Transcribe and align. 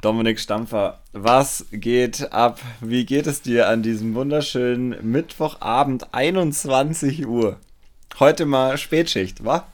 Dominik 0.00 0.40
Stampfer, 0.40 0.98
was 1.12 1.66
geht 1.72 2.32
ab? 2.32 2.58
Wie 2.80 3.04
geht 3.04 3.26
es 3.26 3.42
dir 3.42 3.68
an 3.68 3.82
diesem 3.82 4.14
wunderschönen 4.14 4.96
Mittwochabend, 5.02 6.14
21 6.14 7.26
Uhr? 7.26 7.58
Heute 8.18 8.46
mal 8.46 8.78
Spätschicht, 8.78 9.44
wa? 9.44 9.66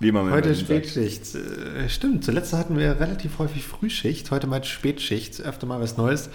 Wie 0.00 0.12
man 0.12 0.30
Heute 0.30 0.54
Spätschicht. 0.54 1.26
Sagt. 1.26 1.90
Stimmt, 1.90 2.24
zuletzt 2.24 2.54
hatten 2.54 2.78
wir 2.78 2.98
relativ 3.00 3.38
häufig 3.38 3.64
Frühschicht, 3.64 4.30
heute 4.30 4.46
mal 4.46 4.64
Spätschicht, 4.64 5.42
öfter 5.42 5.66
mal 5.66 5.78
was 5.78 5.98
Neues. 5.98 6.30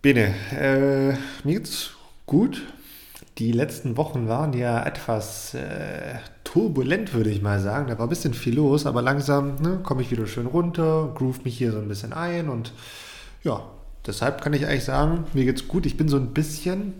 Bene, 0.00 0.34
äh, 0.52 1.12
mir 1.46 1.58
geht's 1.58 1.90
gut. 2.24 2.62
Die 3.38 3.52
letzten 3.52 3.98
Wochen 3.98 4.28
waren 4.28 4.54
ja 4.54 4.82
etwas 4.82 5.52
äh, 5.52 6.14
turbulent, 6.42 7.12
würde 7.12 7.28
ich 7.28 7.42
mal 7.42 7.60
sagen. 7.60 7.86
Da 7.86 7.98
war 7.98 8.06
ein 8.06 8.08
bisschen 8.08 8.32
viel 8.32 8.56
los, 8.56 8.86
aber 8.86 9.02
langsam 9.02 9.56
ne, 9.56 9.80
komme 9.82 10.00
ich 10.00 10.10
wieder 10.10 10.26
schön 10.26 10.46
runter, 10.46 11.12
groove 11.14 11.44
mich 11.44 11.58
hier 11.58 11.72
so 11.72 11.78
ein 11.78 11.88
bisschen 11.88 12.14
ein 12.14 12.48
und 12.48 12.72
ja, 13.42 13.60
deshalb 14.06 14.40
kann 14.40 14.54
ich 14.54 14.66
eigentlich 14.66 14.84
sagen, 14.84 15.24
mir 15.34 15.44
geht's 15.44 15.68
gut. 15.68 15.84
Ich 15.84 15.98
bin 15.98 16.08
so 16.08 16.16
ein 16.16 16.32
bisschen, 16.32 16.94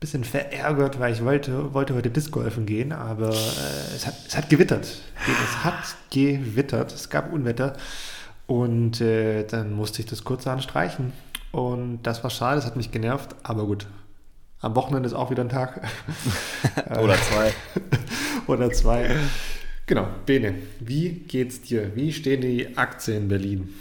bisschen 0.00 0.24
verärgert, 0.24 0.98
weil 0.98 1.12
ich 1.12 1.24
wollte, 1.24 1.72
wollte 1.72 1.94
heute 1.94 2.10
Discgolfen 2.10 2.66
gehen, 2.66 2.90
aber 2.90 3.28
äh, 3.28 3.94
es, 3.94 4.04
hat, 4.04 4.14
es 4.26 4.36
hat 4.36 4.50
gewittert. 4.50 4.84
Es 4.84 5.64
hat 5.64 5.96
gewittert, 6.10 6.92
es 6.92 7.08
gab 7.08 7.32
Unwetter 7.32 7.76
und 8.48 9.00
äh, 9.00 9.44
dann 9.44 9.74
musste 9.74 10.02
ich 10.02 10.06
das 10.06 10.24
kurz 10.24 10.44
anstreichen. 10.48 11.12
Und 11.52 12.00
das 12.02 12.24
war 12.24 12.30
schade, 12.30 12.56
das 12.56 12.66
hat 12.66 12.76
mich 12.76 12.90
genervt, 12.90 13.36
aber 13.44 13.64
gut, 13.64 13.86
am 14.60 14.74
Wochenende 14.74 15.06
ist 15.06 15.14
auch 15.14 15.30
wieder 15.30 15.44
ein 15.44 15.48
Tag. 15.48 15.80
Oder 17.00 17.16
zwei. 17.16 17.52
Oder 18.46 18.70
zwei. 18.72 19.16
Genau, 19.86 20.06
Bene, 20.26 20.54
wie 20.80 21.10
geht's 21.10 21.62
dir? 21.62 21.94
Wie 21.94 22.12
stehen 22.12 22.40
die 22.40 22.76
Aktien 22.76 23.22
in 23.22 23.28
Berlin? 23.28 23.74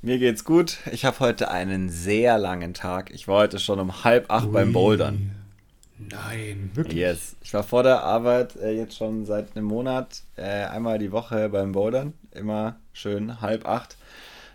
Mir 0.00 0.18
geht's 0.18 0.44
gut. 0.44 0.78
Ich 0.90 1.04
habe 1.04 1.20
heute 1.20 1.50
einen 1.50 1.88
sehr 1.88 2.36
langen 2.38 2.74
Tag. 2.74 3.10
Ich 3.12 3.28
war 3.28 3.38
heute 3.38 3.58
schon 3.58 3.78
um 3.78 4.04
halb 4.04 4.30
acht 4.30 4.46
Ui. 4.46 4.52
beim 4.52 4.72
Bouldern. 4.72 5.30
Nein, 6.10 6.70
wirklich? 6.74 6.98
Yes. 6.98 7.36
Ich 7.42 7.54
war 7.54 7.62
vor 7.62 7.82
der 7.82 8.02
Arbeit 8.02 8.56
äh, 8.56 8.72
jetzt 8.72 8.96
schon 8.96 9.24
seit 9.24 9.56
einem 9.56 9.66
Monat 9.66 10.22
äh, 10.36 10.42
einmal 10.42 10.98
die 10.98 11.12
Woche 11.12 11.48
beim 11.48 11.72
Bouldern. 11.72 12.14
Immer 12.32 12.76
schön 12.92 13.40
halb 13.40 13.66
acht. 13.66 13.96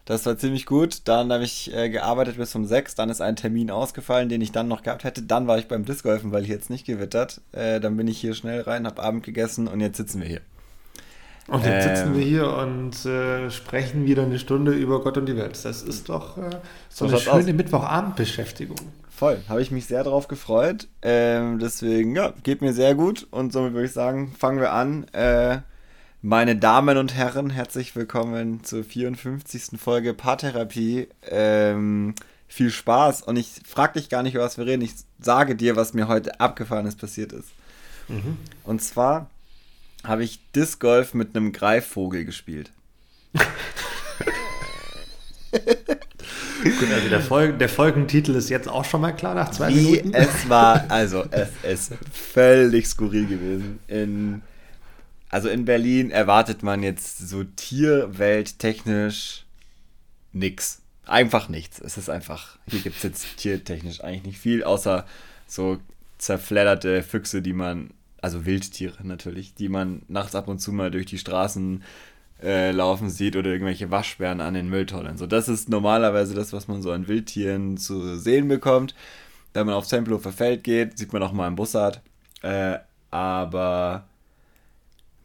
Das 0.07 0.25
war 0.25 0.37
ziemlich 0.37 0.65
gut. 0.65 1.01
Dann 1.03 1.33
habe 1.33 1.43
ich 1.43 1.73
äh, 1.75 1.89
gearbeitet 1.89 2.37
bis 2.37 2.55
um 2.55 2.65
sechs. 2.65 2.95
Dann 2.95 3.09
ist 3.09 3.19
ein 3.19 3.35
Termin 3.35 3.69
ausgefallen, 3.69 4.29
den 4.29 4.39
ich 4.39 4.53
dann 4.53 4.69
noch 4.69 4.81
gehabt 4.81 5.03
hätte. 5.03 5.21
Dann 5.21 5.47
war 5.47 5.59
ich 5.59 5.67
beim 5.67 5.83
Discgolfen, 5.83 6.31
weil 6.31 6.45
hier 6.45 6.55
jetzt 6.55 6.69
nicht 6.69 6.85
gewittert. 6.85 7.41
Äh, 7.51 7.81
dann 7.81 7.97
bin 7.97 8.07
ich 8.07 8.17
hier 8.17 8.33
schnell 8.33 8.61
rein, 8.61 8.87
habe 8.87 9.03
Abend 9.03 9.23
gegessen 9.23 9.67
und 9.67 9.81
jetzt 9.81 9.97
sitzen 9.97 10.21
wir 10.21 10.29
hier. 10.29 10.41
Und 11.47 11.65
jetzt 11.65 11.85
ähm, 11.85 11.95
sitzen 11.95 12.15
wir 12.15 12.23
hier 12.23 12.53
und 12.53 13.05
äh, 13.05 13.51
sprechen 13.51 14.05
wieder 14.05 14.23
eine 14.23 14.39
Stunde 14.39 14.71
über 14.71 15.01
Gott 15.03 15.17
und 15.17 15.25
die 15.25 15.35
Welt. 15.35 15.59
Das 15.61 15.81
ist 15.81 16.07
doch 16.07 16.37
äh, 16.37 16.51
so, 16.87 17.09
so 17.09 17.17
eine 17.17 17.19
schöne 17.41 17.53
Mittwochabendbeschäftigung. 17.53 18.77
Voll, 19.09 19.39
habe 19.49 19.61
ich 19.61 19.71
mich 19.71 19.87
sehr 19.87 20.05
darauf 20.05 20.29
gefreut. 20.29 20.87
Ähm, 21.01 21.59
deswegen, 21.59 22.15
ja, 22.15 22.33
geht 22.43 22.61
mir 22.61 22.71
sehr 22.71 22.95
gut. 22.95 23.27
Und 23.29 23.51
somit 23.51 23.73
würde 23.73 23.87
ich 23.87 23.93
sagen, 23.93 24.33
fangen 24.39 24.61
wir 24.61 24.71
an. 24.71 25.05
Äh, 25.11 25.59
meine 26.21 26.55
Damen 26.55 26.97
und 26.97 27.13
Herren, 27.13 27.49
herzlich 27.49 27.95
willkommen 27.95 28.63
zur 28.63 28.83
54. 28.83 29.79
Folge 29.79 30.13
Paartherapie. 30.13 31.07
Ähm, 31.29 32.15
viel 32.47 32.71
Spaß 32.71 33.21
und 33.21 33.37
ich 33.37 33.61
frage 33.67 33.99
dich 33.99 34.09
gar 34.09 34.23
nicht, 34.23 34.33
über 34.33 34.43
was 34.43 34.57
wir 34.57 34.65
reden. 34.65 34.81
Ich 34.81 34.93
sage 35.19 35.55
dir, 35.55 35.75
was 35.75 35.93
mir 35.93 36.07
heute 36.07 36.39
abgefallenes 36.39 36.95
passiert 36.95 37.33
ist. 37.33 37.49
Mhm. 38.07 38.37
Und 38.63 38.81
zwar 38.81 39.29
habe 40.03 40.23
ich 40.23 40.39
Disc 40.53 40.79
Golf 40.79 41.13
mit 41.13 41.35
einem 41.35 41.51
Greifvogel 41.51 42.25
gespielt. 42.25 42.71
Gut, 46.63 46.91
also 46.93 47.09
der, 47.09 47.21
Folgen, 47.21 47.59
der, 47.59 47.69
Folgentitel 47.69 48.35
ist 48.35 48.49
jetzt 48.49 48.67
auch 48.67 48.85
schon 48.85 49.01
mal 49.01 49.11
klar 49.11 49.35
nach 49.35 49.51
zwei 49.51 49.69
Minuten. 49.69 50.13
Es 50.13 50.49
war, 50.49 50.85
also 50.89 51.25
es 51.29 51.49
ist 51.63 51.93
völlig 52.11 52.87
skurril 52.87 53.27
gewesen. 53.27 53.79
In 53.87 54.41
also 55.29 55.49
in 55.49 55.65
Berlin 55.65 56.11
erwartet 56.11 56.63
man 56.63 56.83
jetzt 56.83 57.27
so 57.27 57.43
tierwelttechnisch 57.43 59.45
nichts. 60.33 60.81
Einfach 61.05 61.49
nichts. 61.49 61.79
Es 61.79 61.97
ist 61.97 62.09
einfach, 62.09 62.57
hier 62.67 62.81
gibt 62.81 62.97
es 62.97 63.03
jetzt 63.03 63.37
tiertechnisch 63.37 64.03
eigentlich 64.03 64.23
nicht 64.23 64.39
viel, 64.39 64.63
außer 64.63 65.05
so 65.47 65.79
zerfledderte 66.17 67.03
Füchse, 67.03 67.41
die 67.41 67.53
man, 67.53 67.91
also 68.21 68.45
Wildtiere 68.45 69.05
natürlich, 69.05 69.53
die 69.53 69.69
man 69.69 70.01
nachts 70.07 70.35
ab 70.35 70.47
und 70.47 70.59
zu 70.59 70.71
mal 70.71 70.91
durch 70.91 71.05
die 71.05 71.17
Straßen 71.17 71.83
äh, 72.41 72.71
laufen 72.71 73.09
sieht 73.09 73.35
oder 73.35 73.49
irgendwelche 73.49 73.91
Waschbären 73.91 74.41
an 74.41 74.53
den 74.53 74.69
Mülltonnen. 74.69 75.17
So, 75.17 75.27
das 75.27 75.47
ist 75.47 75.69
normalerweise 75.69 76.35
das, 76.35 76.53
was 76.53 76.67
man 76.67 76.81
so 76.81 76.91
an 76.91 77.07
Wildtieren 77.07 77.77
zu 77.77 78.17
sehen 78.17 78.47
bekommt. 78.47 78.95
Wenn 79.53 79.65
man 79.65 79.75
aufs 79.75 79.89
Tempelhofer 79.89 80.31
Feld 80.31 80.63
geht, 80.63 80.97
sieht 80.97 81.13
man 81.13 81.23
auch 81.23 81.31
mal 81.31 81.47
einen 81.47 81.55
Bussard. 81.55 82.01
Äh, 82.41 82.77
aber 83.09 84.05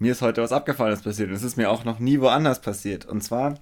mir 0.02 0.12
ist 0.12 0.22
heute 0.22 0.42
was 0.42 0.50
Abgefallenes 0.50 1.02
passiert 1.02 1.28
und 1.28 1.36
es 1.36 1.44
ist 1.44 1.56
mir 1.56 1.70
auch 1.70 1.84
noch 1.84 2.00
nie 2.00 2.20
woanders 2.20 2.60
passiert. 2.60 3.06
Und 3.06 3.22
zwar 3.22 3.54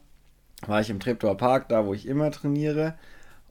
war 0.66 0.80
ich 0.80 0.88
im 0.88 0.98
Treptower 0.98 1.36
Park, 1.36 1.68
da 1.68 1.84
wo 1.84 1.92
ich 1.92 2.06
immer 2.06 2.30
trainiere. 2.30 2.94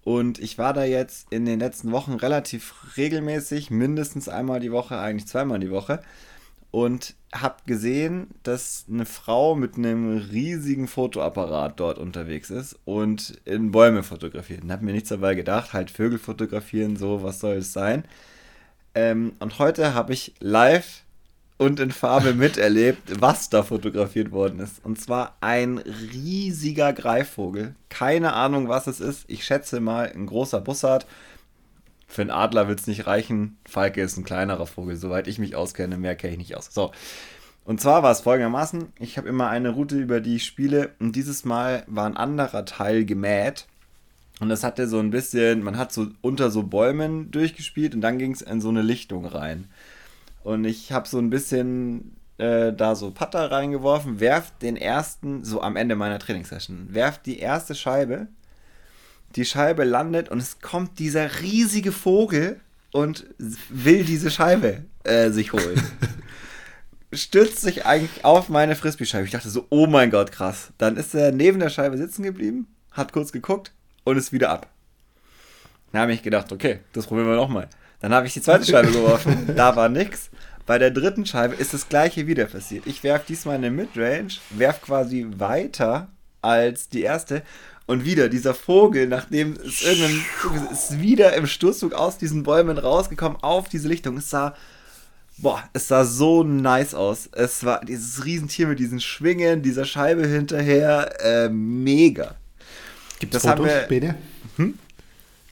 Und 0.04 0.40
ich 0.40 0.58
war 0.58 0.74
da 0.74 0.84
jetzt 0.84 1.32
in 1.32 1.46
den 1.46 1.60
letzten 1.60 1.92
Wochen 1.92 2.14
relativ 2.14 2.98
regelmäßig, 2.98 3.70
mindestens 3.70 4.28
einmal 4.28 4.60
die 4.60 4.72
Woche, 4.72 4.98
eigentlich 4.98 5.28
zweimal 5.28 5.60
die 5.60 5.70
Woche. 5.70 6.02
Und 6.72 7.14
habe 7.32 7.58
gesehen, 7.68 8.28
dass 8.42 8.86
eine 8.90 9.06
Frau 9.06 9.54
mit 9.54 9.76
einem 9.76 10.18
riesigen 10.18 10.88
Fotoapparat 10.88 11.80
dort 11.80 12.00
unterwegs 12.00 12.50
ist 12.50 12.76
und 12.86 13.40
in 13.46 13.70
Bäume 13.70 14.02
fotografiert. 14.02 14.64
Und 14.64 14.72
habe 14.72 14.86
mir 14.86 14.94
nichts 14.94 15.10
dabei 15.10 15.36
gedacht, 15.36 15.74
halt 15.74 15.92
Vögel 15.92 16.18
fotografieren, 16.18 16.96
so, 16.96 17.22
was 17.22 17.40
soll 17.40 17.58
es 17.58 17.72
sein. 17.72 18.04
Ähm, 18.96 19.34
und 19.40 19.60
heute 19.60 19.94
habe 19.94 20.14
ich 20.14 20.34
live 20.40 21.04
und 21.60 21.82
in 21.82 21.92
Farbe 21.92 22.34
miterlebt, 22.34 23.22
was 23.22 23.50
da 23.50 23.64
fotografiert 23.64 24.32
worden 24.32 24.60
ist. 24.60 24.84
Und 24.84 25.00
zwar 25.00 25.36
ein 25.42 25.78
riesiger 25.78 26.94
Greifvogel. 26.94 27.76
Keine 27.90 28.34
Ahnung, 28.34 28.70
was 28.70 28.88
es 28.88 29.02
ist. 29.02 29.26
Ich 29.28 29.44
schätze 29.44 29.82
mal 29.82 30.12
ein 30.12 30.26
großer 30.26 30.62
Bussard. 30.62 31.06
Für 32.08 32.22
einen 32.22 32.32
Adler 32.32 32.70
wird 32.70 32.80
es 32.80 32.88
nicht 32.88 33.08
reichen. 33.08 33.58
Falke 33.68 34.02
ist 34.02 34.18
ein 34.18 34.24
kleinerer 34.24 34.66
Vogel, 34.68 34.96
soweit 34.96 35.28
ich 35.28 35.38
mich 35.38 35.58
auskenne. 35.58 35.98
Mehr 35.98 36.16
kenne 36.16 36.34
ich 36.34 36.40
nicht 36.40 36.56
aus. 36.56 36.70
So. 36.72 36.92
Und 37.66 37.82
zwar 37.82 38.04
war 38.04 38.12
es 38.12 38.22
folgendermaßen: 38.22 38.94
Ich 38.98 39.18
habe 39.18 39.28
immer 39.28 39.50
eine 39.50 39.70
Route, 39.70 39.98
über 39.98 40.22
die 40.22 40.38
ich 40.38 40.46
spiele. 40.46 40.96
Und 41.00 41.18
dieses 41.18 41.44
Mal 41.44 41.84
war 41.88 42.06
ein 42.06 42.16
anderer 42.16 42.64
Teil 42.64 43.04
gemäht. 43.04 43.68
Und 44.40 44.48
das 44.48 44.64
hatte 44.64 44.88
so 44.88 45.00
ein 45.00 45.10
bisschen, 45.10 45.62
man 45.62 45.78
hat 45.78 45.92
so 45.92 46.08
unter 46.22 46.50
so 46.52 46.64
Bäumen 46.64 47.30
durchgespielt 47.32 47.94
und 47.94 48.00
dann 48.00 48.18
ging 48.18 48.32
es 48.32 48.42
in 48.42 48.62
so 48.62 48.70
eine 48.70 48.82
Lichtung 48.82 49.26
rein. 49.26 49.68
Und 50.44 50.66
ich 50.66 50.92
habe 50.92 51.08
so 51.08 51.18
ein 51.20 51.30
bisschen 51.30 52.16
äh, 52.38 52.74
da 52.74 52.96
so 52.96 53.12
Putter 53.12 53.52
reingeworfen, 53.52 54.20
werft 54.20 54.62
den 54.62 54.78
ersten, 54.78 55.44
so 55.44 55.62
am 55.62 55.76
Ende 55.76 55.96
meiner 55.96 56.20
Trainingssession, 56.20 56.94
werft 56.94 57.26
die 57.26 57.40
erste 57.40 57.76
Scheibe. 57.76 58.28
Die 59.36 59.46
Scheibe 59.46 59.84
landet 59.84 60.30
und 60.30 60.40
es 60.40 60.60
kommt 60.60 60.98
dieser 60.98 61.42
riesige 61.42 61.92
Vogel 61.92 62.60
und 62.92 63.28
will 63.70 64.04
diese 64.04 64.32
Scheibe 64.32 64.86
äh, 65.04 65.30
sich 65.30 65.54
holen. 65.54 65.80
Stürzt 67.14 67.62
sich 67.62 67.86
eigentlich 67.86 68.26
auf 68.26 68.50
meine 68.50 68.76
Frisbee-Scheibe. 68.76 69.26
Ich 69.26 69.32
dachte 69.32 69.50
so, 69.50 69.68
oh 69.70 69.86
mein 69.86 70.10
Gott, 70.10 70.32
krass. 70.32 70.72
Dann 70.78 70.98
ist 70.98 71.14
er 71.14 71.32
neben 71.32 71.60
der 71.60 71.70
Scheibe 71.70 71.98
sitzen 71.98 72.24
geblieben, 72.24 72.68
hat 72.92 73.14
kurz 73.14 73.32
geguckt 73.32 73.72
und 74.04 74.18
ist 74.18 74.32
wieder 74.32 74.50
ab. 74.50 74.68
Dann 75.92 76.02
habe 76.02 76.14
ich 76.14 76.24
gedacht, 76.24 76.52
okay, 76.52 76.80
das 76.94 77.08
probieren 77.08 77.28
wir 77.28 77.36
nochmal. 77.36 77.68
Dann 78.00 78.14
habe 78.14 78.28
ich 78.28 78.34
die 78.34 78.42
zweite 78.42 78.66
Scheibe 78.72 78.92
geworfen, 78.92 79.54
da 79.56 79.76
war 79.76 79.90
nix. 79.90 80.30
Bei 80.66 80.78
der 80.78 80.92
dritten 80.92 81.26
Scheibe 81.26 81.56
ist 81.56 81.74
das 81.74 81.90
gleiche 81.90 82.28
wieder 82.28 82.46
passiert. 82.46 82.86
Ich 82.86 83.04
werfe 83.04 83.26
diesmal 83.28 83.56
eine 83.56 83.72
Midrange, 83.72 84.30
werfe 84.52 84.86
quasi 84.86 85.26
weiter 85.38 86.08
als 86.42 86.90
die 86.90 87.02
erste 87.02 87.42
und 87.88 88.06
wieder 88.06 88.30
dieser 88.30 88.54
Vogel, 88.54 89.08
nachdem 89.08 89.54
es 89.54 89.82
irgendein 89.82 90.24
ist 90.72 91.02
wieder 91.02 91.34
im 91.34 91.48
Sturzflug 91.48 91.94
aus 91.94 92.20
diesen 92.20 92.44
Bäumen 92.44 92.78
rausgekommen 92.78 93.40
auf 93.42 93.68
diese 93.68 93.88
Lichtung. 93.88 94.18
Es 94.18 94.30
sah 94.30 94.54
boah, 95.42 95.64
es 95.74 95.88
sah 95.88 96.06
so 96.06 96.44
nice 96.44 96.94
aus. 96.94 97.30
Es 97.32 97.64
war 97.66 97.84
dieses 97.84 98.24
Riesentier 98.26 98.68
mit 98.68 98.80
diesen 98.80 99.00
Schwingen, 99.00 99.62
dieser 99.62 99.86
Scheibe 99.86 100.28
hinterher, 100.28 101.20
äh, 101.20 101.50
mega. 101.50 102.36
Gibt 103.20 103.36
es 103.36 103.42
Fotos, 103.42 103.88
Bene? 103.88 104.16
Hm? 104.58 104.78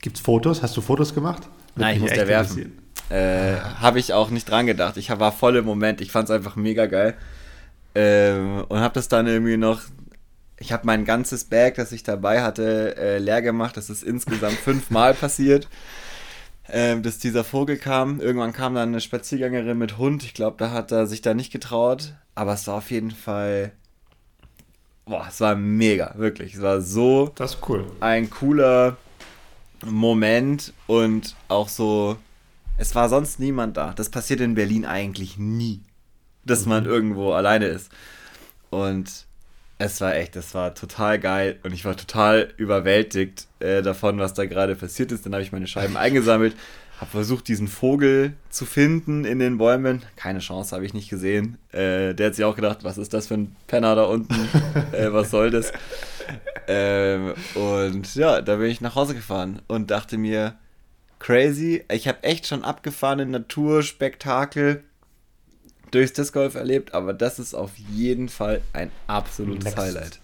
Gibt 0.00 0.16
es 0.16 0.22
Fotos? 0.22 0.62
Hast 0.62 0.76
du 0.76 0.80
Fotos 0.80 1.14
gemacht? 1.14 1.48
Nein, 1.78 1.96
ich 1.96 2.00
muss 2.00 2.12
der 2.12 2.28
werfen. 2.28 2.78
Äh, 3.10 3.56
habe 3.56 3.98
ich 3.98 4.12
auch 4.12 4.30
nicht 4.30 4.48
dran 4.50 4.66
gedacht. 4.66 4.96
Ich 4.96 5.10
war 5.10 5.32
voll 5.32 5.56
im 5.56 5.64
Moment. 5.64 6.00
Ich 6.00 6.12
fand 6.12 6.28
es 6.28 6.34
einfach 6.34 6.56
mega 6.56 6.86
geil. 6.86 7.14
Ähm, 7.94 8.64
und 8.68 8.80
habe 8.80 8.94
das 8.94 9.08
dann 9.08 9.26
irgendwie 9.26 9.56
noch. 9.56 9.82
Ich 10.60 10.72
habe 10.72 10.86
mein 10.86 11.04
ganzes 11.04 11.44
Bag, 11.44 11.74
das 11.76 11.92
ich 11.92 12.02
dabei 12.02 12.42
hatte, 12.42 12.96
äh, 12.96 13.18
leer 13.18 13.42
gemacht. 13.42 13.76
Das 13.76 13.90
ist 13.90 14.02
insgesamt 14.02 14.56
fünfmal 14.56 15.14
passiert, 15.14 15.68
äh, 16.66 17.00
dass 17.00 17.18
dieser 17.18 17.44
Vogel 17.44 17.76
kam. 17.76 18.20
Irgendwann 18.20 18.52
kam 18.52 18.74
dann 18.74 18.88
eine 18.88 19.00
Spaziergängerin 19.00 19.78
mit 19.78 19.98
Hund. 19.98 20.24
Ich 20.24 20.34
glaube, 20.34 20.56
da 20.58 20.72
hat 20.72 20.92
er 20.92 21.06
sich 21.06 21.22
da 21.22 21.32
nicht 21.32 21.52
getraut. 21.52 22.14
Aber 22.34 22.54
es 22.54 22.66
war 22.66 22.74
auf 22.74 22.90
jeden 22.90 23.12
Fall 23.12 23.72
boah, 25.08 25.26
es 25.28 25.40
war 25.40 25.56
mega, 25.56 26.14
wirklich. 26.16 26.54
Es 26.54 26.62
war 26.62 26.80
so 26.80 27.32
das 27.34 27.54
ist 27.54 27.68
cool. 27.68 27.86
ein 28.00 28.30
cooler 28.30 28.96
Moment 29.84 30.72
und 30.86 31.34
auch 31.48 31.68
so, 31.68 32.16
es 32.76 32.94
war 32.94 33.08
sonst 33.08 33.40
niemand 33.40 33.76
da. 33.76 33.92
Das 33.94 34.10
passiert 34.10 34.40
in 34.40 34.54
Berlin 34.54 34.84
eigentlich 34.84 35.38
nie, 35.38 35.80
dass 36.44 36.66
man 36.66 36.84
Mhm. 36.84 36.90
irgendwo 36.90 37.32
alleine 37.32 37.66
ist. 37.66 37.90
Und 38.70 39.26
es 39.78 40.00
war 40.00 40.14
echt, 40.16 40.34
das 40.36 40.54
war 40.54 40.74
total 40.74 41.18
geil 41.18 41.58
und 41.62 41.72
ich 41.72 41.84
war 41.84 41.96
total 41.96 42.52
überwältigt 42.56 43.46
äh, 43.60 43.80
davon, 43.82 44.18
was 44.18 44.34
da 44.34 44.44
gerade 44.46 44.74
passiert 44.74 45.12
ist. 45.12 45.24
Dann 45.24 45.32
habe 45.34 45.42
ich 45.42 45.52
meine 45.52 45.66
Scheiben 45.68 45.96
eingesammelt, 45.96 46.56
habe 47.00 47.10
versucht, 47.12 47.46
diesen 47.46 47.68
Vogel 47.68 48.32
zu 48.50 48.66
finden 48.66 49.24
in 49.24 49.38
den 49.38 49.56
Bäumen. 49.58 50.02
Keine 50.16 50.40
Chance, 50.40 50.74
habe 50.74 50.84
ich 50.84 50.94
nicht 50.94 51.08
gesehen. 51.08 51.56
Äh, 51.70 52.12
der 52.14 52.26
hat 52.26 52.34
sich 52.34 52.44
auch 52.44 52.56
gedacht, 52.56 52.78
was 52.82 52.98
ist 52.98 53.14
das 53.14 53.28
für 53.28 53.34
ein 53.34 53.54
Penner 53.68 53.94
da 53.94 54.02
unten? 54.04 54.34
äh, 54.92 55.12
was 55.12 55.30
soll 55.30 55.50
das? 55.52 55.72
Ähm, 56.68 57.34
und 57.54 58.14
ja, 58.14 58.42
da 58.42 58.56
bin 58.56 58.66
ich 58.66 58.80
nach 58.80 58.94
Hause 58.94 59.14
gefahren 59.14 59.62
und 59.68 59.90
dachte 59.90 60.18
mir, 60.18 60.56
crazy, 61.18 61.84
ich 61.90 62.06
habe 62.06 62.22
echt 62.22 62.46
schon 62.46 62.62
abgefahrene 62.62 63.26
Naturspektakel 63.26 64.84
durchs 65.90 66.12
Disc 66.12 66.34
Golf 66.34 66.54
erlebt, 66.54 66.92
aber 66.92 67.14
das 67.14 67.38
ist 67.38 67.54
auf 67.54 67.76
jeden 67.76 68.28
Fall 68.28 68.60
ein 68.74 68.90
absolutes 69.06 69.64
Next. 69.64 69.78
Highlight. 69.78 70.20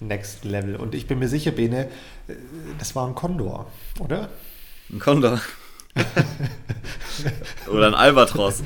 Next 0.00 0.44
Level. 0.44 0.76
Und 0.76 0.94
ich 0.94 1.06
bin 1.06 1.18
mir 1.18 1.28
sicher, 1.28 1.50
Bene, 1.50 1.86
äh, 2.28 2.34
das 2.78 2.94
war 2.94 3.06
ein 3.06 3.14
Kondor, 3.14 3.70
oder? 3.98 4.28
Ein 4.90 4.98
Kondor. 4.98 5.40
Oder 7.68 7.88
ein 7.88 7.94
Albatros. 7.94 8.62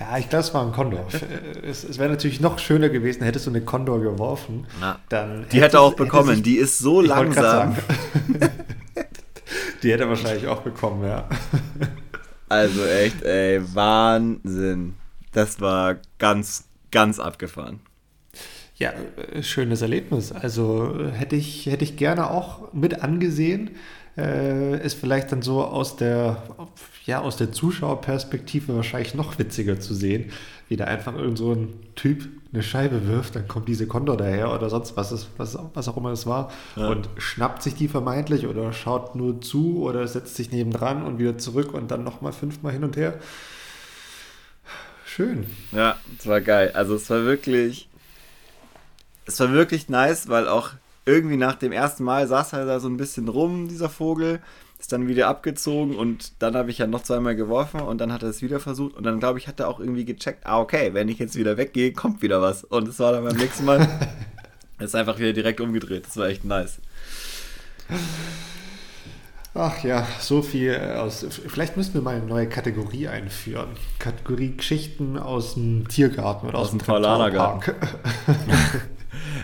Ja, 0.00 0.18
ich 0.18 0.28
glaube, 0.28 0.40
es 0.44 0.52
war 0.54 0.66
ein 0.66 0.72
Kondor. 0.72 1.06
Äh, 1.12 1.66
es 1.68 1.84
es 1.84 1.98
wäre 1.98 2.10
natürlich 2.10 2.40
noch 2.40 2.58
schöner 2.58 2.88
gewesen, 2.88 3.22
hättest 3.22 3.46
du 3.46 3.50
eine 3.50 3.60
Kondor 3.62 4.00
geworfen. 4.00 4.66
Na, 4.80 4.98
Dann 5.08 5.46
Die 5.52 5.60
hätte 5.60 5.76
er 5.76 5.82
auch 5.82 5.92
hätte 5.92 6.04
bekommen. 6.04 6.34
sich- 6.34 6.42
Die 6.42 6.56
ist 6.56 6.78
so 6.78 7.00
langsam. 7.00 7.76
Die 9.82 9.92
hätte 9.92 10.04
er 10.04 10.08
wahrscheinlich 10.08 10.46
auch 10.46 10.62
bekommen, 10.62 11.04
ja. 11.06 11.28
Also 12.48 12.84
echt, 12.86 13.22
ey, 13.22 13.60
Wahnsinn. 13.74 14.94
Das 15.32 15.60
war 15.60 15.96
ganz, 16.18 16.64
ganz 16.90 17.18
abgefahren. 17.18 17.80
Ja, 18.76 18.92
äh, 19.32 19.42
schönes 19.42 19.82
Erlebnis. 19.82 20.32
Also 20.32 20.94
äh, 20.98 21.10
hätte 21.12 21.36
ich, 21.36 21.66
hätte 21.66 21.84
ich 21.84 21.96
gerne 21.96 22.30
auch 22.30 22.72
mit 22.72 23.02
angesehen. 23.02 23.70
Äh, 24.16 24.84
ist 24.84 24.94
vielleicht 24.94 25.32
dann 25.32 25.42
so 25.42 25.64
aus 25.64 25.96
der, 25.96 26.42
ja, 27.04 27.20
aus 27.20 27.36
der 27.36 27.52
Zuschauerperspektive 27.52 28.74
wahrscheinlich 28.74 29.14
noch 29.14 29.38
witziger 29.38 29.78
zu 29.78 29.94
sehen, 29.94 30.32
wie 30.68 30.76
da 30.76 30.84
einfach 30.84 31.14
irgend 31.14 31.36
so 31.38 31.52
ein 31.52 31.74
Typ 31.96 32.26
eine 32.52 32.62
Scheibe 32.62 33.06
wirft, 33.08 33.34
dann 33.36 33.48
kommt 33.48 33.68
diese 33.68 33.86
Kondor 33.86 34.16
daher 34.16 34.52
oder 34.54 34.70
sonst 34.70 34.96
was, 34.96 35.10
ist, 35.12 35.28
was, 35.36 35.58
was 35.74 35.88
auch 35.88 35.96
immer 35.96 36.12
es 36.12 36.24
war 36.24 36.50
Ja. 36.76 36.88
und 36.88 37.08
schnappt 37.18 37.62
sich 37.62 37.74
die 37.74 37.88
vermeintlich 37.88 38.46
oder 38.46 38.72
schaut 38.72 39.16
nur 39.16 39.40
zu 39.40 39.82
oder 39.82 40.06
setzt 40.06 40.36
sich 40.36 40.52
nebendran 40.52 41.04
und 41.04 41.18
wieder 41.18 41.36
zurück 41.36 41.74
und 41.74 41.90
dann 41.90 42.04
nochmal 42.04 42.32
fünfmal 42.32 42.72
hin 42.72 42.84
und 42.84 42.96
her. 42.96 43.18
Schön. 45.04 45.46
Ja, 45.72 45.98
es 46.18 46.26
war 46.26 46.40
geil. 46.40 46.72
Also 46.74 46.94
es 46.94 47.08
war 47.10 47.24
wirklich, 47.24 47.88
es 49.26 49.38
war 49.40 49.52
wirklich 49.52 49.88
nice, 49.88 50.28
weil 50.28 50.48
auch 50.48 50.70
irgendwie 51.06 51.36
nach 51.36 51.56
dem 51.56 51.72
ersten 51.72 52.04
Mal 52.04 52.26
saß 52.26 52.54
er 52.54 52.66
da 52.66 52.80
so 52.80 52.88
ein 52.88 52.96
bisschen 52.96 53.28
rum, 53.28 53.68
dieser 53.68 53.90
Vogel, 53.90 54.40
ist 54.78 54.92
dann 54.92 55.08
wieder 55.08 55.28
abgezogen 55.28 55.96
und 55.96 56.32
dann 56.40 56.54
habe 56.56 56.70
ich 56.70 56.78
ja 56.78 56.86
noch 56.86 57.02
zweimal 57.02 57.36
geworfen 57.36 57.80
und 57.80 57.98
dann 57.98 58.12
hat 58.12 58.22
er 58.22 58.28
es 58.28 58.42
wieder 58.42 58.60
versucht 58.60 58.96
und 58.96 59.04
dann 59.04 59.18
glaube 59.18 59.38
ich, 59.38 59.48
hat 59.48 59.60
er 59.60 59.68
auch 59.68 59.80
irgendwie 59.80 60.04
gecheckt, 60.04 60.46
ah 60.46 60.60
okay, 60.60 60.92
wenn 60.92 61.08
ich 61.08 61.18
jetzt 61.18 61.36
wieder 61.36 61.56
weggehe, 61.56 61.92
kommt 61.92 62.22
wieder 62.22 62.42
was. 62.42 62.64
Und 62.64 62.88
es 62.88 62.98
war 62.98 63.12
dann 63.12 63.24
beim 63.24 63.36
nächsten 63.36 63.64
Mal, 63.64 63.88
ist 64.78 64.94
einfach 64.94 65.18
wieder 65.18 65.32
direkt 65.32 65.60
umgedreht. 65.60 66.06
Das 66.06 66.16
war 66.16 66.28
echt 66.28 66.44
nice. 66.44 66.78
Ach 69.54 69.84
ja, 69.84 70.06
so 70.18 70.42
viel 70.42 70.76
aus. 70.96 71.24
Vielleicht 71.46 71.76
müssen 71.76 71.94
wir 71.94 72.02
mal 72.02 72.16
eine 72.16 72.26
neue 72.26 72.48
Kategorie 72.48 73.06
einführen. 73.06 73.68
Kategorie 74.00 74.56
Geschichten 74.56 75.16
aus 75.16 75.54
dem 75.54 75.86
Tiergarten 75.86 76.48
oder 76.48 76.58
aus, 76.58 76.66
Aus 76.66 76.70
dem 76.70 76.80
Paulanergarten. 76.80 77.74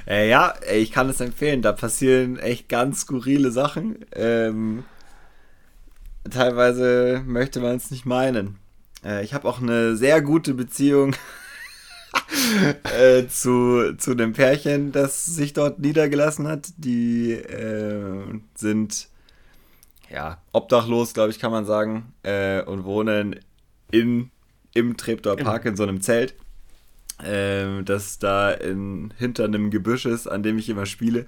Äh, 0.07 0.29
ja, 0.29 0.55
ich 0.73 0.91
kann 0.91 1.09
es 1.09 1.21
empfehlen. 1.21 1.63
Da 1.63 1.73
passieren 1.73 2.39
echt 2.39 2.69
ganz 2.69 3.03
skurrile 3.03 3.53
Sachen. 3.53 4.05
Ähm, 4.13 4.85
teilweise 6.29 7.23
möchte 7.27 7.61
man 7.61 7.77
es 7.77 7.91
nicht 7.91 8.07
meinen. 8.07 8.59
Äh, 9.05 9.25
ich 9.25 9.35
habe 9.35 9.49
auch 9.49 9.61
eine 9.61 9.97
sehr 9.97 10.21
gute 10.23 10.55
Beziehung 10.55 11.15
äh, 12.99 13.27
zu, 13.29 13.95
zu 13.97 14.13
einem 14.13 14.33
Pärchen, 14.33 14.93
das 14.93 15.27
sich 15.27 15.53
dort 15.53 15.79
niedergelassen 15.79 16.49
hat. 16.49 16.69
Die 16.77 17.33
äh, 17.33 18.41
sind 18.55 19.09
ja 20.11 20.39
obdachlos, 20.53 21.15
glaube 21.15 21.31
ich, 21.31 21.39
kann 21.39 21.53
man 21.53 21.65
sagen, 21.65 22.13
äh, 22.23 22.63
und 22.63 22.85
wohnen 22.85 23.39
in, 23.91 24.31
im 24.75 24.97
Treptower 24.97 25.37
Park 25.37 25.65
in 25.65 25.77
so 25.77 25.85
einem 25.85 26.01
Zelt 26.01 26.35
ähm, 27.25 27.85
das 27.85 28.19
da 28.19 28.51
in, 28.51 29.13
hinter 29.19 29.45
einem 29.45 29.71
Gebüsch 29.71 30.07
ist, 30.07 30.27
an 30.27 30.43
dem 30.43 30.59
ich 30.59 30.69
immer 30.69 30.87
spiele. 30.87 31.27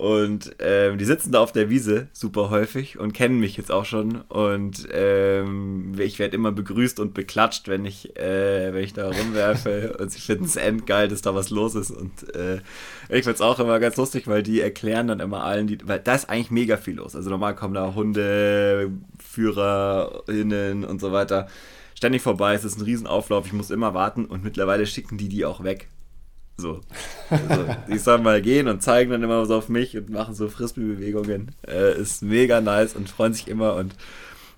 Und 0.00 0.56
ähm, 0.60 0.96
die 0.96 1.04
sitzen 1.04 1.30
da 1.30 1.40
auf 1.40 1.52
der 1.52 1.68
Wiese 1.68 2.08
super 2.14 2.48
häufig 2.48 2.98
und 2.98 3.12
kennen 3.12 3.38
mich 3.38 3.58
jetzt 3.58 3.70
auch 3.70 3.84
schon. 3.84 4.22
Und 4.30 4.88
ähm, 4.94 5.92
ich 5.98 6.18
werde 6.18 6.36
immer 6.36 6.52
begrüßt 6.52 6.98
und 7.00 7.12
beklatscht, 7.12 7.68
wenn 7.68 7.84
ich, 7.84 8.16
äh, 8.16 8.72
wenn 8.72 8.82
ich 8.82 8.94
da 8.94 9.10
rumwerfe. 9.10 9.94
und 10.00 10.10
sie 10.10 10.18
finden 10.18 10.46
es 10.46 10.56
endgeil, 10.56 11.08
dass 11.08 11.20
da 11.20 11.34
was 11.34 11.50
los 11.50 11.74
ist. 11.74 11.90
Und 11.90 12.34
äh, 12.34 12.62
ich 13.10 13.24
finde 13.24 13.32
es 13.32 13.40
auch 13.42 13.60
immer 13.60 13.78
ganz 13.78 13.98
lustig, 13.98 14.26
weil 14.26 14.42
die 14.42 14.62
erklären 14.62 15.06
dann 15.06 15.20
immer 15.20 15.44
allen, 15.44 15.66
die, 15.66 15.76
weil 15.86 15.98
da 15.98 16.14
ist 16.14 16.30
eigentlich 16.30 16.50
mega 16.50 16.78
viel 16.78 16.94
los. 16.94 17.14
Also 17.14 17.28
normal 17.28 17.54
kommen 17.54 17.74
da 17.74 17.94
Hunde, 17.94 18.90
FührerInnen 19.18 20.82
und 20.86 21.02
so 21.02 21.12
weiter 21.12 21.46
ständig 21.94 22.22
vorbei. 22.22 22.54
Es 22.54 22.64
ist 22.64 22.78
ein 22.78 22.84
Riesenauflauf. 22.84 23.44
Ich 23.44 23.52
muss 23.52 23.68
immer 23.68 23.92
warten 23.92 24.24
und 24.24 24.44
mittlerweile 24.44 24.86
schicken 24.86 25.18
die 25.18 25.28
die 25.28 25.44
auch 25.44 25.62
weg. 25.62 25.88
So. 26.60 26.80
Also, 27.30 27.66
die 27.88 27.98
sollen 27.98 28.22
mal 28.22 28.40
gehen 28.42 28.68
und 28.68 28.82
zeigen 28.82 29.10
dann 29.10 29.22
immer 29.22 29.44
so 29.46 29.56
auf 29.56 29.68
mich 29.68 29.96
und 29.96 30.10
machen 30.10 30.34
so 30.34 30.48
Frisbee-Bewegungen. 30.48 31.52
Äh, 31.66 32.00
ist 32.00 32.22
mega 32.22 32.60
nice 32.60 32.94
und 32.94 33.08
freuen 33.08 33.32
sich 33.32 33.48
immer. 33.48 33.76
Und 33.76 33.94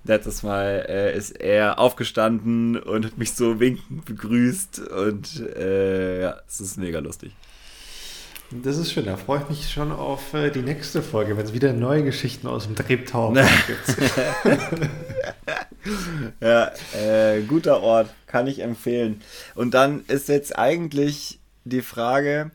letztes 0.04 0.42
Mal 0.42 0.85
äh, 0.88 1.16
ist 1.16 1.30
er 1.30 1.78
aufgestanden 1.78 2.76
und 2.76 3.06
hat 3.06 3.18
mich 3.18 3.32
so 3.32 3.61
winkend 3.61 4.04
begrüßt. 4.04 4.80
Und 4.88 5.40
äh, 5.56 6.23
ja, 6.23 6.37
es 6.49 6.61
ist 6.61 6.78
mega 6.78 6.99
lustig. 6.99 7.32
Das 8.50 8.76
ist 8.76 8.92
schön, 8.92 9.06
da 9.06 9.16
freue 9.16 9.40
ich 9.40 9.49
mich 9.49 9.71
schon 9.71 9.92
auf 9.92 10.35
äh, 10.35 10.50
die 10.50 10.61
nächste 10.61 11.02
Folge, 11.02 11.38
wenn 11.38 11.47
es 11.47 11.54
wieder 11.54 11.73
neue 11.73 12.04
Geschichten 12.04 12.47
aus 12.47 12.66
dem 12.66 12.76
Treptower-Park 12.76 13.66
gibt. 13.66 13.97
Ja, 16.40 16.73
äh, 16.94 17.42
guter 17.42 17.82
Ort, 17.82 18.09
kann 18.26 18.47
ich 18.47 18.61
empfehlen. 18.61 19.21
Und 19.54 19.75
dann 19.75 20.04
ist 20.06 20.28
jetzt 20.28 20.59
eigentlich 20.59 21.40
die 21.64 21.83
Frage 21.83 22.50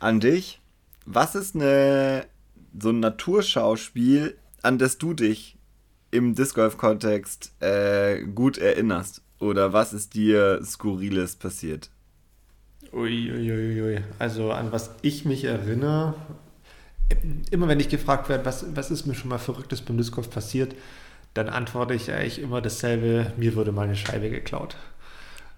an 0.00 0.20
dich: 0.20 0.60
Was 1.06 1.34
ist 1.34 1.54
eine, 1.54 2.26
so 2.78 2.90
ein 2.90 3.00
Naturschauspiel, 3.00 4.36
an 4.62 4.78
das 4.78 4.98
du 4.98 5.14
dich 5.14 5.56
im 6.10 6.34
Disc 6.34 6.54
Golf-Kontext 6.54 7.52
äh, 7.60 8.22
gut 8.22 8.58
erinnerst? 8.58 9.22
Oder 9.38 9.72
was 9.72 9.92
ist 9.92 10.14
dir 10.14 10.60
Skurriles 10.64 11.34
passiert? 11.36 11.90
Uiuiui. 12.92 13.82
Ui. 13.82 14.00
Also 14.18 14.52
an 14.52 14.70
was 14.70 14.90
ich 15.02 15.24
mich 15.24 15.44
erinnere, 15.44 16.14
immer 17.50 17.68
wenn 17.68 17.80
ich 17.80 17.88
gefragt 17.88 18.28
werde, 18.28 18.44
was, 18.44 18.64
was 18.76 18.90
ist 18.90 19.06
mir 19.06 19.14
schon 19.14 19.30
mal 19.30 19.38
Verrücktes 19.38 19.82
beim 19.82 19.96
Disc 19.96 20.14
Golf 20.14 20.30
passiert, 20.30 20.74
dann 21.34 21.48
antworte 21.48 21.94
ich 21.94 22.12
eigentlich 22.12 22.40
immer 22.40 22.60
dasselbe, 22.60 23.32
mir 23.36 23.56
wurde 23.56 23.72
mal 23.72 23.82
eine 23.82 23.96
Scheibe 23.96 24.30
geklaut. 24.30 24.76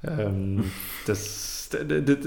Ähm, 0.07 0.71
das, 1.07 1.71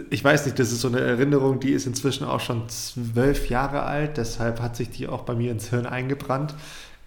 ich 0.10 0.24
weiß 0.24 0.46
nicht, 0.46 0.60
das 0.60 0.72
ist 0.72 0.82
so 0.82 0.88
eine 0.88 1.00
Erinnerung, 1.00 1.60
die 1.60 1.72
ist 1.72 1.86
inzwischen 1.86 2.26
auch 2.26 2.40
schon 2.40 2.68
zwölf 2.70 3.50
Jahre 3.50 3.84
alt, 3.84 4.18
deshalb 4.18 4.62
hat 4.62 4.76
sich 4.76 4.90
die 4.90 5.08
auch 5.08 5.22
bei 5.24 5.36
mir 5.36 5.52
ins 5.52 5.70
Hirn 5.70 5.86
eingebrannt. 5.86 6.56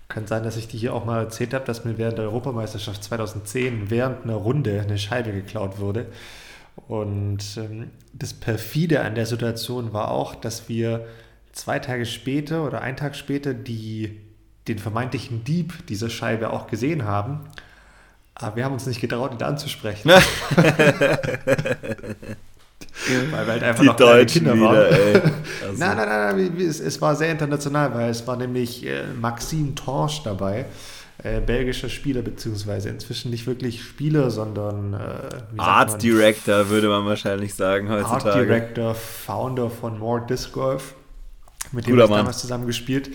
Kann 0.09 0.27
sein, 0.27 0.43
dass 0.43 0.57
ich 0.57 0.67
die 0.67 0.79
hier 0.79 0.95
auch 0.95 1.05
mal 1.05 1.21
erzählt 1.21 1.55
habe, 1.55 1.65
dass 1.65 1.85
mir 1.85 1.97
während 1.97 2.19
der 2.19 2.25
Europameisterschaft 2.27 3.05
2010 3.05 3.91
während 3.91 4.25
einer 4.25 4.35
Runde 4.35 4.81
eine 4.81 4.99
Scheibe 4.99 5.33
geklaut 5.33 5.79
wurde. 5.79 6.07
Und 6.89 7.45
ähm, 7.57 7.91
das 8.13 8.33
Perfide 8.33 9.03
an 9.03 9.15
der 9.15 9.27
Situation 9.27 9.93
war 9.93 10.11
auch, 10.11 10.35
dass 10.35 10.69
wir 10.69 11.07
zwei 11.53 11.79
Tage 11.79 12.07
später 12.07 12.67
oder 12.67 12.81
einen 12.81 12.97
Tag 12.97 13.17
später 13.17 13.55
die, 13.55 14.21
den 14.69 14.79
vermeintlichen 14.79 15.45
Dieb 15.45 15.87
dieser 15.87 16.11
Scheibe 16.11 16.51
auch 16.51 16.67
gesehen 16.67 17.05
haben. 17.05 17.41
Aber 18.41 18.57
wir 18.57 18.65
haben 18.65 18.73
uns 18.73 18.87
nicht 18.87 19.01
getraut, 19.01 19.33
ihn 19.33 19.43
anzusprechen. 19.43 20.11
weil 20.11 20.23
wir 23.31 23.47
halt 23.47 23.63
einfach 23.63 23.83
die 23.83 23.87
noch 23.87 23.97
Deutschen 23.97 24.45
Kinder 24.45 24.55
wieder, 24.55 24.91
waren. 24.91 25.33
Also. 25.63 25.79
nein, 25.79 25.97
nein, 25.97 26.09
nein, 26.09 26.37
nein 26.37 26.61
es, 26.61 26.81
es, 26.81 27.01
war 27.01 27.15
sehr 27.15 27.31
international, 27.31 27.95
weil 27.95 28.11
es 28.11 28.27
war 28.27 28.37
nämlich 28.37 28.85
äh, 28.87 29.05
Maxime 29.21 29.75
Torsch 29.75 30.23
dabei 30.23 30.67
äh, 31.23 31.41
belgischer 31.41 31.89
Spieler, 31.89 32.23
beziehungsweise 32.23 32.89
inzwischen 32.89 33.31
nicht 33.31 33.47
wirklich 33.47 33.83
Spieler, 33.83 34.31
sondern 34.31 34.95
äh, 34.95 35.59
Art 35.59 36.03
Director, 36.03 36.71
würde 36.71 36.89
man 36.89 37.05
wahrscheinlich 37.05 37.55
sagen 37.55 37.91
heutzutage. 37.91 38.31
Art 38.31 38.37
Director, 38.37 38.95
Founder 38.95 39.69
von 39.69 39.99
More 39.99 40.25
Disc 40.27 40.53
Golf, 40.53 40.95
mit 41.73 41.87
dem 41.87 41.93
Cooler 41.93 42.05
ich 42.05 42.11
damals 42.11 42.39
zusammen 42.39 42.67
gespielt. 42.67 43.11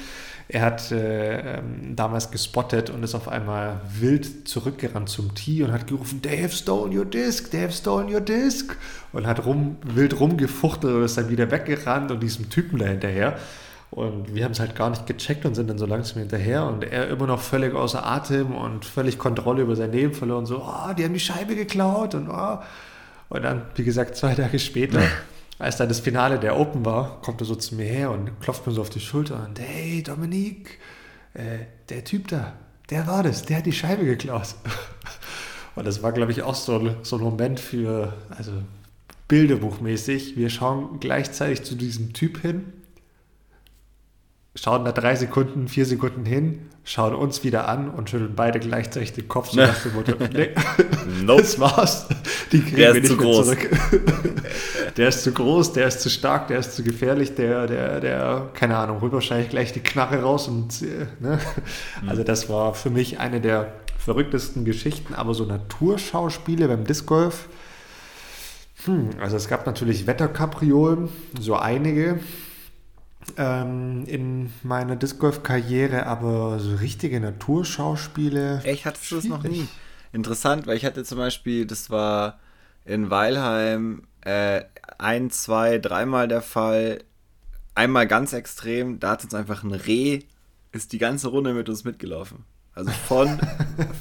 Er 0.47 0.61
hat 0.61 0.91
äh, 0.91 1.57
ähm, 1.57 1.95
damals 1.95 2.29
gespottet 2.29 2.91
und 2.91 3.01
ist 3.01 3.15
auf 3.15 3.27
einmal 3.27 3.81
wild 3.99 4.47
zurückgerannt 4.47 5.09
zum 5.09 5.33
Tee 5.33 5.63
und 5.63 5.71
hat 5.71 5.87
gerufen, 5.87 6.21
they 6.21 6.41
have 6.41 6.55
stolen 6.55 6.95
your 6.95 7.05
disc, 7.05 7.49
they 7.49 7.61
have 7.61 7.73
stolen 7.73 8.13
your 8.13 8.21
disc 8.21 8.75
und 9.11 9.25
hat 9.25 9.43
rum, 9.45 9.77
wild 9.83 10.19
rumgefuchtelt 10.19 10.93
und 10.93 11.03
ist 11.03 11.17
dann 11.17 11.29
wieder 11.29 11.49
weggerannt 11.49 12.11
und 12.11 12.21
diesem 12.21 12.49
Typen 12.49 12.77
da 12.77 12.85
hinterher. 12.85 13.37
Und 13.89 14.35
wir 14.35 14.43
haben 14.43 14.51
es 14.51 14.59
halt 14.59 14.75
gar 14.75 14.89
nicht 14.89 15.07
gecheckt 15.07 15.45
und 15.45 15.55
sind 15.55 15.69
dann 15.69 15.77
so 15.77 15.85
langsam 15.85 16.19
hinterher 16.19 16.65
und 16.65 16.83
er 16.83 17.07
immer 17.07 17.27
noch 17.27 17.41
völlig 17.41 17.73
außer 17.73 18.05
Atem 18.05 18.53
und 18.53 18.85
völlig 18.85 19.17
Kontrolle 19.17 19.63
über 19.63 19.75
sein 19.75 19.91
Leben 19.91 20.13
verloren. 20.13 20.45
So, 20.45 20.57
oh, 20.57 20.93
die 20.93 21.05
haben 21.05 21.13
die 21.13 21.19
Scheibe 21.19 21.55
geklaut 21.55 22.13
und 22.13 22.29
oh. 22.29 22.59
Und 23.29 23.43
dann, 23.43 23.63
wie 23.75 23.83
gesagt, 23.83 24.15
zwei 24.15 24.35
Tage 24.35 24.59
später, 24.59 24.99
als 25.57 25.77
dann 25.77 25.87
das 25.87 25.99
Finale 25.99 26.39
der 26.39 26.57
Open 26.57 26.85
war, 26.85 27.21
kommt 27.21 27.41
er 27.41 27.45
so 27.45 27.55
zu 27.55 27.75
mir 27.75 27.85
her 27.85 28.11
und 28.11 28.39
klopft 28.41 28.67
mir 28.67 28.73
so 28.73 28.81
auf 28.81 28.89
die 28.89 28.99
Schulter 28.99 29.45
und 29.47 29.59
hey, 29.59 30.03
Dominique, 30.03 30.79
äh, 31.33 31.65
der 31.89 32.03
Typ 32.03 32.27
da, 32.27 32.53
der 32.89 33.07
war 33.07 33.23
das, 33.23 33.43
der 33.43 33.57
hat 33.57 33.65
die 33.65 33.71
Scheibe 33.71 34.05
geklaut. 34.05 34.55
Und 35.75 35.85
das 35.85 36.01
war, 36.01 36.13
glaube 36.13 36.31
ich, 36.31 36.41
auch 36.41 36.55
so, 36.55 36.95
so 37.03 37.17
ein 37.17 37.21
Moment 37.21 37.59
für, 37.59 38.13
also 38.29 38.53
Bilderbuchmäßig. 39.27 40.37
Wir 40.37 40.49
schauen 40.49 41.01
gleichzeitig 41.01 41.63
zu 41.63 41.75
diesem 41.75 42.13
Typ 42.13 42.41
hin 42.41 42.71
schauen 44.55 44.85
da 44.85 44.91
drei 44.91 45.15
Sekunden, 45.15 45.67
vier 45.67 45.85
Sekunden 45.85 46.25
hin, 46.25 46.69
schauen 46.83 47.13
uns 47.13 47.43
wieder 47.43 47.67
an 47.67 47.89
und 47.89 48.09
schütteln 48.09 48.35
beide 48.35 48.59
gleichzeitig 48.59 49.13
den 49.13 49.27
Kopf, 49.27 49.51
so 49.51 49.59
nach 49.59 49.81
dem 49.81 49.93
Motto, 49.93 50.13
nee, 50.33 50.49
nope. 51.23 51.41
das 51.41 51.59
war's. 51.59 52.07
Die 52.51 52.61
kriegen 52.61 52.77
der 52.77 52.93
wir 52.93 53.01
nicht 53.01 53.17
mehr 53.17 53.25
groß. 53.25 53.45
zurück. 53.45 53.69
der 54.97 55.09
ist 55.09 55.23
zu 55.23 55.33
groß, 55.33 55.73
der 55.73 55.87
ist 55.87 55.99
zu 55.99 56.09
stark, 56.09 56.47
der 56.47 56.59
ist 56.59 56.73
zu 56.73 56.83
gefährlich, 56.83 57.35
der, 57.35 57.67
der, 57.67 57.99
der, 57.99 58.49
keine 58.53 58.77
Ahnung, 58.77 59.01
holt 59.01 59.11
wahrscheinlich 59.11 59.49
gleich 59.49 59.73
die 59.73 59.81
Knarre 59.81 60.21
raus 60.21 60.47
und, 60.47 60.81
äh, 60.81 61.07
ne? 61.19 61.39
Mhm. 62.01 62.09
Also 62.09 62.23
das 62.23 62.49
war 62.49 62.73
für 62.73 62.89
mich 62.89 63.19
eine 63.19 63.41
der 63.41 63.73
verrücktesten 63.97 64.63
Geschichten, 64.63 65.15
aber 65.15 65.33
so 65.33 65.45
Naturschauspiele 65.45 66.67
beim 66.67 66.85
Disc 66.85 67.05
Golf, 67.07 67.49
hm, 68.85 69.09
also 69.19 69.35
es 69.35 69.47
gab 69.47 69.65
natürlich 69.65 70.05
Wetterkapriolen, 70.05 71.09
so 71.39 71.55
einige, 71.55 72.19
in 73.37 74.51
meiner 74.63 74.95
Disc 74.95 75.19
Golf 75.19 75.43
Karriere, 75.43 76.05
aber 76.05 76.59
so 76.59 76.75
richtige 76.75 77.19
Naturschauspiele. 77.19 78.61
Echt, 78.63 78.85
hattest 78.85 79.11
du 79.11 79.15
das 79.15 79.25
noch 79.25 79.43
nie? 79.43 79.67
Interessant, 80.13 80.67
weil 80.67 80.77
ich 80.77 80.85
hatte 80.85 81.03
zum 81.03 81.17
Beispiel, 81.17 81.65
das 81.65 81.89
war 81.89 82.39
in 82.85 83.09
Weilheim 83.09 84.03
äh, 84.21 84.63
ein, 84.97 85.29
zwei, 85.31 85.77
dreimal 85.77 86.27
der 86.27 86.41
Fall. 86.41 87.03
Einmal 87.73 88.07
ganz 88.07 88.31
extrem, 88.31 88.99
da 88.99 89.11
hat 89.11 89.23
uns 89.23 89.33
einfach 89.33 89.63
ein 89.63 89.73
Reh, 89.73 90.21
ist 90.71 90.93
die 90.93 90.97
ganze 90.97 91.27
Runde 91.27 91.53
mit 91.53 91.67
uns 91.67 91.83
mitgelaufen. 91.83 92.45
Also 92.75 92.91
von, 92.91 93.39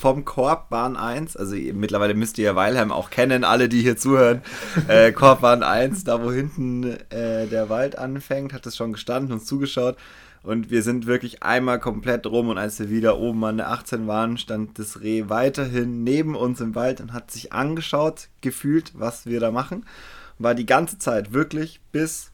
vom 0.00 0.24
Korbbahn 0.24 0.96
1, 0.96 1.36
also 1.36 1.54
mittlerweile 1.54 2.14
müsst 2.14 2.38
ihr 2.38 2.46
ja 2.46 2.56
Weilheim 2.56 2.90
auch 2.90 3.08
kennen, 3.08 3.44
alle, 3.44 3.68
die 3.68 3.80
hier 3.80 3.96
zuhören. 3.96 4.42
Äh, 4.88 5.12
Korbbahn 5.12 5.62
1, 5.62 6.02
da 6.02 6.24
wo 6.24 6.32
hinten 6.32 6.82
äh, 7.10 7.46
der 7.46 7.68
Wald 7.68 7.96
anfängt, 7.96 8.52
hat 8.52 8.66
es 8.66 8.76
schon 8.76 8.92
gestanden, 8.92 9.32
uns 9.32 9.44
zugeschaut. 9.44 9.96
Und 10.42 10.70
wir 10.72 10.82
sind 10.82 11.06
wirklich 11.06 11.42
einmal 11.44 11.78
komplett 11.78 12.26
rum 12.26 12.48
und 12.48 12.58
als 12.58 12.80
wir 12.80 12.90
wieder 12.90 13.18
oben 13.18 13.44
an 13.44 13.58
der 13.58 13.70
18 13.70 14.08
waren, 14.08 14.36
stand 14.38 14.78
das 14.78 15.00
Reh 15.00 15.28
weiterhin 15.28 16.02
neben 16.02 16.34
uns 16.34 16.60
im 16.60 16.74
Wald 16.74 17.00
und 17.00 17.12
hat 17.12 17.30
sich 17.30 17.52
angeschaut, 17.52 18.28
gefühlt, 18.40 18.92
was 18.94 19.24
wir 19.24 19.38
da 19.38 19.52
machen. 19.52 19.86
War 20.38 20.56
die 20.56 20.66
ganze 20.66 20.98
Zeit 20.98 21.32
wirklich 21.32 21.80
bis 21.92 22.33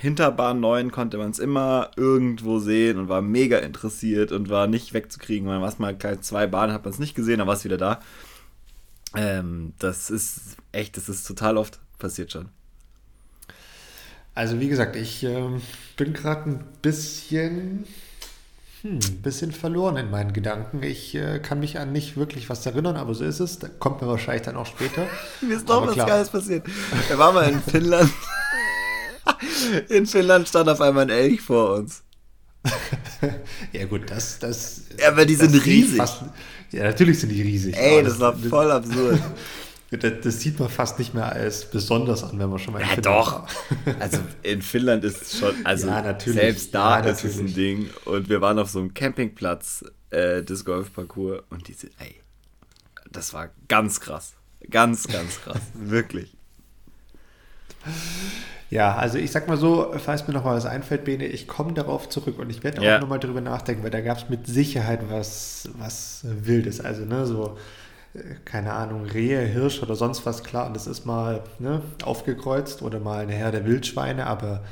hinter 0.00 0.30
Bahn 0.30 0.60
9 0.60 0.90
konnte 0.90 1.18
man 1.18 1.30
es 1.30 1.38
immer 1.38 1.90
irgendwo 1.96 2.58
sehen 2.58 2.98
und 2.98 3.08
war 3.08 3.22
mega 3.22 3.58
interessiert 3.58 4.32
und 4.32 4.48
war 4.48 4.66
nicht 4.66 4.94
wegzukriegen. 4.94 5.46
Man 5.46 5.60
war 5.60 5.74
mal 5.78 5.98
zwei 6.20 6.46
Bahnen, 6.46 6.72
hat 6.72 6.84
man 6.84 6.92
es 6.92 6.98
nicht 6.98 7.14
gesehen, 7.14 7.38
dann 7.38 7.48
war 7.48 7.54
es 7.54 7.64
wieder 7.64 7.78
da. 7.78 8.00
Ähm, 9.16 9.72
das 9.78 10.10
ist 10.10 10.56
echt, 10.72 10.96
das 10.96 11.08
ist 11.08 11.26
total 11.26 11.56
oft 11.56 11.78
passiert 11.98 12.32
schon. 12.32 12.48
Also 14.34 14.60
wie 14.60 14.68
gesagt, 14.68 14.94
ich 14.94 15.24
äh, 15.24 15.48
bin 15.96 16.12
gerade 16.12 16.50
ein 16.50 16.64
bisschen, 16.80 17.86
hm, 18.82 19.00
bisschen 19.22 19.50
verloren 19.50 19.96
in 19.96 20.10
meinen 20.10 20.32
Gedanken. 20.32 20.82
Ich 20.84 21.16
äh, 21.16 21.40
kann 21.40 21.58
mich 21.58 21.80
an 21.80 21.90
nicht 21.90 22.16
wirklich 22.16 22.48
was 22.48 22.64
erinnern, 22.64 22.96
aber 22.96 23.14
so 23.14 23.24
ist 23.24 23.40
es. 23.40 23.58
Da 23.58 23.66
kommt 23.66 24.00
mir 24.00 24.06
wahrscheinlich 24.06 24.42
dann 24.42 24.56
auch 24.56 24.66
später. 24.66 25.08
Mir 25.40 25.56
ist 25.56 25.68
doch 25.68 25.84
was 25.84 25.96
Geiles 25.96 26.30
passiert. 26.30 26.64
Wir 27.08 27.18
waren 27.18 27.34
mal 27.34 27.48
in 27.48 27.60
Finnland. 27.60 28.10
In 29.88 30.06
Finnland 30.06 30.48
stand 30.48 30.68
auf 30.68 30.80
einmal 30.80 31.04
ein 31.04 31.10
Elch 31.10 31.40
vor 31.40 31.74
uns. 31.76 32.02
ja, 33.72 33.86
gut, 33.86 34.10
das. 34.10 34.38
das 34.38 34.82
ja, 34.98 35.08
aber 35.08 35.24
die 35.24 35.34
sind 35.34 35.54
riesig. 35.64 35.96
Fast, 35.96 36.22
ja, 36.70 36.84
natürlich 36.84 37.20
sind 37.20 37.30
die 37.30 37.42
riesig. 37.42 37.76
Ey, 37.76 38.02
das, 38.02 38.14
das 38.14 38.20
war 38.20 38.36
voll 38.36 38.70
absurd. 38.70 39.20
Das, 39.90 40.12
das, 40.22 40.40
sieht 40.40 40.58
man 40.60 40.68
fast 40.68 40.98
nicht 40.98 41.14
mehr 41.14 41.32
als 41.32 41.64
besonders 41.64 42.22
an, 42.22 42.38
wenn 42.38 42.50
man 42.50 42.58
schon 42.58 42.74
mal 42.74 42.80
in 42.80 42.88
ja, 42.88 42.94
Finnland 42.94 43.26
doch. 43.26 43.32
war. 43.32 43.48
also 44.00 44.18
in 44.42 44.60
Finnland 44.60 45.02
ist 45.02 45.22
es 45.22 45.38
schon, 45.38 45.54
also 45.64 45.86
ja, 45.86 46.20
selbst 46.20 46.74
da 46.74 47.00
ja, 47.00 47.10
ist 47.10 47.24
es 47.24 47.38
ein 47.38 47.54
Ding. 47.54 47.88
Und 48.04 48.28
wir 48.28 48.42
waren 48.42 48.58
auf 48.58 48.68
so 48.68 48.80
einem 48.80 48.92
Campingplatz 48.92 49.84
äh, 50.10 50.42
des 50.42 50.66
Golfparcours 50.66 51.42
und 51.48 51.68
diese, 51.68 51.86
ey, 51.98 52.20
das 53.10 53.32
war 53.32 53.50
ganz 53.68 54.00
krass. 54.00 54.34
Ganz, 54.70 55.06
ganz 55.06 55.40
krass. 55.40 55.60
Wirklich. 55.74 56.36
Ja, 58.70 58.96
also 58.96 59.16
ich 59.16 59.30
sag 59.30 59.48
mal 59.48 59.56
so, 59.56 59.94
falls 59.96 60.28
mir 60.28 60.34
noch 60.34 60.44
mal 60.44 60.56
was 60.56 60.66
einfällt, 60.66 61.04
Bene, 61.04 61.26
ich 61.26 61.48
komme 61.48 61.72
darauf 61.72 62.08
zurück 62.08 62.38
und 62.38 62.50
ich 62.50 62.62
werde 62.62 62.80
auch 62.80 62.84
ja. 62.84 62.98
noch 62.98 63.08
mal 63.08 63.18
drüber 63.18 63.40
nachdenken, 63.40 63.82
weil 63.82 63.90
da 63.90 64.00
gab 64.02 64.18
es 64.18 64.28
mit 64.28 64.46
Sicherheit 64.46 65.00
was, 65.08 65.70
was 65.78 66.20
Wildes. 66.24 66.80
Also, 66.80 67.06
ne, 67.06 67.24
so, 67.24 67.56
äh, 68.14 68.20
keine 68.44 68.74
Ahnung, 68.74 69.06
Rehe, 69.06 69.40
Hirsch 69.40 69.82
oder 69.82 69.94
sonst 69.94 70.26
was, 70.26 70.44
klar, 70.44 70.66
und 70.66 70.76
das 70.76 70.86
ist 70.86 71.06
mal 71.06 71.44
ne, 71.58 71.80
aufgekreuzt 72.02 72.82
oder 72.82 73.00
mal 73.00 73.22
eine 73.22 73.32
Herde 73.32 73.64
Wildschweine, 73.64 74.26
aber 74.26 74.62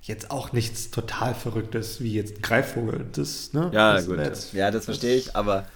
jetzt 0.00 0.30
auch 0.30 0.52
nichts 0.52 0.90
total 0.90 1.34
Verrücktes 1.34 2.00
wie 2.00 2.14
jetzt 2.14 2.38
ein 2.38 2.42
Greifvogel. 2.42 3.04
Das, 3.12 3.52
ne, 3.52 3.70
ja, 3.72 3.94
das 3.94 4.06
gut. 4.06 4.18
Jetzt, 4.18 4.54
ja, 4.54 4.70
das 4.70 4.86
verstehe 4.86 5.16
ich, 5.16 5.36
aber 5.36 5.66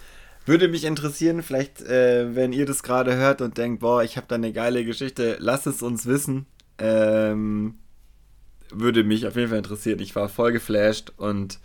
würde 0.47 0.69
mich 0.69 0.85
interessieren, 0.85 1.43
vielleicht, 1.43 1.83
äh, 1.83 2.35
wenn 2.35 2.55
ihr 2.55 2.65
das 2.65 2.83
gerade 2.83 3.17
hört 3.17 3.43
und 3.43 3.59
denkt, 3.59 3.81
boah, 3.81 4.03
ich 4.03 4.17
habe 4.17 4.27
da 4.29 4.37
eine 4.37 4.53
geile 4.53 4.83
Geschichte, 4.85 5.37
lasst 5.41 5.67
es 5.67 5.83
uns 5.83 6.07
wissen. 6.07 6.47
Ähm, 6.79 7.75
würde 8.71 9.05
mich 9.05 9.27
auf 9.27 9.37
jeden 9.37 9.49
Fall 9.49 9.59
interessieren. 9.59 10.01
Ich 10.01 10.15
war 10.17 10.29
voll 10.29 10.53
geflasht 10.53 11.13
und 11.17 11.59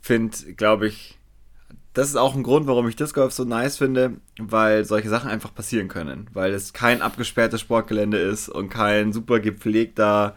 finde, 0.00 0.54
glaube 0.54 0.88
ich, 0.88 1.18
das 1.94 2.08
ist 2.08 2.16
auch 2.16 2.34
ein 2.34 2.42
Grund, 2.42 2.66
warum 2.66 2.88
ich 2.88 2.96
Disc 2.96 3.14
Golf 3.14 3.32
so 3.32 3.44
nice 3.44 3.78
finde, 3.78 4.18
weil 4.38 4.84
solche 4.84 5.08
Sachen 5.08 5.30
einfach 5.30 5.54
passieren 5.54 5.88
können. 5.88 6.28
Weil 6.32 6.52
es 6.52 6.72
kein 6.72 7.02
abgesperrtes 7.02 7.60
Sportgelände 7.60 8.18
ist 8.18 8.48
und 8.48 8.68
kein 8.68 9.12
super 9.12 9.40
gepflegter 9.40 10.36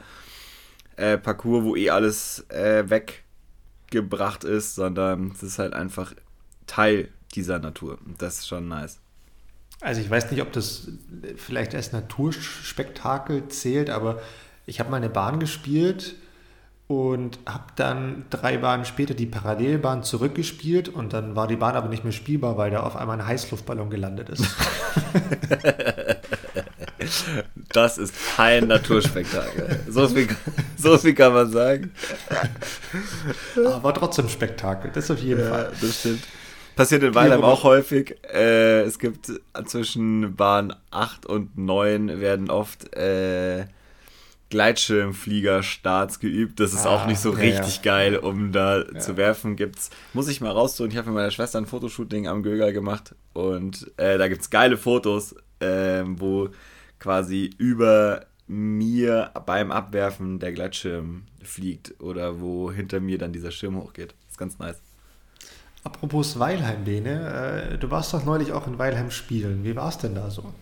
äh, 0.96 1.18
Parcours, 1.18 1.64
wo 1.64 1.76
eh 1.76 1.90
alles 1.90 2.46
äh, 2.50 2.86
weggebracht 2.90 4.44
ist, 4.44 4.76
sondern 4.76 5.32
es 5.36 5.44
ist 5.44 5.60
halt 5.60 5.74
einfach 5.74 6.14
Teil 6.68 7.10
dieser 7.36 7.60
Natur. 7.60 8.00
Das 8.18 8.40
ist 8.40 8.48
schon 8.48 8.68
nice. 8.68 9.00
Also 9.82 10.00
ich 10.00 10.10
weiß 10.10 10.32
nicht, 10.32 10.42
ob 10.42 10.54
das 10.54 10.88
vielleicht 11.38 11.74
als 11.76 11.92
Naturspektakel 11.92 13.48
zählt, 13.48 13.90
aber 13.90 14.22
ich 14.66 14.80
habe 14.80 14.92
mal 14.92 14.98
eine 14.98 15.10
Bahn 15.10 15.40
gespielt 15.40 16.16
und 16.88 17.40
habe 17.48 17.64
dann 17.76 18.26
drei 18.30 18.58
Bahnen 18.58 18.86
später 18.86 19.14
die 19.14 19.26
Parallelbahn 19.26 20.04
zurückgespielt 20.04 20.88
und 20.88 21.14
dann 21.14 21.36
war 21.36 21.48
die 21.48 21.56
Bahn 21.56 21.76
aber 21.76 21.90
nicht 21.90 22.04
mehr 22.04 22.14
spielbar, 22.14 22.58
weil 22.58 22.70
da 22.70 22.82
auf 22.82 22.96
einmal 22.96 23.20
ein 23.20 23.26
Heißluftballon 23.26 23.90
gelandet 23.90 24.30
ist. 24.30 24.46
Das 27.74 27.98
ist 27.98 28.14
kein 28.36 28.68
Naturspektakel. 28.68 29.80
So 29.90 30.08
viel, 30.08 30.28
so 30.78 30.98
viel 30.98 31.14
kann 31.14 31.34
man 31.34 31.52
sagen. 31.52 31.92
Aber 33.66 33.94
trotzdem 33.94 34.30
Spektakel, 34.30 34.92
das 34.94 35.10
auf 35.10 35.20
jeden 35.20 35.42
ja, 35.42 35.50
Fall. 35.50 35.72
Das 35.82 36.00
stimmt. 36.00 36.24
Passiert 36.76 37.04
in 37.04 37.14
Weilheim 37.14 37.44
auch 37.44 37.64
häufig. 37.64 38.16
Äh, 38.34 38.82
es 38.82 39.00
gibt 39.00 39.32
zwischen 39.66 40.36
Bahn 40.36 40.76
8 40.92 41.26
und 41.26 41.58
9 41.58 42.20
werden 42.20 42.50
oft 42.50 42.94
äh, 42.96 43.66
Gleitschirmfliegerstarts 44.52 46.20
geübt. 46.20 46.60
Das 46.60 46.74
ist 46.74 46.86
ah, 46.86 46.90
auch 46.90 47.08
nicht 47.08 47.20
so 47.20 47.34
ja, 47.34 47.40
richtig 47.40 47.78
ja. 47.78 47.82
geil, 47.84 48.18
um 48.18 48.52
da 48.52 48.84
ja. 48.84 49.00
zu 49.00 49.18
werfen. 49.18 49.56
Gibt's, 49.56 49.90
muss 50.14 50.28
ich 50.28 50.42
mal 50.42 50.52
raussuchen. 50.52 50.92
Ich 50.92 50.98
habe 50.98 51.08
mit 51.08 51.16
meiner 51.16 51.32
Schwester 51.32 51.58
ein 51.58 51.66
Fotoshooting 51.66 52.28
am 52.28 52.44
Göger 52.44 52.72
gemacht 52.72 53.16
und 53.34 53.90
äh, 53.98 54.18
da 54.18 54.28
gibt 54.28 54.42
es 54.42 54.50
geile 54.50 54.78
Fotos, 54.78 55.36
äh, 55.60 56.04
wo 56.06 56.50
quasi 57.00 57.50
über 57.58 58.26
mir 58.48 59.32
beim 59.46 59.72
Abwerfen 59.72 60.40
der 60.40 60.52
Gleitschirm 60.52 61.24
fliegt 61.42 61.96
oder 62.00 62.42
wo 62.42 62.72
hinter 62.72 63.00
mir 63.00 63.18
dann 63.18 63.32
dieser 63.32 63.52
Schirm 63.52 63.78
hochgeht. 63.78 64.14
Das 64.24 64.32
ist 64.32 64.38
ganz 64.38 64.60
nice. 64.60 64.82
Apropos 65.84 66.38
Weilheim, 66.38 66.84
Bene, 66.84 67.72
äh, 67.74 67.78
du 67.78 67.90
warst 67.90 68.14
doch 68.14 68.24
neulich 68.24 68.52
auch 68.52 68.68
in 68.68 68.78
Weilheim 68.78 69.10
spielen. 69.10 69.64
Wie 69.64 69.76
war 69.76 69.90
es 69.90 69.98
denn 69.98 70.14
da 70.14 70.30
so? 70.30 70.54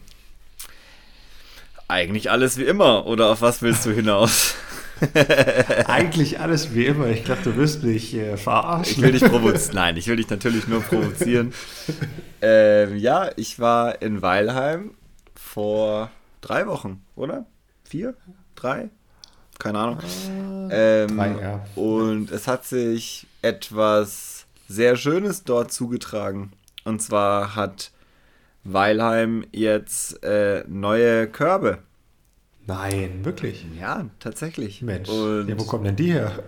Eigentlich 1.89 2.31
alles 2.31 2.57
wie 2.57 2.63
immer, 2.63 3.05
oder 3.05 3.29
auf 3.29 3.41
was 3.41 3.61
willst 3.61 3.85
du 3.85 3.91
hinaus? 3.91 4.55
Eigentlich 5.87 6.39
alles 6.39 6.73
wie 6.73 6.85
immer. 6.85 7.07
Ich 7.07 7.23
glaube, 7.23 7.41
du 7.43 7.55
wirst 7.55 7.83
mich 7.83 8.13
äh, 8.13 8.37
verarschen. 8.37 8.95
Ich 8.95 9.01
will 9.01 9.11
dich 9.11 9.23
provozieren. 9.23 9.75
Nein, 9.75 9.97
ich 9.97 10.07
will 10.07 10.17
dich 10.17 10.29
natürlich 10.29 10.67
nur 10.67 10.81
provozieren. 10.81 11.53
ähm, 12.41 12.95
ja, 12.97 13.29
ich 13.35 13.59
war 13.59 14.01
in 14.01 14.21
Weilheim 14.21 14.91
vor 15.35 16.11
drei 16.41 16.67
Wochen, 16.67 17.01
oder? 17.15 17.45
Vier? 17.83 18.13
Drei? 18.55 18.89
Keine 19.57 19.79
Ahnung. 19.79 19.99
Äh, 20.69 21.03
ähm, 21.03 21.17
drei, 21.17 21.41
ja. 21.41 21.65
Und 21.75 22.31
es 22.31 22.47
hat 22.47 22.65
sich 22.65 23.27
etwas 23.41 24.28
sehr 24.69 24.95
Schönes 24.95 25.43
dort 25.43 25.73
zugetragen. 25.73 26.53
Und 26.85 27.01
zwar 27.01 27.55
hat 27.55 27.91
Weilheim 28.63 29.43
jetzt 29.51 30.23
äh, 30.23 30.63
neue 30.67 31.27
Körbe. 31.27 31.79
Nein, 32.67 33.25
wirklich? 33.25 33.65
Ja, 33.79 34.05
tatsächlich. 34.19 34.83
Mensch, 34.83 35.09
Und 35.09 35.49
ja, 35.49 35.59
wo 35.59 35.63
kommen 35.63 35.83
denn 35.83 35.95
die 35.97 36.13
her? 36.13 36.31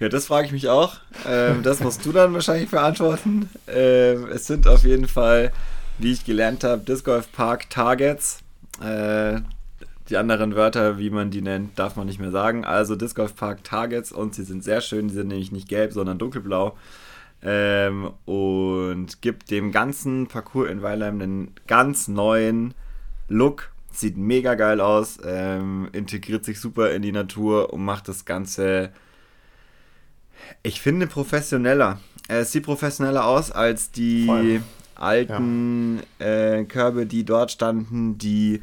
Ja, 0.00 0.08
das 0.08 0.26
frage 0.26 0.46
ich 0.48 0.52
mich 0.52 0.68
auch. 0.68 0.96
Ähm, 1.26 1.62
das 1.62 1.78
musst 1.78 2.04
du 2.04 2.10
dann 2.10 2.34
wahrscheinlich 2.34 2.68
beantworten. 2.68 3.48
Ähm, 3.68 4.26
es 4.26 4.44
sind 4.48 4.66
auf 4.66 4.82
jeden 4.82 5.06
Fall, 5.06 5.52
wie 5.98 6.10
ich 6.10 6.24
gelernt 6.24 6.64
habe, 6.64 6.82
Disc 6.82 7.04
Golf 7.04 7.30
Park 7.30 7.70
Targets. 7.70 8.40
Äh, 8.82 9.40
die 10.08 10.16
anderen 10.16 10.56
Wörter, 10.56 10.98
wie 10.98 11.10
man 11.10 11.30
die 11.30 11.42
nennt, 11.42 11.78
darf 11.78 11.94
man 11.94 12.08
nicht 12.08 12.18
mehr 12.18 12.32
sagen. 12.32 12.64
Also 12.64 12.96
Disc 12.96 13.14
Golf 13.14 13.36
Park 13.36 13.62
Targets 13.62 14.10
und 14.10 14.34
sie 14.34 14.42
sind 14.42 14.64
sehr 14.64 14.80
schön. 14.80 15.06
Die 15.06 15.14
sind 15.14 15.28
nämlich 15.28 15.52
nicht 15.52 15.68
gelb, 15.68 15.92
sondern 15.92 16.18
dunkelblau. 16.18 16.76
Ähm, 17.44 18.10
und 18.24 19.20
gibt 19.20 19.50
dem 19.50 19.70
ganzen 19.70 20.26
Parcours 20.28 20.70
in 20.70 20.82
Weilheim 20.82 21.20
einen 21.20 21.54
ganz 21.66 22.08
neuen 22.08 22.74
Look 23.28 23.70
Sieht 23.94 24.16
mega 24.16 24.56
geil 24.56 24.80
aus, 24.80 25.18
ähm, 25.24 25.88
integriert 25.92 26.44
sich 26.44 26.58
super 26.58 26.90
in 26.90 27.02
die 27.02 27.12
Natur 27.12 27.72
und 27.72 27.84
macht 27.84 28.08
das 28.08 28.24
Ganze, 28.24 28.90
ich 30.64 30.80
finde, 30.80 31.06
professioneller. 31.06 32.00
Es 32.26 32.50
sieht 32.50 32.64
professioneller 32.64 33.24
aus 33.24 33.52
als 33.52 33.92
die 33.92 34.26
Voll. 34.26 34.62
alten 34.96 36.00
ja. 36.18 36.26
äh, 36.26 36.64
Körbe, 36.64 37.06
die 37.06 37.24
dort 37.24 37.52
standen, 37.52 38.18
die 38.18 38.62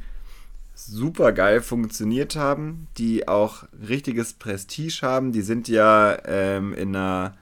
super 0.76 1.32
geil 1.32 1.62
funktioniert 1.62 2.36
haben, 2.36 2.88
die 2.98 3.30
auch 3.30 3.64
richtiges 3.88 4.34
Prestige 4.34 5.00
haben. 5.02 5.32
Die 5.32 5.44
sind 5.44 5.70
ja 5.70 6.18
ähm, 6.26 6.74
in 6.74 6.94
einer 6.94 7.38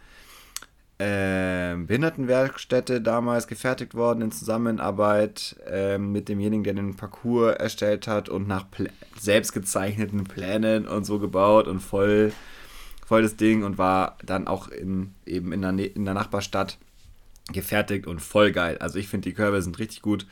äh, 1.00 1.76
Behindertenwerkstätte 1.76 3.00
damals 3.00 3.48
gefertigt 3.48 3.96
worden 3.96 4.22
in 4.22 4.32
Zusammenarbeit 4.32 5.56
äh, 5.66 5.98
mit 5.98 6.28
demjenigen, 6.28 6.64
der 6.66 6.74
den 6.74 6.96
Parcours 6.96 7.56
erstellt 7.56 8.06
hat 8.06 8.28
und 8.28 8.48
nach 8.48 8.70
Pl 8.70 8.90
selbst 9.18 9.54
gezeichneten 9.54 10.26
Plänen 10.26 10.88
und 10.88 11.06
so 11.06 11.20
gebaut 11.20 11.68
und 11.68 11.80
voll, 11.80 12.34
voll 13.06 13.22
das 13.22 13.38
Ding 13.38 13.64
und 13.64 13.78
war 13.78 14.18
dann 14.26 14.48
auch 14.48 14.68
in, 14.68 15.14
eben 15.26 15.54
in 15.54 15.62
der, 15.62 15.72
in 15.72 16.06
der 16.06 16.14
Nachbarstadt 16.14 16.78
gefertigt 17.52 18.06
und 18.06 18.22
voll 18.22 18.52
geil. 18.52 18.78
Also 18.80 19.00
ich 19.00 19.08
finde, 19.08 19.30
die 19.30 19.36
Körbe 19.36 19.62
sind 19.62 19.80
richtig 19.80 20.02
gut 20.02 20.28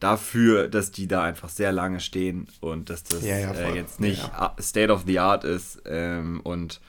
dafür, 0.00 0.68
dass 0.68 0.90
die 0.90 1.06
da 1.06 1.22
einfach 1.22 1.48
sehr 1.48 1.72
lange 1.72 2.00
stehen 2.00 2.48
und 2.60 2.90
dass 2.90 3.04
das 3.04 3.24
ja, 3.24 3.38
ja, 3.38 3.52
äh, 3.52 3.74
jetzt 3.74 4.00
nicht 4.00 4.22
ja, 4.22 4.56
State 4.60 4.92
of 4.92 5.04
the 5.06 5.20
Art 5.20 5.44
ist 5.44 5.82
ähm, 5.86 6.40
und 6.42 6.80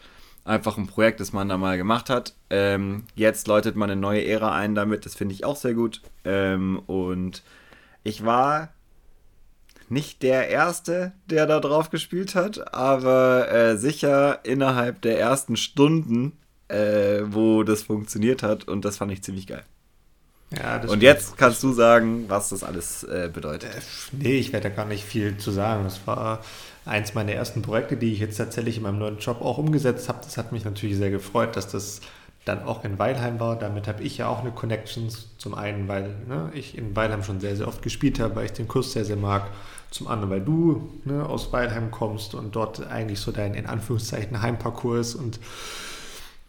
einfach 0.43 0.77
ein 0.77 0.88
Projekt, 0.88 1.19
das 1.19 1.34
man 1.34 1.49
da 1.49 1.58
mal 1.58 1.77
gemacht 1.77 2.10
hat. 2.10 2.36
Ähm, 2.49 3.06
jetzt 3.15 3.47
läutet 3.47 3.75
man 3.75 3.89
eine 3.89 3.99
neue 3.99 4.25
Ära 4.25 4.54
ein 4.54 4.75
damit, 4.75 5.06
das 5.06 5.15
finde 5.15 5.34
ich 5.34 5.45
auch 5.45 5.56
sehr 5.56 5.73
gut. 5.73 6.01
Ähm, 6.25 6.80
und 6.88 7.43
ich 8.04 8.25
war 8.25 8.69
nicht 9.89 10.23
der 10.23 10.47
Erste, 10.49 11.12
der 11.25 11.45
da 11.45 11.60
drauf 11.60 11.89
gespielt 11.89 12.34
hat, 12.34 12.73
aber 12.73 13.51
äh, 13.51 13.77
sicher 13.77 14.39
innerhalb 14.43 15.01
der 15.01 15.19
ersten 15.19 15.58
Stunden, 15.58 16.38
äh, 16.69 17.21
wo 17.25 17.63
das 17.63 17.84
funktioniert 17.84 18.41
hat 18.41 18.67
und 18.67 18.86
das 18.86 18.97
fand 18.97 19.12
ich 19.12 19.21
ziemlich 19.21 19.47
geil. 19.47 19.63
Ja, 20.58 20.82
und 20.86 21.02
jetzt 21.02 21.38
kannst 21.38 21.64
du 21.64 21.72
sagen, 21.72 22.26
was 22.28 22.50
das 22.50 22.64
alles 22.64 23.04
äh, 23.04 23.30
bedeutet. 23.34 23.70
Äh, 23.74 23.80
nee, 24.12 24.38
ich 24.38 24.52
werde 24.52 24.70
da 24.70 24.76
gar 24.76 24.86
nicht 24.86 25.06
viel 25.06 25.38
zu 25.38 25.52
sagen. 25.52 25.86
Das 25.86 26.06
war 26.06 26.42
eins 26.86 27.14
meiner 27.14 27.32
ersten 27.32 27.62
Projekte, 27.62 27.96
die 27.96 28.12
ich 28.12 28.20
jetzt 28.20 28.38
tatsächlich 28.38 28.78
in 28.78 28.84
meinem 28.84 29.00
neuen 29.00 29.20
Job 29.20 29.42
auch 29.42 29.58
umgesetzt 29.58 30.10
habe. 30.10 30.20
Das 30.24 30.38
hat 30.38 30.52
mich 30.52 30.66
natürlich 30.66 30.98
sehr 30.98 31.10
gefreut, 31.10 31.56
dass 31.56 31.70
das 31.70 32.02
dann 32.44 32.64
auch 32.64 32.84
in 32.84 33.00
Weilheim 33.00 33.40
war. 33.40 33.58
Damit 33.58 33.88
habe 33.88 34.04
ich 34.04 34.18
ja 34.18 34.28
auch 34.28 34.40
eine 34.40 34.52
Connection. 34.52 35.08
Zum 35.38 35.54
einen, 35.54 35.88
weil 35.88 36.16
ne, 36.28 36.52
ich 36.54 36.78
in 36.78 36.96
Weilheim 36.96 37.24
schon 37.24 37.40
sehr, 37.40 37.56
sehr 37.56 37.68
oft 37.68 37.82
gespielt 37.82 38.20
habe, 38.20 38.36
weil 38.36 38.46
ich 38.46 38.54
den 38.54 38.68
Kurs 38.68 38.92
sehr, 38.92 39.06
sehr 39.06 39.16
mag. 39.16 39.50
Zum 39.90 40.08
anderen, 40.08 40.32
weil 40.32 40.42
du 40.42 40.90
ne, 41.06 41.26
aus 41.26 41.54
Weilheim 41.54 41.92
kommst 41.92 42.34
und 42.34 42.56
dort 42.56 42.86
eigentlich 42.88 43.20
so 43.20 43.32
dein 43.32 43.54
in 43.54 43.68
Anführungszeichen 43.68 44.42
Heimparcours 44.42 45.16
und 45.16 45.40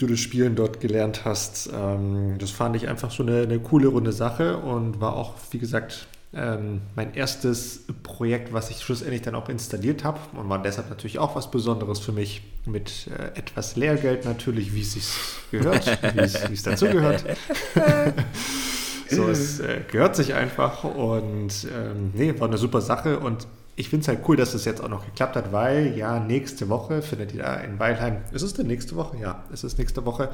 du 0.03 0.09
das 0.09 0.21
Spielen 0.21 0.57
dort 0.57 0.81
gelernt 0.81 1.25
hast. 1.25 1.71
Ähm, 1.73 2.37
das 2.39 2.51
fand 2.51 2.77
ich 2.77 2.89
einfach 2.89 3.11
so 3.11 3.23
eine, 3.23 3.43
eine 3.43 3.61
coole 3.61 3.89
runde 3.89 4.13
Sache 4.13 4.59
und 4.59 5.01
war 5.01 5.17
auch, 5.17 5.35
wie 5.51 5.59
gesagt, 5.59 6.07
ähm, 6.35 6.81
mein 6.97 7.15
erstes 7.15 7.85
Projekt, 8.03 8.53
was 8.53 8.71
ich 8.71 8.81
schlussendlich 8.81 9.23
dann 9.23 9.35
auch 9.35 9.49
installiert 9.49 10.03
habe 10.03 10.19
und 10.35 10.49
war 10.49 10.63
deshalb 10.63 10.89
natürlich 10.89 11.19
auch 11.19 11.37
was 11.37 11.51
Besonderes 11.51 11.99
für 12.01 12.13
mich 12.13 12.43
mit 12.65 13.09
äh, 13.09 13.39
etwas 13.39 13.77
Lehrgeld 13.77 14.25
natürlich, 14.25 14.75
wie 14.75 14.81
es 14.81 14.93
sich 14.93 15.09
gehört, 15.51 15.87
wie 16.15 16.55
es 16.55 16.63
dazu 16.63 16.87
gehört. 16.87 17.25
so, 19.11 19.29
es 19.29 19.61
äh, 19.61 19.81
gehört 19.91 20.17
sich 20.17 20.33
einfach 20.35 20.85
und 20.85 21.65
ähm, 21.65 22.13
nee, 22.15 22.35
war 22.39 22.49
eine 22.49 22.59
super 22.59 22.81
Sache 22.81 23.21
und 23.21 23.47
ich 23.75 23.89
finde 23.89 24.03
es 24.03 24.09
halt 24.09 24.21
cool, 24.29 24.37
dass 24.37 24.53
es 24.53 24.67
jetzt 24.67 24.83
auch 24.83 24.89
noch 24.89 25.05
geklappt 25.05 25.35
hat, 25.35 25.53
weil 25.53 25.97
ja, 25.97 26.21
nächste 26.21 26.69
Woche 26.69 27.01
findet 27.01 27.33
ja 27.33 27.55
in 27.55 27.79
Weilheim, 27.79 28.19
ist 28.33 28.43
es 28.43 28.53
denn 28.53 28.67
nächste 28.67 28.97
Woche? 28.97 29.17
Ja, 29.19 29.45
es 29.51 29.65
ist 29.65 29.79
nächste 29.79 30.05
Woche, 30.05 30.31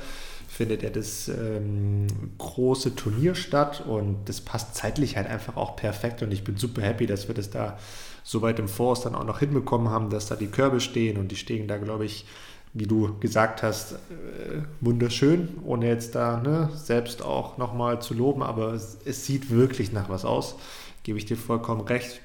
findet 0.49 0.83
ja 0.83 0.91
das 0.91 1.29
ähm, 1.29 2.09
große 2.39 2.97
Turnier 2.97 3.37
statt 3.37 3.85
und 3.87 4.29
das 4.29 4.41
passt 4.41 4.75
zeitlich 4.75 5.17
halt 5.17 5.29
einfach 5.29 5.57
auch 5.57 5.77
perfekt 5.77 6.23
und 6.23 6.33
ich 6.33 6.43
bin 6.43 6.57
super 6.57 6.83
happy, 6.83 7.07
dass 7.07 7.29
wir 7.29 7.35
das 7.35 7.51
da 7.51 7.79
so 8.25 8.43
weit 8.43 8.59
im 8.59 8.67
Voraus 8.67 9.03
dann 9.03 9.15
auch 9.15 9.25
noch 9.25 9.39
hinbekommen 9.39 9.89
haben, 9.89 10.11
dass 10.11 10.27
da 10.27 10.35
die 10.35 10.49
Körbe 10.49 10.81
stehen 10.81 11.17
und 11.17 11.29
die 11.29 11.37
stehen 11.37 11.69
da, 11.69 11.77
glaube 11.79 12.07
ich, 12.07 12.27
wie 12.75 12.87
du 12.87 13.19
gesagt 13.21 13.63
hast, 13.63 13.93
äh, 13.93 14.63
wunderschön, 14.81 15.49
ohne 15.65 15.87
jetzt 15.87 16.17
da 16.17 16.41
ne, 16.41 16.71
selbst 16.75 17.23
auch 17.23 17.57
nochmal 17.57 18.03
zu 18.03 18.15
loben, 18.15 18.43
aber 18.43 18.73
es, 18.73 18.99
es 19.05 19.25
sieht 19.27 19.51
wirklich 19.51 19.93
nach 19.93 20.09
was 20.09 20.25
aus, 20.25 20.57
gebe 21.05 21.19
ich 21.19 21.25
dir 21.25 21.37
vollkommen 21.37 21.83
recht 21.83 22.21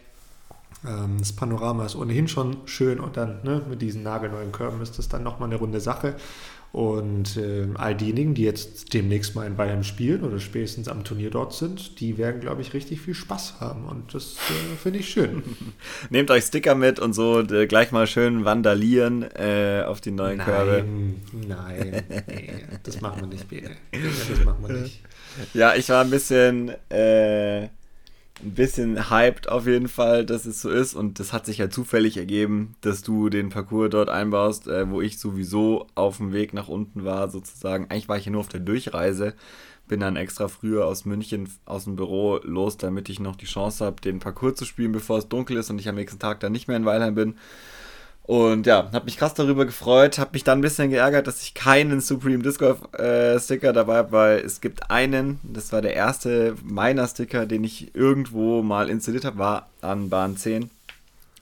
das 0.84 1.32
Panorama 1.34 1.86
ist 1.86 1.96
ohnehin 1.96 2.28
schon 2.28 2.58
schön 2.65 3.00
und 3.00 3.15
dann 3.15 3.41
ne, 3.43 3.62
mit 3.69 3.82
diesen 3.82 4.04
nagelneuen 4.04 4.52
Körben 4.52 4.82
ist 4.82 5.00
das 5.00 5.08
dann 5.08 5.24
nochmal 5.24 5.50
eine 5.50 5.58
runde 5.58 5.80
Sache. 5.80 6.15
Und 6.74 7.38
äh, 7.38 7.67
all 7.76 7.93
diejenigen, 7.93 8.34
die 8.34 8.41
jetzt 8.41 8.96
demnächst 8.96 9.36
mal 9.36 9.46
in 9.46 9.56
Bayern 9.56 9.84
spielen 9.84 10.24
oder 10.24 10.39
spätestens 10.39 10.88
am 10.88 11.04
Turnier 11.04 11.30
dort 11.30 11.54
sind, 11.54 12.00
die 12.00 12.17
werden, 12.17 12.41
glaube 12.41 12.63
ich, 12.63 12.74
richtig 12.74 13.00
viel 13.00 13.13
Spaß 13.13 13.60
haben. 13.60 13.86
Und 13.86 14.15
das 14.15 14.38
äh, 14.50 14.76
finde 14.82 14.98
ich 14.98 15.10
schön. 15.10 15.43
Nehmt 16.10 16.32
euch 16.32 16.46
Sticker 16.46 16.74
mit 16.74 16.98
und 16.98 17.13
so 17.13 17.41
äh, 17.41 17.67
gleich 17.67 17.91
mal 17.91 18.08
schön 18.08 18.43
vandalieren 18.43 19.22
äh, 19.22 19.84
auf 19.86 20.02
die 20.02 20.10
neuen 20.10 20.38
nein, 20.38 20.48
Körbe. 20.48 20.84
Nein, 21.48 22.04
nee, 22.28 22.54
das 22.82 23.02
machen 23.02 23.22
wir 23.22 23.28
nicht, 23.28 23.48
Bene. 23.48 23.69
Das 23.91 24.43
machen 24.43 24.65
wir 24.67 24.74
nicht. 24.74 25.00
Ja, 25.54 25.76
ich 25.76 25.88
war 25.89 26.04
ein 26.04 26.10
bisschen 26.10 26.69
äh, 26.89 27.67
ein 28.44 28.54
bisschen 28.54 29.10
hyped 29.10 29.50
auf 29.50 29.68
jeden 29.68 29.88
Fall, 29.88 30.26
dass 30.26 30.46
es 30.46 30.62
so 30.62 30.70
ist. 30.70 30.94
Und 30.94 31.20
das 31.20 31.34
hat 31.34 31.46
sich 31.46 31.58
ja 31.58 31.70
zufällig 31.70 32.18
ergeben, 32.18 32.76
dass 32.82 33.02
du 33.02 33.30
den 33.30 33.50
Parcours 33.50 33.90
dort 33.90 34.10
einbaust, 34.10 34.68
äh, 34.68 34.90
wo 34.90 35.02
ich 35.02 35.20
sowieso 35.20 35.88
auf 35.96 36.18
dem 36.18 36.34
Weg 36.34 36.54
nach 36.54 36.68
unten 36.68 37.04
war, 37.04 37.30
sozusagen. 37.30 37.86
Eigentlich 37.90 38.10
war 38.10 38.18
ich 38.18 38.26
ja 38.26 38.32
nur 38.32 38.42
auf 38.42 38.50
der 38.50 38.60
Durchreise. 38.60 39.34
Bin 39.88 40.00
dann 40.00 40.16
extra 40.16 40.48
früher 40.48 40.86
aus 40.86 41.06
München 41.06 41.50
aus 41.66 41.84
dem 41.84 41.96
Büro 41.96 42.40
los, 42.44 42.78
damit 42.78 43.10
ich 43.10 43.20
noch 43.20 43.36
die 43.36 43.46
Chance 43.46 43.84
habe, 43.86 44.02
den 44.02 44.20
Parcours 44.20 44.56
zu 44.56 44.66
spielen, 44.66 44.94
bevor 44.94 45.18
es 45.18 45.28
dunkel 45.28 45.58
ist 45.58 45.70
und 45.70 45.80
ich 45.80 45.90
am 45.90 45.96
nächsten 45.96 46.20
Tag 46.20 46.40
dann 46.40 46.54
nicht 46.54 46.68
mehr 46.68 46.78
in 46.78 46.86
Weilheim 46.86 47.16
bin. 47.16 47.36
Und 48.26 48.66
ja, 48.68 48.90
habe 48.94 49.06
mich 49.06 49.18
krass 49.18 49.34
darüber 49.34 49.66
gefreut, 49.66 50.18
habe 50.18 50.32
mich 50.34 50.46
dann 50.46 50.60
ein 50.60 50.62
bisschen 50.62 50.90
geärgert, 50.90 51.28
dass 51.28 51.42
ich 51.42 51.54
keinen 51.54 52.00
Supreme 52.00 52.42
Disc 52.42 52.60
Golf 52.60 52.80
äh, 52.94 53.38
Sticker 53.38 53.74
dabei 53.74 53.98
habe, 53.98 54.12
weil 54.14 54.40
es 54.40 54.62
gibt 54.62 54.90
einen, 54.90 55.40
das 55.44 55.74
war 55.74 55.82
der 55.82 55.94
erste 55.94 56.56
meiner 56.64 57.06
Sticker, 57.06 57.46
den 57.46 57.66
ich 57.66 57.94
irgendwo 57.94 58.62
mal 58.62 58.90
installiert 58.90 59.26
habe, 59.26 59.40
war 59.40 59.70
an 59.82 60.10
Bahn 60.10 60.38
10 60.38 60.70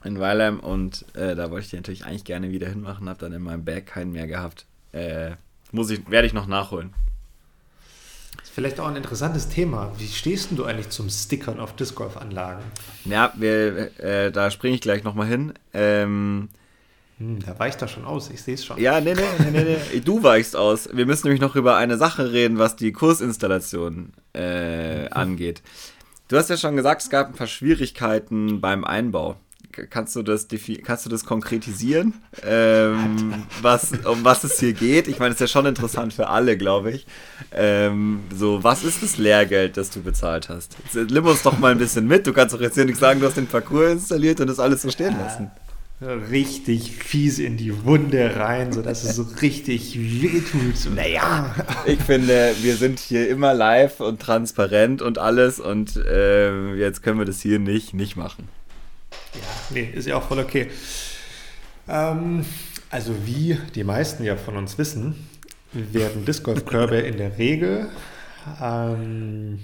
in 0.02 0.18
Weilheim 0.18 0.58
und 0.58 1.04
äh, 1.14 1.36
da 1.36 1.52
wollte 1.52 1.66
ich 1.66 1.70
den 1.70 1.78
natürlich 1.78 2.04
eigentlich 2.04 2.24
gerne 2.24 2.50
wieder 2.50 2.68
hinmachen, 2.68 3.08
habe 3.08 3.20
dann 3.20 3.32
in 3.32 3.42
meinem 3.42 3.64
Bag 3.64 3.86
keinen 3.86 4.10
mehr 4.10 4.26
gehabt. 4.26 4.66
Äh, 4.90 5.32
muss 5.70 5.88
ich, 5.90 6.10
werde 6.10 6.26
ich 6.26 6.32
noch 6.32 6.48
nachholen. 6.48 6.92
Vielleicht 8.52 8.80
auch 8.80 8.88
ein 8.88 8.96
interessantes 8.96 9.48
Thema. 9.48 9.92
Wie 9.98 10.08
stehst 10.08 10.48
du 10.50 10.64
eigentlich 10.64 10.90
zum 10.90 11.08
Stickern 11.08 11.60
auf 11.60 11.76
Disc 11.76 11.94
Golf 11.94 12.16
Anlagen? 12.16 12.62
Ja, 13.04 13.32
wir, 13.36 13.98
äh, 14.00 14.32
da 14.32 14.50
springe 14.50 14.74
ich 14.74 14.80
gleich 14.80 15.04
nochmal 15.04 15.28
hin. 15.28 15.54
Ähm, 15.72 16.48
hm, 17.22 17.38
da 17.46 17.56
weicht 17.56 17.80
er 17.80 17.86
schon 17.86 18.04
aus, 18.04 18.30
ich 18.30 18.42
sehe 18.42 18.54
es 18.54 18.64
schon. 18.64 18.80
Ja, 18.80 19.00
nee, 19.00 19.14
nee, 19.14 19.22
nee, 19.38 19.62
nee, 19.62 19.76
nee. 19.92 20.00
Du 20.00 20.24
weichst 20.24 20.56
aus. 20.56 20.88
Wir 20.92 21.06
müssen 21.06 21.28
nämlich 21.28 21.40
noch 21.40 21.54
über 21.54 21.76
eine 21.76 21.96
Sache 21.96 22.32
reden, 22.32 22.58
was 22.58 22.74
die 22.74 22.90
Kursinstallation 22.90 24.12
äh, 24.32 25.08
angeht. 25.10 25.62
Du 26.26 26.36
hast 26.36 26.50
ja 26.50 26.56
schon 26.56 26.74
gesagt, 26.74 27.02
es 27.02 27.10
gab 27.10 27.28
ein 27.28 27.34
paar 27.34 27.46
Schwierigkeiten 27.46 28.60
beim 28.60 28.84
Einbau. 28.84 29.36
Kannst 29.70 30.16
du 30.16 30.22
das, 30.22 30.48
kannst 30.84 31.06
du 31.06 31.10
das 31.10 31.24
konkretisieren, 31.24 32.12
ähm, 32.44 33.44
was, 33.62 33.92
um 34.04 34.22
was 34.22 34.42
es 34.44 34.58
hier 34.58 34.72
geht? 34.72 35.06
Ich 35.06 35.18
meine, 35.18 35.30
das 35.30 35.36
ist 35.36 35.48
ja 35.48 35.60
schon 35.60 35.66
interessant 35.66 36.12
für 36.12 36.26
alle, 36.26 36.58
glaube 36.58 36.90
ich. 36.90 37.06
Ähm, 37.54 38.20
so, 38.34 38.64
was 38.64 38.82
ist 38.82 39.02
das 39.02 39.16
Lehrgeld, 39.16 39.76
das 39.76 39.90
du 39.90 40.02
bezahlt 40.02 40.48
hast? 40.48 40.76
Nimm 40.92 41.24
uns 41.24 41.42
doch 41.42 41.58
mal 41.58 41.70
ein 41.70 41.78
bisschen 41.78 42.06
mit. 42.06 42.26
Du 42.26 42.32
kannst 42.32 42.54
doch 42.54 42.60
jetzt 42.60 42.74
hier 42.74 42.84
nicht 42.84 42.98
sagen, 42.98 43.20
du 43.20 43.26
hast 43.26 43.36
den 43.36 43.46
Parcours 43.46 43.92
installiert 43.92 44.40
und 44.40 44.48
das 44.48 44.58
alles 44.58 44.82
so 44.82 44.90
stehen 44.90 45.16
lassen 45.16 45.50
richtig 46.02 46.92
fies 46.92 47.38
in 47.38 47.56
die 47.56 47.84
Wunde 47.84 48.36
rein, 48.36 48.72
sodass 48.72 49.04
es 49.04 49.16
so 49.16 49.22
richtig 49.40 49.96
wehtut. 49.96 50.94
Naja, 50.94 51.54
ich 51.86 52.00
finde, 52.00 52.54
wir 52.62 52.76
sind 52.76 52.98
hier 52.98 53.28
immer 53.28 53.54
live 53.54 54.00
und 54.00 54.20
transparent 54.20 55.02
und 55.02 55.18
alles 55.18 55.60
und 55.60 55.96
äh, 55.96 56.74
jetzt 56.74 57.02
können 57.02 57.18
wir 57.18 57.24
das 57.24 57.40
hier 57.40 57.58
nicht, 57.58 57.94
nicht 57.94 58.16
machen. 58.16 58.48
Ja, 59.34 59.40
nee, 59.70 59.90
ist 59.94 60.06
ja 60.06 60.16
auch 60.16 60.26
voll 60.26 60.40
okay. 60.40 60.68
Ähm, 61.88 62.44
also 62.90 63.14
wie 63.24 63.58
die 63.74 63.84
meisten 63.84 64.24
ja 64.24 64.36
von 64.36 64.56
uns 64.56 64.78
wissen, 64.78 65.14
werden 65.72 66.24
Disc 66.24 66.42
Golf 66.44 66.66
Körbe 66.66 66.98
in 66.98 67.16
der 67.16 67.38
Regel 67.38 67.88
ähm, 68.60 69.60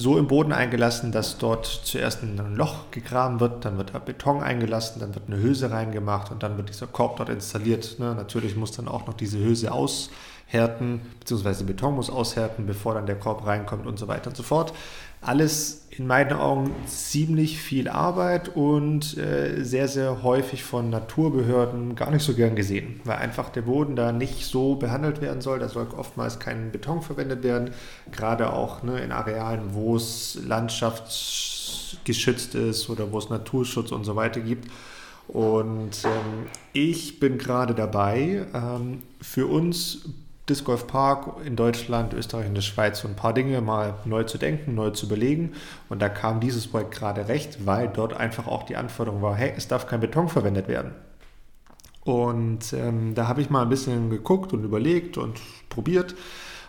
so 0.00 0.18
im 0.18 0.26
Boden 0.26 0.52
eingelassen, 0.52 1.12
dass 1.12 1.38
dort 1.38 1.66
zuerst 1.66 2.22
ein 2.22 2.56
Loch 2.56 2.90
gegraben 2.90 3.38
wird, 3.38 3.64
dann 3.64 3.76
wird 3.76 3.92
Beton 4.04 4.42
eingelassen, 4.42 5.00
dann 5.00 5.14
wird 5.14 5.24
eine 5.28 5.40
Hülse 5.40 5.70
reingemacht 5.70 6.30
und 6.30 6.42
dann 6.42 6.56
wird 6.56 6.68
dieser 6.68 6.86
Korb 6.86 7.16
dort 7.18 7.28
installiert. 7.28 7.98
Ne? 7.98 8.14
Natürlich 8.14 8.56
muss 8.56 8.72
dann 8.72 8.88
auch 8.88 9.06
noch 9.06 9.14
diese 9.14 9.38
Hülse 9.38 9.72
aushärten, 9.72 11.00
beziehungsweise 11.20 11.64
Beton 11.64 11.94
muss 11.94 12.10
aushärten, 12.10 12.66
bevor 12.66 12.94
dann 12.94 13.06
der 13.06 13.18
Korb 13.18 13.46
reinkommt 13.46 13.86
und 13.86 13.98
so 13.98 14.08
weiter 14.08 14.30
und 14.30 14.36
so 14.36 14.42
fort. 14.42 14.72
Alles 15.20 15.86
in 15.90 16.06
meinen 16.06 16.32
Augen 16.32 16.74
ziemlich 16.86 17.60
viel 17.60 17.86
Arbeit 17.88 18.56
und 18.56 19.18
äh, 19.18 19.62
sehr, 19.62 19.86
sehr 19.88 20.22
häufig 20.22 20.64
von 20.64 20.88
Naturbehörden 20.88 21.94
gar 21.94 22.10
nicht 22.10 22.24
so 22.24 22.32
gern 22.32 22.56
gesehen, 22.56 23.02
weil 23.04 23.16
einfach 23.16 23.50
der 23.50 23.60
Boden 23.62 23.96
da 23.96 24.12
nicht 24.12 24.46
so 24.46 24.76
behandelt 24.76 25.20
werden 25.20 25.42
soll. 25.42 25.58
Da 25.58 25.68
soll 25.68 25.88
oftmals 25.96 26.38
kein 26.38 26.72
Beton 26.72 27.02
verwendet 27.02 27.42
werden, 27.42 27.72
gerade 28.12 28.50
auch 28.52 28.82
ne, 28.82 28.98
in 29.00 29.12
Arealen, 29.12 29.74
wo 29.74 29.96
es 29.96 30.38
landschaftsgeschützt 30.46 32.54
ist 32.54 32.88
oder 32.88 33.12
wo 33.12 33.18
es 33.18 33.28
Naturschutz 33.28 33.92
und 33.92 34.04
so 34.04 34.16
weiter 34.16 34.40
gibt. 34.40 34.70
Und 35.28 36.02
ähm, 36.04 36.46
ich 36.72 37.20
bin 37.20 37.36
gerade 37.36 37.74
dabei, 37.74 38.46
ähm, 38.54 39.02
für 39.20 39.46
uns 39.46 40.06
Disc 40.50 40.64
Golf 40.64 40.86
Park 40.88 41.36
in 41.46 41.54
Deutschland, 41.54 42.12
Österreich 42.12 42.46
und 42.46 42.54
der 42.54 42.62
Schweiz 42.62 43.00
so 43.00 43.08
ein 43.08 43.14
paar 43.14 43.32
Dinge 43.32 43.60
mal 43.60 43.94
neu 44.04 44.24
zu 44.24 44.36
denken, 44.36 44.74
neu 44.74 44.90
zu 44.90 45.06
überlegen. 45.06 45.52
Und 45.88 46.02
da 46.02 46.08
kam 46.08 46.40
dieses 46.40 46.66
Projekt 46.66 46.90
gerade 46.90 47.28
recht, 47.28 47.64
weil 47.66 47.88
dort 47.88 48.14
einfach 48.14 48.48
auch 48.48 48.64
die 48.64 48.76
Anforderung 48.76 49.22
war, 49.22 49.36
hey, 49.36 49.52
es 49.56 49.68
darf 49.68 49.86
kein 49.86 50.00
Beton 50.00 50.28
verwendet 50.28 50.66
werden. 50.66 50.90
Und 52.04 52.72
ähm, 52.72 53.14
da 53.14 53.28
habe 53.28 53.40
ich 53.40 53.50
mal 53.50 53.62
ein 53.62 53.68
bisschen 53.68 54.10
geguckt 54.10 54.52
und 54.52 54.64
überlegt 54.64 55.16
und 55.18 55.40
probiert 55.68 56.16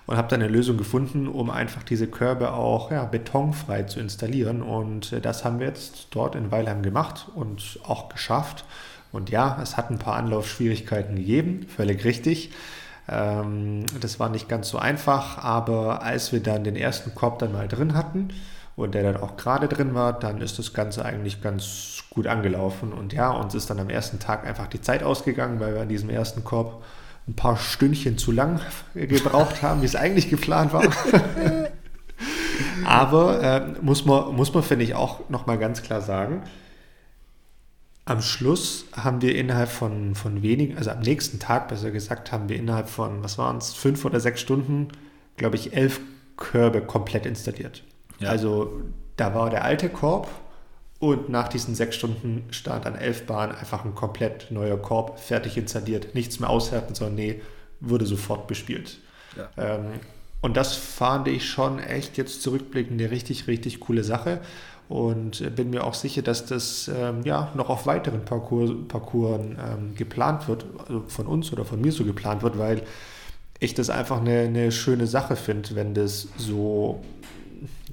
und 0.05 0.17
habe 0.17 0.27
dann 0.27 0.41
eine 0.41 0.51
Lösung 0.51 0.77
gefunden, 0.77 1.27
um 1.27 1.49
einfach 1.49 1.83
diese 1.83 2.05
Körbe 2.05 2.53
auch 2.53 2.91
ja, 2.91 3.05
betonfrei 3.05 3.83
zu 3.83 3.99
installieren. 3.99 4.61
Und 4.61 5.11
äh, 5.11 5.21
das 5.21 5.43
haben 5.43 5.59
wir 5.59 5.67
jetzt 5.67 6.07
dort 6.11 6.35
in 6.35 6.51
Weilheim 6.51 6.83
gemacht 6.83 7.27
und 7.33 7.79
auch 7.83 8.09
geschafft. 8.09 8.65
Und 9.11 9.31
ja, 9.31 9.59
es 9.61 9.75
hat 9.75 9.89
ein 9.89 9.99
paar 9.99 10.15
Anlaufschwierigkeiten 10.15 11.15
gegeben, 11.15 11.65
völlig 11.67 12.03
richtig. 12.05 12.51
Ähm, 13.09 13.85
das 13.99 14.19
war 14.19 14.29
nicht 14.29 14.47
ganz 14.47 14.69
so 14.69 14.77
einfach, 14.77 15.37
aber 15.37 16.03
als 16.03 16.31
wir 16.31 16.41
dann 16.41 16.63
den 16.63 16.75
ersten 16.75 17.15
Korb 17.15 17.39
dann 17.39 17.51
mal 17.51 17.67
drin 17.67 17.93
hatten 17.93 18.29
und 18.75 18.95
der 18.95 19.03
dann 19.03 19.17
auch 19.17 19.37
gerade 19.37 19.67
drin 19.67 19.93
war, 19.93 20.13
dann 20.13 20.41
ist 20.41 20.59
das 20.59 20.73
Ganze 20.73 21.03
eigentlich 21.03 21.41
ganz 21.41 22.03
gut 22.09 22.27
angelaufen. 22.27 22.93
Und 22.93 23.13
ja, 23.13 23.31
uns 23.31 23.55
ist 23.55 23.69
dann 23.69 23.79
am 23.79 23.89
ersten 23.89 24.19
Tag 24.19 24.45
einfach 24.45 24.67
die 24.67 24.81
Zeit 24.81 25.03
ausgegangen, 25.03 25.59
weil 25.59 25.73
wir 25.73 25.81
an 25.81 25.89
diesem 25.89 26.09
ersten 26.09 26.43
Korb 26.43 26.83
ein 27.27 27.35
paar 27.35 27.57
Stündchen 27.57 28.17
zu 28.17 28.31
lang 28.31 28.59
gebraucht 28.93 29.61
haben, 29.61 29.81
wie 29.81 29.85
es 29.85 29.95
eigentlich 29.95 30.29
geplant 30.29 30.73
war. 30.73 30.83
Aber 32.85 33.41
äh, 33.41 33.61
muss 33.81 34.05
man, 34.05 34.35
muss 34.35 34.53
man 34.53 34.63
finde 34.63 34.85
ich, 34.85 34.95
auch 34.95 35.29
nochmal 35.29 35.57
ganz 35.57 35.81
klar 35.81 36.01
sagen, 36.01 36.43
am 38.05 38.21
Schluss 38.21 38.85
haben 38.93 39.21
wir 39.21 39.35
innerhalb 39.35 39.69
von, 39.69 40.15
von 40.15 40.41
wenigen, 40.41 40.77
also 40.77 40.89
am 40.91 41.01
nächsten 41.01 41.39
Tag 41.39 41.67
besser 41.67 41.91
gesagt, 41.91 42.31
haben 42.31 42.49
wir 42.49 42.55
innerhalb 42.55 42.89
von, 42.89 43.23
was 43.23 43.37
waren 43.37 43.57
es, 43.57 43.73
fünf 43.73 44.05
oder 44.05 44.19
sechs 44.19 44.41
Stunden, 44.41 44.89
glaube 45.37 45.55
ich, 45.55 45.73
elf 45.73 45.99
Körbe 46.35 46.81
komplett 46.81 47.25
installiert. 47.25 47.83
Ja. 48.19 48.29
Also 48.29 48.81
da 49.17 49.35
war 49.35 49.49
der 49.49 49.63
alte 49.63 49.89
Korb 49.89 50.27
und 50.99 51.29
nach 51.29 51.47
diesen 51.47 51.75
sechs 51.75 51.95
Stunden 51.95 52.45
stand 52.51 52.85
an 52.85 52.95
elf 52.95 53.25
Bahnen 53.27 53.53
einfach 53.53 53.85
ein 53.85 53.93
komplett 53.93 54.49
neuer 54.49 54.77
Korb, 54.77 55.19
fertig 55.19 55.57
installiert, 55.57 56.15
nichts 56.15 56.39
mehr 56.39 56.49
aushärten, 56.49 56.95
sondern 56.95 57.15
nee, 57.15 57.41
wurde 57.79 58.05
sofort 58.05 58.47
bespielt. 58.47 58.97
Ja. 59.37 59.49
Ähm, 59.57 59.99
und 60.41 60.57
das 60.57 60.75
fand 60.75 61.27
ich 61.27 61.47
schon 61.47 61.79
echt 61.79 62.17
jetzt 62.17 62.41
zurückblickend 62.41 62.99
eine 62.99 63.11
richtig, 63.11 63.47
richtig 63.47 63.79
coole 63.79 64.03
Sache 64.03 64.41
und 64.91 65.55
bin 65.55 65.69
mir 65.69 65.85
auch 65.85 65.93
sicher, 65.93 66.21
dass 66.21 66.45
das 66.45 66.91
ähm, 66.93 67.21
ja 67.23 67.49
noch 67.55 67.69
auf 67.69 67.85
weiteren 67.85 68.25
Parcours, 68.25 68.71
Parcours 68.89 69.39
ähm, 69.39 69.95
geplant 69.95 70.47
wird, 70.47 70.65
also 70.79 71.03
von 71.07 71.27
uns 71.27 71.53
oder 71.53 71.63
von 71.63 71.79
mir 71.79 71.93
so 71.93 72.03
geplant 72.03 72.43
wird, 72.43 72.57
weil 72.57 72.83
ich 73.59 73.73
das 73.73 73.89
einfach 73.89 74.19
eine, 74.19 74.39
eine 74.41 74.71
schöne 74.71 75.07
Sache 75.07 75.37
finde, 75.37 75.75
wenn 75.75 75.93
das 75.93 76.27
so 76.35 77.01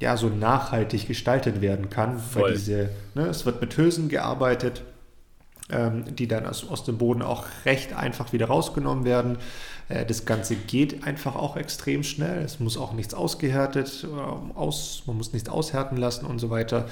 ja 0.00 0.16
so 0.16 0.28
nachhaltig 0.28 1.06
gestaltet 1.06 1.60
werden 1.60 1.88
kann. 1.88 2.18
Voll. 2.18 2.42
Weil 2.42 2.52
diese, 2.52 2.88
ne, 3.14 3.26
es 3.26 3.46
wird 3.46 3.60
mit 3.60 3.76
Hülsen 3.76 4.08
gearbeitet, 4.08 4.82
ähm, 5.70 6.04
die 6.16 6.26
dann 6.26 6.46
aus, 6.46 6.68
aus 6.68 6.84
dem 6.84 6.98
Boden 6.98 7.22
auch 7.22 7.44
recht 7.64 7.92
einfach 7.92 8.32
wieder 8.32 8.46
rausgenommen 8.46 9.04
werden. 9.04 9.38
Äh, 9.88 10.04
das 10.06 10.24
Ganze 10.24 10.56
geht 10.56 11.04
einfach 11.04 11.36
auch 11.36 11.56
extrem 11.56 12.02
schnell. 12.02 12.42
Es 12.42 12.60
muss 12.60 12.76
auch 12.76 12.92
nichts 12.92 13.14
ausgehärtet, 13.14 14.04
äh, 14.04 14.56
aus, 14.56 15.02
man 15.06 15.16
muss 15.16 15.32
nichts 15.32 15.48
aushärten 15.48 15.96
lassen 15.96 16.26
und 16.26 16.38
so 16.38 16.50
weiter. 16.50 16.88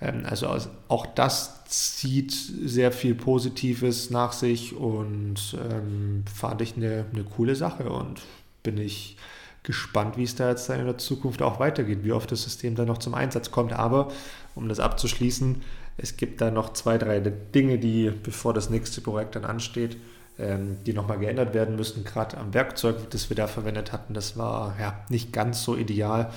Ähm, 0.00 0.24
also 0.24 0.48
auch 0.88 1.06
das 1.06 1.64
zieht 1.66 2.32
sehr 2.32 2.92
viel 2.92 3.14
Positives 3.14 4.10
nach 4.10 4.32
sich 4.32 4.74
und 4.74 5.56
ähm, 5.70 6.24
fand 6.32 6.60
ich 6.62 6.76
eine, 6.76 7.06
eine 7.12 7.24
coole 7.24 7.54
Sache 7.54 7.90
und 7.90 8.20
bin 8.62 8.76
ich 8.78 9.16
gespannt, 9.62 10.16
wie 10.16 10.24
es 10.24 10.34
da 10.34 10.48
jetzt 10.48 10.68
in 10.70 10.86
der 10.86 10.98
Zukunft 10.98 11.42
auch 11.42 11.60
weitergeht, 11.60 12.02
wie 12.02 12.12
oft 12.12 12.32
das 12.32 12.42
System 12.42 12.74
dann 12.74 12.86
noch 12.86 12.98
zum 12.98 13.14
Einsatz 13.14 13.50
kommt. 13.50 13.72
Aber 13.72 14.10
um 14.54 14.68
das 14.68 14.80
abzuschließen, 14.80 15.62
es 15.98 16.16
gibt 16.16 16.40
da 16.40 16.50
noch 16.50 16.72
zwei, 16.72 16.96
drei 16.96 17.20
Dinge, 17.20 17.78
die, 17.78 18.10
bevor 18.10 18.54
das 18.54 18.70
nächste 18.70 19.02
Projekt 19.02 19.36
dann 19.36 19.44
ansteht, 19.44 19.98
ähm, 20.40 20.78
die 20.84 20.92
nochmal 20.92 21.18
geändert 21.18 21.54
werden 21.54 21.76
müssen. 21.76 22.04
Gerade 22.04 22.38
am 22.38 22.54
Werkzeug, 22.54 23.10
das 23.10 23.28
wir 23.28 23.36
da 23.36 23.46
verwendet 23.46 23.92
hatten, 23.92 24.14
das 24.14 24.36
war 24.36 24.74
ja 24.80 24.98
nicht 25.08 25.32
ganz 25.32 25.62
so 25.62 25.76
ideal. 25.76 26.30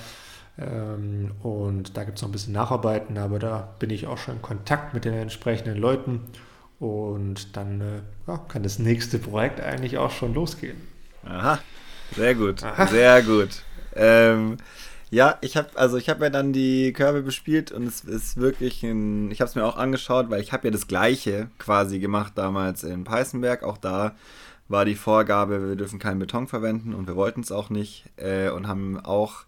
Ähm, 0.58 1.32
und 1.42 1.96
da 1.96 2.04
gibt 2.04 2.18
es 2.18 2.22
noch 2.22 2.28
ein 2.28 2.32
bisschen 2.32 2.52
Nacharbeiten, 2.52 3.18
aber 3.18 3.38
da 3.38 3.74
bin 3.78 3.90
ich 3.90 4.06
auch 4.06 4.18
schon 4.18 4.36
in 4.36 4.42
Kontakt 4.42 4.94
mit 4.94 5.04
den 5.04 5.14
entsprechenden 5.14 5.76
Leuten. 5.76 6.20
Und 6.78 7.56
dann 7.56 7.80
äh, 7.80 8.00
ja, 8.26 8.38
kann 8.48 8.62
das 8.62 8.78
nächste 8.78 9.18
Projekt 9.18 9.60
eigentlich 9.60 9.98
auch 9.98 10.10
schon 10.10 10.34
losgehen. 10.34 10.76
Aha, 11.24 11.58
sehr 12.14 12.34
gut, 12.34 12.62
Aha. 12.62 12.86
sehr 12.86 13.22
gut. 13.22 13.62
Ähm, 13.96 14.58
ja, 15.14 15.38
ich 15.42 15.56
habe 15.56 15.68
also 15.76 15.96
ich 15.96 16.08
habe 16.08 16.24
ja 16.24 16.30
dann 16.30 16.52
die 16.52 16.92
Körbe 16.92 17.22
bespielt 17.22 17.70
und 17.70 17.86
es 17.86 18.00
ist 18.00 18.36
wirklich 18.36 18.82
ein, 18.82 19.30
ich 19.30 19.40
habe 19.40 19.48
es 19.48 19.54
mir 19.54 19.64
auch 19.64 19.76
angeschaut, 19.76 20.28
weil 20.28 20.42
ich 20.42 20.52
habe 20.52 20.66
ja 20.66 20.72
das 20.72 20.88
gleiche 20.88 21.50
quasi 21.58 22.00
gemacht 22.00 22.32
damals 22.36 22.82
in 22.82 23.04
Peißenberg. 23.04 23.62
Auch 23.62 23.78
da 23.78 24.16
war 24.68 24.84
die 24.84 24.96
Vorgabe, 24.96 25.68
wir 25.68 25.76
dürfen 25.76 26.00
keinen 26.00 26.18
Beton 26.18 26.48
verwenden 26.48 26.94
und 26.94 27.06
wir 27.06 27.14
wollten 27.14 27.42
es 27.42 27.52
auch 27.52 27.70
nicht 27.70 28.06
äh, 28.16 28.48
und 28.50 28.66
haben 28.66 28.98
auch 28.98 29.44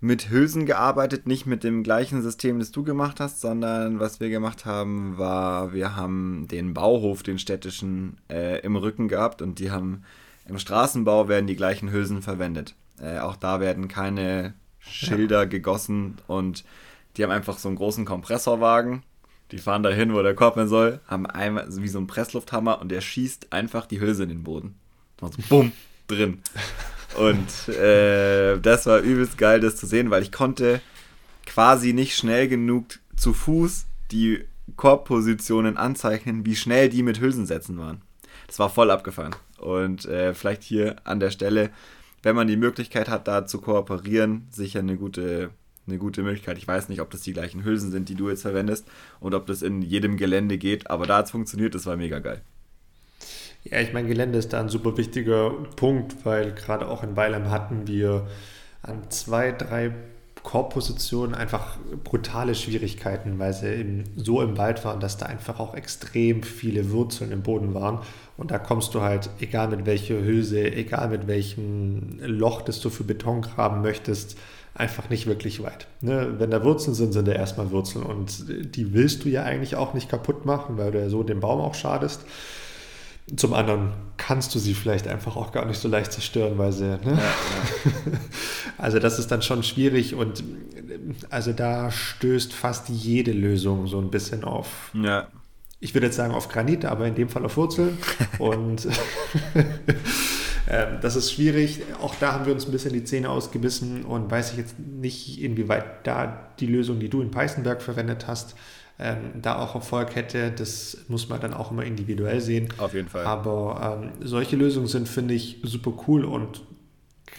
mit 0.00 0.30
Hülsen 0.30 0.64
gearbeitet, 0.64 1.26
nicht 1.26 1.44
mit 1.44 1.62
dem 1.62 1.82
gleichen 1.82 2.22
System, 2.22 2.58
das 2.58 2.70
du 2.70 2.82
gemacht 2.82 3.20
hast, 3.20 3.42
sondern 3.42 4.00
was 4.00 4.18
wir 4.18 4.30
gemacht 4.30 4.64
haben, 4.64 5.18
war, 5.18 5.74
wir 5.74 5.94
haben 5.94 6.46
den 6.50 6.72
Bauhof, 6.72 7.22
den 7.22 7.38
städtischen, 7.38 8.16
äh, 8.30 8.60
im 8.60 8.76
Rücken 8.76 9.08
gehabt 9.08 9.42
und 9.42 9.58
die 9.58 9.70
haben 9.70 10.04
im 10.46 10.58
Straßenbau 10.58 11.28
werden 11.28 11.46
die 11.46 11.56
gleichen 11.56 11.92
Hülsen 11.92 12.22
verwendet. 12.22 12.74
Äh, 12.98 13.18
auch 13.18 13.36
da 13.36 13.60
werden 13.60 13.88
keine 13.88 14.54
Schilder 14.80 15.40
ja. 15.40 15.44
gegossen 15.46 16.18
und 16.26 16.64
die 17.16 17.24
haben 17.24 17.30
einfach 17.30 17.58
so 17.58 17.68
einen 17.68 17.76
großen 17.76 18.04
Kompressorwagen. 18.04 19.02
Die 19.50 19.58
fahren 19.58 19.82
dahin, 19.82 20.14
wo 20.14 20.22
der 20.22 20.34
Korb 20.34 20.54
hin 20.54 20.68
soll, 20.68 21.00
haben 21.06 21.26
einmal 21.26 21.66
wie 21.68 21.88
so 21.88 21.98
einen 21.98 22.06
Presslufthammer 22.06 22.80
und 22.80 22.90
der 22.90 23.00
schießt 23.00 23.52
einfach 23.52 23.86
die 23.86 24.00
Hülse 24.00 24.22
in 24.22 24.28
den 24.28 24.44
Boden. 24.44 24.76
Und 25.20 25.34
so 25.34 25.42
bumm, 25.48 25.72
drin. 26.06 26.40
Und 27.16 27.74
äh, 27.74 28.58
das 28.58 28.86
war 28.86 29.00
übelst 29.00 29.36
geil, 29.36 29.60
das 29.60 29.76
zu 29.76 29.86
sehen, 29.86 30.10
weil 30.10 30.22
ich 30.22 30.30
konnte 30.30 30.80
quasi 31.46 31.92
nicht 31.92 32.16
schnell 32.16 32.48
genug 32.48 33.00
zu 33.16 33.32
Fuß 33.32 33.86
die 34.12 34.44
Korbpositionen 34.76 35.76
anzeichnen, 35.76 36.46
wie 36.46 36.56
schnell 36.56 36.88
die 36.88 37.02
mit 37.02 37.20
Hülsensätzen 37.20 37.78
waren. 37.78 38.02
Das 38.46 38.58
war 38.58 38.70
voll 38.70 38.90
abgefahren. 38.90 39.34
Und 39.58 40.04
äh, 40.06 40.32
vielleicht 40.34 40.62
hier 40.62 40.96
an 41.04 41.20
der 41.20 41.30
Stelle, 41.30 41.70
wenn 42.22 42.36
man 42.36 42.46
die 42.46 42.56
Möglichkeit 42.56 43.08
hat, 43.08 43.28
da 43.28 43.46
zu 43.46 43.60
kooperieren, 43.60 44.46
sicher 44.50 44.80
eine 44.80 44.96
gute, 44.96 45.50
eine 45.86 45.98
gute 45.98 46.22
Möglichkeit. 46.22 46.58
Ich 46.58 46.68
weiß 46.68 46.88
nicht, 46.88 47.00
ob 47.00 47.10
das 47.10 47.22
die 47.22 47.32
gleichen 47.32 47.64
Hülsen 47.64 47.90
sind, 47.90 48.08
die 48.08 48.14
du 48.14 48.28
jetzt 48.28 48.42
verwendest 48.42 48.86
und 49.20 49.34
ob 49.34 49.46
das 49.46 49.62
in 49.62 49.82
jedem 49.82 50.16
Gelände 50.16 50.58
geht, 50.58 50.90
aber 50.90 51.06
da 51.06 51.18
hat 51.18 51.26
es 51.26 51.30
funktioniert, 51.30 51.74
das 51.74 51.86
war 51.86 51.96
mega 51.96 52.18
geil. 52.18 52.42
Ja, 53.64 53.80
ich 53.80 53.92
meine, 53.92 54.08
Gelände 54.08 54.38
ist 54.38 54.52
da 54.52 54.60
ein 54.60 54.70
super 54.70 54.96
wichtiger 54.96 55.50
Punkt, 55.76 56.24
weil 56.24 56.52
gerade 56.52 56.88
auch 56.88 57.02
in 57.02 57.16
Weilheim 57.16 57.50
hatten 57.50 57.86
wir 57.86 58.26
an 58.82 59.10
zwei, 59.10 59.52
drei 59.52 59.92
Korbpositionen 60.42 61.34
einfach 61.34 61.76
brutale 62.02 62.54
Schwierigkeiten, 62.54 63.38
weil 63.38 63.52
sie 63.52 63.74
eben 63.74 64.04
so 64.16 64.40
im 64.40 64.56
Wald 64.56 64.84
waren, 64.84 65.00
dass 65.00 65.18
da 65.18 65.26
einfach 65.26 65.60
auch 65.60 65.74
extrem 65.74 66.42
viele 66.42 66.90
Wurzeln 66.90 67.32
im 67.32 67.42
Boden 67.42 67.74
waren. 67.74 67.98
Und 68.40 68.50
da 68.50 68.58
kommst 68.58 68.94
du 68.94 69.02
halt, 69.02 69.28
egal 69.38 69.68
mit 69.68 69.84
welcher 69.84 70.14
Hülse, 70.14 70.72
egal 70.72 71.10
mit 71.10 71.26
welchem 71.26 72.18
Loch, 72.22 72.62
das 72.62 72.80
du 72.80 72.88
für 72.88 73.04
Beton 73.04 73.42
graben 73.42 73.82
möchtest, 73.82 74.38
einfach 74.72 75.10
nicht 75.10 75.26
wirklich 75.26 75.62
weit. 75.62 75.88
Ne? 76.00 76.36
Wenn 76.38 76.50
da 76.50 76.64
Wurzeln 76.64 76.94
sind, 76.94 77.12
sind 77.12 77.28
da 77.28 77.32
erstmal 77.32 77.70
Wurzeln. 77.70 78.02
Und 78.02 78.46
die 78.74 78.94
willst 78.94 79.26
du 79.26 79.28
ja 79.28 79.42
eigentlich 79.42 79.76
auch 79.76 79.92
nicht 79.92 80.08
kaputt 80.08 80.46
machen, 80.46 80.78
weil 80.78 80.90
du 80.90 80.98
ja 80.98 81.10
so 81.10 81.22
dem 81.22 81.40
Baum 81.40 81.60
auch 81.60 81.74
schadest. 81.74 82.22
Zum 83.36 83.52
anderen 83.52 83.92
kannst 84.16 84.54
du 84.54 84.58
sie 84.58 84.72
vielleicht 84.72 85.06
einfach 85.06 85.36
auch 85.36 85.52
gar 85.52 85.66
nicht 85.66 85.78
so 85.78 85.88
leicht 85.88 86.10
zerstören, 86.10 86.56
weil 86.56 86.72
sie. 86.72 86.86
Ne? 86.86 87.00
Ja, 87.04 87.12
ja. 87.20 88.18
also 88.78 89.00
das 89.00 89.18
ist 89.18 89.30
dann 89.30 89.42
schon 89.42 89.62
schwierig 89.62 90.14
und 90.14 90.42
also 91.28 91.52
da 91.52 91.90
stößt 91.90 92.54
fast 92.54 92.88
jede 92.88 93.32
Lösung 93.32 93.86
so 93.86 93.98
ein 93.98 94.10
bisschen 94.10 94.44
auf. 94.44 94.92
Ja. 94.94 95.28
Ich 95.80 95.94
würde 95.94 96.06
jetzt 96.06 96.16
sagen 96.16 96.34
auf 96.34 96.48
Granit, 96.48 96.84
aber 96.84 97.06
in 97.06 97.14
dem 97.14 97.28
Fall 97.28 97.44
auf 97.44 97.56
Wurzeln. 97.56 97.98
und 98.38 98.86
ähm, 100.68 100.98
das 101.00 101.16
ist 101.16 101.32
schwierig. 101.32 101.82
Auch 102.02 102.14
da 102.16 102.32
haben 102.32 102.46
wir 102.46 102.52
uns 102.52 102.66
ein 102.66 102.72
bisschen 102.72 102.92
die 102.92 103.04
Zähne 103.04 103.30
ausgebissen 103.30 104.04
und 104.04 104.30
weiß 104.30 104.52
ich 104.52 104.58
jetzt 104.58 104.78
nicht, 104.78 105.40
inwieweit 105.40 106.06
da 106.06 106.50
die 106.60 106.66
Lösung, 106.66 107.00
die 107.00 107.08
du 107.08 107.22
in 107.22 107.30
Peißenberg 107.30 107.80
verwendet 107.80 108.26
hast, 108.26 108.56
ähm, 108.98 109.40
da 109.40 109.58
auch 109.58 109.74
Erfolg 109.74 110.14
hätte. 110.14 110.50
Das 110.50 110.98
muss 111.08 111.30
man 111.30 111.40
dann 111.40 111.54
auch 111.54 111.70
immer 111.70 111.84
individuell 111.84 112.42
sehen. 112.42 112.68
Auf 112.76 112.92
jeden 112.92 113.08
Fall. 113.08 113.24
Aber 113.24 114.02
ähm, 114.02 114.26
solche 114.26 114.56
Lösungen 114.56 114.86
sind, 114.86 115.08
finde 115.08 115.32
ich, 115.32 115.60
super 115.62 115.94
cool 116.06 116.26
und 116.26 116.62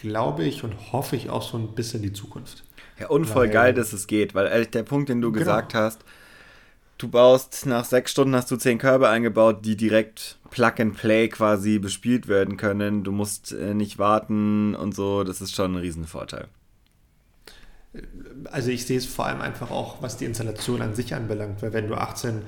glaube 0.02 0.44
ich 0.44 0.64
und 0.64 0.92
hoffe 0.92 1.16
ich 1.16 1.30
auch 1.30 1.44
so 1.44 1.58
ein 1.58 1.76
bisschen 1.76 2.02
die 2.02 2.14
Zukunft. 2.14 2.64
Ja, 3.00 3.08
und 3.08 3.26
voll 3.26 3.46
weil, 3.46 3.54
geil, 3.54 3.74
dass 3.74 3.94
es 3.94 4.08
geht, 4.08 4.34
weil 4.34 4.48
ehrlich, 4.48 4.70
der 4.70 4.84
Punkt, 4.84 5.10
den 5.10 5.22
du 5.22 5.32
genau. 5.32 5.46
gesagt 5.46 5.76
hast, 5.76 6.04
du 7.02 7.10
baust 7.10 7.66
nach 7.66 7.86
sechs 7.86 8.12
Stunden 8.12 8.36
hast 8.36 8.52
du 8.52 8.58
zehn 8.58 8.78
Körbe 8.78 9.10
eingebaut, 9.10 9.66
die 9.66 9.76
direkt 9.76 10.38
Plug 10.50 10.74
and 10.80 10.98
Play 10.98 11.28
quasi 11.30 11.80
bespielt 11.80 12.28
werden 12.28 12.58
können. 12.58 13.04
Du 13.04 13.12
musst 13.12 13.52
äh, 13.52 13.74
nicht 13.74 14.00
warten 14.00 14.76
und 14.76 14.94
so. 14.94 15.24
Das 15.24 15.42
ist 15.42 15.56
schon 15.56 15.74
ein 15.74 15.78
Riesenvorteil 15.78 16.48
also 18.52 18.70
ich 18.70 18.86
sehe 18.86 18.98
es 18.98 19.06
vor 19.06 19.26
allem 19.26 19.42
einfach 19.42 19.72
auch, 19.72 20.02
was 20.02 20.18
die 20.18 20.26
Installation 20.26 20.82
an 20.82 20.96
sich 20.96 21.14
anbelangt, 21.14 21.62
weil 21.62 21.74
wenn 21.74 21.88
du 21.88 21.96
18 21.96 22.42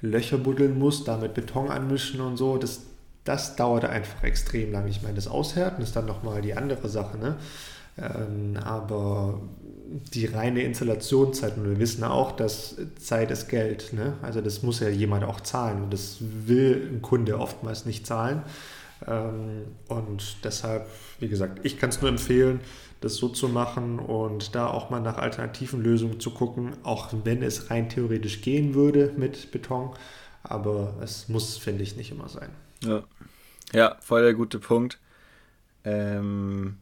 Löcher 0.00 0.38
buddeln 0.38 0.78
musst, 0.78 1.08
damit 1.08 1.34
Beton 1.34 1.70
anmischen 1.70 2.20
und 2.20 2.36
so, 2.36 2.56
das, 2.56 2.82
das 3.24 3.56
dauert 3.56 3.84
einfach 3.84 4.22
extrem 4.22 4.72
lang. 4.72 4.86
Ich 4.88 5.02
meine, 5.02 5.14
das 5.14 5.28
Aushärten 5.28 5.82
ist 5.82 5.96
dann 5.96 6.06
nochmal 6.06 6.40
die 6.40 6.54
andere 6.54 6.88
Sache, 6.88 7.18
ne? 7.18 7.36
Ähm, 7.98 8.56
aber 8.62 9.40
die 10.12 10.26
reine 10.26 10.62
Installationszeit, 10.62 11.56
und 11.56 11.68
wir 11.68 11.78
wissen 11.78 12.04
auch, 12.04 12.32
dass 12.32 12.76
Zeit 12.98 13.30
ist 13.30 13.48
Geld, 13.48 13.92
ne? 13.92 14.18
Also 14.22 14.40
das 14.40 14.62
muss 14.62 14.80
ja 14.80 14.88
jemand 14.88 15.24
auch 15.24 15.40
zahlen 15.40 15.82
und 15.84 15.92
das 15.92 16.18
will 16.20 16.90
ein 16.92 17.02
Kunde 17.02 17.38
oftmals 17.38 17.86
nicht 17.86 18.06
zahlen. 18.06 18.42
Ähm, 19.06 19.64
und 19.88 20.44
deshalb, 20.44 20.86
wie 21.20 21.28
gesagt, 21.28 21.60
ich 21.64 21.78
kann 21.78 21.90
es 21.90 22.00
nur 22.00 22.10
empfehlen, 22.10 22.60
das 23.00 23.14
so 23.14 23.28
zu 23.28 23.48
machen 23.48 23.98
und 23.98 24.54
da 24.54 24.66
auch 24.66 24.90
mal 24.90 25.00
nach 25.00 25.18
alternativen 25.18 25.80
Lösungen 25.80 26.20
zu 26.20 26.32
gucken, 26.32 26.72
auch 26.82 27.08
wenn 27.24 27.42
es 27.42 27.70
rein 27.70 27.88
theoretisch 27.88 28.42
gehen 28.42 28.74
würde 28.74 29.12
mit 29.16 29.50
Beton. 29.52 29.90
Aber 30.42 30.94
es 31.02 31.28
muss, 31.28 31.56
finde 31.56 31.82
ich, 31.82 31.96
nicht 31.96 32.10
immer 32.10 32.28
sein. 32.28 32.50
Ja, 32.82 33.04
ja 33.72 33.96
voll 34.00 34.22
der 34.22 34.34
gute 34.34 34.58
Punkt. 34.58 34.98
Ähm, 35.84 36.78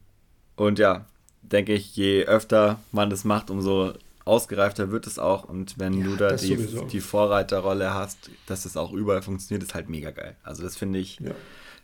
und 0.57 0.79
ja, 0.79 1.05
denke 1.41 1.73
ich, 1.73 1.95
je 1.95 2.25
öfter 2.25 2.79
man 2.91 3.09
das 3.09 3.23
macht, 3.23 3.49
umso 3.49 3.93
ausgereifter 4.25 4.91
wird 4.91 5.07
es 5.07 5.17
auch. 5.17 5.45
Und 5.45 5.79
wenn 5.79 5.93
ja, 5.93 6.05
du 6.05 6.15
da 6.17 6.33
die, 6.33 6.57
die 6.91 6.99
Vorreiterrolle 6.99 7.93
hast, 7.93 8.29
dass 8.45 8.65
es 8.65 8.75
auch 8.75 8.91
überall 8.91 9.21
funktioniert, 9.21 9.63
ist 9.63 9.73
halt 9.73 9.87
mega 9.87 10.11
geil. 10.11 10.35
Also 10.43 10.63
das 10.63 10.75
finde 10.75 10.99
ich, 10.99 11.19
ja. 11.21 11.31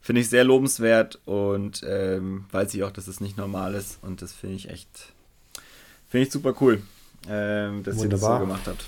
Finde 0.02 0.20
ich 0.20 0.28
sehr 0.28 0.44
lobenswert 0.44 1.18
und 1.24 1.82
ähm, 1.88 2.44
weiß 2.52 2.74
ich 2.74 2.84
auch, 2.84 2.92
dass 2.92 3.08
es 3.08 3.22
nicht 3.22 3.38
normal 3.38 3.74
ist. 3.74 4.00
Und 4.02 4.22
das 4.22 4.34
finde 4.34 4.58
ich 4.58 4.70
echt, 4.70 4.90
finde 6.10 6.28
ich 6.28 6.34
super 6.34 6.54
cool, 6.60 6.82
ähm, 7.30 7.84
dass 7.84 7.96
Wunderbar. 7.96 8.04
ihr 8.04 8.10
das 8.10 8.22
so 8.22 8.40
gemacht 8.40 8.68
habt. 8.68 8.86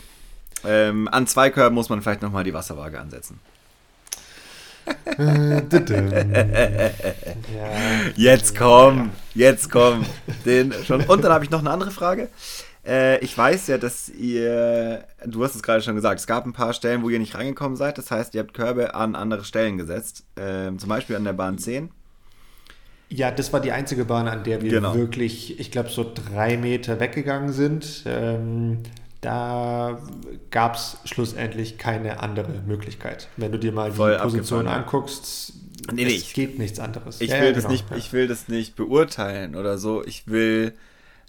Ähm, 0.66 1.08
an 1.08 1.26
zwei 1.26 1.50
Körben 1.52 1.74
muss 1.74 1.88
man 1.88 2.02
vielleicht 2.02 2.22
nochmal 2.22 2.44
die 2.44 2.54
Wasserwaage 2.54 3.00
ansetzen. 3.00 3.40
Jetzt 8.16 8.58
komm, 8.58 9.12
jetzt 9.34 9.72
komm. 9.72 10.06
Den 10.46 10.74
schon. 10.86 11.04
Und 11.04 11.24
dann 11.24 11.32
habe 11.32 11.46
ich 11.46 11.52
noch 11.52 11.60
eine 11.60 11.70
andere 11.70 11.92
Frage. 11.92 12.28
Äh, 12.86 13.20
ich 13.20 13.38
weiß 13.38 13.68
ja, 13.68 13.78
dass 13.78 14.10
ihr, 14.10 15.06
du 15.26 15.44
hast 15.44 15.56
es 15.56 15.64
gerade 15.64 15.82
schon 15.82 15.96
gesagt, 15.96 16.20
es 16.20 16.28
gab 16.28 16.46
ein 16.46 16.54
paar 16.54 16.74
Stellen, 16.74 17.02
wo 17.02 17.10
ihr 17.10 17.20
nicht 17.20 17.36
reingekommen 17.36 17.78
seid. 17.78 17.98
Das 17.98 18.12
heißt, 18.12 18.36
ihr 18.36 18.42
habt 18.42 18.54
Körbe 18.54 18.94
an 18.94 19.16
andere 19.16 19.44
Stellen 19.44 19.78
gesetzt. 19.78 20.24
Äh, 20.36 20.76
zum 20.78 20.90
Beispiel 20.90 21.16
an 21.16 21.24
der 21.24 21.34
Bahn 21.34 21.58
10. 21.58 21.90
Ja, 23.10 23.32
das 23.32 23.54
war 23.54 23.60
die 23.60 23.72
einzige 23.72 24.06
Bahn, 24.06 24.28
an 24.28 24.44
der 24.44 24.62
wir 24.62 24.70
genau. 24.70 24.96
wirklich, 24.96 25.60
ich 25.60 25.72
glaube, 25.72 25.90
so 25.90 26.12
drei 26.14 26.58
Meter 26.58 27.00
weggegangen 27.00 27.54
sind. 27.54 28.04
Ähm, 28.06 28.80
da 29.26 29.98
gab 30.52 30.76
es 30.76 30.98
schlussendlich 31.06 31.80
keine 31.80 32.20
andere 32.20 32.62
Möglichkeit. 32.68 33.28
Wenn 33.38 33.52
du 33.52 33.58
dir 33.58 33.72
mal 33.72 33.90
die 33.90 33.98
Voll 33.98 34.16
Position 34.18 34.68
anguckst, 34.68 35.54
nee, 35.92 36.16
es 36.16 36.32
geht 36.34 36.60
nichts 36.60 36.80
anderes. 36.80 37.22
Ich, 37.22 37.32
ja, 37.32 37.40
will 37.40 37.48
ja, 37.48 37.54
das 37.54 37.64
genau, 37.64 37.72
nicht, 37.74 37.86
ich 37.98 38.14
will 38.14 38.28
das 38.28 38.48
nicht 38.48 38.76
beurteilen 38.76 39.56
oder 39.56 39.80
so. 39.80 40.06
Ich 40.06 40.28
will 40.28 40.74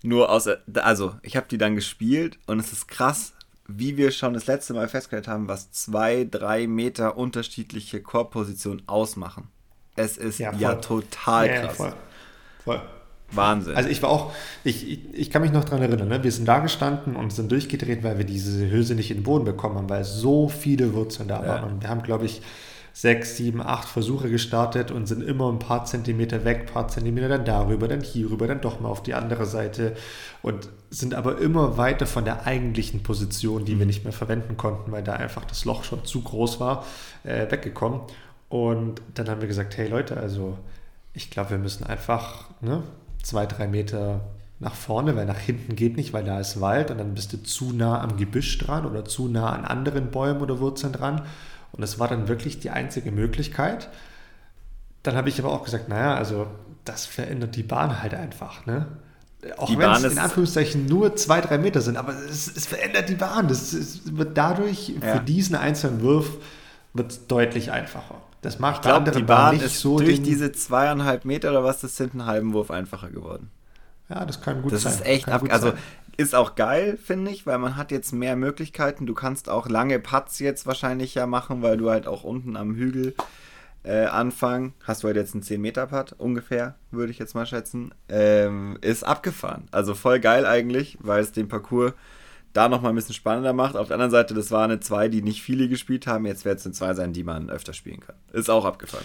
nur 0.03 0.31
aus, 0.31 0.47
also 0.75 1.15
ich 1.23 1.37
habe 1.37 1.47
die 1.51 1.57
dann 1.57 1.75
gespielt 1.75 2.39
und 2.47 2.61
es 2.61 2.71
ist 2.71 2.87
krass, 2.87 3.33
wie 3.67 3.97
wir 3.97 4.11
schon 4.11 4.35
das 4.35 4.47
letzte 4.47 4.75
Mal 4.75 4.89
festgestellt 4.89 5.27
haben, 5.27 5.49
was 5.49 5.73
zwei, 5.73 6.29
drei 6.31 6.67
Meter 6.67 7.17
unterschiedliche 7.17 8.03
Korbpositionen 8.03 8.87
ausmachen. 8.87 9.49
Es 9.97 10.19
ist 10.19 10.39
ja, 10.39 10.53
ja 10.53 10.75
total 10.75 11.49
krass. 11.49 11.77
Voll. 11.79 11.95
voll. 12.63 12.83
Wahnsinn. 13.33 13.75
Also 13.75 13.89
ich 13.89 14.03
war 14.03 14.11
auch, 14.11 14.33
ich, 14.65 14.89
ich, 14.89 15.01
ich 15.13 15.31
kann 15.31 15.43
mich 15.43 15.53
noch 15.53 15.65
daran 15.65 15.83
erinnern, 15.83 16.09
ne? 16.09 16.23
wir 16.23 16.33
sind 16.33 16.47
da 16.47 16.61
gestanden 16.61 17.17
und 17.17 17.33
sind 17.33 17.51
durchgedreht, 17.51 18.03
weil 18.03 18.19
wir 18.19 18.25
diese 18.25 18.71
Hülse 18.71 18.95
nicht 18.95 19.11
in 19.11 19.19
den 19.19 19.23
Boden 19.25 19.45
bekommen 19.45 19.77
haben, 19.77 19.91
weil 19.91 20.05
so 20.05 20.49
viele 20.49 20.95
Wurzeln 20.95 21.29
da 21.29 21.45
waren. 21.47 21.73
Und 21.73 21.83
wir 21.83 21.89
haben, 21.89 22.03
glaube 22.03 22.27
ich, 22.27 22.41
sechs, 22.97 23.37
sieben, 23.37 23.61
acht 23.61 23.87
Versuche 23.87 24.31
gestartet 24.31 24.91
und 24.91 25.07
sind 25.07 25.23
immer 25.23 25.53
ein 25.53 25.59
paar 25.59 25.85
Zentimeter 25.85 26.47
weg, 26.47 26.61
ein 26.61 26.73
paar 26.73 26.89
Zentimeter 26.89 27.29
dann 27.29 27.45
darüber, 27.45 27.89
dann 27.89 28.01
hierüber, 28.01 28.47
dann 28.47 28.63
doch 28.63 28.81
mal 28.81 28.89
auf 28.89 29.03
die 29.03 29.13
andere 29.13 29.45
Seite 29.45 29.95
und 30.41 30.71
sind 30.89 31.15
aber 31.15 31.39
immer 31.39 31.77
weiter 31.77 32.07
von 32.07 32.25
der 32.25 32.47
eigentlichen 32.47 33.03
Position, 33.03 33.67
die 33.67 33.79
wir 33.79 33.85
nicht 33.85 34.05
mehr 34.05 34.15
verwenden 34.15 34.57
konnten, 34.57 34.93
weil 34.93 35.03
da 35.03 35.13
einfach 35.13 35.45
das 35.45 35.67
Loch 35.67 35.85
schon 35.85 36.07
zu 36.07 36.23
groß 36.23 36.59
war, 36.59 36.87
äh, 37.25 37.51
weggekommen. 37.51 38.01
Und 38.49 39.03
dann 39.13 39.29
haben 39.29 39.43
wir 39.43 39.49
gesagt, 39.49 39.77
hey 39.77 39.89
Leute, 39.89 40.17
also 40.17 40.57
ich 41.13 41.29
glaube, 41.29 41.51
wir 41.51 41.59
müssen 41.59 41.85
einfach 41.85 42.49
ne, 42.63 42.83
zwei, 43.27 43.47
drei 43.47 43.67
Meter 43.67 44.21
nach 44.59 44.75
vorne, 44.75 45.17
weil 45.17 45.27
nach 45.27 45.39
hinten 45.39 45.77
geht 45.77 45.97
nicht, 45.97 46.13
weil 46.13 46.25
da 46.25 46.41
ist 46.41 46.61
Wald 46.61 46.91
und 46.91 46.99
dann 46.99 47.15
bist 47.15 47.33
du 47.33 47.43
zu 47.43 47.73
nah 47.73 48.01
am 48.01 48.17
Gebüsch 48.17 48.57
dran 48.59 48.87
oder 48.87 49.05
zu 49.05 49.29
nah 49.29 49.51
an 49.51 49.65
anderen 49.65 50.11
Bäumen 50.11 50.41
oder 50.41 50.61
Wurzeln 50.61 50.93
dran. 50.93 51.23
Und 51.73 51.81
das 51.83 51.99
war 51.99 52.09
dann 52.09 52.29
wirklich 52.29 52.61
die 52.61 52.71
einzige 52.71 53.11
Möglichkeit. 53.11 53.91
Dann 55.03 55.17
habe 55.17 55.29
ich 55.29 55.39
aber 55.39 55.53
auch 55.53 55.65
gesagt, 55.65 55.89
naja, 55.89 56.15
also 56.15 56.47
das 56.85 57.05
verändert 57.05 57.57
die 57.57 57.65
Bahn 57.65 58.01
halt 58.01 58.15
einfach. 58.15 58.65
Ne? 58.65 58.87
Auch 59.59 59.77
wenn 59.77 59.91
es 59.91 60.05
in 60.05 60.19
Anführungszeichen 60.19 60.87
nur 60.87 61.17
zwei, 61.17 61.41
drei 61.41 61.59
Meter 61.59 61.81
sind, 61.81 61.97
aber 61.97 62.15
es, 62.15 62.47
es 62.57 62.67
verändert 62.67 63.09
die 63.09 63.15
Bahn. 63.15 63.49
Das, 63.49 63.73
es 63.73 64.17
wird 64.17 64.39
dadurch 64.39 64.89
ja. 64.89 65.15
für 65.15 65.21
diesen 65.21 65.57
einzelnen 65.57 66.01
Wurf 66.01 66.31
wird 66.95 67.31
deutlich 67.31 67.73
einfacher. 67.73 68.23
Das 68.47 68.61
macht 68.61 68.77
ich 68.77 68.83
glaub, 68.83 69.05
die 69.05 69.11
Bahn, 69.11 69.27
Bahn 69.27 69.55
nicht 69.55 69.65
ist 69.65 69.81
so 69.81 69.99
durch 69.99 70.23
diese 70.23 70.53
zweieinhalb 70.53 71.25
Meter 71.25 71.51
oder 71.51 71.65
was 71.65 71.81
das 71.81 71.97
sind, 71.97 72.13
einen 72.13 72.27
halben 72.27 72.53
Wurf 72.53 72.71
einfacher 72.71 73.11
geworden. 73.11 73.51
Ja, 74.09 74.25
das 74.25 74.41
kann 74.41 74.63
gut 74.63 74.71
das 74.71 74.83
sein. 74.83 74.93
Das 74.93 75.01
ist 75.01 75.07
echt 75.07 75.29
ab, 75.29 75.43
also 75.49 75.71
sein. 75.71 75.79
Ist 76.17 76.37
auch 76.37 76.55
geil, 76.55 76.97
finde 76.97 77.33
ich, 77.33 77.45
weil 77.45 77.59
man 77.59 77.77
hat 77.77 77.91
jetzt 77.91 78.13
mehr 78.13 78.37
Möglichkeiten. 78.37 79.05
Du 79.05 79.15
kannst 79.15 79.49
auch 79.49 79.69
lange 79.69 79.99
Putts 79.99 80.39
jetzt 80.39 80.65
wahrscheinlich 80.65 81.17
ja 81.17 81.27
machen, 81.27 81.61
weil 81.61 81.77
du 81.77 81.91
halt 81.91 82.07
auch 82.07 82.23
unten 82.23 82.57
am 82.57 82.77
Hügel 82.77 83.17
äh, 83.83 84.05
Anfang, 84.05 84.75
hast 84.85 85.03
du 85.03 85.09
halt 85.09 85.17
jetzt 85.17 85.35
einen 85.35 85.43
10-Meter-Putt 85.43 86.15
ungefähr, 86.17 86.77
würde 86.93 87.11
ich 87.11 87.19
jetzt 87.19 87.35
mal 87.35 87.47
schätzen, 87.47 87.93
ähm, 88.09 88.79
ist 88.81 89.03
abgefahren. 89.03 89.67
Also 89.73 89.95
voll 89.95 90.21
geil 90.21 90.47
eigentlich, 90.47 90.99
weil 91.01 91.21
es 91.21 91.33
den 91.33 91.49
Parcours 91.49 91.95
da 92.57 92.69
nochmal 92.69 92.93
ein 92.93 92.95
bisschen 92.95 93.15
spannender 93.15 93.53
macht. 93.53 93.77
Auf 93.77 93.89
der 93.89 93.95
anderen 93.95 94.11
Seite, 94.11 94.35
das 94.35 94.51
waren 94.51 94.71
eine 94.71 94.81
zwei, 94.81 95.09
die 95.09 95.23
nicht 95.23 95.43
viele 95.43 95.69
gespielt 95.69 96.07
haben. 96.07 96.27
Jetzt 96.27 96.45
wird 96.45 96.59
es 96.59 96.67
eine 96.67 96.75
zwei 96.75 96.95
sein, 96.95 97.13
die 97.13 97.25
man 97.25 97.51
öfter 97.51 97.73
spielen 97.73 98.01
kann. 98.01 98.17
Ist 98.33 98.51
auch 98.51 98.65
abgefahren. 98.65 99.05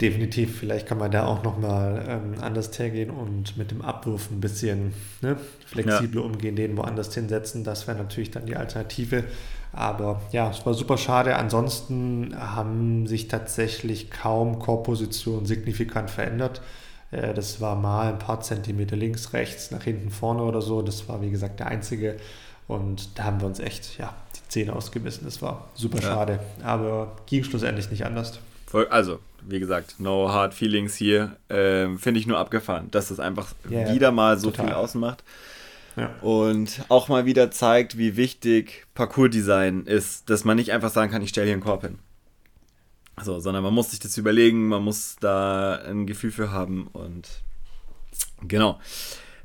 Definitiv, 0.00 0.60
vielleicht 0.60 0.86
kann 0.86 0.98
man 0.98 1.10
da 1.10 1.26
auch 1.26 1.42
nochmal 1.42 2.04
ähm, 2.08 2.40
anders 2.40 2.78
hergehen 2.78 3.10
und 3.10 3.56
mit 3.56 3.72
dem 3.72 3.82
Abwurf 3.82 4.30
ein 4.30 4.40
bisschen 4.40 4.92
ne, 5.22 5.36
flexibler 5.66 6.20
ja. 6.20 6.26
umgehen, 6.26 6.54
den 6.54 6.76
woanders 6.76 7.12
hinsetzen. 7.12 7.64
Das 7.64 7.88
wäre 7.88 7.98
natürlich 7.98 8.30
dann 8.30 8.46
die 8.46 8.54
Alternative. 8.54 9.24
Aber 9.72 10.22
ja, 10.30 10.50
es 10.50 10.64
war 10.64 10.74
super 10.74 10.98
schade. 10.98 11.34
Ansonsten 11.34 12.32
haben 12.38 13.08
sich 13.08 13.26
tatsächlich 13.26 14.08
kaum 14.08 14.60
Core-Positionen 14.60 15.46
signifikant 15.46 16.10
verändert. 16.10 16.62
Äh, 17.10 17.34
das 17.34 17.60
war 17.60 17.76
mal 17.76 18.12
ein 18.12 18.18
paar 18.18 18.40
Zentimeter 18.40 18.96
links, 18.96 19.32
rechts, 19.32 19.70
nach 19.70 19.82
hinten, 19.82 20.10
vorne 20.10 20.42
oder 20.42 20.60
so. 20.60 20.82
Das 20.82 21.08
war 21.08 21.20
wie 21.22 21.30
gesagt 21.30 21.60
der 21.60 21.68
einzige. 21.68 22.16
Und 22.66 23.18
da 23.18 23.24
haben 23.24 23.40
wir 23.40 23.46
uns 23.46 23.60
echt 23.60 23.98
ja, 23.98 24.14
die 24.36 24.48
Zähne 24.48 24.74
ausgebissen. 24.74 25.24
Das 25.24 25.40
war 25.40 25.68
super 25.74 25.98
ja. 25.98 26.04
schade. 26.04 26.40
Aber 26.62 27.16
ging 27.26 27.42
schlussendlich 27.44 27.90
nicht 27.90 28.04
anders. 28.04 28.38
Also, 28.90 29.20
wie 29.40 29.60
gesagt, 29.60 29.94
no 29.98 30.30
hard 30.30 30.52
feelings 30.52 30.94
hier. 30.94 31.36
Ähm, 31.48 31.98
Finde 31.98 32.20
ich 32.20 32.26
nur 32.26 32.38
abgefahren, 32.38 32.90
dass 32.90 33.10
es 33.10 33.18
einfach 33.18 33.54
yeah, 33.70 33.92
wieder 33.94 34.12
mal 34.12 34.38
so 34.38 34.50
total. 34.50 34.66
viel 34.66 34.74
ausmacht. 34.74 35.24
Ja. 35.96 36.14
Und 36.20 36.82
auch 36.88 37.08
mal 37.08 37.24
wieder 37.24 37.50
zeigt, 37.50 37.96
wie 37.96 38.16
wichtig 38.16 38.86
Parcours-Design 38.94 39.84
ist, 39.86 40.28
dass 40.28 40.44
man 40.44 40.56
nicht 40.56 40.72
einfach 40.72 40.90
sagen 40.90 41.10
kann, 41.10 41.22
ich 41.22 41.30
stelle 41.30 41.46
hier 41.46 41.54
einen 41.54 41.62
Korb 41.62 41.82
hin. 41.82 41.98
So, 43.22 43.40
sondern 43.40 43.62
man 43.62 43.74
muss 43.74 43.90
sich 43.90 44.00
das 44.00 44.16
überlegen, 44.16 44.68
man 44.68 44.82
muss 44.82 45.16
da 45.20 45.76
ein 45.76 46.06
Gefühl 46.06 46.30
für 46.30 46.50
haben 46.52 46.88
und 46.92 47.42
genau. 48.46 48.78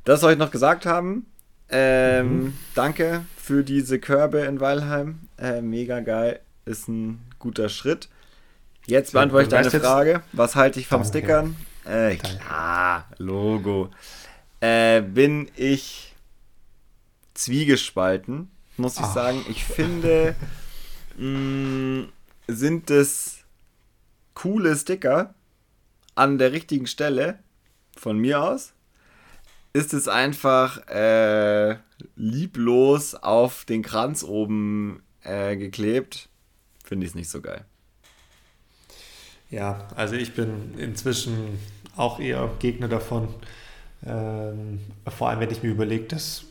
Das 0.04 0.20
soll 0.20 0.32
ich 0.32 0.38
noch 0.38 0.50
gesagt 0.50 0.86
haben. 0.86 1.26
Ähm, 1.70 2.44
mhm. 2.44 2.58
Danke 2.74 3.24
für 3.36 3.64
diese 3.64 3.98
Körbe 3.98 4.40
in 4.40 4.60
Weilheim. 4.60 5.20
Äh, 5.38 5.62
mega 5.62 6.00
geil. 6.00 6.40
Ist 6.66 6.88
ein 6.88 7.20
guter 7.38 7.68
Schritt. 7.68 8.08
Jetzt 8.86 9.12
beantworte 9.12 9.44
ich 9.44 9.50
deine 9.50 9.70
Frage. 9.70 10.22
Was 10.32 10.56
halte 10.56 10.78
ich 10.78 10.86
vom 10.86 11.02
Danke. 11.02 11.18
Stickern? 11.18 11.56
Äh, 11.84 12.16
klar, 12.16 13.08
Logo. 13.18 13.90
Äh, 14.60 15.02
bin 15.02 15.50
ich 15.56 16.14
zwiegespalten, 17.34 18.50
muss 18.76 18.96
ich 18.96 19.02
Ach. 19.02 19.14
sagen. 19.14 19.44
Ich 19.48 19.64
finde, 19.64 20.34
mh, 21.16 21.26
mm, 21.28 22.08
sind 22.48 22.90
es 22.90 23.43
coole 24.34 24.76
Sticker 24.76 25.34
an 26.14 26.38
der 26.38 26.52
richtigen 26.52 26.86
Stelle, 26.86 27.38
von 27.96 28.18
mir 28.18 28.42
aus, 28.42 28.72
ist 29.72 29.94
es 29.94 30.08
einfach 30.08 30.86
äh, 30.88 31.76
lieblos 32.16 33.14
auf 33.14 33.64
den 33.64 33.82
Kranz 33.82 34.22
oben 34.22 35.02
äh, 35.22 35.56
geklebt. 35.56 36.28
Finde 36.84 37.06
ich 37.06 37.10
es 37.10 37.14
nicht 37.14 37.30
so 37.30 37.40
geil. 37.40 37.64
Ja, 39.50 39.88
also 39.96 40.14
ich 40.14 40.34
bin 40.34 40.78
inzwischen 40.78 41.58
auch 41.96 42.20
eher 42.20 42.50
Gegner 42.58 42.88
davon. 42.88 43.28
Ähm, 44.04 44.80
vor 45.16 45.28
allem, 45.28 45.40
wenn 45.40 45.50
ich 45.50 45.62
mir 45.62 45.70
überlege, 45.70 46.04
dass 46.04 46.44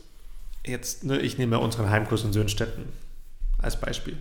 jetzt, 0.66 1.04
ne, 1.04 1.18
ich 1.20 1.38
nehme 1.38 1.58
unseren 1.58 1.90
Heimkurs 1.90 2.24
in 2.24 2.32
Söhnstetten 2.32 2.84
als 3.58 3.80
Beispiel. 3.80 4.16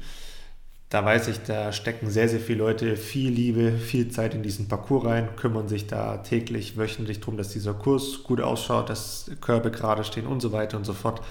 Da 0.93 1.03
weiß 1.03 1.27
ich, 1.29 1.39
da 1.39 1.71
stecken 1.71 2.11
sehr, 2.11 2.29
sehr 2.29 2.39
viele 2.39 2.59
Leute 2.59 2.97
viel 2.97 3.31
Liebe, 3.31 3.71
viel 3.71 4.09
Zeit 4.09 4.35
in 4.35 4.43
diesen 4.43 4.67
Parcours 4.67 5.05
rein, 5.05 5.35
kümmern 5.37 5.67
sich 5.67 5.87
da 5.87 6.17
täglich, 6.17 6.77
wöchentlich 6.77 7.19
darum, 7.19 7.35
dass 7.35 7.49
dieser 7.49 7.73
Kurs 7.73 8.21
gut 8.21 8.39
ausschaut, 8.39 8.91
dass 8.91 9.31
Körbe 9.41 9.71
gerade 9.71 10.03
stehen 10.03 10.27
und 10.27 10.39
so 10.39 10.51
weiter 10.51 10.77
und 10.77 10.83
so 10.83 10.93
fort. 10.93 11.21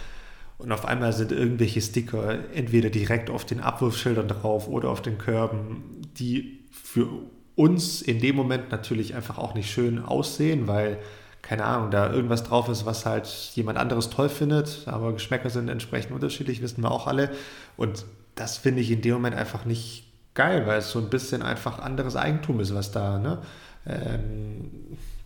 Und 0.59 0.73
auf 0.73 0.85
einmal 0.85 1.13
sind 1.13 1.31
irgendwelche 1.31 1.81
Sticker 1.81 2.41
entweder 2.53 2.91
direkt 2.91 3.31
auf 3.31 3.45
den 3.45 3.61
Abwurfschildern 3.61 4.27
drauf 4.27 4.67
oder 4.67 4.89
auf 4.89 5.01
den 5.01 5.17
Körben, 5.17 6.03
die 6.19 6.65
für 6.73 7.07
uns 7.55 8.03
in 8.03 8.19
dem 8.19 8.35
Moment 8.35 8.73
natürlich 8.73 9.15
einfach 9.15 9.39
auch 9.39 9.55
nicht 9.55 9.71
schön 9.71 10.05
aussehen, 10.05 10.67
weil, 10.67 10.99
keine 11.41 11.67
Ahnung, 11.67 11.93
da 11.93 12.13
irgendwas 12.13 12.43
drauf 12.43 12.69
ist, 12.69 12.85
was 12.85 13.07
halt 13.07 13.29
jemand 13.55 13.79
anderes 13.79 14.11
toll 14.11 14.29
findet, 14.29 14.83
aber 14.87 15.13
Geschmäcker 15.13 15.51
sind 15.51 15.69
entsprechend 15.69 16.11
unterschiedlich, 16.11 16.63
wissen 16.63 16.83
wir 16.83 16.91
auch 16.91 17.07
alle. 17.07 17.31
Und 17.77 18.05
das 18.35 18.57
finde 18.57 18.81
ich 18.81 18.91
in 18.91 19.03
dem 19.03 19.15
Moment 19.15 19.37
einfach 19.37 19.65
nicht 19.65 20.05
geil, 20.35 20.67
weil 20.67 20.79
es 20.79 20.91
so 20.91 20.99
ein 20.99 21.11
bisschen 21.11 21.43
einfach 21.43 21.79
anderes 21.79 22.17
Eigentum 22.17 22.61
ist, 22.61 22.75
was 22.75 22.91
da 22.91 23.19
ne, 23.19 23.43
ähm, 23.87 24.71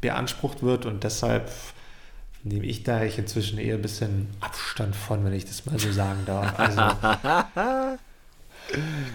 beansprucht 0.01 0.63
wird 0.63 0.87
und 0.87 1.05
deshalb 1.05 1.51
nehme 2.43 2.67
ich 2.67 2.85
da 2.85 3.03
ich 3.03 3.19
inzwischen 3.19 3.59
eher 3.59 3.75
ein 3.75 3.83
bisschen 3.83 4.29
Abstand 4.41 4.95
von, 4.95 5.25
wenn 5.25 5.33
ich 5.33 5.45
das 5.45 5.67
mal 5.67 5.79
so 5.79 5.91
sagen 5.91 6.21
darf. 6.27 6.59
Also, 6.59 7.99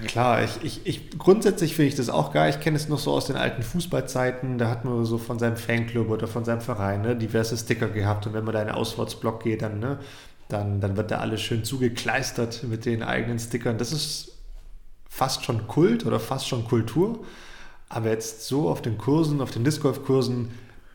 Klar, 0.07 0.43
ich, 0.43 0.63
ich, 0.63 0.85
ich 0.85 1.17
grundsätzlich 1.17 1.75
finde 1.75 1.89
ich 1.89 1.95
das 1.95 2.09
auch 2.09 2.31
geil. 2.31 2.49
Ich 2.49 2.59
kenne 2.61 2.77
es 2.77 2.87
noch 2.87 2.99
so 2.99 3.11
aus 3.11 3.25
den 3.25 3.35
alten 3.35 3.63
Fußballzeiten. 3.63 4.57
Da 4.57 4.69
hat 4.69 4.85
man 4.85 5.03
so 5.05 5.17
von 5.17 5.39
seinem 5.39 5.57
Fanclub 5.57 6.09
oder 6.09 6.27
von 6.27 6.45
seinem 6.45 6.61
Verein 6.61 7.01
ne, 7.01 7.15
diverse 7.15 7.57
Sticker 7.57 7.89
gehabt. 7.89 8.25
Und 8.27 8.33
wenn 8.33 8.45
man 8.45 8.53
da 8.53 8.61
in 8.61 8.67
den 8.67 8.75
Auswärtsblock 8.75 9.43
geht, 9.43 9.61
dann, 9.61 9.79
ne, 9.79 9.99
dann, 10.51 10.81
dann 10.81 10.97
wird 10.97 11.11
da 11.11 11.19
alles 11.19 11.41
schön 11.41 11.63
zugekleistert 11.63 12.63
mit 12.63 12.85
den 12.85 13.03
eigenen 13.03 13.39
Stickern. 13.39 13.77
Das 13.77 13.91
ist 13.91 14.37
fast 15.09 15.43
schon 15.43 15.67
Kult 15.67 16.05
oder 16.05 16.19
fast 16.19 16.47
schon 16.47 16.65
Kultur. 16.65 17.25
Aber 17.89 18.09
jetzt 18.09 18.47
so 18.47 18.69
auf 18.69 18.81
den 18.81 18.97
Kursen, 18.97 19.41
auf 19.41 19.51
den 19.51 19.63
Disc 19.63 19.81
Golf 19.81 20.03
Kursen, 20.03 20.51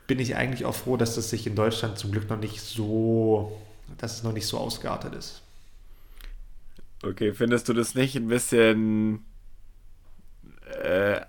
bin 0.07 0.19
ich 0.19 0.37
eigentlich 0.37 0.64
auch 0.64 0.75
froh, 0.75 0.97
dass 0.97 1.14
das 1.14 1.29
sich 1.29 1.47
in 1.47 1.55
Deutschland 1.55 1.99
zum 1.99 2.12
Glück 2.12 2.31
noch 2.31 2.38
nicht 2.38 2.61
so, 2.61 3.61
dass 3.99 4.14
es 4.14 4.23
noch 4.23 4.33
nicht 4.33 4.47
so 4.47 4.59
ausgeartet 4.59 5.14
ist. 5.14 5.42
Okay, 7.03 7.35
findest 7.35 7.69
du 7.69 7.75
das 7.75 7.95
nicht 7.95 8.16
ein 8.16 8.29
bisschen. 8.29 9.27
Äh, 10.83 11.21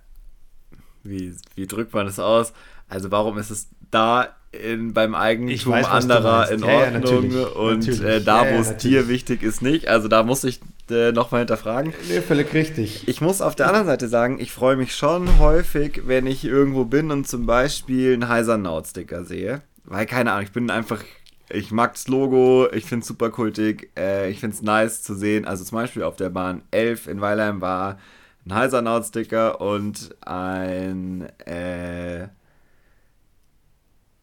wie, 1.04 1.36
wie 1.56 1.68
drückt 1.68 1.94
man 1.94 2.06
das 2.06 2.20
aus? 2.20 2.54
Also, 2.88 3.12
warum 3.12 3.38
ist 3.38 3.50
es 3.50 3.68
da 3.92 4.37
in, 4.52 4.94
beim 4.94 5.16
Eigentum 5.16 5.74
weiß, 5.74 5.88
anderer 5.88 6.50
in 6.52 6.62
ja, 6.62 6.68
Ordnung 6.68 7.32
ja, 7.32 7.48
und. 7.48 7.88
Äh, 8.02 8.22
da, 8.22 8.46
ja, 8.46 8.56
wo 8.56 8.62
es 8.62 8.78
dir 8.78 9.08
wichtig 9.08 9.44
ist, 9.44 9.62
nicht? 9.62 9.88
Also, 9.88 10.08
da 10.08 10.24
muss 10.24 10.44
ich 10.44 10.60
äh, 10.90 11.12
nochmal 11.12 11.42
hinterfragen. 11.42 11.94
Nee, 12.10 12.22
völlig 12.22 12.54
richtig. 12.54 13.08
Ich 13.08 13.22
muss 13.22 13.42
auf 13.42 13.56
der 13.56 13.68
anderen 13.68 13.88
Seite 13.88 14.08
sagen, 14.08 14.40
ich 14.40 14.52
freue 14.52 14.76
mich 14.76 14.96
schon 14.96 15.40
häufig, 15.40 16.04
wenn 16.06 16.28
ich 16.28 16.46
irgendwo 16.46 16.86
bin 16.86 17.12
und 17.12 17.28
zum 17.28 17.46
Beispiel 17.46 18.14
einen 18.14 18.30
Heiser 18.30 18.58
Naut-Sticker 18.58 19.26
sehe. 19.26 19.62
Weil, 19.86 20.06
keine 20.06 20.32
Ahnung, 20.32 20.44
ich 20.44 20.52
bin 20.52 20.70
einfach 20.70 21.04
ich 21.50 21.72
mag 21.72 21.94
das 21.94 22.08
Logo, 22.08 22.68
ich 22.74 22.86
finde 22.86 23.04
es 23.04 23.08
super 23.08 23.30
kultig, 23.30 23.90
äh, 23.98 24.30
ich 24.30 24.40
finde 24.40 24.56
es 24.56 24.62
nice 24.62 25.02
zu 25.02 25.16
sehen. 25.16 25.46
Also 25.46 25.64
zum 25.64 25.78
Beispiel 25.78 26.04
auf 26.04 26.16
der 26.16 26.30
Bahn 26.30 26.62
11 26.72 27.08
in 27.08 27.22
Weilheim 27.22 27.62
war 27.62 27.98
ein 28.46 28.54
Heisernaut-Sticker 28.54 29.62
und 29.62 30.16
ein 30.22 31.28
äh, 31.46 32.28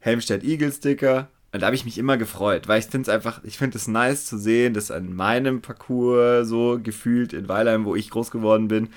Helmstedt 0.04 0.44
Eagle-Sticker. 0.44 1.28
Und 1.52 1.60
da 1.60 1.66
habe 1.66 1.76
ich 1.76 1.84
mich 1.84 1.98
immer 1.98 2.16
gefreut, 2.18 2.68
weil 2.68 2.80
ich 2.80 2.86
finde 2.86 3.08
es 3.08 3.14
einfach, 3.14 3.42
ich 3.44 3.56
finde 3.56 3.78
es 3.78 3.88
nice 3.88 4.26
zu 4.26 4.36
sehen, 4.36 4.74
dass 4.74 4.90
an 4.90 5.14
meinem 5.14 5.62
Parcours 5.62 6.46
so 6.46 6.78
gefühlt 6.82 7.32
in 7.32 7.48
Weilheim, 7.48 7.84
wo 7.84 7.94
ich 7.94 8.10
groß 8.10 8.30
geworden 8.30 8.68
bin, 8.68 8.88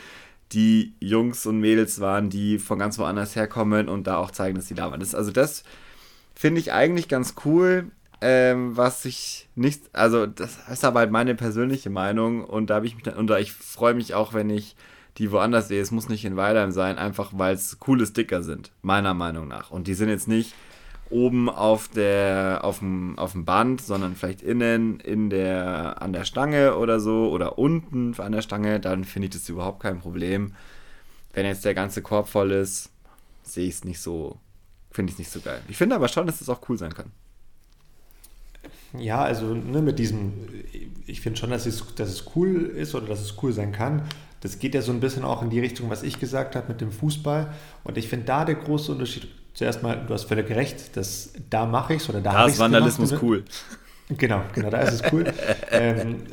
die 0.52 0.94
Jungs 1.00 1.46
und 1.46 1.60
Mädels 1.60 2.00
waren, 2.02 2.30
die 2.30 2.60
von 2.60 2.80
ganz 2.80 2.98
woanders 3.00 3.36
herkommen 3.36 3.88
und 3.88 4.08
da 4.08 4.18
auch 4.18 4.32
zeigen, 4.32 4.56
dass 4.56 4.68
sie 4.68 4.74
da 4.74 4.92
waren. 4.92 5.00
Das, 5.00 5.16
also 5.16 5.32
das 5.32 5.64
finde 6.36 6.60
ich 6.60 6.74
eigentlich 6.74 7.08
ganz 7.08 7.36
cool. 7.46 7.86
Ähm, 8.20 8.76
was 8.76 9.06
ich 9.06 9.48
nicht, 9.54 9.84
also 9.94 10.26
das 10.26 10.58
ist 10.72 10.84
aber 10.84 11.02
halt 11.02 11.12
meine 11.12 11.36
persönliche 11.36 11.92
Meinung 11.92 12.44
und 12.44 12.72
da 12.72 12.76
habe 12.76 12.88
ich 12.88 12.96
mich, 12.96 13.16
und 13.16 13.28
da 13.28 13.38
ich 13.38 13.54
freue 13.54 13.94
mich 13.94 14.16
auch, 14.16 14.34
wenn 14.34 14.50
ich 14.50 14.76
die 15.20 15.32
woanders 15.32 15.68
sehe. 15.68 15.82
Es 15.82 15.92
muss 15.92 16.10
nicht 16.10 16.26
in 16.26 16.36
Weilheim 16.36 16.72
sein, 16.72 16.98
einfach 16.98 17.32
weil 17.36 17.54
es 17.54 17.80
coole 17.80 18.06
Sticker 18.08 18.42
sind, 18.42 18.72
meiner 18.82 19.14
Meinung 19.14 19.48
nach. 19.48 19.70
Und 19.70 19.88
die 19.88 19.94
sind 19.94 20.10
jetzt 20.10 20.28
nicht 20.28 20.54
oben 21.10 21.50
auf 21.50 21.88
der, 21.88 22.62
auf 22.64 22.80
dem, 22.80 23.18
auf 23.18 23.32
dem 23.34 23.46
Band, 23.46 23.82
sondern 23.82 24.16
vielleicht 24.16 24.42
innen 24.42 25.00
in 25.00 25.30
der, 25.30 26.02
an 26.02 26.14
der 26.14 26.26
Stange 26.26 26.78
oder 26.78 27.00
so 27.00 27.30
oder 27.30 27.58
unten 27.58 28.14
an 28.20 28.32
der 28.32 28.42
Stange, 28.42 28.80
dann 28.80 29.04
finde 29.04 29.28
ich 29.28 29.34
das 29.34 29.50
überhaupt 29.50 29.82
kein 29.82 30.00
Problem. 30.00 30.54
Wenn 31.34 31.46
jetzt 31.46 31.66
der 31.66 31.74
ganze 31.74 32.02
Korb 32.02 32.28
voll 32.28 32.52
ist, 32.52 32.90
sehe 33.44 33.68
ich 33.68 33.76
es 33.76 33.84
nicht 33.84 34.00
so, 34.00 34.38
finde 34.92 35.12
ich 35.12 35.16
es 35.16 35.20
nicht 35.20 35.32
so 35.32 35.40
geil. 35.40 35.62
Ich 35.68 35.78
finde 35.78 35.96
aber 35.96 36.08
schon, 36.08 36.26
dass 36.28 36.42
es 36.42 36.50
auch 36.50 36.62
cool 36.70 36.78
sein 36.78 36.94
kann. 36.94 37.12
Ja, 38.98 39.22
also 39.24 39.54
ne, 39.54 39.82
mit 39.82 40.00
diesem, 40.00 40.48
ich 41.06 41.22
finde 41.22 41.40
schon, 41.40 41.50
dass 41.50 41.66
es, 41.66 41.84
dass 41.96 42.10
es 42.10 42.26
cool 42.36 42.66
ist 42.66 42.96
oder 42.96 43.08
dass 43.08 43.22
es 43.22 43.36
cool 43.42 43.54
sein 43.54 43.72
kann. 43.72 44.04
Das 44.42 44.60
geht 44.60 44.76
ja 44.76 44.82
so 44.82 44.92
ein 44.92 45.00
bisschen 45.00 45.24
auch 45.24 45.42
in 45.42 45.50
die 45.50 45.60
Richtung, 45.60 45.90
was 45.90 46.04
ich 46.04 46.20
gesagt 46.20 46.56
habe 46.56 46.68
mit 46.70 46.82
dem 46.82 46.92
Fußball. 46.92 47.54
Und 47.84 47.98
ich 47.98 48.08
finde 48.08 48.26
da 48.26 48.46
der 48.46 48.56
große 48.56 48.92
Unterschied, 48.92 49.28
zuerst 49.58 49.82
mal, 49.82 50.06
du 50.08 50.14
hast 50.14 50.26
völlig 50.26 50.50
recht, 50.52 50.96
dass 50.96 51.34
da 51.50 51.66
mache 51.66 51.96
ich 51.96 52.04
es 52.04 52.10
oder 52.10 52.22
da 52.22 52.32
Da 52.32 52.46
ist 52.46 52.60
Vandalismus 52.60 53.10
gemacht, 53.10 53.24
cool. 53.24 53.44
Genau, 54.10 54.42
genau, 54.54 54.70
da 54.70 54.82
ist 54.82 55.02
es 55.02 55.12
cool. 55.12 55.26
ähm, 55.72 56.24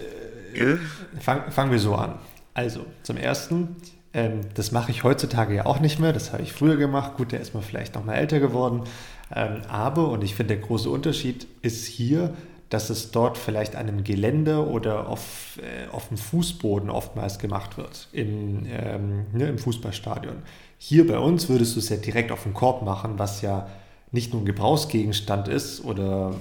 äh, 0.54 0.76
Fangen 1.20 1.50
fang 1.50 1.70
wir 1.70 1.78
so 1.78 1.94
an. 1.96 2.18
Also, 2.52 2.86
zum 3.02 3.16
ersten, 3.16 3.76
Ähm, 4.12 4.42
das 4.54 4.70
mache 4.70 4.92
ich 4.92 5.02
heutzutage 5.02 5.54
ja 5.56 5.66
auch 5.66 5.80
nicht 5.80 5.98
mehr. 5.98 6.12
Das 6.12 6.32
habe 6.32 6.42
ich 6.42 6.52
früher 6.52 6.76
gemacht. 6.76 7.16
Gut, 7.16 7.32
der 7.32 7.40
ist 7.40 7.52
mal 7.52 7.62
vielleicht 7.62 7.96
noch 7.96 8.04
mal 8.04 8.14
älter 8.14 8.38
geworden. 8.38 8.82
Ähm, 9.34 9.62
aber, 9.68 10.08
und 10.10 10.22
ich 10.22 10.36
finde, 10.36 10.54
der 10.54 10.64
große 10.64 10.88
Unterschied 10.88 11.48
ist 11.62 11.84
hier, 11.86 12.32
dass 12.68 12.90
es 12.90 13.10
dort 13.10 13.38
vielleicht 13.38 13.74
an 13.74 13.88
einem 13.88 14.04
Gelände 14.04 14.68
oder 14.68 15.08
auf, 15.08 15.58
äh, 15.58 15.90
auf 15.92 16.08
dem 16.08 16.16
Fußboden 16.16 16.90
oftmals 16.90 17.40
gemacht 17.40 17.76
wird, 17.76 18.08
im, 18.12 18.66
ähm, 18.66 19.26
ne, 19.32 19.48
im 19.48 19.58
Fußballstadion. 19.58 20.36
Hier 20.78 21.06
bei 21.06 21.18
uns 21.18 21.48
würdest 21.48 21.76
du 21.76 21.80
es 21.80 21.88
ja 21.88 21.96
direkt 21.96 22.32
auf 22.32 22.42
dem 22.42 22.54
Korb 22.54 22.82
machen, 22.82 23.18
was 23.18 23.42
ja 23.42 23.68
nicht 24.12 24.32
nur 24.32 24.42
ein 24.42 24.46
Gebrauchsgegenstand 24.46 25.48
ist 25.48 25.84
oder 25.84 26.34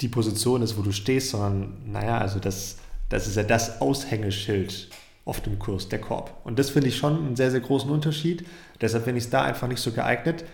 die 0.00 0.08
Position 0.08 0.62
ist, 0.62 0.78
wo 0.78 0.82
du 0.82 0.92
stehst, 0.92 1.30
sondern 1.30 1.74
naja, 1.86 2.18
also 2.18 2.38
das, 2.38 2.78
das 3.08 3.26
ist 3.26 3.36
ja 3.36 3.42
das 3.42 3.80
Aushängeschild 3.80 4.88
auf 5.24 5.40
dem 5.40 5.58
Kurs, 5.58 5.88
der 5.88 6.00
Korb. 6.00 6.32
Und 6.44 6.58
das 6.58 6.70
finde 6.70 6.88
ich 6.88 6.96
schon 6.96 7.16
einen 7.18 7.36
sehr, 7.36 7.50
sehr 7.50 7.60
großen 7.60 7.90
Unterschied. 7.90 8.46
Deshalb 8.80 9.04
finde 9.04 9.18
ich 9.18 9.24
es 9.24 9.30
da 9.30 9.42
einfach 9.42 9.68
nicht 9.68 9.80
so 9.80 9.92
geeignet. 9.92 10.44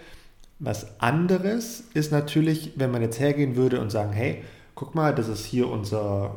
Was 0.59 1.01
anderes 1.01 1.85
ist 1.95 2.13
natürlich, 2.13 2.73
wenn 2.77 2.91
man 2.91 3.03
jetzt 3.03 3.21
hergehen 3.21 3.57
würde 3.57 3.81
und 3.81 3.91
sagen, 3.91 4.13
hey, 4.13 4.43
guck 4.75 4.95
mal, 4.95 5.15
das 5.15 5.29
ist 5.29 5.45
hier 5.45 5.69
unser 5.69 6.35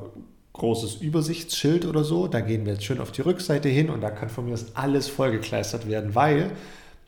großes 0.54 0.95
Übersichtsschild 0.95 1.86
oder 1.86 2.04
so, 2.04 2.28
da 2.28 2.41
gehen 2.41 2.66
wir 2.66 2.74
jetzt 2.74 2.84
schön 2.86 3.00
auf 3.00 3.12
die 3.12 3.22
Rückseite 3.22 3.70
hin 3.70 3.89
und 3.89 4.02
da 4.02 4.10
kann 4.10 4.30
von 4.30 4.45
mir 4.45 4.54
aus 4.54 4.66
alles 4.74 5.08
vollgekleistert 5.08 5.88
werden, 5.88 6.16
weil 6.16 6.52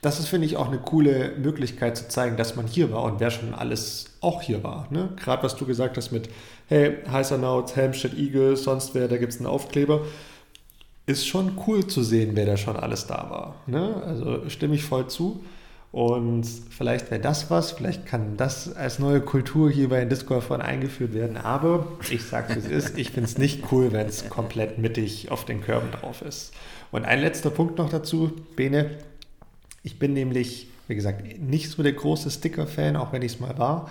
das 0.02 0.20
ist, 0.20 0.30
finde 0.30 0.48
ich, 0.48 0.58
auch 0.58 0.68
eine 0.68 0.80
coole 0.80 1.34
Möglichkeit 1.38 1.96
zu 1.96 2.08
zeigen, 2.08 2.36
dass 2.36 2.56
man 2.56 2.66
hier 2.66 2.92
war 2.92 3.04
und 3.04 3.20
wer 3.20 3.30
schon 3.30 3.54
alles 3.54 4.18
auch 4.20 4.42
hier 4.42 4.64
war. 4.64 4.88
Ne? 4.90 5.10
Gerade 5.16 5.44
was 5.44 5.56
du 5.56 5.66
gesagt 5.66 5.96
hast 5.96 6.12
mit, 6.12 6.30
hey, 6.68 6.98
Heißer 7.10 7.38
Naut, 7.38 7.76
Helmstedt 7.76 8.18
Eagle, 8.18 8.58
sonst 8.58 8.96
wer, 8.96 9.08
da 9.08 9.18
gibt 9.18 9.34
es 9.34 9.38
einen 9.38 9.48
Aufkleber. 9.48 10.02
Ist 11.06 11.28
schon 11.28 11.60
cool 11.68 11.86
zu 11.86 12.02
sehen, 12.04 12.32
wer 12.34 12.48
da 12.48 12.58
schon 12.58 12.78
alles 12.78 13.06
da 13.06 13.28
war. 13.30 13.56
Ne? 13.68 14.02
Also 14.06 14.50
stimme 14.50 14.76
ich 14.76 14.84
voll 14.84 15.08
zu. 15.08 15.44
Und 15.92 16.46
vielleicht 16.70 17.12
wäre 17.12 17.20
das 17.20 17.50
was, 17.50 17.72
vielleicht 17.72 18.06
kann 18.06 18.38
das 18.38 18.74
als 18.74 19.00
neue 19.00 19.20
Kultur 19.20 19.70
hier 19.70 19.90
bei 19.90 20.00
den 20.00 20.08
Disc 20.08 20.26
Golfern 20.26 20.62
eingeführt 20.62 21.14
werden. 21.14 21.36
Aber 21.36 21.86
ich 22.10 22.24
sage 22.24 22.54
es 22.58 22.66
ist, 22.66 22.98
ich 22.98 23.12
finde 23.12 23.30
es 23.30 23.38
nicht 23.38 23.72
cool, 23.72 23.92
wenn 23.92 24.08
es 24.08 24.30
komplett 24.30 24.78
mittig 24.78 25.32
auf 25.32 25.44
den 25.44 25.62
Körben 25.62 25.92
drauf 25.92 26.22
ist. 26.22 26.54
Und 26.92 27.04
ein 27.04 27.20
letzter 27.20 27.50
Punkt 27.50 27.78
noch 27.78 27.90
dazu, 27.90 28.32
Bene. 28.56 28.92
Ich 29.84 30.00
bin 30.00 30.14
nämlich, 30.14 30.68
wie 30.88 30.96
gesagt, 30.96 31.26
nicht 31.42 31.70
so 31.70 31.84
der 31.84 31.94
große 31.94 32.32
Sticker-Fan, 32.32 32.96
auch 32.96 33.12
wenn 33.12 33.22
ich 33.22 33.34
es 33.34 33.40
mal 33.42 33.58
war. 33.58 33.90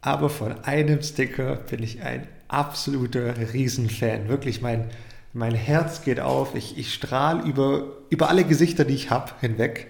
Aber 0.00 0.30
von 0.30 0.52
einem 0.64 1.02
Sticker 1.02 1.56
bin 1.56 1.82
ich 1.82 2.00
ein 2.00 2.26
absoluter 2.48 3.34
Riesenfan. 3.52 4.28
Wirklich, 4.28 4.62
mein, 4.62 4.88
mein 5.34 5.54
Herz 5.54 6.02
geht 6.02 6.20
auf. 6.20 6.54
Ich, 6.54 6.78
ich 6.78 6.94
strahle 6.94 7.42
über, 7.42 7.88
über 8.08 8.30
alle 8.30 8.44
Gesichter, 8.44 8.86
die 8.86 8.94
ich 8.94 9.10
habe, 9.10 9.32
hinweg 9.40 9.88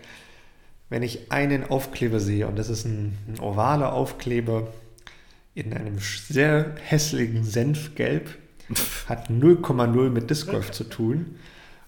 wenn 0.89 1.03
ich 1.03 1.33
einen 1.33 1.69
Aufkleber 1.69 2.21
sehe, 2.21 2.47
und 2.47 2.59
das 2.59 2.69
ist 2.69 2.85
ein, 2.85 3.17
ein 3.29 3.41
ovaler 3.41 3.93
Aufkleber 3.93 4.69
in 5.55 5.73
einem 5.73 5.99
sehr 5.99 6.75
hässlichen 6.83 7.45
Senfgelb, 7.45 8.37
hat 9.09 9.31
0,0 9.31 10.11
mit 10.11 10.31
Disc 10.31 10.49
Golf 10.49 10.71
zu 10.71 10.85
tun. 10.85 11.37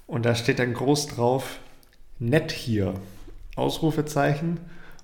Und 0.06 0.24
da 0.24 0.34
steht 0.34 0.58
dann 0.58 0.74
groß 0.74 1.08
drauf, 1.08 1.58
nett 2.18 2.50
hier, 2.50 2.94
Ausrufezeichen. 3.56 4.58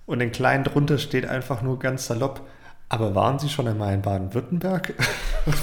Und 0.06 0.20
in 0.20 0.32
klein 0.32 0.64
drunter 0.64 0.98
steht 0.98 1.26
einfach 1.26 1.62
nur 1.62 1.78
ganz 1.78 2.06
salopp, 2.06 2.46
aber 2.88 3.14
waren 3.14 3.38
Sie 3.38 3.48
schon 3.48 3.68
einmal 3.68 3.94
in 3.94 4.02
Baden-Württemberg? 4.02 4.94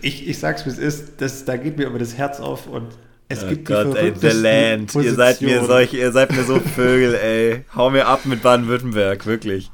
ich, 0.00 0.28
ich 0.28 0.38
sag's 0.38 0.66
wie 0.66 0.70
es 0.70 0.78
ist, 0.78 1.20
das, 1.20 1.44
da 1.44 1.56
geht 1.56 1.78
mir 1.78 1.86
über 1.86 1.98
das 1.98 2.16
Herz 2.16 2.40
auf 2.40 2.66
und 2.66 2.96
es 3.28 3.44
oh 3.44 3.48
gibt 3.48 3.66
Gott, 3.66 3.94
ey, 3.96 4.12
The 4.14 4.28
Land. 4.28 4.94
Ihr 4.94 5.14
seid 5.14 5.42
mir 5.42 5.64
solche, 5.64 5.98
ihr 5.98 6.12
seid 6.12 6.32
mir 6.32 6.44
so 6.44 6.60
Vögel, 6.60 7.14
ey. 7.14 7.64
Hau 7.74 7.90
mir 7.90 8.06
ab 8.06 8.24
mit 8.24 8.42
Baden-Württemberg, 8.42 9.26
wirklich. 9.26 9.70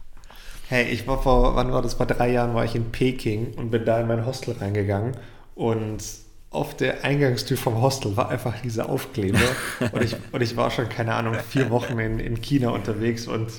Hey, 0.69 0.91
ich 0.91 1.07
war 1.07 1.23
vor, 1.23 1.55
wann 1.55 1.71
war 1.73 1.83
das? 1.83 1.95
Vor 1.95 2.07
drei 2.07 2.33
Jahren 2.33 2.55
war 2.55 2.65
ich 2.65 2.75
in 2.75 2.91
Peking 2.91 3.55
und 3.57 3.71
bin 3.71 3.85
da 3.85 4.01
in 4.01 4.09
mein 4.09 4.27
Hostel 4.27 4.57
reingegangen 4.59 5.17
und 5.55 6.03
auf 6.51 6.77
der 6.77 7.05
Eingangstür 7.05 7.57
vom 7.57 7.81
Hostel 7.83 8.17
war 8.17 8.29
einfach 8.29 8.55
dieser 8.63 8.89
Aufkleber 8.89 9.39
und 9.93 10.03
ich, 10.03 10.17
und 10.33 10.41
ich 10.41 10.57
war 10.57 10.71
schon, 10.71 10.89
keine 10.89 11.15
Ahnung, 11.15 11.37
vier 11.49 11.71
Wochen 11.71 11.99
in, 11.99 12.19
in 12.19 12.41
China 12.41 12.71
unterwegs 12.71 13.27
und 13.27 13.51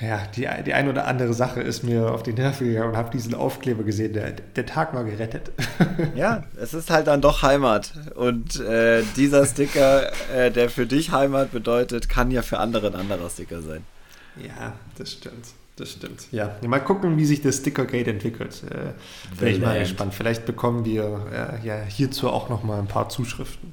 ja, 0.00 0.22
die, 0.34 0.48
die 0.64 0.74
ein 0.74 0.88
oder 0.88 1.06
andere 1.06 1.34
Sache 1.34 1.60
ist 1.60 1.82
mir 1.82 2.12
auf 2.12 2.22
die 2.22 2.32
Nerven 2.32 2.66
gegangen 2.68 2.90
und 2.90 2.96
habe 2.96 3.10
diesen 3.10 3.34
Aufkleber 3.34 3.82
gesehen. 3.82 4.12
Der, 4.12 4.32
der 4.32 4.66
Tag 4.66 4.94
war 4.94 5.04
gerettet. 5.04 5.52
Ja, 6.16 6.44
es 6.60 6.74
ist 6.74 6.90
halt 6.90 7.06
dann 7.06 7.20
doch 7.20 7.42
Heimat. 7.42 7.92
Und 8.14 8.60
äh, 8.60 9.02
dieser 9.16 9.46
Sticker, 9.46 10.10
äh, 10.34 10.50
der 10.50 10.70
für 10.70 10.86
dich 10.86 11.12
Heimat 11.12 11.52
bedeutet, 11.52 12.08
kann 12.08 12.30
ja 12.30 12.42
für 12.42 12.58
andere 12.58 12.88
ein 12.88 12.94
anderer 12.94 13.28
Sticker 13.30 13.62
sein. 13.62 13.84
Ja, 14.36 14.74
das 14.96 15.12
stimmt. 15.12 15.46
Das 15.76 15.90
stimmt. 15.90 16.28
Ja, 16.30 16.56
mal 16.66 16.78
gucken, 16.78 17.16
wie 17.16 17.24
sich 17.24 17.42
das 17.42 17.56
Stickergate 17.56 18.08
entwickelt. 18.08 18.62
Äh, 18.70 18.92
Bin 19.40 19.48
ich 19.48 19.60
mal 19.60 19.78
gespannt. 19.78 20.14
Vielleicht 20.14 20.46
bekommen 20.46 20.84
wir 20.84 21.26
äh, 21.32 21.66
ja 21.66 21.82
hierzu 21.82 22.30
auch 22.30 22.48
noch 22.48 22.62
mal 22.62 22.78
ein 22.78 22.86
paar 22.86 23.08
Zuschriften. 23.08 23.72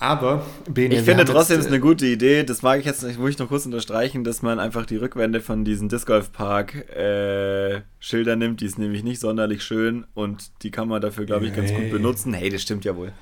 Aber 0.00 0.46
Bene, 0.64 0.94
ich 0.94 1.02
finde 1.02 1.26
trotzdem 1.26 1.60
ist 1.60 1.66
eine 1.66 1.78
gute 1.78 2.06
Idee. 2.06 2.42
Das 2.42 2.62
mag 2.62 2.80
ich 2.80 2.86
jetzt 2.86 3.02
nicht, 3.02 3.18
muss 3.18 3.30
ich 3.30 3.38
noch 3.38 3.48
kurz 3.48 3.66
unterstreichen, 3.66 4.24
dass 4.24 4.40
man 4.40 4.58
einfach 4.58 4.86
die 4.86 4.96
Rückwände 4.96 5.42
von 5.42 5.62
diesen 5.62 5.90
Disc 5.90 6.06
Golf 6.06 6.32
Park 6.32 6.74
äh, 6.96 7.82
Schildern 7.98 8.38
nimmt. 8.38 8.62
Die 8.62 8.64
ist 8.64 8.78
nämlich 8.78 9.04
nicht 9.04 9.20
sonderlich 9.20 9.62
schön 9.62 10.06
und 10.14 10.62
die 10.62 10.70
kann 10.70 10.88
man 10.88 11.02
dafür, 11.02 11.26
glaube 11.26 11.44
ich, 11.44 11.54
ganz 11.54 11.70
hey. 11.70 11.82
gut 11.82 11.90
benutzen. 11.92 12.32
Hey, 12.32 12.48
das 12.48 12.62
stimmt 12.62 12.86
ja 12.86 12.96
wohl. 12.96 13.12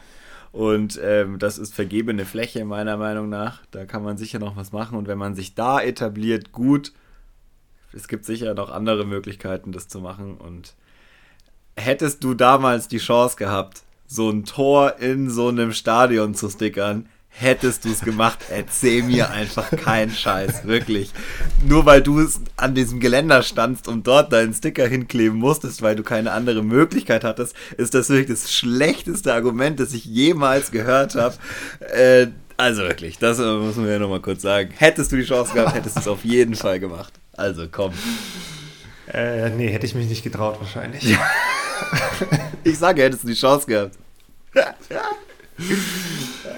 Und 0.52 1.00
ähm, 1.02 1.40
das 1.40 1.58
ist 1.58 1.74
vergebene 1.74 2.24
Fläche 2.24 2.64
meiner 2.64 2.96
Meinung 2.96 3.28
nach. 3.28 3.66
Da 3.72 3.84
kann 3.84 4.04
man 4.04 4.16
sicher 4.16 4.38
noch 4.38 4.56
was 4.56 4.70
machen. 4.70 4.96
Und 4.96 5.08
wenn 5.08 5.18
man 5.18 5.34
sich 5.34 5.56
da 5.56 5.80
etabliert, 5.80 6.52
gut. 6.52 6.92
Es 7.92 8.06
gibt 8.06 8.24
sicher 8.24 8.54
noch 8.54 8.70
andere 8.70 9.04
Möglichkeiten, 9.04 9.72
das 9.72 9.88
zu 9.88 9.98
machen. 9.98 10.36
Und 10.36 10.74
hättest 11.76 12.22
du 12.22 12.34
damals 12.34 12.86
die 12.86 12.98
Chance 12.98 13.36
gehabt, 13.36 13.82
so 14.08 14.30
ein 14.30 14.44
Tor 14.44 14.98
in 14.98 15.30
so 15.30 15.48
einem 15.48 15.72
Stadion 15.72 16.34
zu 16.34 16.48
stickern, 16.48 17.06
hättest 17.28 17.84
du 17.84 17.90
es 17.90 18.00
gemacht, 18.00 18.38
erzähl 18.50 19.02
mir 19.02 19.30
einfach 19.30 19.70
keinen 19.70 20.10
Scheiß, 20.10 20.64
wirklich. 20.66 21.12
Nur 21.64 21.86
weil 21.86 22.02
du 22.02 22.18
es 22.18 22.40
an 22.56 22.74
diesem 22.74 23.00
Geländer 23.00 23.42
standst 23.42 23.86
und 23.86 24.06
dort 24.06 24.32
deinen 24.32 24.54
Sticker 24.54 24.88
hinkleben 24.88 25.38
musstest, 25.38 25.82
weil 25.82 25.94
du 25.94 26.02
keine 26.02 26.32
andere 26.32 26.62
Möglichkeit 26.62 27.22
hattest, 27.22 27.54
ist 27.76 27.94
das 27.94 28.08
wirklich 28.08 28.40
das 28.40 28.52
schlechteste 28.52 29.32
Argument, 29.34 29.78
das 29.78 29.92
ich 29.92 30.04
jemals 30.04 30.70
gehört 30.70 31.14
habe. 31.14 31.36
Äh, 31.80 32.28
also 32.56 32.82
wirklich, 32.82 33.18
das 33.18 33.38
muss 33.38 33.76
man 33.76 33.88
ja 33.88 33.98
nochmal 34.00 34.20
kurz 34.20 34.42
sagen. 34.42 34.70
Hättest 34.76 35.12
du 35.12 35.16
die 35.16 35.24
Chance 35.24 35.54
gehabt, 35.54 35.74
hättest 35.74 35.96
du 35.96 36.00
es 36.00 36.08
auf 36.08 36.24
jeden 36.24 36.56
Fall 36.56 36.80
gemacht. 36.80 37.12
Also 37.36 37.66
komm. 37.70 37.92
Äh, 39.12 39.50
nee, 39.50 39.68
hätte 39.68 39.86
ich 39.86 39.94
mich 39.94 40.08
nicht 40.08 40.24
getraut 40.24 40.58
wahrscheinlich. 40.60 41.16
ich 42.64 42.78
sage, 42.78 43.02
hättest 43.02 43.24
du 43.24 43.28
die 43.28 43.34
Chance 43.34 43.66
gehabt. 43.66 43.98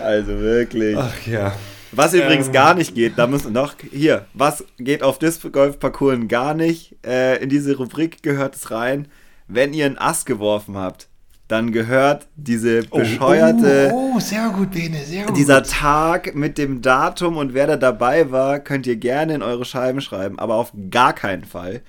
also 0.02 0.38
wirklich. 0.38 0.96
Ach 0.96 1.26
ja. 1.26 1.54
Was 1.92 2.14
übrigens 2.14 2.46
ähm, 2.46 2.52
gar 2.52 2.74
nicht 2.74 2.94
geht, 2.94 3.18
da 3.18 3.26
müssen 3.26 3.52
noch, 3.52 3.74
hier, 3.90 4.26
was 4.32 4.64
geht 4.78 5.02
auf 5.02 5.18
Disc 5.18 5.50
Golf 5.50 5.80
Parcours 5.80 6.18
gar 6.28 6.54
nicht? 6.54 6.94
Äh, 7.04 7.42
in 7.42 7.48
diese 7.48 7.76
Rubrik 7.76 8.22
gehört 8.22 8.54
es 8.54 8.70
rein. 8.70 9.08
Wenn 9.48 9.74
ihr 9.74 9.86
einen 9.86 9.98
Ass 9.98 10.24
geworfen 10.24 10.76
habt, 10.76 11.08
dann 11.48 11.72
gehört 11.72 12.28
diese 12.36 12.84
oh, 12.90 12.98
bescheuerte. 12.98 13.90
Oh, 13.92 14.12
oh, 14.14 14.20
sehr 14.20 14.50
gut, 14.50 14.70
Bene, 14.70 15.04
sehr 15.04 15.26
gut. 15.26 15.36
Dieser 15.36 15.64
Tag 15.64 16.36
mit 16.36 16.58
dem 16.58 16.80
Datum 16.80 17.36
und 17.36 17.54
wer 17.54 17.66
da 17.66 17.76
dabei 17.76 18.30
war, 18.30 18.60
könnt 18.60 18.86
ihr 18.86 18.94
gerne 18.94 19.34
in 19.34 19.42
eure 19.42 19.64
Scheiben 19.64 20.00
schreiben, 20.00 20.38
aber 20.38 20.54
auf 20.54 20.72
gar 20.90 21.12
keinen 21.12 21.44
Fall 21.44 21.82